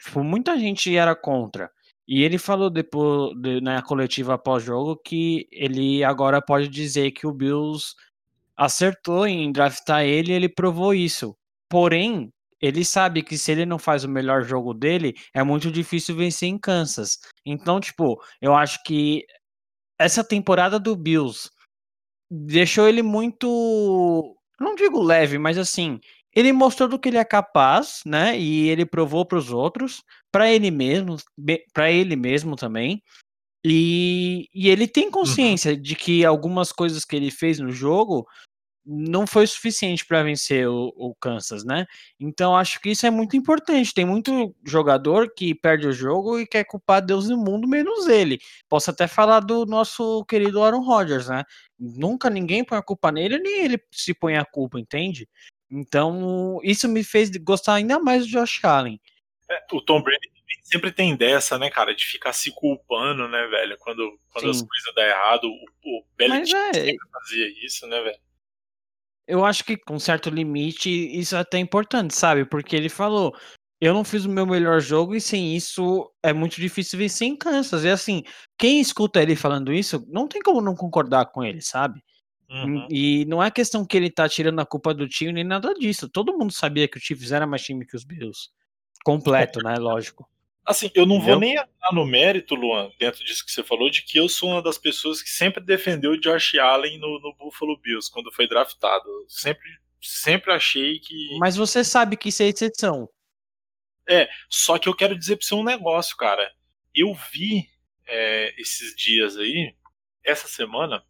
Tipo, 0.00 0.24
muita 0.24 0.58
gente 0.58 0.96
era 0.96 1.14
contra. 1.14 1.70
E 2.06 2.22
ele 2.22 2.38
falou 2.38 2.68
depois 2.68 3.36
de, 3.40 3.60
na 3.60 3.80
coletiva 3.82 4.36
pós-jogo 4.36 4.96
que 4.96 5.46
ele 5.52 6.02
agora 6.02 6.42
pode 6.42 6.68
dizer 6.68 7.12
que 7.12 7.26
o 7.26 7.32
Bills 7.32 7.94
acertou 8.56 9.26
em 9.26 9.50
draftar 9.52 10.02
ele 10.02 10.32
ele 10.32 10.48
provou 10.48 10.92
isso. 10.94 11.36
Porém, 11.72 12.30
ele 12.60 12.84
sabe 12.84 13.22
que 13.22 13.38
se 13.38 13.50
ele 13.50 13.64
não 13.64 13.78
faz 13.78 14.04
o 14.04 14.08
melhor 14.08 14.44
jogo 14.44 14.74
dele, 14.74 15.14
é 15.32 15.42
muito 15.42 15.70
difícil 15.70 16.14
vencer 16.14 16.50
em 16.50 16.58
Kansas. 16.58 17.18
Então, 17.46 17.80
tipo, 17.80 18.22
eu 18.42 18.54
acho 18.54 18.82
que 18.84 19.24
essa 19.98 20.22
temporada 20.22 20.78
do 20.78 20.94
Bills 20.94 21.48
deixou 22.30 22.86
ele 22.86 23.00
muito. 23.00 24.36
Não 24.60 24.74
digo 24.74 25.02
leve, 25.02 25.38
mas 25.38 25.56
assim. 25.56 25.98
Ele 26.34 26.52
mostrou 26.52 26.88
do 26.90 26.98
que 26.98 27.08
ele 27.08 27.18
é 27.18 27.24
capaz, 27.24 28.02
né? 28.04 28.38
E 28.38 28.68
ele 28.68 28.84
provou 28.84 29.24
para 29.24 29.38
os 29.38 29.50
outros, 29.50 30.02
para 30.30 30.50
ele 30.50 30.70
mesmo, 30.70 31.16
para 31.72 31.90
ele 31.90 32.16
mesmo 32.16 32.54
também. 32.54 33.02
E, 33.64 34.46
e 34.54 34.68
ele 34.68 34.86
tem 34.86 35.06
uhum. 35.06 35.10
consciência 35.10 35.72
uhum. 35.72 35.80
de 35.80 35.96
que 35.96 36.24
algumas 36.24 36.70
coisas 36.70 37.04
que 37.04 37.16
ele 37.16 37.30
fez 37.30 37.58
no 37.58 37.70
jogo 37.70 38.26
não 38.84 39.26
foi 39.26 39.46
suficiente 39.46 40.04
para 40.04 40.22
vencer 40.22 40.68
o, 40.68 40.92
o, 40.96 41.14
Kansas, 41.14 41.64
né? 41.64 41.86
Então 42.18 42.56
acho 42.56 42.80
que 42.80 42.90
isso 42.90 43.06
é 43.06 43.10
muito 43.10 43.36
importante. 43.36 43.94
Tem 43.94 44.04
muito 44.04 44.54
jogador 44.64 45.32
que 45.32 45.54
perde 45.54 45.86
o 45.86 45.92
jogo 45.92 46.38
e 46.38 46.46
quer 46.46 46.64
culpar 46.64 47.04
Deus 47.04 47.28
no 47.28 47.36
mundo, 47.36 47.68
menos 47.68 48.08
ele. 48.08 48.38
Posso 48.68 48.90
até 48.90 49.06
falar 49.06 49.40
do 49.40 49.64
nosso 49.66 50.24
querido 50.24 50.62
Aaron 50.62 50.82
Rodgers, 50.82 51.28
né? 51.28 51.44
Nunca 51.78 52.28
ninguém 52.28 52.64
põe 52.64 52.78
a 52.78 52.82
culpa 52.82 53.12
nele, 53.12 53.38
nem 53.38 53.64
ele 53.64 53.78
se 53.92 54.12
põe 54.12 54.36
a 54.36 54.44
culpa, 54.44 54.80
entende? 54.80 55.28
Então 55.70 56.58
isso 56.62 56.88
me 56.88 57.04
fez 57.04 57.30
gostar 57.36 57.74
ainda 57.74 57.98
mais 58.00 58.26
do 58.26 58.32
Josh 58.32 58.64
Allen. 58.64 59.00
É, 59.48 59.60
o 59.72 59.80
Tom 59.80 60.02
Brady 60.02 60.32
sempre 60.64 60.90
tem 60.90 61.14
dessa, 61.14 61.58
né, 61.58 61.70
cara, 61.70 61.94
de 61.94 62.04
ficar 62.04 62.32
se 62.32 62.50
culpando, 62.50 63.28
né, 63.28 63.46
velho? 63.46 63.76
Quando, 63.78 64.18
quando 64.32 64.50
as 64.50 64.62
coisas 64.62 64.94
dão 64.94 65.04
errado, 65.04 65.44
o, 65.44 65.98
o 65.98 66.04
Belichick 66.16 66.56
é... 66.56 66.94
fazia 67.12 67.64
isso, 67.64 67.86
né, 67.86 68.00
velho? 68.00 68.18
Eu 69.26 69.44
acho 69.44 69.64
que 69.64 69.76
com 69.76 69.98
certo 69.98 70.30
limite 70.30 70.90
isso 70.90 71.36
é 71.36 71.38
até 71.38 71.58
importante, 71.58 72.14
sabe? 72.14 72.44
Porque 72.44 72.74
ele 72.74 72.88
falou: 72.88 73.34
eu 73.80 73.92
não 73.92 74.04
fiz 74.04 74.24
o 74.24 74.30
meu 74.30 74.46
melhor 74.46 74.80
jogo 74.80 75.12
e 75.12 75.20
sem 75.20 75.56
isso 75.56 76.08
é 76.22 76.32
muito 76.32 76.60
difícil 76.60 76.98
vencer 76.98 77.26
em 77.26 77.36
Kansas. 77.36 77.82
E 77.84 77.88
assim, 77.88 78.22
quem 78.56 78.80
escuta 78.80 79.20
ele 79.20 79.34
falando 79.34 79.72
isso, 79.72 80.06
não 80.08 80.28
tem 80.28 80.40
como 80.40 80.60
não 80.60 80.76
concordar 80.76 81.26
com 81.26 81.42
ele, 81.42 81.60
sabe? 81.60 82.00
Uhum. 82.48 82.86
E 82.88 83.24
não 83.24 83.42
é 83.42 83.50
questão 83.50 83.84
que 83.84 83.96
ele 83.96 84.08
tá 84.08 84.28
tirando 84.28 84.60
a 84.60 84.66
culpa 84.66 84.94
do 84.94 85.08
time 85.08 85.32
nem 85.32 85.42
nada 85.42 85.74
disso. 85.74 86.08
Todo 86.08 86.36
mundo 86.38 86.52
sabia 86.52 86.86
que 86.86 86.96
o 86.96 87.00
Chiefs 87.00 87.32
era 87.32 87.44
mais 87.44 87.62
time 87.62 87.84
que 87.84 87.96
os 87.96 88.04
Bills. 88.04 88.50
Completo, 89.04 89.58
né? 89.64 89.74
Lógico. 89.76 90.28
Assim, 90.64 90.90
eu 90.94 91.04
não 91.04 91.20
vou 91.20 91.38
nem 91.40 91.54
entrar 91.54 91.92
no 91.92 92.06
mérito, 92.06 92.54
Luan, 92.54 92.90
dentro 92.98 93.24
disso 93.24 93.44
que 93.44 93.50
você 93.50 93.64
falou, 93.64 93.90
de 93.90 94.02
que 94.02 94.18
eu 94.18 94.28
sou 94.28 94.50
uma 94.50 94.62
das 94.62 94.78
pessoas 94.78 95.20
que 95.20 95.28
sempre 95.28 95.62
defendeu 95.62 96.12
o 96.12 96.20
Josh 96.20 96.54
Allen 96.54 96.98
no, 96.98 97.18
no 97.20 97.34
Buffalo 97.34 97.76
Bills 97.78 98.10
quando 98.10 98.32
foi 98.32 98.46
draftado. 98.46 99.08
Sempre, 99.28 99.68
sempre 100.00 100.52
achei 100.52 101.00
que. 101.00 101.36
Mas 101.38 101.56
você 101.56 101.82
sabe 101.82 102.16
que 102.16 102.28
isso 102.28 102.44
é 102.44 102.46
exceção. 102.46 103.08
É, 104.08 104.28
só 104.48 104.78
que 104.78 104.88
eu 104.88 104.94
quero 104.94 105.18
dizer 105.18 105.36
pra 105.36 105.46
você 105.46 105.54
um 105.54 105.64
negócio, 105.64 106.16
cara. 106.16 106.52
Eu 106.94 107.12
vi 107.32 107.68
é, 108.06 108.54
esses 108.60 108.94
dias 108.94 109.36
aí, 109.36 109.74
essa 110.24 110.46
semana, 110.46 111.04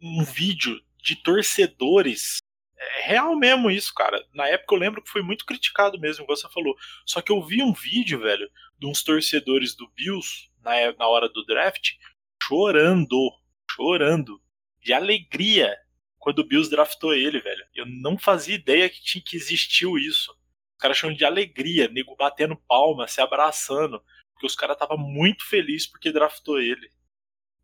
um 0.00 0.24
vídeo 0.24 0.80
de 1.02 1.16
torcedores 1.16 2.38
é 2.78 3.08
real 3.08 3.36
mesmo 3.36 3.70
isso, 3.70 3.92
cara. 3.94 4.24
Na 4.32 4.46
época 4.46 4.74
eu 4.74 4.78
lembro 4.78 5.02
que 5.02 5.10
foi 5.10 5.22
muito 5.22 5.44
criticado 5.44 5.98
mesmo, 5.98 6.26
você 6.26 6.48
falou. 6.48 6.76
Só 7.04 7.20
que 7.20 7.32
eu 7.32 7.42
vi 7.42 7.62
um 7.62 7.72
vídeo, 7.72 8.20
velho, 8.20 8.48
de 8.78 8.86
uns 8.86 9.02
torcedores 9.02 9.74
do 9.74 9.88
Bills 9.96 10.48
na, 10.62 10.76
é, 10.76 10.94
na 10.96 11.06
hora 11.06 11.28
do 11.28 11.44
draft 11.44 11.94
chorando, 12.42 13.16
chorando, 13.70 14.40
de 14.80 14.92
alegria 14.92 15.76
quando 16.18 16.40
o 16.40 16.44
Bills 16.44 16.70
draftou 16.70 17.14
ele, 17.14 17.40
velho. 17.40 17.64
Eu 17.74 17.86
não 17.86 18.18
fazia 18.18 18.54
ideia 18.54 18.88
que 18.88 19.02
tinha 19.02 19.22
que 19.24 19.36
existiu 19.36 19.98
isso. 19.98 20.30
Os 20.32 20.80
caras 20.80 20.96
chamando 20.96 21.18
de 21.18 21.24
alegria, 21.24 21.88
nego 21.88 22.16
batendo 22.16 22.56
palma, 22.68 23.08
se 23.08 23.20
abraçando, 23.20 24.02
porque 24.32 24.46
os 24.46 24.54
caras 24.54 24.76
estavam 24.76 24.96
muito 24.96 25.44
felizes 25.44 25.86
porque 25.86 26.12
draftou 26.12 26.60
ele. 26.60 26.90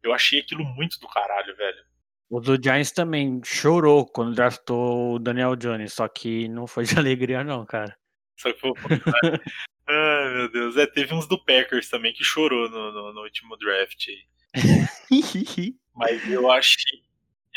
Eu 0.03 0.13
achei 0.13 0.41
aquilo 0.41 0.65
muito 0.65 0.99
do 0.99 1.09
caralho, 1.09 1.57
velho. 1.57 1.85
O 2.31 2.41
do 2.41 2.61
Giants 2.61 2.91
também 2.91 3.41
chorou 3.45 4.07
quando 4.07 4.35
draftou 4.35 5.15
o 5.15 5.19
Daniel 5.19 5.55
Jones, 5.55 5.93
só 5.93 6.09
que 6.09 6.49
não 6.49 6.67
foi 6.67 6.85
de 6.85 6.95
alegria, 6.99 7.45
não, 7.45 7.65
cara. 7.65 7.97
Só 8.39 8.53
que 8.53 8.61
foi. 8.61 8.73
Ai, 9.87 10.35
meu 10.35 10.51
Deus. 10.51 10.77
É, 10.77 10.87
teve 10.87 11.15
uns 11.15 11.27
do 11.27 11.39
Packers 11.39 11.89
também 11.89 12.13
que 12.13 12.25
chorou 12.25 12.69
no, 12.71 12.93
no, 12.93 13.13
no 13.13 13.23
último 13.23 13.57
draft 13.57 14.09
aí. 14.09 14.25
Mas 15.95 16.29
eu 16.29 16.51
achei. 16.51 17.03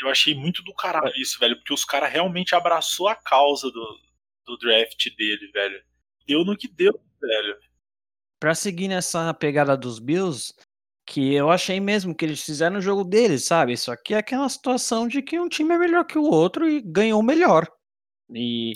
Eu 0.00 0.08
achei 0.08 0.32
muito 0.32 0.62
do 0.62 0.72
caralho 0.72 1.12
isso, 1.16 1.40
velho, 1.40 1.56
porque 1.56 1.74
os 1.74 1.84
caras 1.84 2.12
realmente 2.12 2.54
abraçou 2.54 3.08
a 3.08 3.16
causa 3.16 3.68
do, 3.68 3.98
do 4.46 4.56
draft 4.56 5.08
dele, 5.16 5.50
velho. 5.52 5.82
Deu 6.24 6.44
no 6.44 6.56
que 6.56 6.68
deu, 6.68 6.92
velho. 7.20 7.56
Pra 8.38 8.54
seguir 8.54 8.86
nessa 8.86 9.34
pegada 9.34 9.76
dos 9.76 9.98
Bills, 9.98 10.54
que 11.08 11.32
eu 11.32 11.50
achei 11.50 11.80
mesmo 11.80 12.14
que 12.14 12.24
eles 12.24 12.42
fizeram 12.42 12.76
o 12.76 12.82
jogo 12.82 13.02
deles, 13.02 13.46
sabe? 13.46 13.72
Isso 13.72 13.90
aqui 13.90 14.12
é 14.12 14.18
aquela 14.18 14.46
situação 14.48 15.08
de 15.08 15.22
que 15.22 15.40
um 15.40 15.48
time 15.48 15.74
é 15.74 15.78
melhor 15.78 16.04
que 16.04 16.18
o 16.18 16.24
outro 16.24 16.68
e 16.68 16.82
ganhou 16.82 17.22
melhor. 17.22 17.66
E, 18.30 18.74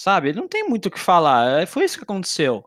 sabe, 0.00 0.32
não 0.32 0.46
tem 0.46 0.68
muito 0.68 0.86
o 0.86 0.90
que 0.90 1.00
falar. 1.00 1.62
É, 1.62 1.66
foi 1.66 1.84
isso 1.84 1.98
que 1.98 2.04
aconteceu. 2.04 2.64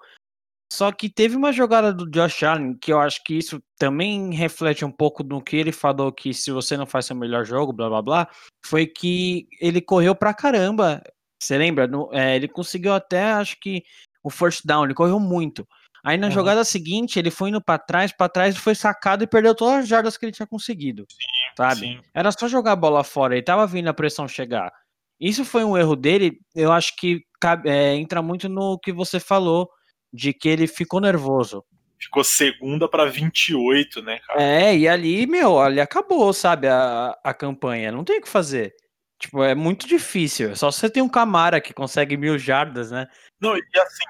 Só 0.72 0.92
que 0.92 1.10
teve 1.10 1.38
uma 1.38 1.54
jogada 1.54 1.94
do 1.94 2.10
Josh 2.10 2.44
Allen 2.44 2.78
que 2.78 2.92
eu 2.92 3.00
acho 3.00 3.24
que 3.24 3.36
isso 3.36 3.64
também 3.78 4.34
reflete 4.34 4.84
um 4.84 4.92
pouco 4.92 5.24
no 5.24 5.42
que 5.42 5.56
ele 5.56 5.72
falou 5.72 6.12
que 6.12 6.34
se 6.34 6.52
você 6.52 6.76
não 6.76 6.86
faz 6.86 7.06
seu 7.06 7.16
melhor 7.16 7.46
jogo, 7.46 7.72
blá 7.72 7.88
blá 7.88 8.02
blá, 8.02 8.30
foi 8.66 8.86
que 8.86 9.48
ele 9.62 9.80
correu 9.80 10.14
pra 10.14 10.34
caramba. 10.34 11.02
Você 11.42 11.58
lembra? 11.58 11.88
No, 11.88 12.10
é, 12.12 12.36
ele 12.36 12.50
conseguiu 12.50 12.94
até, 12.94 13.32
acho 13.34 13.58
que, 13.62 13.84
o 14.22 14.30
first 14.30 14.66
down, 14.66 14.84
ele 14.84 14.94
correu 14.94 15.20
muito. 15.20 15.66
Aí 16.06 16.18
na 16.18 16.28
uhum. 16.28 16.34
jogada 16.34 16.64
seguinte, 16.64 17.18
ele 17.18 17.32
foi 17.32 17.50
indo 17.50 17.60
para 17.60 17.80
trás, 17.80 18.12
para 18.12 18.30
trás, 18.30 18.56
foi 18.56 18.76
sacado 18.76 19.24
e 19.24 19.28
perdeu 19.28 19.56
todas 19.56 19.80
as 19.80 19.88
jardas 19.88 20.16
que 20.16 20.24
ele 20.24 20.32
tinha 20.32 20.46
conseguido. 20.46 21.08
Sim, 21.10 21.56
sabe? 21.58 21.80
Sim. 21.80 22.00
Era 22.14 22.32
só 22.32 22.48
jogar 22.48 22.74
a 22.74 22.76
bola 22.76 23.04
fora, 23.04 23.34
ele 23.34 23.42
tava 23.42 23.66
vindo 23.66 23.88
a 23.88 23.94
pressão 23.94 24.28
chegar. 24.28 24.72
Isso 25.20 25.44
foi 25.44 25.64
um 25.64 25.76
erro 25.76 25.96
dele, 25.96 26.40
eu 26.54 26.72
acho 26.72 26.96
que 26.96 27.24
é, 27.66 27.96
entra 27.96 28.22
muito 28.22 28.48
no 28.48 28.78
que 28.78 28.94
você 28.94 29.20
falou, 29.20 29.68
de 30.14 30.32
que 30.32 30.48
ele 30.48 30.68
ficou 30.68 31.02
nervoso. 31.02 31.66
Ficou 31.98 32.24
segunda 32.24 32.88
para 32.88 33.06
28, 33.06 34.04
né, 34.04 34.20
cara? 34.20 34.44
É, 34.44 34.78
e 34.78 34.88
ali, 34.88 35.26
meu, 35.26 35.60
ali 35.60 35.82
acabou, 35.82 36.32
sabe, 36.34 36.68
a, 36.68 37.18
a 37.24 37.34
campanha. 37.34 37.92
Não 37.92 38.04
tem 38.04 38.20
o 38.20 38.22
que 38.22 38.30
fazer. 38.30 38.76
Tipo, 39.18 39.42
é 39.42 39.56
muito 39.56 39.88
difícil. 39.88 40.56
Só 40.56 40.70
se 40.70 40.82
você 40.82 40.90
tem 40.90 41.02
um 41.02 41.10
Camara 41.10 41.60
que 41.60 41.74
consegue 41.74 42.16
mil 42.16 42.38
jardas, 42.38 42.92
né? 42.92 43.08
Não, 43.42 43.58
e 43.58 43.62
assim, 43.76 44.04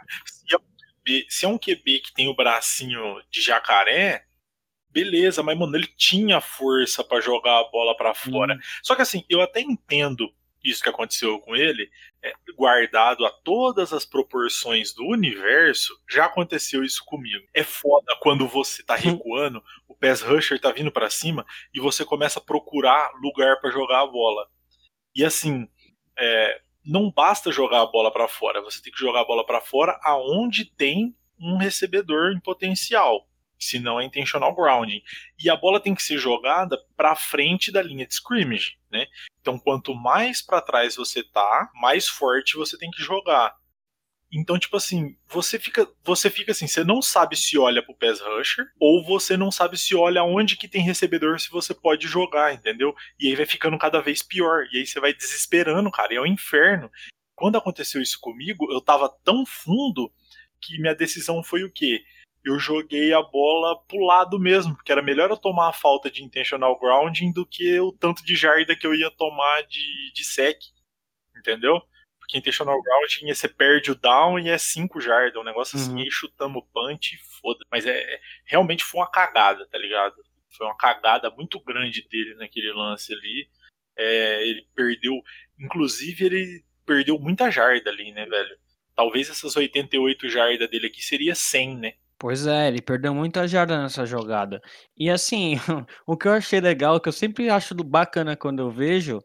QB, 1.06 1.26
se 1.30 1.46
é 1.46 1.48
um 1.48 1.58
QB 1.58 2.00
que 2.00 2.14
tem 2.14 2.28
o 2.28 2.36
bracinho 2.36 3.22
de 3.30 3.42
jacaré, 3.42 4.26
beleza, 4.90 5.44
mas, 5.44 5.58
mano, 5.58 5.76
ele 5.76 5.88
tinha 5.96 6.42
força 6.42 7.04
para 7.04 7.22
jogar 7.22 7.60
a 7.60 7.70
bola 7.70 7.96
para 7.96 8.14
fora. 8.14 8.56
Hum. 8.56 8.60
Só 8.82 8.96
que 8.96 9.04
assim, 9.04 9.24
eu 9.30 9.42
até 9.42 9.62
entendo 9.62 10.34
isso 10.64 10.82
que 10.82 10.90
aconteceu 10.90 11.40
com 11.42 11.56
ele, 11.56 11.92
é, 12.24 12.34
guardado 12.58 13.24
a 13.24 13.30
todas 13.30 13.94
as 13.94 14.04
proporções 14.04 14.92
do 14.94 15.06
universo, 15.06 15.94
já 16.10 16.26
aconteceu 16.26 16.84
isso 16.84 17.04
comigo. 17.06 17.46
É 17.54 17.64
foda 17.64 18.16
quando 18.20 18.48
você 18.48 18.82
tá 18.82 18.96
recuando, 18.98 19.64
o 19.88 19.94
pass 19.94 20.22
rusher 20.22 20.60
tá 20.60 20.72
vindo 20.72 20.92
para 20.92 21.10
cima 21.10 21.46
e 21.72 21.80
você 21.80 22.04
começa 22.04 22.40
a 22.40 22.44
procurar 22.44 23.12
lugar 23.22 23.62
para 23.62 23.70
jogar 23.70 24.02
a 24.02 24.08
bola. 24.08 24.48
E 25.14 25.24
assim, 25.24 25.70
é, 26.18 26.62
não 26.86 27.12
basta 27.12 27.52
jogar 27.52 27.82
a 27.82 27.86
bola 27.88 28.12
para 28.12 28.28
fora, 28.28 28.62
você 28.62 28.82
tem 28.82 28.94
que 28.94 29.00
jogar 29.00 29.22
a 29.22 29.26
bola 29.26 29.46
para 29.46 29.62
fora 29.62 30.00
aonde 30.04 30.66
tem 30.66 31.16
um 31.40 31.58
recebedor 31.58 32.32
em 32.32 32.40
potencial 32.40 33.28
se 33.58 33.80
não 33.80 34.00
é 34.00 34.06
intentional 34.06 34.54
grounding. 34.54 35.02
E 35.42 35.50
a 35.50 35.56
bola 35.56 35.80
tem 35.80 35.96
que 35.96 36.04
ser 36.04 36.18
jogada 36.18 36.78
para 36.96 37.16
frente 37.16 37.72
da 37.72 37.82
linha 37.82 38.06
de 38.06 38.14
scrimmage, 38.14 38.78
né? 38.92 39.08
Então, 39.42 39.58
quanto 39.58 39.94
mais 39.94 40.42
para 40.42 40.62
trás 40.62 40.96
você 40.96 41.24
tá, 41.24 41.70
mais 41.76 42.08
forte 42.08 42.58
você 42.58 42.78
tem 42.78 42.92
que 42.92 43.02
jogar. 43.02 43.56
Então, 44.36 44.60
tipo 44.60 44.76
assim, 44.76 45.16
você 45.28 45.58
fica, 45.58 45.88
você 46.04 46.30
fica 46.30 46.52
assim, 46.52 46.68
você 46.68 46.84
não 46.84 47.02
sabe 47.02 47.38
se 47.38 47.58
olha 47.58 47.82
pro 47.82 47.96
pass 47.96 48.20
rusher 48.20 48.66
ou 48.80 49.04
você 49.06 49.38
não 49.38 49.50
sabe 49.50 49.78
se 49.78 49.96
olha 49.96 50.24
onde 50.24 50.58
que 50.58 50.68
tem 50.68 50.82
recebedor 50.82 51.40
se 51.40 51.50
você 51.50 51.74
pode 51.74 52.06
jogar, 52.06 52.54
entendeu? 52.54 52.94
E 53.18 53.28
aí 53.28 53.36
vai 53.36 53.46
ficando 53.46 53.78
cada 53.78 54.02
vez 54.02 54.22
pior. 54.22 54.68
E 54.74 54.80
aí 54.80 54.86
você 54.86 55.00
vai 55.00 55.14
desesperando, 55.14 55.90
cara, 55.90 56.14
e 56.14 56.18
é 56.18 56.22
um 56.22 56.26
inferno. 56.26 56.92
Quando 57.34 57.58
aconteceu 57.58 58.02
isso 58.02 58.20
comigo, 58.20 58.72
eu 58.72 58.82
tava 58.82 59.10
tão 59.24 59.46
fundo 59.46 60.12
que 60.60 60.80
minha 60.80 60.96
decisão 60.96 61.42
foi 61.42 61.64
o 61.64 61.72
quê? 61.72 62.04
eu 62.46 62.60
joguei 62.60 63.12
a 63.12 63.24
bola 63.24 63.82
pro 63.88 64.06
lado 64.06 64.40
mesmo, 64.40 64.76
porque 64.76 64.92
era 64.92 65.02
melhor 65.02 65.32
eu 65.32 65.38
tomar 65.38 65.70
a 65.70 65.74
falta 65.74 66.12
de 66.12 66.24
intentional 66.24 66.80
grounding 66.80 67.32
do 67.32 67.44
que 67.44 67.80
o 67.80 67.92
tanto 67.92 68.24
de 68.24 68.36
jarda 68.36 68.76
que 68.76 68.86
eu 68.86 68.94
ia 68.94 69.10
tomar 69.10 69.64
de, 69.64 70.14
de 70.14 70.24
sec, 70.24 70.60
entendeu? 71.36 71.82
Porque 72.26 72.40
intentional 72.40 72.82
grounding 72.82 73.32
você 73.32 73.48
perde 73.48 73.92
o 73.92 73.96
down 73.96 74.40
e 74.40 74.50
é 74.50 74.58
5 74.58 75.00
jardas, 75.00 75.40
um 75.40 75.44
negócio 75.44 75.78
assim, 75.78 75.92
uhum. 75.92 76.00
aí 76.00 76.10
chutamos 76.10 76.64
punch 76.74 77.16
e 77.16 77.40
foda. 77.40 77.64
Mas 77.72 77.86
é, 77.86 77.96
é, 77.96 78.20
realmente 78.46 78.84
foi 78.84 79.00
uma 79.00 79.10
cagada, 79.10 79.68
tá 79.68 79.78
ligado? 79.78 80.16
Foi 80.58 80.66
uma 80.66 80.76
cagada 80.76 81.30
muito 81.30 81.60
grande 81.60 82.02
dele 82.10 82.34
naquele 82.36 82.74
lance 82.74 83.14
ali. 83.14 83.48
É, 83.96 84.48
ele 84.48 84.68
perdeu, 84.76 85.14
inclusive 85.60 86.26
ele 86.26 86.66
perdeu 86.84 87.20
muita 87.20 87.52
jarda 87.52 87.92
ali, 87.92 88.12
né, 88.12 88.26
velho? 88.26 88.58
Talvez 88.96 89.30
essas 89.30 89.56
88 89.56 90.28
jardas 90.28 90.70
dele 90.70 90.88
aqui 90.88 91.04
seria 91.04 91.36
100, 91.36 91.78
né? 91.78 91.94
Pois 92.18 92.48
é, 92.48 92.70
ele 92.70 92.82
perdeu 92.82 93.14
muita 93.14 93.48
jarda 93.48 93.80
nessa 93.80 94.04
jogada. 94.06 94.60
E 94.98 95.12
assim, 95.12 95.58
o 96.08 96.18
que 96.18 96.28
eu 96.28 96.32
achei 96.34 96.60
legal, 96.60 97.00
que 97.00 97.08
eu 97.08 97.14
sempre 97.14 97.50
acho 97.50 97.76
bacana 97.76 98.36
quando 98.36 98.60
eu 98.60 98.72
vejo, 98.72 99.22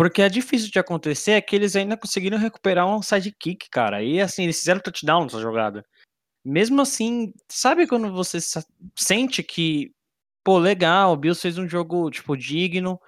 porque 0.00 0.22
é 0.22 0.30
difícil 0.30 0.70
de 0.70 0.78
acontecer, 0.78 1.32
é 1.32 1.42
que 1.42 1.54
eles 1.54 1.76
ainda 1.76 1.94
conseguiram 1.94 2.38
recuperar 2.38 2.88
um 2.88 3.02
sidekick, 3.02 3.68
cara. 3.68 4.02
E 4.02 4.18
assim, 4.18 4.44
eles 4.44 4.58
fizeram 4.58 4.80
touchdown 4.80 5.24
nessa 5.24 5.38
jogada. 5.38 5.84
Mesmo 6.42 6.80
assim, 6.80 7.34
sabe 7.50 7.86
quando 7.86 8.10
você 8.10 8.38
sente 8.96 9.42
que, 9.42 9.92
pô, 10.42 10.56
legal, 10.58 11.12
o 11.12 11.18
Bills 11.18 11.42
fez 11.42 11.58
um 11.58 11.68
jogo, 11.68 12.10
tipo, 12.10 12.34
digno, 12.34 12.98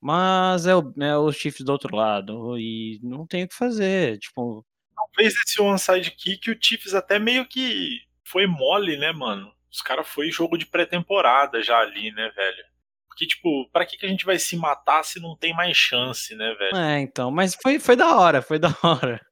mas 0.00 0.68
é, 0.68 0.76
o, 0.76 0.94
é 1.00 1.18
os 1.18 1.34
Chiefs 1.34 1.64
do 1.64 1.72
outro 1.72 1.96
lado, 1.96 2.56
e 2.56 3.00
não 3.02 3.26
tem 3.26 3.42
o 3.42 3.48
que 3.48 3.56
fazer, 3.56 4.16
tipo... 4.20 4.64
Talvez 4.94 5.34
esse 5.34 5.60
onside 5.60 6.12
kick 6.12 6.48
o 6.48 6.56
Chiefs 6.60 6.94
até 6.94 7.18
meio 7.18 7.44
que 7.48 8.02
foi 8.22 8.46
mole, 8.46 8.96
né, 8.96 9.10
mano? 9.10 9.52
Os 9.68 9.82
caras 9.82 10.06
foi 10.06 10.30
jogo 10.30 10.56
de 10.56 10.66
pré-temporada 10.66 11.60
já 11.60 11.76
ali, 11.80 12.12
né, 12.12 12.30
velho? 12.36 12.75
Porque, 13.16 13.28
tipo, 13.28 13.66
pra 13.72 13.86
que, 13.86 13.96
que 13.96 14.04
a 14.04 14.08
gente 14.10 14.26
vai 14.26 14.38
se 14.38 14.54
matar 14.58 15.02
se 15.02 15.18
não 15.18 15.34
tem 15.34 15.54
mais 15.54 15.74
chance, 15.74 16.36
né, 16.36 16.54
velho? 16.58 16.76
É, 16.76 17.00
então, 17.00 17.30
mas 17.30 17.54
foi, 17.54 17.78
foi 17.78 17.96
da 17.96 18.14
hora, 18.14 18.42
foi 18.42 18.58
da 18.58 18.68
hora. 18.84 19.24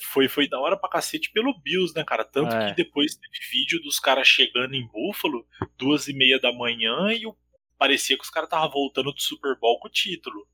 Foi, 0.00 0.28
foi 0.28 0.48
da 0.48 0.58
hora 0.58 0.78
pra 0.78 0.88
cacete 0.88 1.30
pelo 1.30 1.60
Bills, 1.60 1.94
né, 1.94 2.02
cara? 2.04 2.24
Tanto 2.24 2.54
é. 2.54 2.70
que 2.70 2.76
depois 2.76 3.16
teve 3.16 3.38
vídeo 3.52 3.82
dos 3.82 4.00
caras 4.00 4.26
chegando 4.26 4.74
em 4.74 4.88
Buffalo, 4.88 5.46
duas 5.76 6.08
e 6.08 6.14
meia 6.14 6.40
da 6.40 6.50
manhã, 6.50 7.12
e 7.12 7.30
parecia 7.76 8.16
que 8.16 8.24
os 8.24 8.30
caras 8.30 8.46
estavam 8.46 8.70
voltando 8.70 9.12
do 9.12 9.20
Super 9.20 9.58
Bowl 9.58 9.78
com 9.78 9.88
o 9.88 9.90
título. 9.90 10.48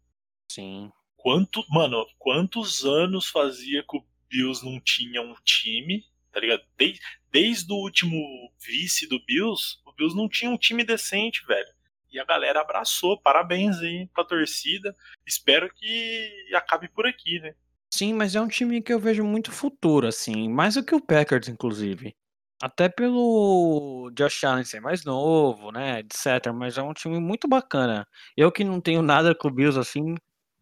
Sim. 0.51 0.91
Quanto, 1.17 1.65
mano, 1.71 2.05
quantos 2.19 2.85
anos 2.85 3.29
fazia 3.29 3.85
que 3.89 3.97
o 3.97 4.05
Bills 4.29 4.67
não 4.67 4.81
tinha 4.81 5.23
um 5.23 5.37
time 5.45 6.05
tá 6.33 6.41
ligado? 6.41 6.63
Desde, 6.77 7.01
desde 7.31 7.73
o 7.73 7.77
último 7.77 8.21
vice 8.59 9.07
do 9.07 9.25
Bills, 9.25 9.79
o 9.87 9.93
Bills 9.93 10.17
não 10.17 10.29
tinha 10.29 10.51
um 10.51 10.59
time 10.59 10.83
decente, 10.83 11.47
velho. 11.47 11.69
E 12.15 12.21
a 12.21 12.25
galera 12.25 12.61
abraçou, 12.61 13.21
parabéns 13.21 13.77
aí 13.81 14.07
pra 14.15 14.25
torcida. 14.25 14.97
Espero 15.27 15.69
que 15.75 16.31
acabe 16.55 16.89
por 16.89 17.09
aqui, 17.09 17.41
né? 17.41 17.57
Sim, 17.93 18.15
mas 18.15 18.37
é 18.37 18.41
um 18.41 18.47
time 18.47 18.81
que 18.81 18.93
eu 18.93 19.01
vejo 19.01 19.25
muito 19.25 19.51
futuro, 19.51 20.07
assim, 20.07 20.49
mais 20.49 20.75
do 20.77 20.85
que 20.85 20.95
o 20.95 21.05
Packers, 21.05 21.49
inclusive. 21.49 22.15
Até 22.63 22.89
pelo 22.89 24.13
Josh 24.15 24.45
Allen 24.45 24.63
ser 24.63 24.81
mais 24.81 25.05
novo, 25.05 25.73
né, 25.73 25.99
etc. 25.99 26.53
Mas 26.55 26.79
é 26.79 26.83
um 26.83 26.95
time 26.95 27.19
muito 27.19 27.49
bacana. 27.49 28.07
Eu 28.37 28.53
que 28.53 28.63
não 28.63 28.81
tenho 28.81 29.03
nada 29.03 29.35
com 29.35 29.49
o 29.49 29.51
Bills, 29.51 29.77
assim, 29.77 30.15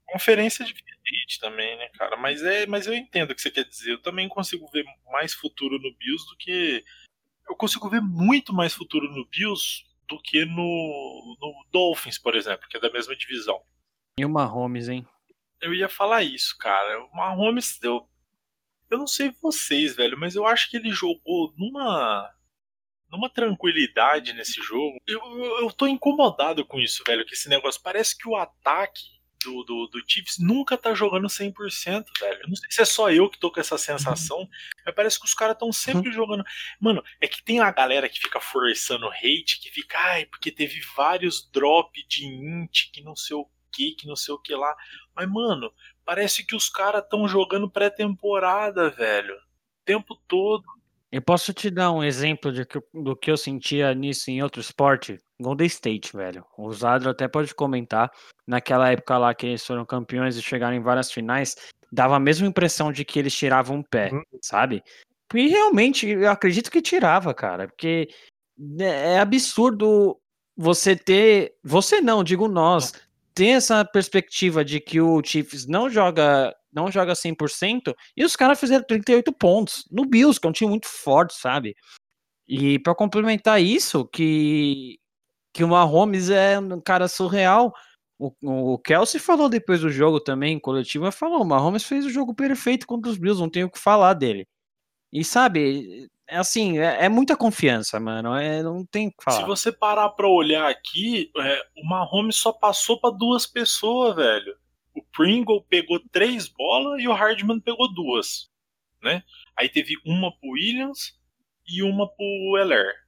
conferência 0.06 0.64
dividente 0.64 1.38
também, 1.38 1.76
né, 1.76 1.88
cara? 1.98 2.16
Mas 2.16 2.42
é, 2.42 2.66
mas 2.66 2.86
eu 2.86 2.94
entendo 2.94 3.32
o 3.32 3.34
que 3.34 3.42
você 3.42 3.50
quer 3.50 3.64
dizer. 3.64 3.92
Eu 3.92 4.02
também 4.02 4.26
consigo 4.26 4.66
ver 4.70 4.84
mais 5.10 5.34
futuro 5.34 5.78
no 5.78 5.94
Bills 5.96 6.26
do 6.30 6.36
que 6.38 6.82
eu 7.46 7.56
consigo 7.56 7.90
ver 7.90 8.00
muito 8.00 8.54
mais 8.54 8.72
futuro 8.72 9.06
no 9.10 9.26
Bills 9.26 9.84
do 10.08 10.20
que 10.20 10.44
no, 10.44 11.36
no 11.40 11.66
Dolphins, 11.70 12.18
por 12.18 12.34
exemplo, 12.34 12.68
que 12.68 12.76
é 12.76 12.80
da 12.80 12.90
mesma 12.90 13.16
divisão. 13.16 13.62
E 14.18 14.24
o 14.24 14.28
Mahomes, 14.28 14.88
hein? 14.88 15.06
Eu 15.60 15.72
ia 15.72 15.88
falar 15.88 16.22
isso, 16.22 16.56
cara. 16.58 17.04
O 17.04 17.16
Mahomes, 17.16 17.82
eu 17.82 18.06
eu 18.90 18.98
não 18.98 19.06
sei 19.06 19.30
vocês, 19.40 19.96
velho, 19.96 20.18
mas 20.18 20.34
eu 20.34 20.46
acho 20.46 20.68
que 20.68 20.76
ele 20.76 20.90
jogou 20.90 21.54
numa 21.56 22.30
numa 23.10 23.28
tranquilidade 23.28 24.32
nesse 24.32 24.60
jogo. 24.62 24.98
Eu, 25.06 25.20
eu, 25.20 25.60
eu 25.60 25.72
tô 25.72 25.86
incomodado 25.86 26.64
com 26.64 26.78
isso, 26.78 27.02
velho, 27.06 27.24
que 27.24 27.34
esse 27.34 27.48
negócio 27.48 27.80
parece 27.82 28.16
que 28.16 28.28
o 28.28 28.36
ataque 28.36 29.21
do, 29.44 29.62
do, 29.64 29.86
do 29.86 30.02
Chiefs 30.06 30.38
nunca 30.38 30.76
tá 30.76 30.94
jogando 30.94 31.26
100%, 31.26 32.06
velho. 32.18 32.40
Eu 32.42 32.48
não 32.48 32.56
sei 32.56 32.70
se 32.70 32.82
é 32.82 32.84
só 32.84 33.10
eu 33.10 33.28
que 33.28 33.38
tô 33.38 33.50
com 33.50 33.60
essa 33.60 33.78
sensação, 33.78 34.48
mas 34.84 34.94
parece 34.94 35.18
que 35.18 35.26
os 35.26 35.34
caras 35.34 35.54
estão 35.54 35.72
sempre 35.72 36.08
uhum. 36.08 36.14
jogando. 36.14 36.44
Mano, 36.80 37.02
é 37.20 37.26
que 37.26 37.42
tem 37.42 37.60
a 37.60 37.70
galera 37.70 38.08
que 38.08 38.20
fica 38.20 38.40
forçando 38.40 39.08
hate, 39.08 39.60
que 39.60 39.70
fica, 39.70 39.98
ai, 39.98 40.26
porque 40.26 40.50
teve 40.50 40.80
vários 40.96 41.48
drop 41.50 41.90
de 42.06 42.26
int, 42.26 42.90
que 42.92 43.02
não 43.02 43.16
sei 43.16 43.36
o 43.36 43.48
que, 43.72 43.92
que 43.92 44.06
não 44.06 44.16
sei 44.16 44.34
o 44.34 44.38
que 44.38 44.54
lá. 44.54 44.76
Mas, 45.14 45.28
mano, 45.28 45.72
parece 46.04 46.46
que 46.46 46.54
os 46.54 46.68
caras 46.68 47.02
estão 47.02 47.26
jogando 47.26 47.70
pré-temporada, 47.70 48.90
velho. 48.90 49.34
O 49.34 49.84
tempo 49.84 50.14
todo. 50.28 50.64
Eu 51.10 51.20
posso 51.20 51.52
te 51.52 51.70
dar 51.70 51.92
um 51.92 52.02
exemplo 52.02 52.52
de 52.52 52.66
do 52.94 53.16
que 53.16 53.30
eu 53.30 53.36
sentia 53.36 53.94
nisso 53.94 54.30
em 54.30 54.42
outro 54.42 54.60
esporte? 54.60 55.18
Golden 55.42 55.66
State, 55.66 56.16
velho. 56.16 56.44
O 56.56 56.72
Zadro 56.72 57.10
até 57.10 57.28
pode 57.28 57.54
comentar. 57.54 58.10
Naquela 58.46 58.90
época 58.90 59.18
lá 59.18 59.34
que 59.34 59.46
eles 59.46 59.64
foram 59.64 59.84
campeões 59.84 60.36
e 60.36 60.42
chegaram 60.42 60.76
em 60.76 60.82
várias 60.82 61.12
finais, 61.12 61.56
dava 61.92 62.16
a 62.16 62.20
mesma 62.20 62.46
impressão 62.46 62.90
de 62.90 63.04
que 63.04 63.18
eles 63.18 63.34
tiravam 63.34 63.80
o 63.80 63.84
pé, 63.84 64.10
uhum. 64.12 64.22
sabe? 64.40 64.82
E 65.34 65.48
realmente, 65.48 66.06
eu 66.06 66.30
acredito 66.30 66.70
que 66.70 66.82
tirava, 66.82 67.34
cara. 67.34 67.68
Porque 67.68 68.08
é, 68.80 69.14
é 69.14 69.18
absurdo 69.20 70.18
você 70.56 70.96
ter. 70.96 71.54
Você 71.62 72.00
não, 72.00 72.24
digo 72.24 72.48
nós. 72.48 72.92
Ter 73.34 73.48
essa 73.48 73.84
perspectiva 73.84 74.64
de 74.64 74.78
que 74.78 75.00
o 75.00 75.22
Chiefs 75.24 75.66
não 75.66 75.88
joga 75.88 76.54
não 76.72 76.90
joga 76.90 77.12
100%, 77.12 77.94
e 78.16 78.24
os 78.24 78.34
caras 78.34 78.58
fizeram 78.58 78.84
38 78.84 79.30
pontos 79.32 79.84
no 79.90 80.06
Bills, 80.06 80.40
que 80.40 80.46
é 80.46 80.50
um 80.50 80.54
time 80.54 80.70
muito 80.70 80.88
forte, 80.88 81.34
sabe? 81.34 81.76
E 82.48 82.78
para 82.78 82.94
complementar 82.94 83.62
isso, 83.62 84.06
que, 84.06 84.98
que 85.52 85.64
o 85.64 85.68
Mahomes 85.68 86.30
é 86.30 86.58
um 86.58 86.80
cara 86.80 87.08
surreal. 87.08 87.72
O, 88.18 88.32
o 88.74 88.78
Kelsey 88.78 89.20
falou 89.20 89.48
depois 89.48 89.80
do 89.80 89.90
jogo 89.90 90.20
também, 90.20 90.58
coletivo, 90.58 91.10
falou: 91.10 91.42
o 91.42 91.46
Mahomes 91.46 91.84
fez 91.84 92.06
o 92.06 92.10
jogo 92.10 92.34
perfeito 92.34 92.86
contra 92.86 93.10
os 93.10 93.18
Bills, 93.18 93.40
não 93.40 93.50
tenho 93.50 93.66
o 93.66 93.70
que 93.70 93.78
falar 93.78 94.14
dele. 94.14 94.46
E 95.12 95.22
sabe, 95.24 96.08
é 96.26 96.36
assim, 96.38 96.78
é, 96.78 97.04
é 97.04 97.08
muita 97.08 97.36
confiança, 97.36 98.00
mano. 98.00 98.34
É, 98.34 98.62
não 98.62 98.86
tem 98.86 99.08
o 99.08 99.10
que 99.10 99.24
falar. 99.24 99.40
Se 99.40 99.46
você 99.46 99.70
parar 99.70 100.08
pra 100.10 100.26
olhar 100.26 100.70
aqui, 100.70 101.30
é, 101.36 101.62
o 101.76 101.86
Mahomes 101.86 102.36
só 102.36 102.52
passou 102.52 102.98
para 103.00 103.14
duas 103.14 103.46
pessoas, 103.46 104.16
velho 104.16 104.56
o 104.94 105.02
Pringle 105.02 105.64
pegou 105.68 106.00
três 106.10 106.48
bolas 106.48 107.02
e 107.02 107.08
o 107.08 107.12
Hardman 107.12 107.60
pegou 107.60 107.92
duas, 107.92 108.50
né? 109.02 109.22
Aí 109.56 109.68
teve 109.68 109.94
uma 110.04 110.30
pro 110.38 110.50
Williams 110.50 111.18
e 111.66 111.82
uma 111.82 112.08
pro 112.08 112.56
Heller, 112.58 112.92
tá? 112.94 113.02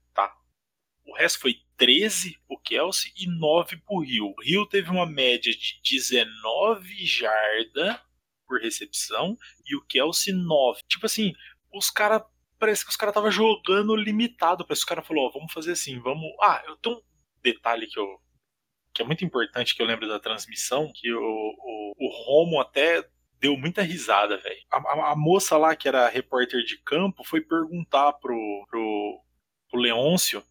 O 1.05 1.15
resto 1.15 1.41
foi 1.41 1.57
13 1.77 2.39
pro 2.47 2.59
Kelsey 2.59 3.13
e 3.17 3.27
9 3.27 3.77
pro 3.79 4.01
Rio. 4.01 4.27
O 4.27 4.43
Rio 4.43 4.67
teve 4.67 4.91
uma 4.91 5.07
média 5.07 5.53
de 5.53 5.81
19 5.83 7.05
jarda 7.05 8.01
por 8.47 8.61
recepção 8.61 9.37
e 9.67 9.77
o 9.77 9.85
Kelsey 9.85 10.33
9. 10.33 10.81
Tipo 10.89 11.07
assim, 11.07 11.35
os 11.73 11.91
caras. 11.91 12.23
Parece 12.59 12.85
que 12.85 12.91
os 12.91 12.97
caras 12.97 13.13
estavam 13.13 13.31
jogando 13.31 13.97
limitado. 13.97 14.65
Parece 14.65 14.81
que 14.81 14.85
os 14.85 14.89
caras 14.89 15.07
falaram: 15.07 15.27
Ó, 15.27 15.31
vamos 15.31 15.53
fazer 15.53 15.73
assim, 15.73 15.99
vamos. 15.99 16.31
Ah, 16.41 16.63
eu 16.67 16.77
tenho 16.77 16.97
um 16.97 17.03
detalhe 17.43 17.87
que 17.87 17.99
eu. 17.99 18.21
Que 18.95 19.03
é 19.03 19.05
muito 19.05 19.25
importante 19.25 19.75
que 19.75 19.83
eu 19.83 19.87
lembro 19.87 20.07
da 20.07 20.21
transmissão, 20.21 20.91
que 20.95 21.13
o, 21.13 21.21
o, 21.21 21.93
o 21.99 22.09
Romo 22.25 22.61
até 22.61 23.05
deu 23.41 23.57
muita 23.57 23.83
risada, 23.83 24.39
velho. 24.39 24.61
A, 24.71 24.77
a, 24.77 25.13
a, 25.13 25.17
moça 25.17 25.59
lá, 25.59 25.75
que 25.75 25.89
era 25.89 26.09
repórter 26.09 26.65
de 26.65 26.79
campo, 26.79 27.25
foi 27.25 27.41
perguntar 27.41 28.13
pro, 28.15 28.65
pro, 28.71 29.21
pro 29.69 29.81
Leôncio, 29.81 30.45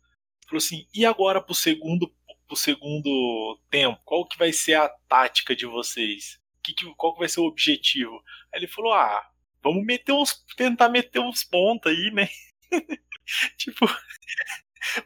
falou 0.53 0.57
assim, 0.57 0.87
e 0.93 1.05
agora 1.05 1.41
pro 1.41 1.55
segundo, 1.55 2.13
pro 2.47 2.55
segundo 2.55 3.59
tempo, 3.69 3.99
qual 4.05 4.27
que 4.27 4.37
vai 4.37 4.53
ser 4.53 4.75
a 4.75 4.89
tática 5.07 5.55
de 5.55 5.65
vocês? 5.65 6.39
Que, 6.63 6.73
que, 6.73 6.93
qual 6.95 7.13
que 7.13 7.19
vai 7.19 7.29
ser 7.29 7.39
o 7.39 7.45
objetivo? 7.45 8.21
Aí 8.53 8.59
ele 8.59 8.67
falou, 8.67 8.93
ah, 8.93 9.27
vamos 9.63 9.83
meter 9.83 10.11
uns, 10.11 10.45
tentar 10.55 10.89
meter 10.89 11.19
uns 11.19 11.43
pontos 11.43 11.91
aí, 11.91 12.11
né? 12.11 12.29
tipo, 13.57 13.87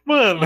mano, 0.04 0.42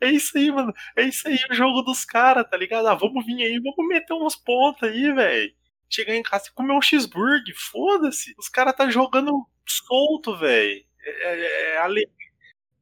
é 0.00 0.10
isso 0.10 0.36
aí, 0.36 0.50
mano. 0.50 0.72
É 0.96 1.02
isso 1.02 1.26
aí 1.26 1.38
o 1.50 1.54
jogo 1.54 1.82
dos 1.82 2.04
caras, 2.04 2.48
tá 2.48 2.56
ligado? 2.56 2.86
Ah, 2.88 2.94
vamos 2.94 3.24
vir 3.24 3.42
aí, 3.42 3.58
vamos 3.58 3.88
meter 3.88 4.14
uns 4.14 4.36
pontos 4.36 4.82
aí, 4.88 5.12
velho. 5.12 5.54
Chegar 5.88 6.14
em 6.14 6.22
casa 6.22 6.48
e 6.48 6.52
comer 6.52 6.74
um 6.74 6.82
cheeseburger, 6.82 7.54
foda-se. 7.56 8.34
Os 8.38 8.48
caras 8.48 8.76
tá 8.76 8.90
jogando 8.90 9.46
solto, 9.66 10.36
velho. 10.38 10.84
É, 11.04 11.10
é, 11.10 11.74
é. 11.74 11.78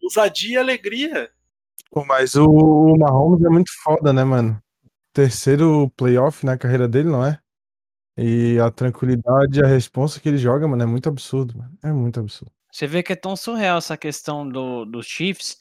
Ousadia 0.03 0.55
e 0.55 0.57
alegria. 0.57 1.31
Pô, 1.91 2.05
mas 2.05 2.35
o, 2.35 2.47
o 2.47 2.99
Mahomes 2.99 3.45
é 3.45 3.49
muito 3.49 3.71
foda, 3.83 4.13
né, 4.13 4.25
mano? 4.25 4.63
Terceiro 5.13 5.91
playoff 5.97 6.47
na 6.47 6.57
carreira 6.57 6.87
dele, 6.87 7.09
não 7.09 7.25
é? 7.25 7.39
E 8.17 8.59
a 8.61 8.71
tranquilidade 8.71 9.59
e 9.59 9.65
a 9.65 9.67
responsa 9.67 10.21
que 10.21 10.29
ele 10.29 10.39
joga, 10.39 10.69
mano, 10.69 10.83
é 10.83 10.87
muito 10.87 11.09
absurdo, 11.09 11.57
mano. 11.59 11.77
É 11.83 11.91
muito 11.91 12.21
absurdo. 12.21 12.53
Você 12.71 12.87
vê 12.87 13.03
que 13.03 13.13
é 13.13 13.17
tão 13.17 13.35
surreal 13.35 13.79
essa 13.79 13.97
questão 13.97 14.49
do, 14.49 14.85
dos 14.85 15.07
Chiefs 15.07 15.59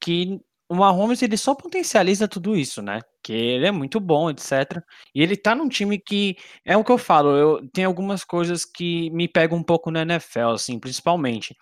que 0.00 0.40
o 0.68 0.74
Mahomes 0.74 1.22
ele 1.22 1.36
só 1.36 1.54
potencializa 1.54 2.28
tudo 2.28 2.56
isso, 2.56 2.80
né? 2.80 3.00
Que 3.22 3.32
ele 3.32 3.66
é 3.66 3.70
muito 3.70 4.00
bom, 4.00 4.30
etc. 4.30 4.82
E 5.14 5.22
ele 5.22 5.36
tá 5.36 5.54
num 5.54 5.68
time 5.68 5.98
que 5.98 6.36
é 6.64 6.76
o 6.76 6.84
que 6.84 6.92
eu 6.92 6.98
falo, 6.98 7.36
eu 7.36 7.68
tem 7.70 7.84
algumas 7.84 8.24
coisas 8.24 8.64
que 8.64 9.10
me 9.10 9.28
pegam 9.28 9.58
um 9.58 9.62
pouco 9.62 9.90
na 9.90 10.02
NFL, 10.02 10.50
assim, 10.54 10.78
principalmente. 10.78 11.56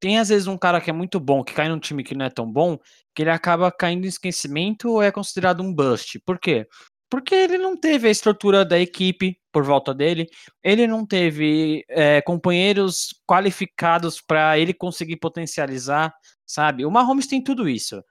Tem 0.00 0.18
às 0.18 0.28
vezes 0.28 0.46
um 0.46 0.58
cara 0.58 0.80
que 0.80 0.90
é 0.90 0.92
muito 0.92 1.18
bom, 1.18 1.42
que 1.42 1.54
cai 1.54 1.68
num 1.68 1.78
time 1.78 2.04
que 2.04 2.14
não 2.14 2.26
é 2.26 2.30
tão 2.30 2.50
bom, 2.50 2.78
que 3.14 3.22
ele 3.22 3.30
acaba 3.30 3.72
caindo 3.72 4.04
em 4.04 4.08
esquecimento 4.08 4.90
ou 4.90 5.02
é 5.02 5.10
considerado 5.10 5.62
um 5.62 5.74
bust. 5.74 6.18
Por 6.20 6.38
quê? 6.38 6.66
Porque 7.08 7.34
ele 7.34 7.58
não 7.58 7.76
teve 7.76 8.08
a 8.08 8.10
estrutura 8.10 8.64
da 8.64 8.78
equipe 8.78 9.38
por 9.52 9.64
volta 9.64 9.94
dele, 9.94 10.26
ele 10.62 10.86
não 10.86 11.06
teve 11.06 11.84
é, 11.88 12.20
companheiros 12.20 13.14
qualificados 13.26 14.20
para 14.20 14.58
ele 14.58 14.74
conseguir 14.74 15.16
potencializar, 15.16 16.12
sabe? 16.44 16.84
O 16.84 16.90
Mahomes 16.90 17.26
tem 17.26 17.42
tudo 17.42 17.68
isso. 17.68 18.02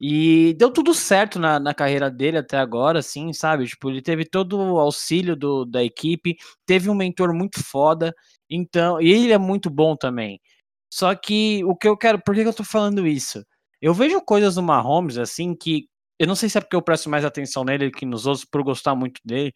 E 0.00 0.54
deu 0.58 0.70
tudo 0.70 0.92
certo 0.94 1.38
na, 1.38 1.58
na 1.58 1.72
carreira 1.72 2.10
dele 2.10 2.38
até 2.38 2.58
agora, 2.58 2.98
assim, 2.98 3.32
sabe? 3.32 3.66
Tipo, 3.66 3.90
ele 3.90 4.02
teve 4.02 4.26
todo 4.26 4.58
o 4.58 4.78
auxílio 4.78 5.34
do, 5.34 5.64
da 5.64 5.82
equipe, 5.82 6.36
teve 6.66 6.90
um 6.90 6.94
mentor 6.94 7.32
muito 7.34 7.62
foda, 7.64 8.14
então, 8.48 9.00
e 9.00 9.10
ele 9.10 9.32
é 9.32 9.38
muito 9.38 9.70
bom 9.70 9.96
também. 9.96 10.38
Só 10.92 11.14
que 11.14 11.64
o 11.64 11.74
que 11.76 11.88
eu 11.88 11.96
quero, 11.96 12.20
por 12.20 12.34
que, 12.34 12.42
que 12.42 12.48
eu 12.48 12.54
tô 12.54 12.64
falando 12.64 13.06
isso? 13.06 13.44
Eu 13.80 13.92
vejo 13.92 14.20
coisas 14.20 14.54
do 14.54 14.62
Mahomes, 14.62 15.18
assim, 15.18 15.54
que 15.54 15.88
eu 16.18 16.26
não 16.26 16.34
sei 16.34 16.48
se 16.48 16.58
é 16.58 16.60
porque 16.60 16.76
eu 16.76 16.82
presto 16.82 17.10
mais 17.10 17.24
atenção 17.24 17.64
nele 17.64 17.90
que 17.90 18.06
nos 18.06 18.26
outros 18.26 18.44
por 18.44 18.62
gostar 18.62 18.94
muito 18.94 19.20
dele, 19.24 19.52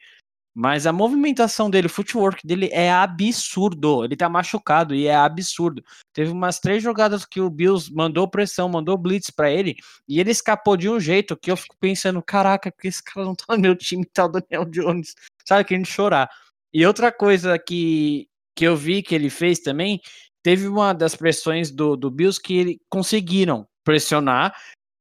mas 0.55 0.87
a 0.87 0.93
movimentação 0.93 1.71
dele, 1.71 1.87
o 1.87 1.91
footwork 1.91 2.45
dele 2.47 2.69
é 2.73 2.91
absurdo. 2.91 4.05
Ele 4.05 4.17
tá 4.17 4.29
machucado 4.29 4.95
e 4.95 5.07
é 5.07 5.15
absurdo. 5.15 5.83
Teve 6.13 6.31
umas 6.31 6.59
três 6.59 6.83
jogadas 6.83 7.25
que 7.25 7.41
o 7.41 7.49
Bills 7.49 7.93
mandou 7.93 8.29
pressão, 8.29 8.69
mandou 8.69 8.99
blitz 8.99 9.31
para 9.31 9.51
ele 9.51 9.77
e 10.09 10.19
ele 10.19 10.31
escapou 10.31 10.77
de 10.77 10.89
um 10.89 10.99
jeito 10.99 11.37
que 11.37 11.51
eu 11.51 11.57
fico 11.57 11.77
pensando: 11.81 12.21
caraca, 12.23 12.71
que 12.73 12.89
esse 12.89 13.03
cara 13.03 13.25
não 13.25 13.35
tá 13.35 13.57
no 13.57 13.59
meu 13.63 13.77
time, 13.77 14.05
tá 14.05 14.25
o 14.25 14.29
Daniel 14.29 14.65
Jones, 14.67 15.15
sabe? 15.47 15.65
Querendo 15.65 15.87
chorar. 15.87 16.29
E 16.75 16.85
outra 16.85 17.13
coisa 17.13 17.59
que, 17.59 18.29
que 18.55 18.65
eu 18.65 18.77
vi 18.77 19.03
que 19.03 19.15
ele 19.15 19.31
fez 19.31 19.61
também, 19.61 20.01
teve 20.43 20.67
uma 20.67 20.93
das 20.93 21.15
pressões 21.15 21.71
do, 21.71 21.97
do 21.97 22.11
Bills 22.11 22.41
que 22.41 22.57
ele 22.57 22.81
conseguiram 22.89 23.67
pressionar 23.85 24.55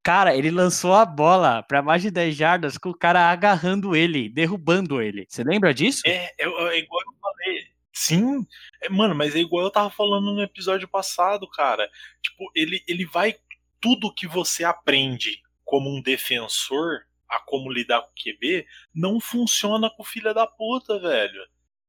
Cara, 0.04 0.36
ele 0.36 0.50
lançou 0.50 0.94
a 0.94 1.06
bola 1.06 1.62
para 1.62 1.82
mais 1.82 2.02
de 2.02 2.10
10 2.10 2.36
jardas 2.36 2.78
com 2.78 2.90
o 2.90 2.98
cara 2.98 3.30
agarrando 3.30 3.96
ele, 3.96 4.30
derrubando 4.30 5.02
ele. 5.02 5.26
Você 5.28 5.44
lembra 5.44 5.74
disso? 5.74 6.02
É, 6.06 6.34
é, 6.40 6.46
é 6.46 6.80
igual 6.80 7.02
eu 7.02 7.20
falei. 7.22 7.68
Sim, 7.94 8.48
é, 8.82 8.90
mano, 8.90 9.14
mas 9.14 9.36
é 9.36 9.40
igual 9.40 9.66
eu 9.66 9.72
tava 9.72 9.90
falando 9.90 10.34
no 10.34 10.42
episódio 10.42 10.88
passado, 10.88 11.48
cara. 11.50 11.90
Tipo, 12.24 12.50
ele, 12.56 12.82
ele 12.88 13.06
vai. 13.06 13.36
Tudo 13.82 14.14
que 14.14 14.26
você 14.26 14.64
aprende 14.64 15.42
como 15.66 15.90
um 15.90 16.02
defensor 16.02 17.02
a 17.30 17.40
como 17.40 17.72
lidar 17.72 18.02
com 18.02 18.08
o 18.10 18.14
QB 18.16 18.66
não 18.96 19.20
funciona 19.20 19.90
com 19.90 20.04
filha 20.04 20.34
da 20.34 20.48
puta, 20.48 20.98
velho. 21.00 21.46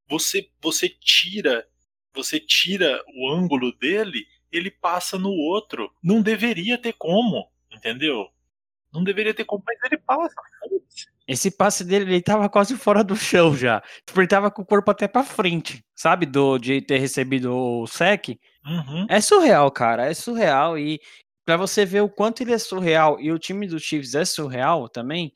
Você, 0.08 0.50
você 0.60 0.88
tira. 0.88 1.66
Você 2.14 2.40
tira 2.40 3.02
o 3.14 3.30
ângulo 3.30 3.72
dele, 3.78 4.26
ele 4.50 4.70
passa 4.70 5.18
no 5.18 5.30
outro. 5.30 5.92
Não 6.02 6.20
deveria 6.22 6.76
ter 6.76 6.94
como 6.94 7.48
entendeu? 7.76 8.28
Não 8.92 9.04
deveria 9.04 9.32
ter 9.32 9.44
como, 9.44 9.62
mas 9.64 9.78
ele 9.84 9.98
passa. 9.98 10.34
Esse 11.26 11.50
passe 11.50 11.84
dele, 11.84 12.10
ele 12.10 12.22
tava 12.22 12.48
quase 12.48 12.76
fora 12.76 13.04
do 13.04 13.14
chão 13.14 13.56
já. 13.56 13.80
Tipo, 14.04 14.20
ele 14.20 14.28
tava 14.28 14.50
com 14.50 14.62
o 14.62 14.66
corpo 14.66 14.90
até 14.90 15.06
pra 15.06 15.22
frente, 15.22 15.84
sabe? 15.94 16.26
Do, 16.26 16.58
de 16.58 16.82
ter 16.82 16.98
recebido 16.98 17.54
o 17.54 17.86
sec. 17.86 18.30
Uhum. 18.66 19.06
É 19.08 19.20
surreal, 19.20 19.70
cara. 19.70 20.06
É 20.06 20.14
surreal. 20.14 20.76
E 20.76 21.00
para 21.44 21.56
você 21.56 21.84
ver 21.84 22.00
o 22.00 22.08
quanto 22.08 22.42
ele 22.42 22.52
é 22.52 22.58
surreal 22.58 23.20
e 23.20 23.30
o 23.30 23.38
time 23.38 23.68
do 23.68 23.78
Chiefs 23.78 24.14
é 24.14 24.24
surreal 24.24 24.88
também, 24.88 25.32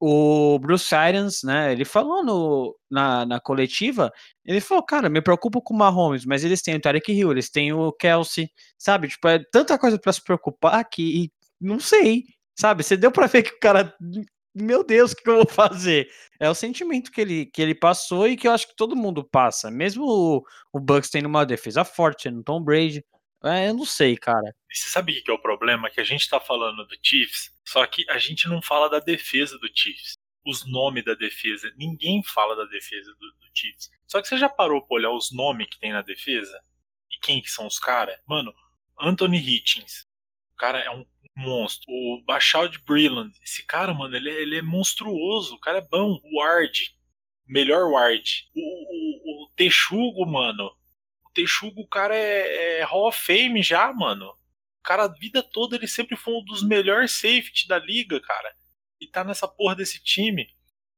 o 0.00 0.58
Bruce 0.58 0.94
Arians, 0.94 1.42
né? 1.42 1.72
Ele 1.72 1.84
falou 1.84 2.24
no, 2.24 2.76
na, 2.90 3.24
na 3.26 3.40
coletiva, 3.40 4.12
ele 4.44 4.60
falou, 4.60 4.84
cara, 4.84 5.08
me 5.08 5.22
preocupo 5.22 5.62
com 5.62 5.74
o 5.74 5.76
Mahomes, 5.78 6.24
mas 6.26 6.44
eles 6.44 6.62
têm 6.62 6.76
o 6.76 6.80
Tarek 6.80 7.12
Hill, 7.12 7.32
eles 7.32 7.50
têm 7.50 7.72
o 7.72 7.92
Kelsey, 7.92 8.50
sabe? 8.78 9.08
Tipo, 9.08 9.28
é 9.28 9.40
tanta 9.50 9.78
coisa 9.78 9.98
para 9.98 10.12
se 10.12 10.22
preocupar 10.22 10.84
que 10.88 11.30
não 11.60 11.80
sei, 11.80 12.24
sabe? 12.54 12.82
Você 12.82 12.96
deu 12.96 13.10
para 13.10 13.26
ver 13.26 13.42
que 13.42 13.54
o 13.54 13.58
cara, 13.60 13.94
meu 14.54 14.84
Deus, 14.84 15.12
o 15.12 15.16
que 15.16 15.28
eu 15.28 15.36
vou 15.36 15.48
fazer? 15.48 16.08
É 16.40 16.48
o 16.48 16.54
sentimento 16.54 17.10
que 17.10 17.20
ele, 17.20 17.46
que 17.46 17.62
ele 17.62 17.74
passou 17.74 18.28
e 18.28 18.36
que 18.36 18.48
eu 18.48 18.52
acho 18.52 18.68
que 18.68 18.76
todo 18.76 18.96
mundo 18.96 19.24
passa. 19.24 19.70
Mesmo 19.70 20.04
o, 20.04 20.42
o 20.72 20.80
Bucks 20.80 21.10
tendo 21.10 21.26
uma 21.26 21.46
defesa 21.46 21.84
forte 21.84 22.30
no 22.30 22.42
Tom 22.42 22.62
Brady. 22.62 23.04
É, 23.46 23.68
eu 23.68 23.74
não 23.74 23.84
sei, 23.84 24.16
cara. 24.16 24.54
E 24.70 24.76
você 24.76 24.88
sabe 24.88 25.12
o 25.12 25.22
que 25.22 25.30
é 25.30 25.34
o 25.34 25.38
problema? 25.38 25.90
Que 25.90 26.00
a 26.00 26.04
gente 26.04 26.28
tá 26.28 26.40
falando 26.40 26.86
do 26.86 26.96
Chiefs, 27.02 27.50
só 27.66 27.86
que 27.86 28.04
a 28.10 28.18
gente 28.18 28.48
não 28.48 28.60
fala 28.60 28.88
da 28.88 28.98
defesa 28.98 29.58
do 29.58 29.68
Chiefs. 29.74 30.14
Os 30.46 30.64
nomes 30.70 31.04
da 31.04 31.14
defesa. 31.14 31.72
Ninguém 31.76 32.22
fala 32.22 32.54
da 32.54 32.64
defesa 32.64 33.10
do, 33.14 33.18
do 33.18 33.50
Chiefs. 33.52 33.90
Só 34.06 34.22
que 34.22 34.28
você 34.28 34.38
já 34.38 34.48
parou 34.48 34.80
pra 34.86 34.96
olhar 34.96 35.10
os 35.10 35.32
nomes 35.32 35.68
que 35.68 35.78
tem 35.78 35.92
na 35.92 36.02
defesa? 36.02 36.60
E 37.10 37.18
quem 37.18 37.42
que 37.42 37.50
são 37.50 37.66
os 37.66 37.78
caras? 37.78 38.16
Mano, 38.26 38.54
Anthony 39.00 39.38
Hitchens. 39.38 40.06
O 40.52 40.56
cara 40.56 40.78
é 40.78 40.90
um 40.90 41.04
monstro. 41.36 41.84
O 41.88 42.22
Bachald 42.24 42.78
Brilland, 42.86 43.32
esse 43.42 43.64
cara, 43.66 43.92
mano, 43.92 44.16
ele 44.16 44.30
é, 44.30 44.40
ele 44.40 44.58
é 44.58 44.62
monstruoso. 44.62 45.54
O 45.54 45.60
cara 45.60 45.78
é 45.78 45.88
bom. 45.88 46.20
O 46.22 46.40
Ward, 46.40 46.94
melhor 47.46 47.90
Ward. 47.90 48.48
O, 48.54 48.60
o, 48.60 49.44
o 49.44 49.50
Texugo, 49.56 50.24
mano. 50.26 50.70
Texugo, 51.36 51.82
o 51.82 51.86
cara 51.86 52.16
é, 52.16 52.80
é 52.80 52.84
Hall 52.84 53.08
of 53.08 53.18
Fame 53.18 53.62
já, 53.62 53.92
mano. 53.92 54.26
O 54.26 54.82
cara, 54.82 55.04
a 55.04 55.08
vida 55.08 55.42
toda, 55.42 55.76
ele 55.76 55.86
sempre 55.86 56.16
foi 56.16 56.32
um 56.32 56.44
dos 56.44 56.66
melhores 56.66 57.12
safety 57.12 57.68
da 57.68 57.78
liga, 57.78 58.18
cara. 58.20 58.54
E 58.98 59.06
tá 59.06 59.22
nessa 59.22 59.46
porra 59.46 59.76
desse 59.76 60.02
time. 60.02 60.48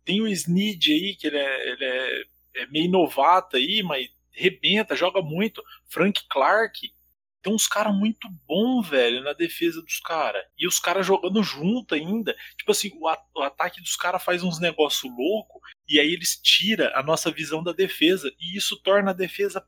Tem 0.05 0.21
o 0.21 0.29
Snead 0.29 0.93
aí, 0.93 1.17
que 1.17 1.27
ele 1.27 1.39
é, 1.39 1.69
ele 1.71 1.85
é, 1.85 2.23
é 2.55 2.67
meio 2.69 2.89
novato 2.89 3.57
aí, 3.57 3.83
mas 3.83 4.09
rebenta, 4.31 4.95
joga 4.95 5.21
muito. 5.21 5.63
Frank 5.89 6.23
Clark, 6.31 6.95
tem 7.43 7.53
uns 7.53 7.67
caras 7.67 7.93
muito 7.93 8.29
bons, 8.47 8.89
velho, 8.89 9.25
na 9.25 9.33
defesa 9.33 9.83
dos 9.83 9.99
caras. 9.99 10.45
E 10.57 10.69
os 10.69 10.79
caras 10.79 11.05
jogando 11.05 11.43
junto 11.43 11.97
ainda. 11.97 12.37
Tipo 12.57 12.71
assim, 12.71 12.91
o, 12.95 13.11
o 13.35 13.43
ataque 13.43 13.81
dos 13.81 13.97
caras 13.97 14.23
faz 14.23 14.45
uns 14.45 14.61
negócio 14.61 15.11
louco 15.11 15.61
e 15.89 15.99
aí 15.99 16.13
eles 16.13 16.37
tiram 16.41 16.91
a 16.95 17.03
nossa 17.03 17.29
visão 17.31 17.63
da 17.63 17.73
defesa. 17.73 18.33
E 18.39 18.57
isso 18.57 18.81
torna 18.83 19.11
a 19.11 19.15
defesa 19.15 19.67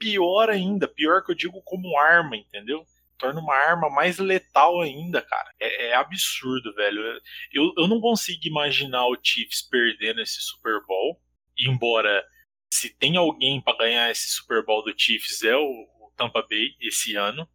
pior 0.00 0.50
ainda. 0.50 0.88
Pior 0.88 1.22
que 1.24 1.30
eu 1.30 1.36
digo 1.36 1.62
como 1.62 1.96
arma, 1.96 2.36
entendeu? 2.36 2.84
Torna 3.18 3.40
uma 3.40 3.54
arma 3.54 3.90
mais 3.90 4.18
letal 4.18 4.80
ainda, 4.80 5.22
cara. 5.22 5.54
É, 5.60 5.88
é 5.88 5.94
absurdo, 5.94 6.74
velho. 6.74 7.00
Eu, 7.52 7.72
eu 7.76 7.86
não 7.86 8.00
consigo 8.00 8.40
imaginar 8.46 9.06
o 9.06 9.18
Chiefs 9.22 9.62
perdendo 9.62 10.22
esse 10.22 10.40
Super 10.40 10.80
Bowl. 10.86 11.20
Embora, 11.56 12.26
se 12.72 12.88
tem 12.88 13.16
alguém 13.16 13.60
para 13.60 13.76
ganhar 13.76 14.10
esse 14.10 14.30
Super 14.30 14.64
Bowl 14.64 14.82
do 14.82 14.94
Chiefs 14.96 15.42
é 15.42 15.54
o, 15.54 16.10
Tampa 16.16 16.42
Bay 16.42 16.74
esse 16.80 17.14
ano. 17.14 17.48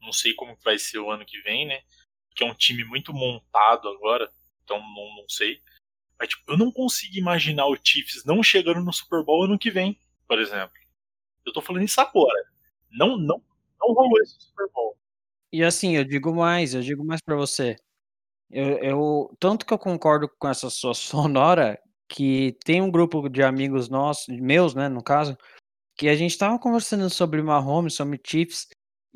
Não 0.00 0.12
sei 0.12 0.32
como 0.34 0.56
vai 0.64 0.78
ser 0.78 0.98
o 1.00 1.10
ano 1.10 1.26
que 1.26 1.40
vem, 1.42 1.66
né? 1.66 1.82
que 2.38 2.44
é 2.44 2.46
um 2.46 2.54
time 2.54 2.84
muito 2.84 3.12
montado 3.12 3.88
agora, 3.88 4.30
então 4.62 4.78
não, 4.78 5.16
não 5.16 5.28
sei. 5.28 5.60
Mas 6.16 6.28
tipo, 6.28 6.52
eu 6.52 6.56
não 6.56 6.70
consigo 6.70 7.16
imaginar 7.16 7.66
o 7.66 7.76
Chiefs 7.82 8.24
não 8.24 8.44
chegando 8.44 8.80
no 8.80 8.92
Super 8.92 9.24
Bowl 9.24 9.44
ano 9.44 9.58
que 9.58 9.72
vem, 9.72 9.98
por 10.26 10.38
exemplo. 10.38 10.72
Eu 11.48 11.52
tô 11.52 11.62
falando 11.62 11.84
isso 11.84 12.00
agora. 12.00 12.44
Não, 12.90 13.16
não, 13.16 13.42
não 13.80 13.94
rolou 13.94 14.20
esse 14.22 14.36
Super 14.40 14.68
Bowl. 14.72 14.96
E 15.52 15.64
assim, 15.64 15.96
eu 15.96 16.04
digo 16.04 16.34
mais, 16.34 16.74
eu 16.74 16.82
digo 16.82 17.04
mais 17.04 17.20
para 17.20 17.36
você. 17.36 17.76
Eu, 18.50 18.78
eu, 18.78 19.36
tanto 19.38 19.66
que 19.66 19.72
eu 19.72 19.78
concordo 19.78 20.28
com 20.38 20.48
essa 20.48 20.70
sua 20.70 20.94
sonora, 20.94 21.78
que 22.08 22.56
tem 22.64 22.80
um 22.82 22.90
grupo 22.90 23.28
de 23.28 23.42
amigos 23.42 23.88
nossos, 23.88 24.28
meus, 24.40 24.74
né, 24.74 24.88
no 24.88 25.02
caso, 25.02 25.36
que 25.96 26.08
a 26.08 26.14
gente 26.14 26.38
tava 26.38 26.58
conversando 26.58 27.10
sobre 27.10 27.42
Mahomes, 27.42 27.94
sobre 27.94 28.20
Chiefs, 28.24 28.68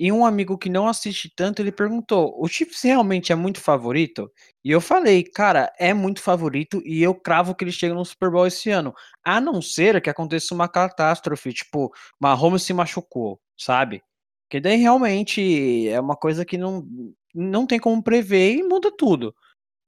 e 0.07 0.11
um 0.13 0.27
amigo 0.27 0.59
que 0.59 0.69
não 0.69 0.89
assiste 0.89 1.33
tanto, 1.35 1.61
ele 1.63 1.73
perguntou: 1.73 2.35
"O 2.39 2.49
Chiefs 2.49 2.83
realmente 2.83 3.33
é 3.33 3.35
muito 3.37 3.61
favorito?" 3.61 4.31
E 4.65 4.71
eu 4.71 4.81
falei: 4.81 5.23
"Cara, 5.25 5.73
é 5.79 5.95
muito 5.95 6.21
favorito 6.21 6.83
e 6.85 7.03
eu 7.03 7.15
cravo 7.15 7.55
que 7.55 7.65
ele 7.65 7.73
chega 7.73 7.95
no 7.95 8.05
Super 8.05 8.31
Bowl 8.31 8.47
esse 8.47 8.71
ano, 8.71 8.95
a 9.25 9.41
não 9.41 9.63
ser 9.63 10.01
que 10.03 10.11
aconteça 10.11 10.55
uma 10.55 10.69
catástrofe, 10.69 11.53
tipo, 11.53 11.93
Mahomes 12.21 12.63
se 12.65 12.73
machucou, 12.75 13.41
sabe? 13.57 14.03
Que 14.51 14.61
daí 14.61 14.77
realmente 14.77 15.89
é 15.89 16.01
uma 16.01 16.17
coisa 16.17 16.45
que 16.45 16.59
não 16.59 16.87
não 17.35 17.67
tem 17.67 17.79
como 17.81 18.03
prever 18.03 18.57
e 18.57 18.63
muda 18.63 18.91
tudo. 18.97 19.35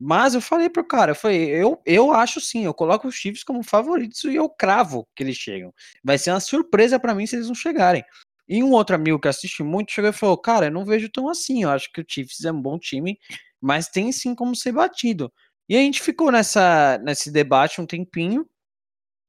Mas 0.01 0.35
eu 0.35 0.41
falei 0.41 0.69
pro 0.69 0.87
cara, 0.87 1.13
eu 1.13 1.17
falei, 1.17 1.49
eu, 1.51 1.81
eu 1.87 2.13
acho 2.13 2.41
sim, 2.41 2.65
eu 2.65 2.75
coloco 2.75 3.09
os 3.09 3.15
Chiefs 3.15 3.45
como 3.45 3.63
favoritos 3.63 4.25
e 4.25 4.35
eu 4.37 4.49
cravo 4.51 5.07
que 5.15 5.23
eles 5.23 5.37
chegam. 5.37 5.73
Vai 6.05 6.19
ser 6.19 6.31
uma 6.33 6.41
surpresa 6.41 6.99
para 7.01 7.15
mim 7.15 7.27
se 7.27 7.37
eles 7.37 7.49
não 7.49 7.55
chegarem. 7.55 8.05
E 8.49 8.63
um 8.63 8.73
outro 8.73 8.95
amigo 8.97 9.19
que 9.19 9.29
assiste 9.29 9.63
muito 9.63 9.93
chegou 9.93 10.11
e 10.11 10.13
falou: 10.13 10.37
Cara, 10.39 10.67
eu 10.67 10.71
não 10.73 10.85
vejo 10.85 11.09
tão 11.11 11.29
assim. 11.29 11.63
Eu 11.63 11.71
acho 11.71 11.91
que 11.93 12.01
o 12.01 12.05
Chiefs 12.09 12.45
é 12.45 12.53
um 12.53 12.61
bom 12.61 12.79
time, 12.79 13.19
mas 13.61 13.89
tem 13.89 14.13
sim 14.13 14.35
como 14.35 14.55
ser 14.57 14.73
batido. 14.73 15.33
E 15.69 15.77
a 15.77 15.81
gente 15.81 16.03
ficou 16.03 16.31
nessa, 16.33 16.99
nesse 16.99 17.31
debate 17.33 17.81
um 17.81 17.87
tempinho. 17.87 18.47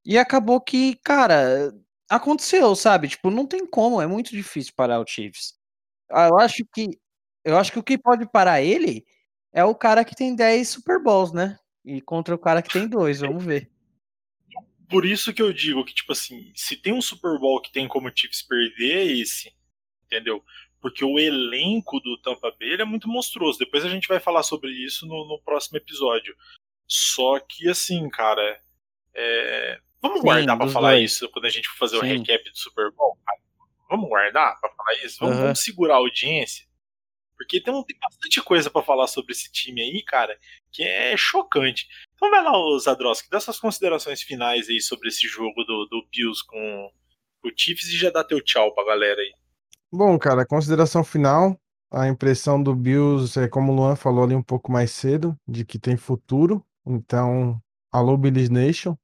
E 0.04 0.18
acabou 0.18 0.60
que, 0.60 0.96
cara, 1.04 1.72
aconteceu, 2.10 2.74
sabe? 2.76 3.08
Tipo, 3.08 3.30
não 3.30 3.46
tem 3.46 3.66
como, 3.66 4.00
é 4.00 4.06
muito 4.06 4.30
difícil 4.32 4.72
parar 4.76 5.00
o 5.00 5.06
Chiefs. 5.06 5.54
Ah, 6.10 6.28
eu 6.28 6.38
acho 6.38 6.64
que 6.74 6.90
eu 7.44 7.56
acho 7.58 7.72
que 7.72 7.78
o 7.78 7.82
que 7.84 7.98
pode 7.98 8.26
parar 8.30 8.62
ele 8.62 9.04
é 9.52 9.64
o 9.64 9.74
cara 9.74 10.04
que 10.04 10.16
tem 10.16 10.34
10 10.36 10.68
Super 10.70 11.02
Bowls, 11.02 11.32
né? 11.32 11.58
E 11.84 12.00
contra 12.02 12.34
o 12.34 12.38
cara 12.38 12.62
que 12.62 12.70
tem 12.72 12.88
dois, 12.88 13.20
vamos 13.20 13.44
ver 13.44 13.70
por 14.88 15.04
isso 15.04 15.32
que 15.32 15.42
eu 15.42 15.52
digo 15.52 15.84
que, 15.84 15.94
tipo 15.94 16.12
assim, 16.12 16.52
se 16.54 16.76
tem 16.76 16.92
um 16.92 17.02
Super 17.02 17.38
Bowl 17.38 17.60
que 17.60 17.72
tem 17.72 17.88
como 17.88 18.10
Chiefs 18.14 18.42
perder, 18.42 18.96
é 18.98 19.04
esse. 19.04 19.54
Entendeu? 20.04 20.44
Porque 20.80 21.04
o 21.04 21.18
elenco 21.18 21.98
do 22.00 22.16
Tampa 22.18 22.54
Bay 22.58 22.74
é 22.74 22.84
muito 22.84 23.08
monstruoso. 23.08 23.58
Depois 23.58 23.84
a 23.84 23.88
gente 23.88 24.06
vai 24.06 24.20
falar 24.20 24.42
sobre 24.42 24.70
isso 24.70 25.06
no, 25.06 25.26
no 25.26 25.40
próximo 25.42 25.78
episódio. 25.78 26.36
Só 26.86 27.38
que, 27.40 27.68
assim, 27.68 28.08
cara. 28.08 28.60
É... 29.14 29.80
Vamos 30.00 30.18
Sim, 30.18 30.24
guardar 30.24 30.56
para 30.56 30.68
falar 30.68 30.90
dois. 30.92 31.12
isso 31.12 31.28
quando 31.30 31.46
a 31.46 31.50
gente 31.50 31.68
for 31.68 31.78
fazer 31.78 31.98
Sim. 31.98 32.06
o 32.06 32.18
recap 32.18 32.50
do 32.50 32.58
Super 32.58 32.92
Bowl? 32.92 33.18
Cara? 33.24 33.40
Vamos 33.88 34.08
guardar 34.08 34.60
para 34.60 34.70
falar 34.74 34.94
isso? 35.04 35.18
Vamos, 35.20 35.36
uhum. 35.36 35.42
vamos, 35.42 35.60
segurar 35.60 35.94
a 35.94 35.98
audiência? 35.98 36.66
Porque 37.36 37.60
tem, 37.60 37.84
tem 37.84 37.98
bastante 37.98 38.42
coisa 38.42 38.70
para 38.70 38.82
falar 38.82 39.06
sobre 39.06 39.32
esse 39.32 39.50
time 39.50 39.80
aí, 39.80 40.02
cara, 40.02 40.38
que 40.70 40.82
é 40.82 41.16
chocante. 41.16 41.88
Então 42.16 42.30
vai 42.30 42.42
lá, 42.42 42.52
Zadroski, 42.78 43.28
dá 43.30 43.38
suas 43.38 43.60
considerações 43.60 44.22
finais 44.22 44.68
aí 44.68 44.80
sobre 44.80 45.08
esse 45.08 45.28
jogo 45.28 45.62
do, 45.64 45.86
do 45.86 46.06
Bills 46.10 46.42
com 46.46 46.90
o 47.44 47.50
Chiefs 47.54 47.88
e 47.88 47.96
já 47.96 48.10
dá 48.10 48.24
teu 48.24 48.40
tchau 48.40 48.74
pra 48.74 48.86
galera 48.86 49.20
aí. 49.20 49.32
Bom, 49.92 50.18
cara, 50.18 50.46
consideração 50.46 51.04
final. 51.04 51.58
A 51.92 52.08
impressão 52.08 52.60
do 52.60 52.74
Bills 52.74 53.38
é 53.38 53.46
como 53.46 53.72
o 53.72 53.76
Luan 53.76 53.94
falou 53.96 54.24
ali 54.24 54.34
um 54.34 54.42
pouco 54.42 54.72
mais 54.72 54.90
cedo, 54.90 55.38
de 55.46 55.64
que 55.64 55.78
tem 55.78 55.96
futuro. 55.96 56.64
Então, 56.84 57.60
alô 57.92 58.16
Bills 58.16 58.50
Nation, 58.50 58.96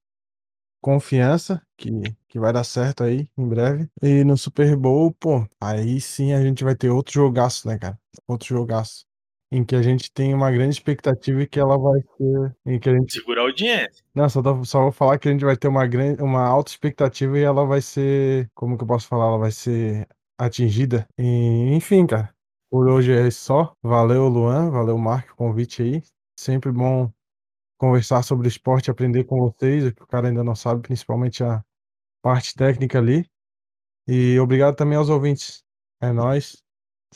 confiança 0.81 1.61
que, 1.77 1.89
que 2.27 2.39
vai 2.39 2.51
dar 2.51 2.63
certo 2.63 3.03
aí 3.03 3.29
em 3.37 3.47
breve. 3.47 3.87
E 4.01 4.23
no 4.23 4.37
Super 4.37 4.75
Bowl, 4.75 5.13
pô, 5.13 5.47
aí 5.61 6.01
sim 6.01 6.33
a 6.33 6.41
gente 6.41 6.63
vai 6.63 6.75
ter 6.75 6.89
outro 6.89 7.13
jogaço, 7.13 7.67
né, 7.67 7.77
cara? 7.77 7.97
Outro 8.27 8.47
jogaço 8.47 9.05
em 9.53 9.63
que 9.63 9.75
a 9.75 9.83
gente 9.83 10.11
tem 10.11 10.33
uma 10.33 10.51
grande 10.51 10.73
expectativa 10.73 11.43
e 11.43 11.47
que 11.47 11.59
ela 11.59 11.77
vai 11.77 12.01
ser. 12.01 12.55
Em 12.65 12.79
que 12.79 12.89
a 12.89 12.93
gente... 12.93 13.13
Segurar 13.13 13.41
a 13.41 13.45
audiência. 13.45 14.03
Não, 14.15 14.27
só, 14.27 14.41
tô, 14.41 14.65
só 14.65 14.81
vou 14.81 14.91
falar 14.91 15.19
que 15.19 15.29
a 15.29 15.31
gente 15.31 15.45
vai 15.45 15.55
ter 15.55 15.67
uma, 15.67 15.85
grande, 15.85 16.23
uma 16.23 16.43
alta 16.43 16.71
expectativa 16.71 17.37
e 17.37 17.43
ela 17.43 17.63
vai 17.63 17.79
ser. 17.79 18.49
Como 18.55 18.75
que 18.75 18.83
eu 18.83 18.87
posso 18.87 19.07
falar? 19.07 19.25
Ela 19.27 19.37
vai 19.37 19.51
ser 19.51 20.07
atingida. 20.39 21.07
E, 21.19 21.71
enfim, 21.75 22.07
cara. 22.07 22.33
Por 22.71 22.89
hoje 22.89 23.13
é 23.13 23.29
só. 23.29 23.75
Valeu, 23.83 24.27
Luan. 24.27 24.71
Valeu, 24.71 24.97
Marco, 24.97 25.33
o 25.33 25.35
convite 25.35 25.83
aí. 25.83 26.01
Sempre 26.35 26.71
bom 26.71 27.11
conversar 27.77 28.23
sobre 28.23 28.47
esporte, 28.47 28.89
aprender 28.89 29.25
com 29.25 29.37
vocês, 29.39 29.85
o 29.85 29.93
que 29.93 30.01
o 30.01 30.07
cara 30.07 30.29
ainda 30.29 30.43
não 30.43 30.55
sabe, 30.55 30.81
principalmente 30.81 31.43
a 31.43 31.63
parte 32.23 32.55
técnica 32.55 32.97
ali. 32.97 33.29
E 34.07 34.39
obrigado 34.39 34.75
também 34.75 34.97
aos 34.97 35.09
ouvintes. 35.09 35.63
É 36.01 36.11
nóis. 36.11 36.63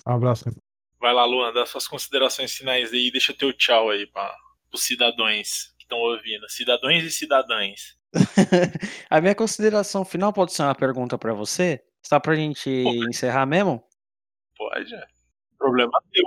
Um 0.05 0.11
abraço. 0.11 0.66
Vai 0.99 1.13
lá, 1.13 1.25
Luan, 1.25 1.53
dá 1.53 1.65
suas 1.65 1.87
considerações 1.87 2.55
finais 2.55 2.91
aí 2.91 3.07
e 3.07 3.11
deixa 3.11 3.33
teu 3.33 3.53
tchau 3.53 3.89
aí 3.89 4.07
para 4.07 4.35
os 4.73 4.83
cidadãos 4.83 5.73
que 5.77 5.83
estão 5.83 5.97
ouvindo. 5.99 6.49
Cidadãos 6.49 7.03
e 7.03 7.11
cidadãs. 7.11 7.97
a 9.09 9.21
minha 9.21 9.35
consideração 9.35 10.03
final 10.03 10.33
pode 10.33 10.53
ser 10.53 10.63
uma 10.63 10.75
pergunta 10.75 11.17
para 11.17 11.33
você? 11.33 11.83
Só 12.03 12.19
pra 12.19 12.35
gente 12.35 12.69
encerrar 13.09 13.45
mesmo? 13.45 13.83
Pode. 14.57 14.93
É. 14.93 15.07
Problema 15.57 15.91
teu. 16.11 16.23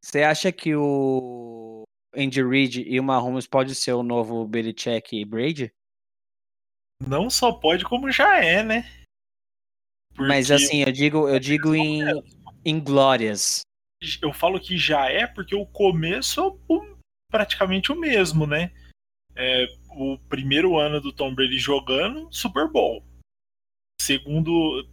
Você 0.00 0.22
acha 0.22 0.50
que 0.50 0.74
o 0.74 1.84
Andy 2.16 2.42
Reid 2.42 2.82
e 2.82 2.98
o 2.98 3.04
Mahomes 3.04 3.46
pode 3.46 3.74
ser 3.74 3.92
o 3.92 4.02
novo 4.02 4.46
Belichick 4.46 5.16
e 5.16 5.24
Brady? 5.24 5.72
Não 7.06 7.30
só 7.30 7.52
pode, 7.52 7.84
como 7.84 8.10
já 8.10 8.42
é, 8.42 8.62
né? 8.62 9.06
Porque... 10.10 10.28
Mas 10.28 10.50
assim, 10.50 10.82
eu 10.82 10.92
digo, 10.92 11.28
eu 11.28 11.38
digo 11.38 11.74
em, 11.74 12.00
inglórias. 12.64 13.62
Eu 14.20 14.32
falo 14.32 14.58
que 14.60 14.76
já 14.76 15.08
é 15.08 15.26
porque 15.26 15.54
o 15.54 15.66
começo 15.66 16.40
é 16.40 16.96
praticamente 17.30 17.92
o 17.92 17.96
mesmo, 17.96 18.46
né? 18.46 18.72
É, 19.34 19.66
o 19.90 20.18
primeiro 20.28 20.78
ano 20.78 21.00
do 21.00 21.12
Tom 21.12 21.34
Brady 21.34 21.58
jogando, 21.58 22.32
Super 22.32 22.68
Bowl. 22.68 23.04
Segundo, 24.00 24.86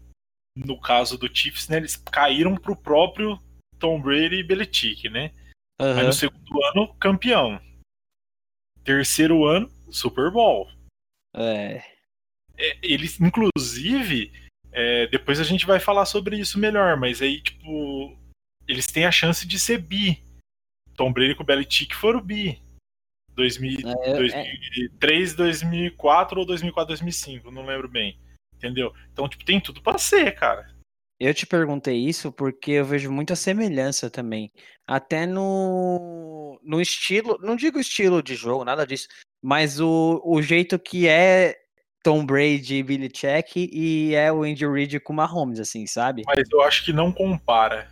no 0.55 0.79
caso 0.79 1.17
do 1.17 1.33
Chiefs, 1.33 1.67
né, 1.67 1.77
eles 1.77 1.95
caíram 1.95 2.55
pro 2.55 2.75
próprio 2.75 3.41
Tom 3.77 4.01
Brady 4.01 4.37
e 4.37 4.43
Belichick, 4.43 5.09
né? 5.09 5.33
Uhum. 5.81 5.97
Aí 5.97 6.05
no 6.05 6.13
segundo 6.13 6.63
ano, 6.65 6.93
campeão. 6.95 7.59
Terceiro 8.83 9.45
ano, 9.45 9.69
Super 9.91 10.31
Bowl. 10.31 10.69
É. 11.35 11.83
é 12.57 12.77
eles, 12.81 13.19
inclusive, 13.19 14.31
é, 14.71 15.07
depois 15.07 15.39
a 15.39 15.43
gente 15.43 15.65
vai 15.65 15.79
falar 15.79 16.05
sobre 16.05 16.37
isso 16.37 16.59
melhor, 16.59 16.97
mas 16.97 17.21
aí, 17.21 17.41
tipo, 17.41 18.17
eles 18.67 18.87
têm 18.87 19.05
a 19.05 19.11
chance 19.11 19.47
de 19.47 19.59
ser 19.59 19.79
bi. 19.79 20.23
Tom 20.95 21.11
Brady 21.11 21.35
com 21.35 21.43
o 21.43 21.45
Belichick 21.45 21.95
foram 21.95 22.21
bi. 22.21 22.61
2000, 23.35 23.79
é, 24.03 24.13
2003, 24.17 25.33
é... 25.33 25.35
2004 25.35 26.39
ou 26.39 26.45
2004, 26.45 26.87
2005, 26.87 27.51
não 27.51 27.65
lembro 27.65 27.87
bem. 27.87 28.19
Entendeu? 28.55 28.93
Então, 29.11 29.29
tipo, 29.29 29.45
tem 29.45 29.61
tudo 29.61 29.81
para 29.81 29.97
ser, 29.97 30.35
cara. 30.35 30.69
Eu 31.19 31.33
te 31.33 31.45
perguntei 31.45 31.97
isso 31.97 32.31
porque 32.31 32.71
eu 32.71 32.85
vejo 32.85 33.11
muita 33.11 33.35
semelhança 33.35 34.09
também. 34.09 34.51
Até 34.87 35.25
no, 35.25 36.59
no 36.63 36.81
estilo, 36.81 37.37
não 37.41 37.55
digo 37.55 37.79
estilo 37.79 38.23
de 38.23 38.35
jogo, 38.35 38.63
nada 38.63 38.85
disso, 38.85 39.07
mas 39.41 39.79
o, 39.79 40.21
o 40.23 40.41
jeito 40.41 40.79
que 40.79 41.07
é 41.07 41.55
Tom 42.03 42.25
Brady 42.25 42.75
e 42.75 42.83
Billy 42.83 43.09
Check 43.09 43.55
e 43.55 44.13
é 44.15 44.31
o 44.31 44.43
Andy 44.43 44.65
Reid 44.65 44.99
com 44.99 45.13
Mahomes, 45.13 45.59
assim, 45.59 45.85
sabe? 45.85 46.23
Mas 46.25 46.49
eu 46.51 46.61
acho 46.61 46.85
que 46.85 46.93
não 46.93 47.11
compara. 47.11 47.89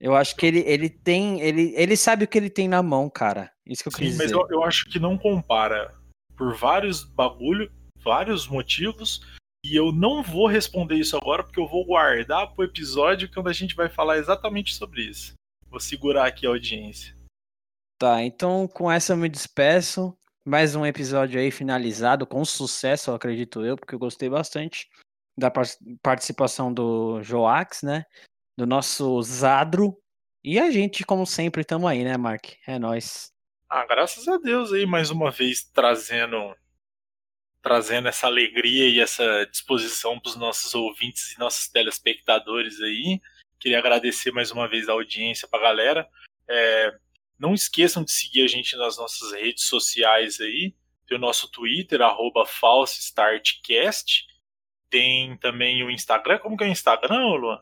Eu 0.00 0.14
acho 0.14 0.36
que 0.36 0.46
ele, 0.46 0.60
ele 0.60 0.88
tem. 0.88 1.40
Ele, 1.40 1.72
ele 1.76 1.96
sabe 1.96 2.24
o 2.24 2.28
que 2.28 2.38
ele 2.38 2.50
tem 2.50 2.68
na 2.68 2.82
mão, 2.82 3.10
cara. 3.10 3.50
Isso 3.66 3.82
que 3.82 3.88
eu 3.88 3.92
Sim, 3.92 3.98
quis 3.98 4.10
dizer. 4.12 4.22
mas 4.24 4.32
eu, 4.32 4.46
eu 4.50 4.62
acho 4.62 4.88
que 4.88 4.98
não 4.98 5.18
compara. 5.18 5.92
Por 6.36 6.54
vários 6.54 7.02
bagulho, 7.02 7.70
vários 8.02 8.46
motivos. 8.46 9.20
E 9.64 9.74
eu 9.74 9.90
não 9.90 10.22
vou 10.22 10.46
responder 10.46 10.94
isso 10.94 11.16
agora, 11.16 11.42
porque 11.42 11.58
eu 11.58 11.66
vou 11.66 11.84
guardar 11.84 12.54
pro 12.54 12.64
episódio 12.64 13.28
quando 13.32 13.48
a 13.48 13.52
gente 13.52 13.74
vai 13.74 13.88
falar 13.88 14.18
exatamente 14.18 14.72
sobre 14.74 15.02
isso. 15.02 15.32
Vou 15.68 15.80
segurar 15.80 16.26
aqui 16.26 16.46
a 16.46 16.50
audiência. 16.50 17.14
Tá, 17.98 18.22
então 18.22 18.68
com 18.68 18.90
essa 18.90 19.12
eu 19.12 19.16
me 19.16 19.28
despeço. 19.28 20.16
Mais 20.48 20.74
um 20.74 20.86
episódio 20.86 21.38
aí 21.38 21.50
finalizado 21.50 22.26
com 22.26 22.42
sucesso, 22.42 23.12
acredito 23.12 23.62
eu, 23.66 23.76
porque 23.76 23.94
eu 23.94 23.98
gostei 23.98 24.30
bastante 24.30 24.88
da 25.36 25.52
participação 26.02 26.72
do 26.72 27.22
Joax, 27.22 27.82
né? 27.82 28.06
Do 28.56 28.66
nosso 28.66 29.20
Zadro. 29.20 30.00
E 30.42 30.58
a 30.58 30.70
gente, 30.70 31.04
como 31.04 31.26
sempre, 31.26 31.60
estamos 31.60 31.90
aí, 31.90 32.02
né, 32.02 32.16
Mark? 32.16 32.46
É 32.66 32.78
nós. 32.78 33.30
Ah, 33.68 33.84
graças 33.84 34.26
a 34.26 34.38
Deus 34.38 34.72
aí, 34.72 34.86
mais 34.86 35.10
uma 35.10 35.30
vez, 35.30 35.64
trazendo 35.64 36.56
trazendo 37.60 38.08
essa 38.08 38.26
alegria 38.26 38.88
e 38.88 39.00
essa 39.00 39.44
disposição 39.50 40.18
para 40.18 40.30
os 40.30 40.36
nossos 40.36 40.74
ouvintes 40.74 41.34
e 41.34 41.38
nossos 41.38 41.68
telespectadores 41.68 42.80
aí. 42.80 43.20
Queria 43.60 43.80
agradecer 43.80 44.32
mais 44.32 44.50
uma 44.50 44.66
vez 44.66 44.88
a 44.88 44.92
audiência 44.92 45.46
para 45.46 45.58
a 45.58 45.62
galera. 45.64 46.08
É, 46.48 46.98
não 47.38 47.54
esqueçam 47.54 48.02
de 48.02 48.10
seguir 48.10 48.42
a 48.42 48.46
gente 48.46 48.76
nas 48.76 48.98
nossas 48.98 49.32
redes 49.32 49.64
sociais 49.64 50.40
aí. 50.40 50.74
Tem 51.06 51.16
o 51.16 51.20
nosso 51.20 51.50
Twitter, 51.50 52.02
arroba 52.02 52.44
FalseStartCast. 52.44 54.26
Tem 54.90 55.36
também 55.38 55.82
o 55.84 55.90
Instagram. 55.90 56.38
Como 56.38 56.56
que 56.56 56.64
é 56.64 56.66
o 56.66 56.70
Instagram, 56.70 57.34
Luan? 57.36 57.60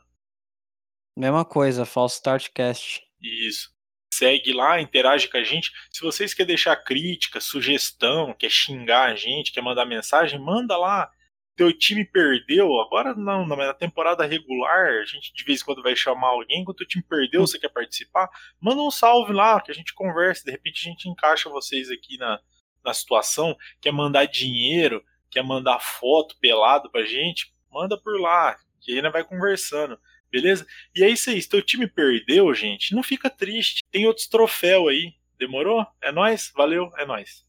Mesma 1.16 1.44
coisa, 1.44 1.86
False 1.86 2.16
Startcast. 2.16 3.02
Isso. 3.22 3.74
Segue 4.12 4.52
lá, 4.52 4.80
interage 4.80 5.28
com 5.28 5.36
a 5.36 5.44
gente. 5.44 5.70
Se 5.90 6.00
vocês 6.02 6.34
querem 6.34 6.48
deixar 6.48 6.76
crítica, 6.76 7.40
sugestão, 7.40 8.34
quer 8.34 8.50
xingar 8.50 9.10
a 9.10 9.14
gente, 9.14 9.52
quer 9.52 9.62
mandar 9.62 9.84
mensagem, 9.84 10.38
manda 10.38 10.76
lá 10.76 11.10
teu 11.56 11.72
time 11.72 12.04
perdeu, 12.04 12.78
agora 12.80 13.14
não, 13.14 13.46
na 13.46 13.72
temporada 13.72 14.26
regular, 14.26 15.00
a 15.00 15.04
gente 15.06 15.32
de 15.32 15.42
vez 15.42 15.62
em 15.62 15.64
quando 15.64 15.82
vai 15.82 15.96
chamar 15.96 16.28
alguém, 16.28 16.62
quando 16.62 16.80
o 16.80 16.86
time 16.86 17.02
perdeu, 17.02 17.46
você 17.46 17.58
quer 17.58 17.70
participar, 17.70 18.28
manda 18.60 18.82
um 18.82 18.90
salve 18.90 19.32
lá, 19.32 19.60
que 19.60 19.70
a 19.70 19.74
gente 19.74 19.94
conversa, 19.94 20.44
de 20.44 20.50
repente 20.50 20.86
a 20.86 20.90
gente 20.90 21.08
encaixa 21.08 21.48
vocês 21.48 21.90
aqui 21.90 22.18
na, 22.18 22.38
na 22.84 22.92
situação, 22.92 23.56
quer 23.80 23.90
mandar 23.90 24.26
dinheiro, 24.26 25.02
quer 25.30 25.42
mandar 25.42 25.80
foto 25.80 26.36
pelado 26.38 26.90
pra 26.90 27.04
gente, 27.04 27.54
manda 27.72 27.98
por 27.98 28.20
lá, 28.20 28.56
que 28.80 28.92
aí 28.92 29.10
vai 29.10 29.24
conversando, 29.24 29.98
beleza? 30.30 30.66
E 30.94 31.02
é 31.02 31.08
isso 31.08 31.30
aí, 31.30 31.40
se 31.40 31.48
teu 31.48 31.62
time 31.62 31.86
perdeu, 31.86 32.52
gente, 32.54 32.94
não 32.94 33.02
fica 33.02 33.30
triste, 33.30 33.82
tem 33.90 34.06
outros 34.06 34.28
troféus 34.28 34.88
aí, 34.88 35.14
demorou? 35.38 35.86
É 36.02 36.12
nós, 36.12 36.52
valeu, 36.54 36.90
é 36.98 37.06
nós. 37.06 37.45